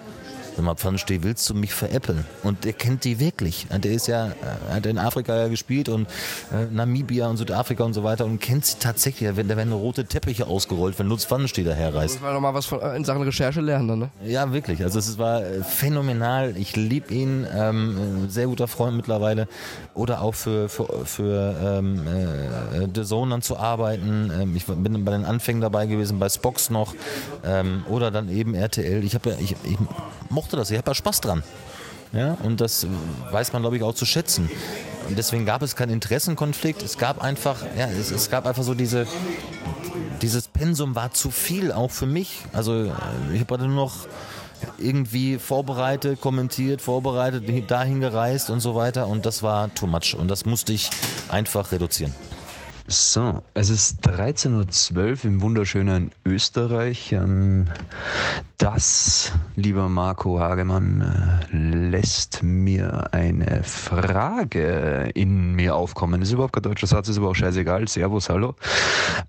Sag 0.57 0.65
mal, 0.65 0.77
Pfannensteh, 0.77 1.23
willst 1.23 1.51
du 1.51 1.55
mich 1.55 1.75
veräppeln? 1.75 2.25
Und 2.45 2.65
der 2.65 2.75
kennt 2.75 3.05
die 3.05 3.19
wirklich. 3.19 3.67
Der 3.71 3.93
ist 3.93 4.07
ja, 4.07 4.33
hat 4.71 4.87
in 4.87 4.99
Afrika 4.99 5.37
ja 5.37 5.49
gespielt 5.49 5.89
und 5.89 6.07
äh, 6.53 6.67
Namibia 6.71 7.29
und 7.29 7.39
Südafrika 7.39 7.83
und 7.83 7.93
so 7.93 8.05
weiter 8.05 8.25
und 8.25 8.41
kennt 8.41 8.65
sie 8.65 8.79
tatsächlich. 8.79 9.29
Da 9.29 9.37
werden 9.37 9.73
rote 9.73 10.05
Teppiche 10.05 10.47
ausgerollt, 10.47 10.97
wenn 10.99 11.09
Lutz 11.09 11.25
Pfannensteh 11.25 11.65
daherreist. 11.65 12.17
Das 12.17 12.23
war 12.23 12.33
nochmal 12.33 12.55
was 12.55 12.67
von, 12.67 12.81
äh, 12.81 12.95
in 12.95 13.05
Sachen 13.05 13.23
Recherche 13.23 13.61
lernen 13.61 13.89
dann, 13.89 13.99
ne? 13.99 14.11
Ja, 14.25 14.53
wirklich. 14.53 14.83
Also 14.85 15.01
es 15.01 15.19
war 15.19 15.43
äh, 15.43 15.63
phänomenal. 15.63 16.57
Ich 16.57 16.77
liebe 16.77 17.13
ihn. 17.13 17.47
Ähm, 17.53 18.31
sehr 18.31 18.47
guter 18.47 18.69
Freund 18.69 18.97
mittlerweile. 18.97 19.49
Oder 19.95 20.23
auch 20.23 20.35
für, 20.35 20.69
für, 20.69 21.05
für 21.05 21.57
ähm, 21.63 22.07
äh, 22.07 22.89
The 22.95 23.03
Zone 23.05 23.33
dann 23.33 23.43
zu 23.43 23.57
arbeiten. 23.57 24.31
Ähm, 24.41 24.55
ich 24.55 24.67
bin 24.67 25.05
bei 25.05 25.11
den 25.11 25.25
Anfängen 25.25 25.61
dabei 25.61 25.87
gewesen, 25.87 26.21
bei 26.21 26.29
Spox 26.29 26.71
noch. 26.71 26.95
Ähm, 27.45 27.85
oder 27.89 28.13
dann 28.13 28.29
eben 28.29 28.55
RTL. 28.55 29.03
Ich 29.03 29.15
habe 29.15 29.31
ja, 29.31 29.37
ich, 29.41 29.57
ich 29.65 29.79
mochte 30.35 30.57
das, 30.57 30.71
ich 30.71 30.77
habe 30.77 30.91
ja 30.91 30.95
Spaß 30.95 31.21
dran. 31.21 31.43
Ja, 32.13 32.37
und 32.43 32.61
das 32.61 32.87
weiß 33.33 33.53
man, 33.53 33.63
glaube 33.63 33.77
ich, 33.77 33.83
auch 33.83 33.95
zu 33.95 34.07
schätzen. 34.07 34.49
Und 35.09 35.19
deswegen 35.19 35.45
gab 35.45 35.63
es 35.63 35.75
keinen 35.75 35.91
Interessenkonflikt. 35.91 36.83
Es 36.83 36.97
gab 36.97 37.21
einfach, 37.23 37.63
ja, 37.77 37.87
es, 37.87 38.11
es 38.11 38.31
gab 38.31 38.47
einfach 38.47 38.63
so 38.63 38.75
diese, 38.75 39.07
dieses 40.23 40.47
Pensum 40.47 40.95
war 40.95 41.13
zu 41.13 41.31
viel, 41.31 41.73
auch 41.73 41.91
für 41.91 42.07
mich. 42.07 42.43
Also 42.53 42.93
ich 43.33 43.41
habe 43.41 43.59
nur 43.59 43.69
noch 43.69 44.07
irgendwie 44.79 45.39
vorbereitet, 45.39 46.21
kommentiert, 46.21 46.81
vorbereitet, 46.81 47.45
dahin 47.71 48.01
gereist 48.01 48.49
und 48.49 48.61
so 48.61 48.75
weiter. 48.75 49.09
Und 49.09 49.27
das 49.27 49.43
war 49.43 49.75
too 49.75 49.87
much. 49.87 50.15
Und 50.17 50.29
das 50.29 50.45
musste 50.45 50.73
ich 50.73 50.91
einfach 51.29 51.73
reduzieren. 51.73 52.15
So, 52.87 53.43
es 53.55 53.71
ist 53.71 54.07
13.12 54.07 54.95
Uhr 54.99 55.25
im 55.25 55.41
wunderschönen 55.41 56.11
Österreich. 56.27 57.13
Ähm, 57.13 57.65
das, 58.59 59.33
lieber 59.57 59.89
Marco 59.89 60.39
Hagemann, 60.39 61.01
äh, 61.51 61.57
lässt 61.57 62.43
mir 62.43 63.09
eine 63.15 63.63
Frage 63.63 65.11
in 65.15 65.55
mir 65.55 65.77
aufkommen. 65.77 66.21
Das 66.21 66.29
ist 66.29 66.35
überhaupt 66.35 66.53
kein 66.53 66.63
deutscher 66.63 66.87
Satz, 66.87 67.09
ist 67.09 67.17
aber 67.17 67.31
auch 67.31 67.35
scheißegal. 67.35 67.89
Servus, 67.89 68.29
hallo. 68.29 68.55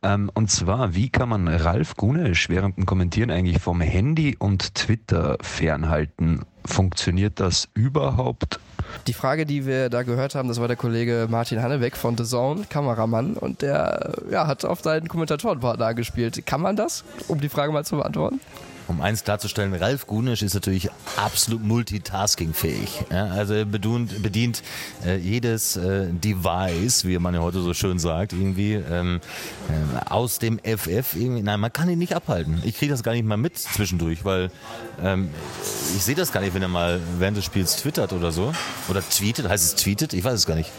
Ähm, 0.03 0.30
und 0.34 0.51
zwar, 0.51 0.93
wie 0.93 1.10
kann 1.10 1.30
man 1.30 1.47
Ralf 1.47 1.95
Gunesch 1.95 2.49
während 2.49 2.76
dem 2.76 2.86
Kommentieren 2.86 3.32
eigentlich 3.32 3.62
vom 3.62 3.80
Handy 3.80 4.36
und 4.38 4.76
Twitter 4.76 5.38
fernhalten? 5.39 6.41
Funktioniert 6.66 7.39
das 7.39 7.68
überhaupt? 7.74 8.59
Die 9.07 9.13
Frage, 9.13 9.45
die 9.45 9.66
wir 9.66 9.89
da 9.89 10.03
gehört 10.03 10.36
haben, 10.36 10.47
das 10.47 10.59
war 10.59 10.68
der 10.68 10.78
Kollege 10.78 11.28
Martin 11.30 11.61
Hannebeck 11.61 11.95
von 11.95 12.18
The 12.18 12.24
Zone, 12.24 12.66
Kameramann, 12.70 13.34
und 13.34 13.61
der 13.61 14.13
ja, 14.32 14.47
hat 14.47 14.66
auf 14.66 14.82
seinen 14.82 15.07
Kommentatorenpartner 15.07 15.93
gespielt. 15.93 16.45
Kann 16.45 16.61
man 16.61 16.76
das, 16.76 17.03
um 17.28 17.39
die 17.39 17.49
Frage 17.49 17.72
mal 17.72 17.86
zu 17.86 17.97
beantworten? 17.97 18.39
Um 18.88 19.02
eins 19.02 19.24
klarzustellen, 19.24 19.74
Ralf 19.74 20.06
Gunisch 20.06 20.44
ist 20.44 20.54
natürlich 20.54 20.90
absolut 21.16 21.64
multitaskingfähig. 21.64 23.06
Ja, 23.12 23.26
also 23.28 23.56
er 23.56 23.66
bedient, 23.66 24.22
bedient 24.22 24.62
äh, 25.04 25.18
jedes 25.18 25.76
äh, 25.76 26.08
Device, 26.12 27.06
wie 27.06 27.18
man 27.18 27.34
ja 27.34 27.42
heute 27.42 27.62
so 27.62 27.74
schön 27.74 27.98
sagt, 27.98 28.34
irgendwie 28.34 28.74
ähm, 28.74 29.22
äh, 29.70 30.10
aus 30.10 30.38
dem 30.38 30.60
FF. 30.60 31.16
Irgendwie. 31.16 31.42
Nein, 31.42 31.60
man 31.60 31.74
kann 31.74 31.90
ihn 31.90 31.98
nicht 31.98 32.16
abhalten. 32.16 32.62
Ich 32.64 32.78
kriege 32.78 32.92
das 32.92 33.02
gar 33.02 33.14
nicht 33.14 33.26
mal 33.26 33.38
mit 33.38 33.58
zwischendurch, 33.58 34.24
weil 34.24 34.52
ähm, 35.02 35.30
ich 35.96 36.04
sehe 36.04 36.16
das 36.16 36.32
gar 36.32 36.42
nicht, 36.42 36.54
wenn 36.54 36.62
er 36.62 36.68
mal 36.68 37.00
während 37.18 37.38
des 37.38 37.46
Spiels 37.46 37.78
twittert 37.78 38.14
oder 38.14 38.32
so. 38.32 38.54
Oder 38.88 39.02
tweetet, 39.02 39.50
heißt 39.50 39.64
es 39.64 39.76
tweetet? 39.76 40.14
Ich 40.14 40.24
weiß 40.24 40.34
es 40.34 40.46
gar 40.46 40.56
nicht. 40.56 40.72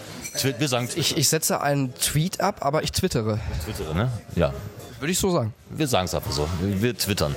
Wir 0.58 0.68
sagen 0.68 0.88
ich, 0.94 1.16
ich 1.16 1.28
setze 1.28 1.60
einen 1.62 1.94
Tweet 1.94 2.40
ab, 2.40 2.58
aber 2.60 2.82
ich 2.82 2.92
twittere. 2.92 3.40
Twittere, 3.64 3.94
ne? 3.94 4.10
Ja. 4.34 4.52
Würde 4.98 5.12
ich 5.12 5.18
so 5.18 5.30
sagen. 5.30 5.52
Wir 5.70 5.86
sagen 5.86 6.06
es 6.06 6.14
einfach 6.14 6.32
so. 6.32 6.48
Wir 6.60 6.96
twittern. 6.96 7.34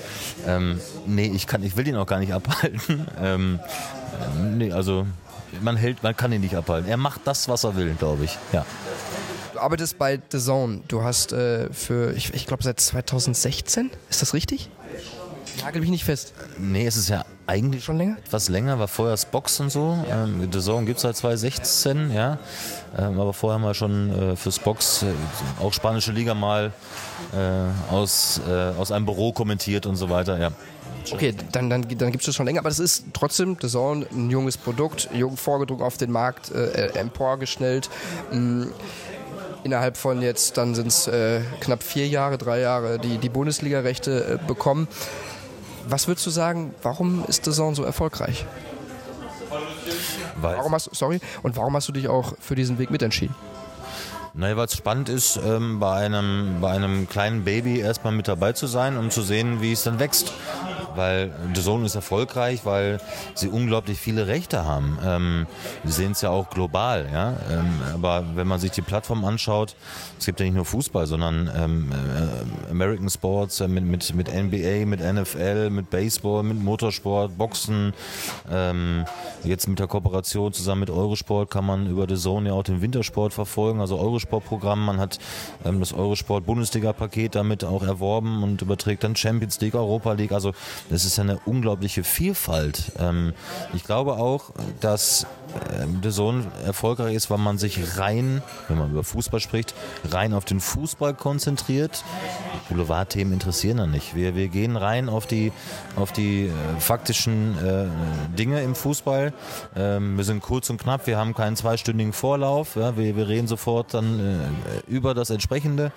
Ähm, 0.48 0.80
nee, 1.06 1.28
ich 1.28 1.46
kann, 1.48 1.64
ich 1.64 1.76
will 1.76 1.88
ihn 1.88 1.96
auch 1.96 2.08
gar 2.08 2.20
nicht 2.20 2.34
abhalten. 2.34 3.08
Ähm, 3.22 3.60
nee, 4.58 4.72
also 4.72 5.06
man 5.62 5.78
hält, 5.78 6.04
man 6.04 6.16
kann 6.16 6.32
ihn 6.32 6.42
nicht 6.42 6.56
abhalten. 6.56 6.90
Er 6.90 6.98
macht 6.98 7.22
das, 7.26 7.48
was 7.48 7.64
er 7.64 7.76
will, 7.76 7.94
glaube 7.96 8.26
ich. 8.26 8.38
Ja. 8.52 8.66
Du 9.54 9.60
arbeitest 9.60 9.98
bei 9.98 10.20
The 10.32 10.40
Zone. 10.40 10.82
Du 10.88 11.04
hast 11.04 11.32
äh, 11.32 11.72
für, 11.72 12.14
ich, 12.14 12.34
ich 12.34 12.46
glaube, 12.46 12.64
seit 12.64 12.80
2016, 12.80 13.92
ist 14.10 14.22
das 14.22 14.34
richtig? 14.34 14.70
Nagel 15.62 15.82
mich 15.82 15.90
nicht 15.90 16.06
fest. 16.06 16.34
Nee, 16.58 16.86
es 16.88 16.98
ist 16.98 17.10
ja 17.10 17.26
eigentlich 17.50 17.84
Schon 17.84 17.98
länger? 17.98 18.18
etwas 18.18 18.48
länger, 18.48 18.78
war 18.78 18.88
vorher 18.88 19.18
Spox 19.18 19.60
und 19.60 19.72
so. 19.72 19.98
Ähm, 20.10 20.48
The 20.52 20.60
Zone 20.60 20.86
gibt 20.86 20.98
es 20.98 21.02
seit 21.02 21.18
2016, 21.18 22.12
ja. 22.12 22.38
Ähm, 22.98 23.20
aber 23.20 23.34
vorher 23.34 23.56
haben 23.56 23.64
wir 23.64 23.74
schon 23.74 24.34
äh, 24.34 24.36
für 24.36 24.52
Spox 24.52 25.04
äh, 25.04 25.08
auch 25.60 25.74
spanische 25.74 26.12
Liga 26.12 26.36
mal 26.36 26.72
äh, 27.34 27.94
aus, 27.94 28.40
äh, 28.48 28.52
aus 28.80 28.92
einem 28.92 29.06
Büro 29.06 29.32
kommentiert 29.32 29.88
und 29.88 29.96
so 29.96 30.10
weiter, 30.10 30.40
ja. 30.40 30.52
Okay, 31.12 31.34
dann, 31.52 31.72
dann, 31.72 31.88
dann 31.88 32.12
gibt 32.12 32.22
es 32.22 32.28
das 32.28 32.36
schon 32.36 32.46
länger, 32.46 32.60
aber 32.60 32.70
das 32.70 32.80
ist 32.80 33.06
trotzdem 33.14 33.58
The 33.60 33.68
Zone, 33.68 34.06
ein 34.12 34.30
junges 34.30 34.58
Produkt, 34.58 35.10
jung 35.12 35.36
vorgedrungen 35.36 35.82
auf 35.84 35.98
den 35.98 36.12
Markt, 36.12 36.52
äh, 36.52 36.90
emporgeschnellt. 36.90 37.90
Mm, 38.32 38.66
innerhalb 39.64 39.98
von 39.98 40.22
jetzt, 40.22 40.58
dann 40.58 40.76
sind 40.76 40.88
es 40.88 41.08
äh, 41.08 41.42
knapp 41.62 41.82
vier 41.82 42.08
Jahre, 42.08 42.38
drei 42.38 42.60
Jahre, 42.60 43.00
die, 43.00 43.18
die 43.18 43.30
Bundesliga-Rechte 43.30 44.40
äh, 44.40 44.48
bekommen. 44.48 44.88
Was 45.90 46.08
würdest 46.08 46.26
du 46.28 46.30
sagen, 46.30 46.76
warum 46.84 47.26
ist 47.28 47.46
Zone 47.46 47.76
so 47.76 47.84
erfolgreich? 47.84 48.46
Weil, 50.40 50.58
Warum 50.58 50.74
hast, 50.74 50.96
sorry, 50.96 51.20
und 51.42 51.58
warum 51.58 51.76
hast 51.76 51.88
du 51.88 51.92
dich 51.92 52.08
auch 52.08 52.34
für 52.40 52.54
diesen 52.54 52.78
Weg 52.78 52.92
mitentschieden? 52.92 53.36
naja, 54.36 54.56
weil 54.56 54.68
es 54.68 54.78
spannend 54.78 55.10
ist, 55.10 55.38
ähm, 55.44 55.80
bei, 55.80 56.06
einem, 56.06 56.58
bei 56.62 56.72
einem 56.72 57.10
kleinen 57.10 57.44
Baby 57.44 57.80
erstmal 57.80 58.14
mit 58.14 58.28
dabei 58.28 58.54
zu 58.54 58.68
sein, 58.68 58.98
um 58.98 59.10
zu 59.10 59.24
sehen, 59.24 59.62
wie 59.62 59.72
es 59.72 59.84
dann 59.84 60.00
wächst. 60.00 60.32
Weil 60.96 61.32
The 61.54 61.62
Zone 61.62 61.86
ist 61.86 61.96
erfolgreich, 61.96 62.66
weil 62.66 63.00
sie 63.36 63.48
unglaublich 63.48 64.00
viele 64.00 64.28
Rechte 64.28 64.66
haben. 64.66 64.98
Ähm, 65.04 65.48
wir 65.84 65.92
sehen 65.92 66.12
es 66.14 66.22
ja 66.22 66.30
auch 66.30 66.50
global, 66.50 67.08
ja. 67.12 67.38
Ähm, 67.52 67.82
aber 67.94 68.26
wenn 68.36 68.48
man 68.48 68.60
sich 68.60 68.72
die 68.72 68.82
Plattform 68.82 69.26
anschaut, 69.26 69.76
es 70.18 70.26
gibt 70.26 70.40
ja 70.40 70.46
nicht 70.46 70.56
nur 70.56 70.66
Fußball, 70.66 71.08
sondern 71.08 71.50
ähm, 71.56 71.92
äh, 71.92 72.72
American 72.72 73.10
Sports 73.10 73.62
äh, 73.62 73.68
mit, 73.68 73.86
mit, 73.86 74.14
mit 74.14 74.28
NBA, 74.28 74.86
mit 74.86 75.00
NFL, 75.00 75.70
mit 75.70 75.90
Baseball, 75.90 76.44
mit 76.44 76.62
Motorsport, 76.62 77.38
Boxen. 77.38 77.94
Ähm, 78.52 79.06
jetzt 79.44 79.68
mit 79.68 79.80
der 79.80 79.88
Kooperation 79.88 80.54
zusammen 80.54 80.82
mit 80.82 80.90
Eurosport 80.90 81.50
kann 81.50 81.66
man 81.66 81.88
über 81.88 82.06
The 82.08 82.16
Zone 82.16 82.50
ja 82.50 82.56
auch 82.56 82.64
den 82.64 82.82
Wintersport 82.82 83.34
verfolgen, 83.34 83.82
also 83.82 83.98
Eurosport-Programm. 83.98 84.86
Man 84.86 85.00
hat 85.00 85.20
ähm, 85.66 85.80
das 85.80 85.94
Eurosport-Bundesliga-Paket 85.94 87.36
damit 87.36 87.64
auch 87.64 87.84
erworben 87.84 88.44
und 88.44 88.62
überträgt 88.62 89.04
dann 89.04 89.16
Champions 89.16 89.60
League, 89.62 89.76
Europa 89.76 90.14
League. 90.14 90.32
Also 90.32 90.54
das 90.90 91.06
ist 91.06 91.20
eine 91.20 91.40
unglaubliche 91.46 92.04
Vielfalt. 92.04 92.92
Ähm, 93.00 93.34
ich 93.74 93.84
glaube 93.84 94.14
auch, 94.14 94.52
dass 94.80 95.26
ähm, 95.80 96.00
The 96.04 96.12
Zone 96.12 96.46
erfolgreich 96.66 97.16
ist, 97.16 97.30
weil 97.30 97.38
man 97.38 97.58
sich 97.58 97.98
rein, 97.98 98.42
wenn 98.68 98.78
man 98.78 98.92
über 98.92 99.04
Fußball 99.04 99.40
spricht, 99.40 99.74
rein 100.12 100.34
auf 100.34 100.46
den 100.46 100.60
Fußball 100.60 101.14
konzentriert. 101.14 102.04
Boulevardthemen 102.70 103.34
interessieren 103.34 103.78
dann 103.78 103.92
nicht. 103.92 104.16
Wir, 104.16 104.36
wir 104.36 104.48
gehen 104.48 104.76
rein 104.76 105.10
auf 105.10 105.26
die, 105.26 105.52
auf 105.96 106.12
die 106.12 106.46
äh, 106.46 106.80
faktischen 106.80 107.58
äh, 107.58 108.36
Dinge 108.38 108.62
im 108.62 108.76
Fußball. 108.76 109.34
Ähm, 109.76 110.18
wir 110.18 110.24
sind 110.24 110.42
kurz 110.42 110.70
und 110.70 110.80
knapp, 110.80 111.08
wir 111.08 111.18
haben 111.18 111.34
keinen 111.34 111.56
zweistündigen 111.56 112.14
Vorlauf. 112.14 112.76
Ja, 112.76 112.96
wir, 112.98 113.16
wir 113.16 113.28
reden 113.28 113.48
sofort 113.48 113.94
dann 113.94 114.20
äh, 114.20 114.92
über 114.92 115.14
das 115.14 115.30
Entsprechende. 115.30 115.92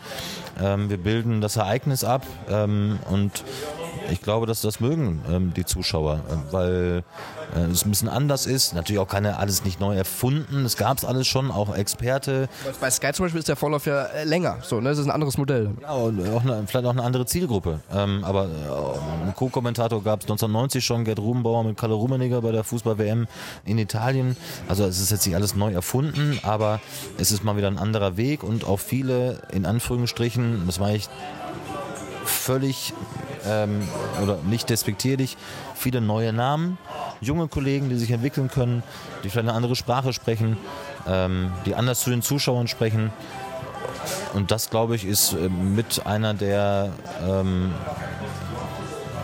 Ähm, 0.60 0.88
wir 0.88 0.98
bilden 0.98 1.40
das 1.40 1.56
Ereignis 1.56 2.04
ab 2.04 2.26
ähm, 2.48 2.98
und 3.10 3.44
ich 4.10 4.20
glaube, 4.20 4.46
dass 4.46 4.60
das 4.60 4.80
mögen 4.80 5.22
ähm, 5.30 5.52
die 5.54 5.64
Zuschauer, 5.64 6.20
äh, 6.28 6.52
weil 6.52 7.04
äh, 7.54 7.60
es 7.70 7.84
ein 7.84 7.90
bisschen 7.90 8.08
anders 8.08 8.46
ist. 8.46 8.74
Natürlich 8.74 9.00
auch 9.00 9.08
keine 9.08 9.38
alles 9.38 9.64
nicht 9.64 9.80
neu 9.80 9.96
erfunden. 9.96 10.64
Es 10.64 10.76
gab 10.76 10.98
es 10.98 11.04
alles 11.04 11.26
schon, 11.26 11.50
auch 11.50 11.74
Experte. 11.74 12.48
Bei 12.80 12.90
Sky 12.90 13.12
zum 13.12 13.26
Beispiel 13.26 13.40
ist 13.40 13.48
der 13.48 13.56
Vorlauf 13.56 13.86
ja 13.86 14.04
äh, 14.04 14.24
länger. 14.24 14.58
So, 14.62 14.80
ne? 14.80 14.90
Das 14.90 14.98
ist 14.98 15.06
ein 15.06 15.10
anderes 15.10 15.38
Modell. 15.38 15.70
Ja, 15.80 15.92
und 15.92 16.20
auch 16.28 16.42
eine, 16.42 16.64
vielleicht 16.66 16.86
auch 16.86 16.90
eine 16.90 17.02
andere 17.02 17.26
Zielgruppe. 17.26 17.80
Ähm, 17.92 18.24
aber 18.24 18.44
äh, 18.44 19.22
einen 19.22 19.34
Co-Kommentator 19.34 20.02
gab 20.02 20.20
es 20.20 20.24
1990 20.24 20.84
schon, 20.84 21.04
Gerd 21.04 21.18
Rubenbauer 21.18 21.64
mit 21.64 21.76
Kalle 21.76 21.94
Rummenigge 21.94 22.40
bei 22.40 22.52
der 22.52 22.64
Fußball-WM 22.64 23.26
in 23.64 23.78
Italien. 23.78 24.36
Also 24.68 24.84
es 24.84 25.00
ist 25.00 25.10
jetzt 25.10 25.26
nicht 25.26 25.36
alles 25.36 25.54
neu 25.54 25.72
erfunden, 25.72 26.38
aber 26.42 26.80
es 27.18 27.30
ist 27.30 27.44
mal 27.44 27.56
wieder 27.56 27.68
ein 27.68 27.78
anderer 27.78 28.16
Weg 28.16 28.42
und 28.42 28.64
auch 28.66 28.80
viele, 28.80 29.42
in 29.52 29.66
Anführungsstrichen, 29.66 30.62
das 30.66 30.80
war 30.80 30.90
ich 30.92 31.08
völlig 32.24 32.92
ähm, 33.46 33.86
oder 34.22 34.38
nicht 34.44 34.70
despektierlich, 34.70 35.36
viele 35.74 36.00
neue 36.00 36.32
Namen, 36.32 36.78
junge 37.20 37.48
Kollegen, 37.48 37.88
die 37.88 37.96
sich 37.96 38.10
entwickeln 38.10 38.48
können, 38.48 38.82
die 39.24 39.30
vielleicht 39.30 39.48
eine 39.48 39.56
andere 39.56 39.76
Sprache 39.76 40.12
sprechen, 40.12 40.56
ähm, 41.06 41.52
die 41.66 41.74
anders 41.74 42.00
zu 42.00 42.10
den 42.10 42.22
Zuschauern 42.22 42.68
sprechen. 42.68 43.12
Und 44.34 44.50
das, 44.50 44.70
glaube 44.70 44.96
ich, 44.96 45.04
ist 45.04 45.32
äh, 45.32 45.48
mit 45.48 46.06
einer 46.06 46.34
der 46.34 46.90
ähm, 47.26 47.72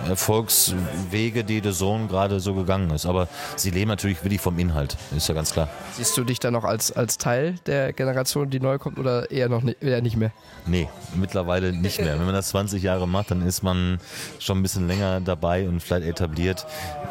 Erfolgswege, 0.09 1.45
die 1.45 1.61
The 1.63 1.73
Zone 1.73 2.07
gerade 2.07 2.41
so 2.41 2.55
gegangen 2.55 2.91
ist. 2.91 3.07
Aber 3.07 3.29
sie 3.57 3.71
leben 3.71 3.89
natürlich 3.89 4.23
wirklich 4.25 4.41
vom 4.41 4.59
Inhalt, 4.59 4.97
ist 5.17 5.29
ja 5.29 5.35
ganz 5.35 5.53
klar. 5.53 5.69
Siehst 5.97 6.17
du 6.17 6.25
dich 6.25 6.39
da 6.39 6.51
noch 6.51 6.65
als, 6.65 6.93
als 6.93 7.19
Teil 7.19 7.57
der 7.67 7.93
Generation, 7.93 8.51
die 8.51 8.61
neu 8.61 8.79
kommt, 8.79 8.99
oder 8.99 9.31
eher 9.31 9.49
noch 9.49 9.63
nicht, 9.63 9.83
eher 9.83 10.03
nicht 10.03 10.17
mehr? 10.17 10.33
Nee, 10.67 10.89
mittlerweile 11.15 11.73
nicht 11.73 12.01
mehr. 12.01 12.19
Wenn 12.19 12.27
man 12.27 12.35
das 12.35 12.49
20 12.49 12.83
Jahre 12.83 13.09
macht, 13.09 13.31
dann 13.31 13.43
ist 13.43 13.63
man 13.63 13.99
schon 14.39 14.59
ein 14.59 14.63
bisschen 14.63 14.87
länger 14.87 15.21
dabei 15.21 15.69
und 15.69 15.81
vielleicht 15.83 16.07
etabliert. 16.07 16.67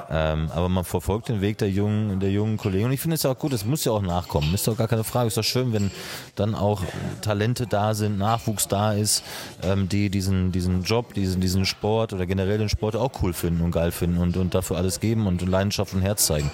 Ähm, 0.10 0.50
aber 0.54 0.70
man 0.70 0.84
verfolgt 0.84 1.30
den 1.30 1.42
Weg 1.42 1.58
der 1.58 1.70
jungen, 1.70 2.20
der 2.20 2.32
jungen 2.32 2.58
Kollegen. 2.58 2.86
Und 2.86 2.92
ich 2.94 3.02
finde 3.02 3.16
es 3.16 3.24
ja 3.24 3.32
auch 3.32 3.38
gut, 3.38 3.54
es 3.54 3.66
muss 3.66 3.84
ja 3.84 3.92
auch 3.92 4.02
nachkommen. 4.02 4.54
Ist 4.54 4.68
doch 4.68 4.78
gar 4.78 4.88
keine 4.88 5.04
Frage. 5.04 5.28
Ist 5.28 5.38
doch 5.38 5.44
schön, 5.44 5.74
wenn 5.74 5.92
dann 6.36 6.56
auch 6.56 6.82
Talente 7.22 7.68
da 7.68 7.94
sind, 7.94 8.18
Nachwuchs 8.18 8.68
da 8.68 8.94
ist, 8.94 9.24
ähm, 9.64 9.90
die 9.90 10.10
diesen, 10.10 10.52
diesen 10.52 10.84
Job, 10.84 11.14
diesen, 11.14 11.42
diesen 11.42 11.66
Sport 11.66 12.14
oder 12.14 12.26
generell 12.26 12.58
den 12.58 12.70
Sport 12.70 12.87
auch 12.96 13.12
cool 13.22 13.34
finden 13.34 13.62
und 13.62 13.72
geil 13.72 13.92
finden 13.92 14.18
und, 14.18 14.38
und 14.38 14.56
dafür 14.56 14.78
alles 14.78 15.00
geben 15.00 15.28
und 15.28 15.42
Leidenschaft 15.42 15.94
und 15.94 16.02
Herz 16.02 16.26
zeigen. 16.26 16.50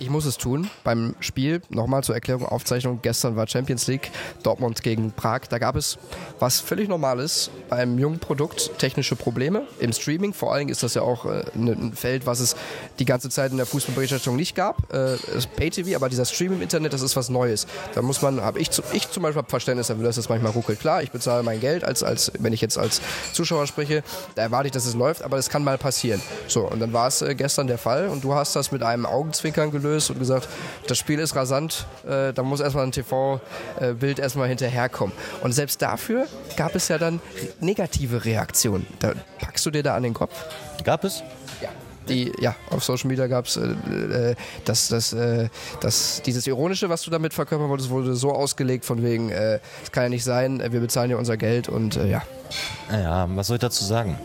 Ich 0.00 0.08
muss 0.08 0.24
es 0.24 0.38
tun. 0.38 0.70
Beim 0.82 1.14
Spiel, 1.20 1.60
nochmal 1.68 2.02
zur 2.02 2.14
Erklärung, 2.14 2.46
Aufzeichnung, 2.46 3.00
gestern 3.02 3.36
war 3.36 3.46
Champions 3.46 3.86
League, 3.86 4.10
Dortmund 4.42 4.82
gegen 4.82 5.12
Prag. 5.12 5.40
Da 5.50 5.58
gab 5.58 5.76
es, 5.76 5.98
was 6.38 6.58
völlig 6.58 6.88
normal 6.88 7.20
ist, 7.20 7.50
beim 7.68 7.98
jungen 7.98 8.18
Produkt 8.18 8.78
technische 8.78 9.14
Probleme. 9.14 9.64
Im 9.78 9.92
Streaming 9.92 10.32
vor 10.32 10.52
allen 10.52 10.60
Dingen 10.60 10.70
ist 10.70 10.82
das 10.82 10.94
ja 10.94 11.02
auch 11.02 11.26
äh, 11.26 11.44
ein 11.54 11.92
Feld, 11.92 12.24
was 12.24 12.40
es 12.40 12.56
die 12.98 13.04
ganze 13.04 13.28
Zeit 13.28 13.50
in 13.50 13.58
der 13.58 13.66
Fußballberichterstattung 13.66 14.36
nicht 14.36 14.54
gab. 14.54 14.90
Äh, 14.90 15.18
das 15.34 15.46
Pay-TV, 15.46 15.94
aber 15.94 16.08
dieser 16.08 16.24
Stream 16.24 16.54
im 16.54 16.62
Internet, 16.62 16.94
das 16.94 17.02
ist 17.02 17.14
was 17.14 17.28
Neues. 17.28 17.66
Da 17.94 18.00
muss 18.00 18.22
man, 18.22 18.40
habe 18.40 18.58
ich, 18.58 18.70
zu, 18.70 18.82
ich 18.94 19.10
zum 19.10 19.22
Beispiel 19.22 19.42
Verständnis 19.48 19.88
dafür, 19.88 20.04
dass 20.04 20.16
das 20.16 20.30
manchmal 20.30 20.52
ruckelt. 20.52 20.80
Klar, 20.80 21.02
ich 21.02 21.10
bezahle 21.10 21.42
mein 21.42 21.60
Geld, 21.60 21.84
als, 21.84 22.02
als 22.02 22.32
wenn 22.38 22.54
ich 22.54 22.62
jetzt 22.62 22.78
als 22.78 23.02
Zuschauer 23.34 23.66
spreche, 23.66 24.02
da 24.34 24.40
erwarte 24.40 24.68
ich, 24.68 24.72
dass 24.72 24.86
es 24.86 24.94
läuft, 24.94 25.20
aber 25.20 25.36
das 25.36 25.50
kann 25.50 25.62
mal 25.62 25.76
passieren. 25.76 26.22
So, 26.48 26.62
und 26.62 26.80
dann 26.80 26.94
war 26.94 27.06
es 27.06 27.20
äh, 27.20 27.34
gestern 27.34 27.66
der 27.66 27.76
Fall 27.76 28.08
und 28.08 28.24
du 28.24 28.34
hast 28.34 28.56
das 28.56 28.72
mit 28.72 28.82
einem 28.82 29.04
Augenzwinkern 29.04 29.70
gelöst 29.70 29.89
und 30.10 30.18
gesagt, 30.18 30.48
das 30.86 30.98
Spiel 30.98 31.18
ist 31.18 31.34
rasant, 31.34 31.86
äh, 32.06 32.32
da 32.32 32.42
muss 32.42 32.60
erstmal 32.60 32.84
ein 32.84 32.92
TV-Bild 32.92 34.18
erstmal 34.18 34.48
hinterherkommen. 34.48 35.14
Und 35.42 35.52
selbst 35.52 35.82
dafür 35.82 36.26
gab 36.56 36.74
es 36.74 36.88
ja 36.88 36.98
dann 36.98 37.20
negative 37.60 38.24
Reaktionen. 38.24 38.86
Da 39.00 39.12
packst 39.40 39.66
du 39.66 39.70
dir 39.70 39.82
da 39.82 39.96
an 39.96 40.02
den 40.02 40.14
Kopf? 40.14 40.34
Gab 40.84 41.04
es? 41.04 41.22
Die, 42.08 42.32
ja, 42.40 42.56
auf 42.70 42.82
Social 42.82 43.08
Media 43.08 43.26
gab 43.28 43.46
es 43.46 43.56
äh, 43.56 44.30
äh, 44.30 44.34
das, 44.64 44.88
das, 44.88 45.12
äh, 45.12 45.48
das, 45.80 46.22
dieses 46.24 46.46
Ironische, 46.46 46.88
was 46.88 47.02
du 47.02 47.10
damit 47.10 47.34
verkörpern 47.34 47.68
wolltest, 47.68 47.90
wurde 47.90 48.14
so 48.16 48.32
ausgelegt 48.32 48.84
von 48.84 49.02
wegen, 49.02 49.30
äh, 49.30 49.60
es 49.84 49.92
kann 49.92 50.04
ja 50.04 50.08
nicht 50.08 50.24
sein, 50.24 50.60
äh, 50.60 50.72
wir 50.72 50.80
bezahlen 50.80 51.10
ja 51.10 51.18
unser 51.18 51.36
Geld 51.36 51.68
und 51.68 51.96
äh, 51.96 52.08
ja. 52.08 52.22
Naja, 52.90 53.28
was 53.34 53.46
soll 53.46 53.56
ich 53.56 53.60
dazu 53.60 53.84
sagen? 53.84 54.18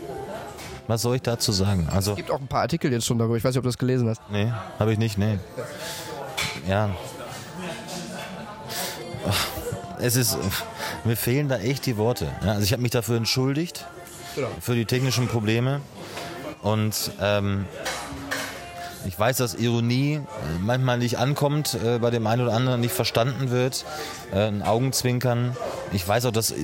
Was 0.88 1.02
soll 1.02 1.16
ich 1.16 1.22
dazu 1.22 1.52
sagen? 1.52 1.88
Also, 1.92 2.12
Es 2.12 2.16
gibt 2.16 2.30
auch 2.30 2.40
ein 2.40 2.46
paar 2.46 2.62
Artikel 2.62 2.92
jetzt 2.92 3.06
schon 3.06 3.18
darüber, 3.18 3.36
ich 3.36 3.42
weiß 3.44 3.50
nicht, 3.52 3.58
ob 3.58 3.64
du 3.64 3.68
das 3.68 3.78
gelesen 3.78 4.08
hast. 4.08 4.20
nee, 4.30 4.52
habe 4.78 4.92
ich 4.92 4.98
nicht, 4.98 5.18
nee. 5.18 5.38
Ja. 6.68 6.90
Es 9.98 10.14
ist, 10.16 10.36
mir 11.04 11.16
fehlen 11.16 11.48
da 11.48 11.58
echt 11.58 11.86
die 11.86 11.96
Worte. 11.96 12.28
Ja, 12.44 12.52
also 12.52 12.62
ich 12.62 12.72
habe 12.72 12.82
mich 12.82 12.90
dafür 12.92 13.16
entschuldigt, 13.16 13.86
Genau. 14.34 14.48
für 14.60 14.74
die 14.74 14.84
technischen 14.84 15.26
Probleme. 15.28 15.80
Und 16.62 17.10
ähm, 17.20 17.64
ich 19.06 19.18
weiß, 19.18 19.36
dass 19.38 19.54
Ironie 19.54 20.14
äh, 20.14 20.20
manchmal 20.60 20.98
nicht 20.98 21.18
ankommt, 21.18 21.74
äh, 21.74 21.98
bei 21.98 22.10
dem 22.10 22.26
einen 22.26 22.42
oder 22.42 22.54
anderen 22.54 22.80
nicht 22.80 22.92
verstanden 22.92 23.50
wird, 23.50 23.84
äh, 24.32 24.48
ein 24.48 24.62
Augenzwinkern. 24.62 25.56
Ich 25.92 26.06
weiß 26.06 26.26
auch, 26.26 26.32
dass 26.32 26.50
äh, 26.50 26.54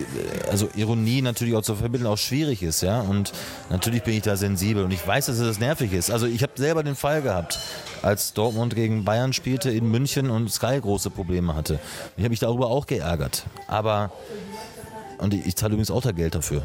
also 0.51 0.69
Ironie 0.75 1.23
natürlich 1.23 1.55
auch 1.55 1.63
zu 1.63 1.75
vermitteln 1.75 2.07
auch 2.07 2.19
schwierig 2.19 2.63
ist, 2.63 2.83
ja. 2.83 3.01
Und 3.01 3.33
natürlich 3.71 4.03
bin 4.03 4.15
ich 4.15 4.23
da 4.23 4.37
sensibel 4.37 4.85
und 4.85 4.91
ich 4.91 5.07
weiß, 5.07 5.27
dass 5.27 5.39
es 5.39 5.61
nervig 5.61 5.93
ist. 5.93 6.11
Also 6.11 6.27
ich 6.27 6.43
habe 6.43 6.53
selber 6.57 6.83
den 6.83 6.97
Fall 6.97 7.23
gehabt, 7.23 7.59
als 8.03 8.33
Dortmund 8.33 8.75
gegen 8.75 9.05
Bayern 9.05 9.33
spielte 9.33 9.71
in 9.71 9.91
München 9.91 10.31
und 10.31 10.51
Sky 10.53 10.81
große 10.81 11.11
Probleme 11.11 11.55
hatte. 11.55 11.79
Ich 12.17 12.25
habe 12.25 12.31
mich 12.31 12.41
darüber 12.41 12.69
auch 12.69 12.87
geärgert. 12.87 13.45
Aber 13.69 14.11
und 15.19 15.35
ich, 15.35 15.47
ich 15.47 15.57
zahle 15.57 15.75
übrigens 15.75 15.93
auch 15.93 16.03
da 16.03 16.11
Geld 16.11 16.35
dafür. 16.35 16.63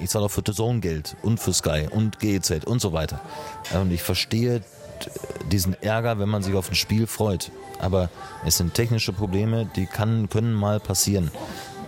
Ich 0.00 0.10
zahle 0.10 0.26
auch 0.26 0.30
für 0.30 0.42
The 0.46 0.52
Zone 0.52 0.78
Geld 0.78 1.16
und 1.22 1.40
für 1.40 1.52
Sky 1.52 1.88
und 1.90 2.20
GEZ 2.20 2.64
und 2.64 2.80
so 2.80 2.92
weiter. 2.92 3.20
Und 3.74 3.90
ich 3.90 4.02
verstehe 4.02 4.62
diesen 5.50 5.80
Ärger, 5.82 6.18
wenn 6.18 6.28
man 6.28 6.42
sich 6.42 6.54
auf 6.54 6.70
ein 6.70 6.74
Spiel 6.74 7.06
freut. 7.06 7.50
Aber 7.78 8.10
es 8.44 8.56
sind 8.56 8.74
technische 8.74 9.12
Probleme, 9.12 9.68
die 9.76 9.86
kann, 9.86 10.28
können 10.28 10.54
mal 10.54 10.80
passieren. 10.80 11.30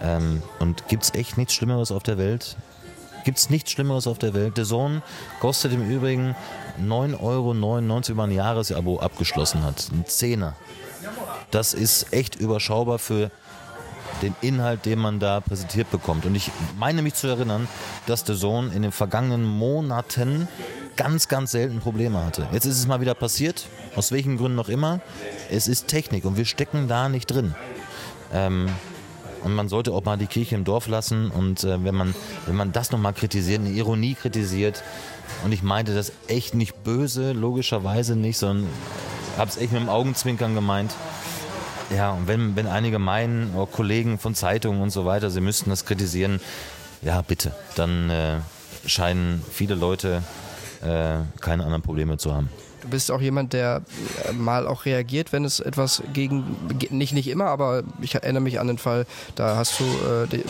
Ähm, 0.03 0.43
und 0.59 0.89
gibt 0.89 1.05
es 1.05 1.15
echt 1.15 1.37
nichts 1.37 1.55
Schlimmeres 1.55 1.91
auf 1.91 2.03
der 2.03 2.19
Welt? 2.19 2.57
Gibt 3.25 3.39
es 3.39 3.51
nichts 3.51 3.71
Schlimmeres 3.71 4.07
auf 4.07 4.19
der 4.19 4.35
Welt? 4.35 4.57
Der 4.57 4.65
Sohn 4.65 5.03
kostet 5.41 5.73
im 5.73 5.89
Übrigen 5.89 6.35
9,99 6.81 7.21
Euro, 7.21 7.55
wenn 7.55 8.17
man 8.17 8.31
ein 8.31 8.37
Jahresabo 8.37 8.99
abgeschlossen 8.99 9.63
hat. 9.63 9.89
Ein 9.93 10.07
Zehner. 10.07 10.55
Das 11.51 11.75
ist 11.75 12.13
echt 12.13 12.37
überschaubar 12.37 12.99
für 12.99 13.31
den 14.23 14.35
Inhalt, 14.41 14.87
den 14.87 14.99
man 14.99 15.19
da 15.19 15.41
präsentiert 15.41 15.91
bekommt. 15.91 16.25
Und 16.27 16.35
ich 16.35 16.51
meine 16.79 17.03
mich 17.03 17.15
zu 17.15 17.27
erinnern, 17.27 17.69
dass 18.07 18.25
der 18.25 18.35
Sohn 18.35 18.73
in 18.73 18.83
den 18.83 18.93
vergangenen 18.93 19.45
Monaten 19.45 20.49
ganz, 20.97 21.29
ganz 21.29 21.53
selten 21.53 21.81
Probleme 21.81 22.25
hatte. 22.25 22.49
Jetzt 22.53 22.67
ist 22.67 22.79
es 22.79 22.87
mal 22.87 23.01
wieder 23.01 23.15
passiert, 23.15 23.67
aus 23.97 24.13
welchen 24.13 24.37
Gründen 24.37 24.57
noch 24.57 24.69
immer. 24.69 25.01
Es 25.51 25.69
ist 25.69 25.89
Technik 25.89 26.25
und 26.25 26.37
wir 26.37 26.45
stecken 26.45 26.89
da 26.89 27.09
nicht 27.09 27.27
drin. 27.27 27.55
Ähm, 28.33 28.69
und 29.43 29.55
man 29.55 29.69
sollte 29.69 29.93
auch 29.93 30.05
mal 30.05 30.19
die 30.19 30.27
Kirche 30.27 30.55
im 30.55 30.65
Dorf 30.65 30.87
lassen 30.87 31.31
und 31.31 31.65
äh, 31.65 31.83
wenn, 31.83 31.95
man, 31.95 32.15
wenn 32.47 32.57
man 32.57 32.73
das 32.73 32.91
nochmal 32.91 33.15
kritisiert, 33.15 33.61
eine 33.61 33.71
Ironie 33.71 34.15
kritisiert, 34.15 34.83
und 35.45 35.53
ich 35.53 35.63
meinte 35.63 35.95
das 35.95 36.13
echt 36.29 36.55
nicht 36.55 36.85
böse, 36.85 37.33
logischerweise 37.33 38.17
nicht, 38.17 38.37
sondern 38.39 38.69
habe 39.39 39.51
es 39.51 39.57
echt 39.57 39.73
mit 39.73 39.81
dem 39.81 39.89
Augenzwinkern 39.89 40.55
gemeint. 40.55 40.95
Ja, 41.95 42.13
und 42.13 42.29
wenn, 42.29 42.57
wenn 42.57 42.67
einige 42.67 42.99
meinen, 42.99 43.55
auch 43.57 43.71
Kollegen 43.71 44.19
von 44.19 44.35
Zeitungen 44.35 44.81
und 44.81 44.91
so 44.91 45.07
weiter, 45.07 45.31
sie 45.31 45.41
müssten 45.41 45.71
das 45.71 45.87
kritisieren, 45.87 46.41
ja, 47.03 47.23
bitte, 47.23 47.55
dann 47.75 48.11
äh, 48.11 48.37
scheinen 48.87 49.43
viele 49.51 49.75
Leute 49.75 50.23
keine 50.81 51.65
anderen 51.65 51.83
Probleme 51.83 52.17
zu 52.17 52.35
haben. 52.35 52.49
Du 52.81 52.89
bist 52.89 53.11
auch 53.11 53.21
jemand, 53.21 53.53
der 53.53 53.83
äh, 54.29 54.33
mal 54.33 54.67
auch 54.67 54.85
reagiert, 54.85 55.33
wenn 55.33 55.45
es 55.45 55.61
etwas 55.61 56.03
gegen, 56.13 56.57
nicht, 56.91 57.13
nicht 57.13 57.29
immer, 57.29 57.47
aber 57.47 57.83
ich 58.01 58.15
erinnere 58.15 58.43
mich 58.43 58.59
an 58.59 58.69
den 58.69 58.79
Fall, 58.79 59.07
da 59.35 59.57
hast 59.57 59.81
du 59.81 59.85
äh, 59.85 60.27
die, 60.29 60.45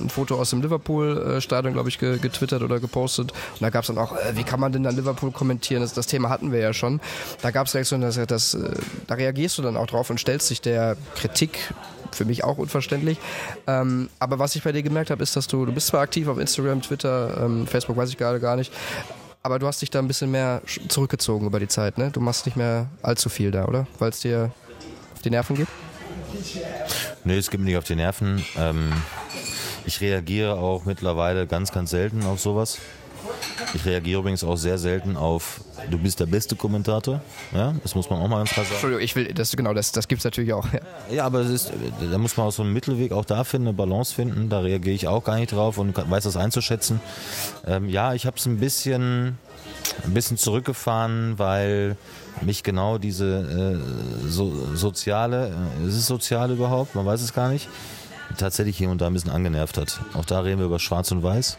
ein 0.00 0.08
Foto 0.08 0.36
aus 0.36 0.50
dem 0.50 0.62
Liverpool-Stadion, 0.62 1.72
glaube 1.72 1.88
ich, 1.88 1.98
getwittert 1.98 2.62
oder 2.62 2.78
gepostet. 2.80 3.32
Und 3.32 3.62
da 3.62 3.70
gab 3.70 3.82
es 3.82 3.88
dann 3.88 3.98
auch, 3.98 4.12
äh, 4.12 4.36
wie 4.36 4.44
kann 4.44 4.60
man 4.60 4.72
denn 4.72 4.82
dann 4.82 4.96
Liverpool 4.96 5.32
kommentieren? 5.32 5.82
Das, 5.82 5.92
das 5.92 6.06
Thema 6.06 6.28
hatten 6.28 6.52
wir 6.52 6.60
ja 6.60 6.72
schon. 6.72 7.00
Da 7.40 7.50
gab 7.50 7.66
es 7.66 7.74
Reaktionen, 7.74 8.02
dass, 8.02 8.14
dass, 8.26 8.54
äh, 8.54 8.74
da 9.06 9.14
reagierst 9.14 9.58
du 9.58 9.62
dann 9.62 9.76
auch 9.76 9.86
drauf 9.86 10.10
und 10.10 10.20
stellst 10.20 10.50
dich 10.50 10.60
der 10.60 10.96
Kritik 11.16 11.58
für 12.12 12.24
mich 12.26 12.44
auch 12.44 12.58
unverständlich. 12.58 13.18
Ähm, 13.66 14.08
aber 14.18 14.38
was 14.38 14.54
ich 14.54 14.62
bei 14.62 14.72
dir 14.72 14.82
gemerkt 14.82 15.10
habe, 15.10 15.22
ist, 15.22 15.34
dass 15.34 15.46
du, 15.46 15.64
du 15.64 15.72
bist 15.72 15.88
zwar 15.88 16.02
aktiv 16.02 16.28
auf 16.28 16.38
Instagram, 16.38 16.82
Twitter, 16.82 17.42
ähm, 17.42 17.66
Facebook 17.66 17.96
weiß 17.96 18.10
ich 18.10 18.18
gerade 18.18 18.38
gar 18.38 18.56
nicht, 18.56 18.70
aber 19.42 19.58
du 19.58 19.66
hast 19.66 19.82
dich 19.82 19.90
da 19.90 19.98
ein 19.98 20.08
bisschen 20.08 20.30
mehr 20.30 20.62
zurückgezogen 20.88 21.46
über 21.46 21.58
die 21.60 21.68
Zeit, 21.68 21.98
ne? 21.98 22.10
Du 22.10 22.20
machst 22.20 22.46
nicht 22.46 22.56
mehr 22.56 22.86
allzu 23.02 23.28
viel 23.28 23.50
da, 23.50 23.66
oder? 23.66 23.86
Weil 23.98 24.10
es 24.10 24.20
dir 24.20 24.52
auf 25.14 25.22
die 25.22 25.30
Nerven 25.30 25.56
geht? 25.56 25.68
Nee, 27.24 27.38
es 27.38 27.50
geht 27.50 27.60
mir 27.60 27.66
nicht 27.66 27.76
auf 27.76 27.84
die 27.84 27.96
Nerven. 27.96 28.44
Ähm, 28.56 28.92
ich 29.84 30.00
reagiere 30.00 30.54
auch 30.56 30.84
mittlerweile 30.84 31.46
ganz, 31.46 31.72
ganz 31.72 31.90
selten 31.90 32.24
auf 32.24 32.40
sowas. 32.40 32.78
Ich 33.74 33.84
reagiere 33.84 34.20
übrigens 34.20 34.44
auch 34.44 34.56
sehr 34.56 34.78
selten 34.78 35.16
auf, 35.16 35.60
du 35.90 35.98
bist 35.98 36.20
der 36.20 36.26
beste 36.26 36.56
Kommentator. 36.56 37.20
Ja, 37.52 37.74
das 37.82 37.94
muss 37.94 38.08
man 38.10 38.20
auch 38.20 38.28
mal 38.28 38.38
ganz 38.38 38.50
klar 38.50 38.64
sagen. 38.64 38.74
Entschuldigung, 38.74 39.04
ich 39.04 39.16
will, 39.16 39.32
das, 39.32 39.56
genau, 39.56 39.74
das, 39.74 39.92
das 39.92 40.08
gibt 40.08 40.20
es 40.20 40.24
natürlich 40.24 40.52
auch. 40.52 40.66
Ja. 40.72 40.80
ja, 41.14 41.24
aber 41.24 41.40
es 41.40 41.50
ist, 41.50 41.72
da 42.10 42.18
muss 42.18 42.36
man 42.36 42.46
auch 42.46 42.52
so 42.52 42.62
einen 42.62 42.72
Mittelweg 42.72 43.12
auch 43.12 43.24
da 43.24 43.44
finden, 43.44 43.68
eine 43.68 43.76
Balance 43.76 44.14
finden. 44.14 44.48
Da 44.48 44.60
reagiere 44.60 44.94
ich 44.94 45.08
auch 45.08 45.24
gar 45.24 45.36
nicht 45.36 45.52
drauf 45.52 45.78
und 45.78 45.96
weiß 45.96 46.24
das 46.24 46.36
einzuschätzen. 46.36 47.00
Ähm, 47.66 47.88
ja, 47.88 48.14
ich 48.14 48.26
habe 48.26 48.36
es 48.36 48.46
ein 48.46 48.58
bisschen, 48.58 49.38
ein 50.04 50.14
bisschen 50.14 50.36
zurückgefahren, 50.36 51.38
weil 51.38 51.96
mich 52.40 52.62
genau 52.62 52.98
diese 52.98 53.80
äh, 53.82 54.28
so, 54.28 54.74
soziale, 54.74 55.54
äh, 55.82 55.88
ist 55.88 55.94
es 55.94 56.06
sozial 56.06 56.50
überhaupt? 56.50 56.94
Man 56.94 57.06
weiß 57.06 57.20
es 57.20 57.32
gar 57.32 57.48
nicht 57.48 57.68
tatsächlich 58.38 58.76
hier 58.76 58.90
und 58.90 59.00
da 59.00 59.06
ein 59.06 59.12
bisschen 59.12 59.30
angenervt 59.30 59.76
hat. 59.78 60.00
Auch 60.14 60.24
da 60.24 60.40
reden 60.40 60.58
wir 60.58 60.66
über 60.66 60.78
Schwarz 60.78 61.10
und 61.12 61.22
Weiß. 61.22 61.58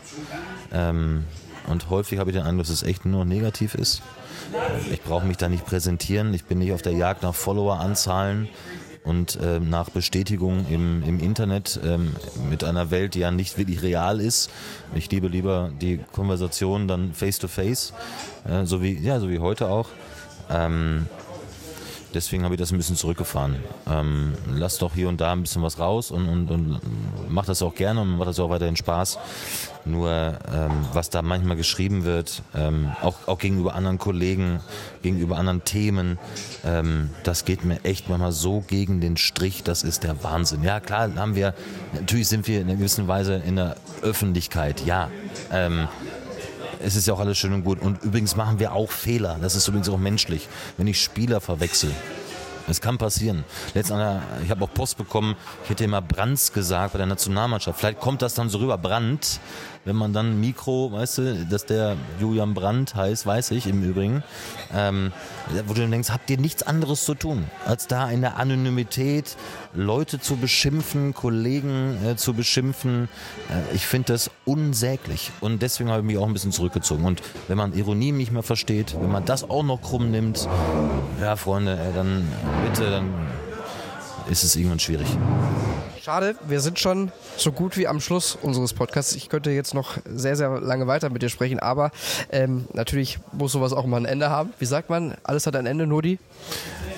Ähm, 0.71 1.25
und 1.68 1.90
häufig 1.90 2.19
habe 2.19 2.31
ich 2.31 2.35
den 2.35 2.45
Eindruck, 2.45 2.65
dass 2.65 2.73
es 2.73 2.84
echt 2.84 3.06
nur 3.06 3.26
negativ 3.26 3.76
ist. 3.76 4.02
Ich 4.91 5.02
brauche 5.02 5.26
mich 5.26 5.38
da 5.38 5.49
nicht 5.49 5.65
präsentieren. 5.65 6.34
Ich 6.34 6.45
bin 6.45 6.60
nicht 6.60 6.73
auf 6.73 6.81
der 6.81 6.94
Jagd 6.94 7.23
nach 7.23 7.34
Followeranzahlen 7.34 8.49
und 9.03 9.35
äh, 9.35 9.60
nach 9.60 9.90
Bestätigung 9.90 10.65
im, 10.69 11.03
im 11.03 11.19
Internet 11.19 11.80
ähm, 11.84 12.15
mit 12.49 12.64
einer 12.64 12.90
Welt, 12.91 13.15
die 13.15 13.19
ja 13.19 13.31
nicht 13.31 13.57
wirklich 13.57 13.81
real 13.81 14.19
ist. 14.22 14.49
Ich 14.95 15.11
liebe 15.11 15.27
lieber 15.27 15.72
die 15.81 15.99
Konversation 16.11 16.88
dann 16.88 17.14
face 17.14 17.40
to 17.40 17.48
face, 17.48 17.94
äh, 18.48 18.65
so 18.65 18.81
wie 18.81 18.98
ja, 18.98 19.19
so 19.19 19.30
wie 19.30 19.40
heute 19.40 19.68
auch. 19.69 19.90
Ähm, 20.49 21.07
deswegen 22.14 22.44
habe 22.44 22.56
ich 22.56 22.60
das 22.60 22.72
ein 22.72 22.77
bisschen 22.77 22.95
zurückgefahren. 22.95 23.56
Ähm, 23.88 24.34
lass 24.52 24.77
doch 24.77 24.94
hier 24.94 25.10
und 25.10 25.19
da 25.22 25.31
ein 25.31 25.41
bisschen 25.41 25.61
was 25.61 25.80
raus 25.80 26.11
und, 26.11 26.27
und, 26.27 26.49
und 26.49 26.80
mach 27.30 27.45
das 27.45 27.61
auch 27.61 27.76
gerne 27.76 28.02
und 28.02 28.18
mach 28.18 28.26
das 28.26 28.40
auch 28.40 28.49
weiterhin 28.49 28.76
Spaß. 28.76 29.19
Nur 29.85 30.10
ähm, 30.10 30.72
was 30.94 31.10
da 31.10 31.22
manchmal 31.22 31.57
geschrieben 31.57 32.06
wird, 32.06 32.41
ähm, 32.56 32.91
auch, 33.02 33.27
auch 33.27 33.38
gegenüber 33.38 33.76
anderen 33.76 33.98
Kollegen, 33.98 34.61
gegenüber 35.02 35.38
anderen 35.38 35.65
Themen, 35.65 36.19
ähm, 36.64 37.10
das 37.23 37.44
geht 37.44 37.65
mir 37.65 37.84
echt 37.84 38.07
manchmal 38.07 38.31
so 38.31 38.61
gegen 38.61 39.02
den 39.02 39.18
Strich, 39.18 39.64
das 39.64 39.84
ist 39.84 40.03
der 40.03 40.23
Wahnsinn. 40.23 40.64
Ja, 40.64 40.80
klar, 40.80 41.14
haben 41.15 41.35
wir, 41.35 41.53
natürlich 41.94 42.30
sind 42.30 42.48
wir 42.48 42.61
in 42.61 42.69
einer 42.69 42.77
gewissen 42.77 43.10
Weise 43.10 43.35
in 43.35 43.57
der 43.57 43.76
Öffentlichkeit, 44.02 44.85
ja. 44.85 45.10
Ähm, 45.52 45.90
es 46.84 46.95
ist 46.95 47.07
ja 47.07 47.14
auch 47.14 47.19
alles 47.19 47.38
schön 47.38 47.53
und 47.53 47.64
gut. 47.64 47.81
Und 47.81 48.03
übrigens 48.03 48.35
machen 48.35 48.60
wir 48.60 48.73
auch 48.73 48.91
Fehler. 48.91 49.38
Das 49.41 49.55
ist 49.55 49.68
übrigens 49.68 49.89
auch 49.89 49.97
menschlich. 49.97 50.47
Wenn 50.77 50.88
ich 50.88 51.01
Spieler 51.01 51.41
verwechsel, 51.41 51.91
es 52.68 52.80
kann 52.80 52.97
passieren. 52.97 53.43
Letztens, 53.73 54.22
ich 54.43 54.49
habe 54.49 54.64
auch 54.64 54.73
Post 54.73 54.97
bekommen, 54.97 55.35
ich 55.64 55.69
hätte 55.69 55.84
immer 55.84 56.01
Brands 56.01 56.53
gesagt 56.53 56.93
bei 56.93 56.97
der 56.97 57.07
Nationalmannschaft. 57.07 57.80
Vielleicht 57.80 57.99
kommt 57.99 58.22
das 58.22 58.35
dann 58.35 58.49
so 58.49 58.60
rüber, 58.60 58.77
Brand 58.77 59.39
wenn 59.85 59.95
man 59.95 60.14
dann 60.14 60.39
Mikro, 60.39 60.91
weißt 60.91 61.18
du, 61.18 61.45
dass 61.45 61.65
der 61.65 61.97
Julian 62.19 62.53
Brandt 62.53 62.95
heißt, 62.95 63.26
weiß 63.26 63.51
ich 63.51 63.68
im 63.68 63.84
Übrigen, 63.84 64.23
ähm, 64.73 65.11
wo 65.68 65.73
du 65.73 65.81
dann 65.81 65.91
denkst, 65.91 66.10
habt 66.10 66.30
ihr 66.30 66.38
nichts 66.38 66.64
anderes 66.64 67.03
zu 67.05 67.15
tun, 67.15 67.45
als 67.65 67.88
da 67.88 68.10
in 68.10 68.22
der 68.22 68.38
Anonymität 68.38 69.35
Leute 69.73 70.19
zu 70.19 70.38
beschimpfen, 70.38 71.14
Kollegen 71.14 71.97
äh, 72.05 72.15
zu 72.15 72.34
beschimpfen. 72.34 73.10
Äh, 73.49 73.76
ich 73.76 73.85
finde 73.85 74.14
das 74.14 74.31
unsäglich 74.45 75.31
und 75.41 75.61
deswegen 75.61 75.89
habe 75.89 75.99
ich 75.99 76.05
mich 76.05 76.18
auch 76.18 76.27
ein 76.27 76.34
bisschen 76.34 76.51
zurückgezogen. 76.51 77.03
Und 77.05 77.22
wenn 77.47 77.57
man 77.57 77.73
Ironie 77.73 78.11
nicht 78.11 78.31
mehr 78.31 78.43
versteht, 78.43 78.95
wenn 78.99 79.11
man 79.11 79.26
das 79.26 79.49
auch 79.49 79.64
noch 79.64 79.81
krumm 79.81 80.11
nimmt, 80.11 80.47
ja 81.19 81.35
Freunde, 81.35 81.73
äh, 81.73 81.93
dann 81.93 82.27
bitte, 82.65 82.89
dann 82.89 83.10
ist 84.30 84.43
es 84.43 84.55
irgendwann 84.55 84.80
schwierig. 84.80 85.07
Schade, 86.03 86.35
wir 86.45 86.59
sind 86.59 86.80
schon 86.80 87.13
so 87.38 87.53
gut 87.53 87.77
wie 87.77 87.88
am 87.88 88.01
Schluss 88.01 88.38
unseres 88.41 88.73
Podcasts. 88.73 89.15
Ich 89.15 89.30
könnte 89.30 89.51
jetzt 89.51 89.73
noch 89.73 89.99
sehr, 90.05 90.35
sehr 90.35 90.59
lange 90.59 90.85
weiter 90.85 91.09
mit 91.09 91.21
dir 91.21 91.30
sprechen, 91.30 91.59
aber 91.59 91.91
ähm, 92.30 92.65
natürlich 92.73 93.19
muss 93.31 93.53
sowas 93.53 93.71
auch 93.71 93.85
mal 93.85 94.01
ein 94.01 94.05
Ende 94.05 94.30
haben. 94.30 94.51
Wie 94.59 94.65
sagt 94.65 94.89
man, 94.89 95.15
alles 95.23 95.47
hat 95.47 95.55
ein 95.55 95.65
Ende, 95.65 95.88
Nodi? 95.88 96.19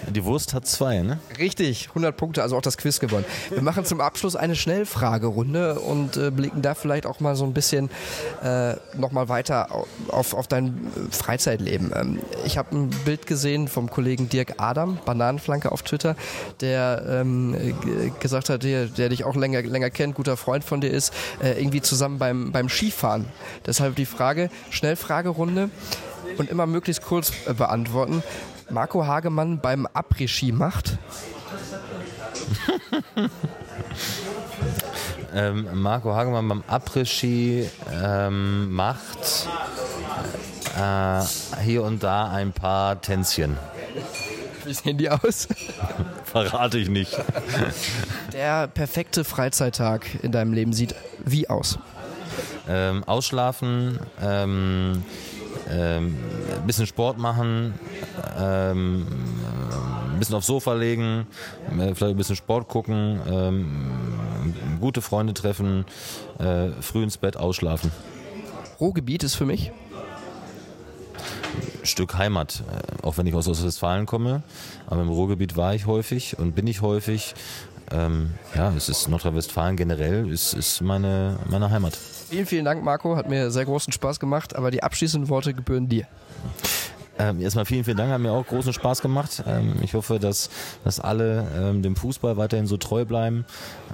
Die 0.10 0.24
Wurst 0.24 0.54
hat 0.54 0.68
zwei, 0.68 1.02
ne? 1.02 1.20
Richtig, 1.38 1.90
100 1.90 2.16
Punkte, 2.16 2.42
also 2.42 2.58
auch 2.58 2.62
das 2.62 2.78
Quiz 2.78 3.00
gewonnen. 3.00 3.26
Wir 3.50 3.62
machen 3.62 3.86
zum 3.86 4.02
Abschluss 4.02 4.36
eine 4.36 4.56
Schnellfragerunde 4.56 5.80
und 5.80 6.18
äh, 6.18 6.32
blicken 6.32 6.62
da 6.62 6.76
vielleicht 6.76 7.06
auch 7.06 7.20
mal 7.20 7.36
so 7.36 7.44
ein 7.46 7.54
bisschen 7.54 7.90
äh, 8.44 8.76
nochmal 8.96 9.30
weiter 9.30 9.86
auf, 10.10 10.34
auf 10.34 10.48
dein 10.48 10.92
Freizeitleben. 11.12 11.92
Ähm, 11.96 12.20
ich 12.46 12.58
habe 12.58 12.76
ein 12.76 12.90
Bild 13.06 13.26
gesehen 13.28 13.68
vom 13.68 13.90
Kollegen 13.90 14.30
Dirk 14.30 14.56
Adam, 14.58 15.00
Bananenflanke 15.06 15.72
auf 15.72 15.82
Twitter, 15.82 16.16
der 16.62 17.04
ähm, 17.08 17.76
gesagt 18.20 18.50
hat, 18.50 18.64
der, 18.64 18.88
der 18.98 19.10
dich 19.10 19.24
auch 19.24 19.36
länger, 19.36 19.62
länger 19.62 19.90
kennt, 19.90 20.16
guter 20.16 20.38
Freund 20.38 20.64
von 20.64 20.82
dir 20.82 20.90
ist, 20.90 21.14
äh, 21.42 21.60
irgendwie 21.60 21.82
zusammen 21.82 22.18
beim, 22.18 22.52
beim 22.52 22.70
Skifahren. 22.70 23.26
Deshalb 23.66 23.96
die 23.96 24.06
Frage, 24.06 24.50
Schnellfragerunde 24.70 25.70
und 26.38 26.50
immer 26.50 26.66
möglichst 26.66 27.04
kurz 27.04 27.32
äh, 27.46 27.54
beantworten. 27.54 28.24
Marco 28.70 29.06
Hagemann 29.06 29.60
beim 29.60 29.88
Après-Ski 29.88 30.52
macht? 30.52 30.98
ähm, 35.34 35.68
Marco 35.74 36.14
Hagemann 36.14 36.48
beim 36.48 36.64
Après-Ski 36.68 37.70
ähm, 37.94 38.72
macht 38.72 39.48
äh, 40.78 41.22
hier 41.64 41.84
und 41.84 42.04
da 42.04 42.30
ein 42.30 42.52
paar 42.52 43.00
Tänzchen. 43.02 43.58
Wie 44.66 44.74
sehen 44.74 44.98
die 44.98 45.10
aus? 45.10 45.48
Verrate 46.26 46.78
ich 46.78 46.90
nicht. 46.90 47.18
Der 48.34 48.68
perfekte 48.68 49.24
Freizeittag 49.24 50.24
in 50.24 50.32
deinem 50.32 50.54
Leben 50.54 50.74
sieht 50.74 50.96
wie 51.24 51.50
aus? 51.50 51.80
Ähm, 52.68 53.04
ausschlafen, 53.04 54.00
ähm, 54.22 55.04
ähm, 55.70 56.18
ein 56.56 56.68
bisschen 56.68 56.88
Sport 56.88 57.18
machen, 57.18 57.76
ähm, 58.40 59.06
ein 60.14 60.20
bisschen 60.20 60.36
aufs 60.36 60.48
Sofa 60.48 60.74
legen, 60.74 61.28
äh, 61.72 61.94
vielleicht 61.94 62.04
ein 62.04 62.18
bisschen 62.18 62.36
Sport 62.36 62.68
gucken, 62.68 63.22
ähm, 63.28 64.56
gute 64.80 65.02
Freunde 65.02 65.34
treffen, 65.34 65.86
äh, 66.40 66.70
früh 66.82 67.04
ins 67.04 67.18
Bett 67.18 67.38
ausschlafen. 67.38 67.92
Ruhrgebiet 68.80 69.24
ist 69.24 69.36
für 69.36 69.46
mich? 69.46 69.72
Stück 71.84 72.18
Heimat, 72.18 72.64
äh, 72.72 73.06
auch 73.06 73.18
wenn 73.18 73.28
ich 73.28 73.34
aus 73.36 73.48
Ostwestfalen 73.48 74.06
komme. 74.06 74.44
Aber 74.88 75.02
im 75.02 75.10
Ruhrgebiet 75.10 75.56
war 75.56 75.76
ich 75.76 75.86
häufig 75.86 76.38
und 76.40 76.56
bin 76.56 76.68
ich 76.68 76.82
häufig. 76.82 77.36
Ähm, 77.92 78.34
ja, 78.56 78.74
es 78.76 78.90
ist 78.90 79.08
Nordrhein-Westfalen 79.08 79.78
generell, 79.78 80.32
ist, 80.32 80.54
ist 80.54 80.82
meine, 80.82 81.38
meine 81.48 81.70
Heimat. 81.70 81.96
Vielen, 81.96 82.48
vielen 82.48 82.66
Dank, 82.66 82.84
Marco. 82.84 83.16
Hat 83.16 83.30
mir 83.30 83.52
sehr 83.52 83.66
großen 83.66 83.94
Spaß 83.94 84.20
gemacht, 84.20 84.56
aber 84.56 84.72
die 84.72 84.82
abschließenden 84.82 85.30
Worte 85.30 85.54
gebühren 85.54 85.88
dir. 85.88 86.08
Ähm, 87.18 87.40
erstmal 87.40 87.66
vielen, 87.66 87.84
vielen 87.84 87.98
Dank, 87.98 88.12
hat 88.12 88.20
mir 88.20 88.32
auch 88.32 88.46
großen 88.46 88.74
Spaß 88.74 89.02
gemacht. 89.02 89.44
Ähm, 89.48 89.76
ich 89.82 89.94
hoffe, 89.94 90.20
dass, 90.20 90.50
dass 90.84 91.00
alle 91.00 91.48
ähm, 91.58 91.82
dem 91.82 91.96
Fußball 91.96 92.36
weiterhin 92.36 92.68
so 92.68 92.78
treu 92.78 93.06
bleiben 93.06 93.46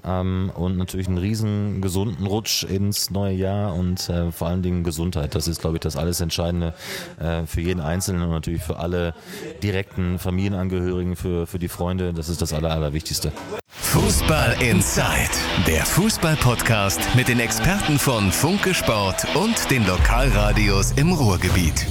ähm, 0.03 0.51
und 0.55 0.77
natürlich 0.77 1.07
einen 1.07 1.19
riesen 1.19 1.81
gesunden 1.81 2.25
Rutsch 2.25 2.63
ins 2.63 3.11
neue 3.11 3.33
Jahr 3.33 3.75
und 3.75 4.09
äh, 4.09 4.31
vor 4.31 4.47
allen 4.47 4.63
Dingen 4.63 4.83
Gesundheit. 4.83 5.35
Das 5.35 5.47
ist, 5.47 5.61
glaube 5.61 5.77
ich, 5.77 5.81
das 5.81 5.97
alles 5.97 6.19
Entscheidende 6.19 6.73
äh, 7.19 7.45
für 7.45 7.61
jeden 7.61 7.79
Einzelnen 7.79 8.23
und 8.23 8.31
natürlich 8.31 8.63
für 8.63 8.79
alle 8.79 9.13
direkten 9.61 10.17
Familienangehörigen, 10.17 11.15
für, 11.15 11.45
für 11.45 11.59
die 11.59 11.67
Freunde. 11.67 12.13
Das 12.13 12.27
ist 12.27 12.41
das 12.41 12.53
Aller, 12.53 12.71
Allerwichtigste. 12.71 13.31
Fußball 13.67 14.55
Inside, 14.61 15.31
der 15.67 15.85
Fußball-Podcast 15.85 16.99
mit 17.15 17.27
den 17.27 17.39
Experten 17.39 17.99
von 17.99 18.31
Funke 18.31 18.73
Sport 18.73 19.27
und 19.35 19.69
den 19.69 19.85
Lokalradios 19.85 20.93
im 20.93 21.11
Ruhrgebiet. 21.11 21.87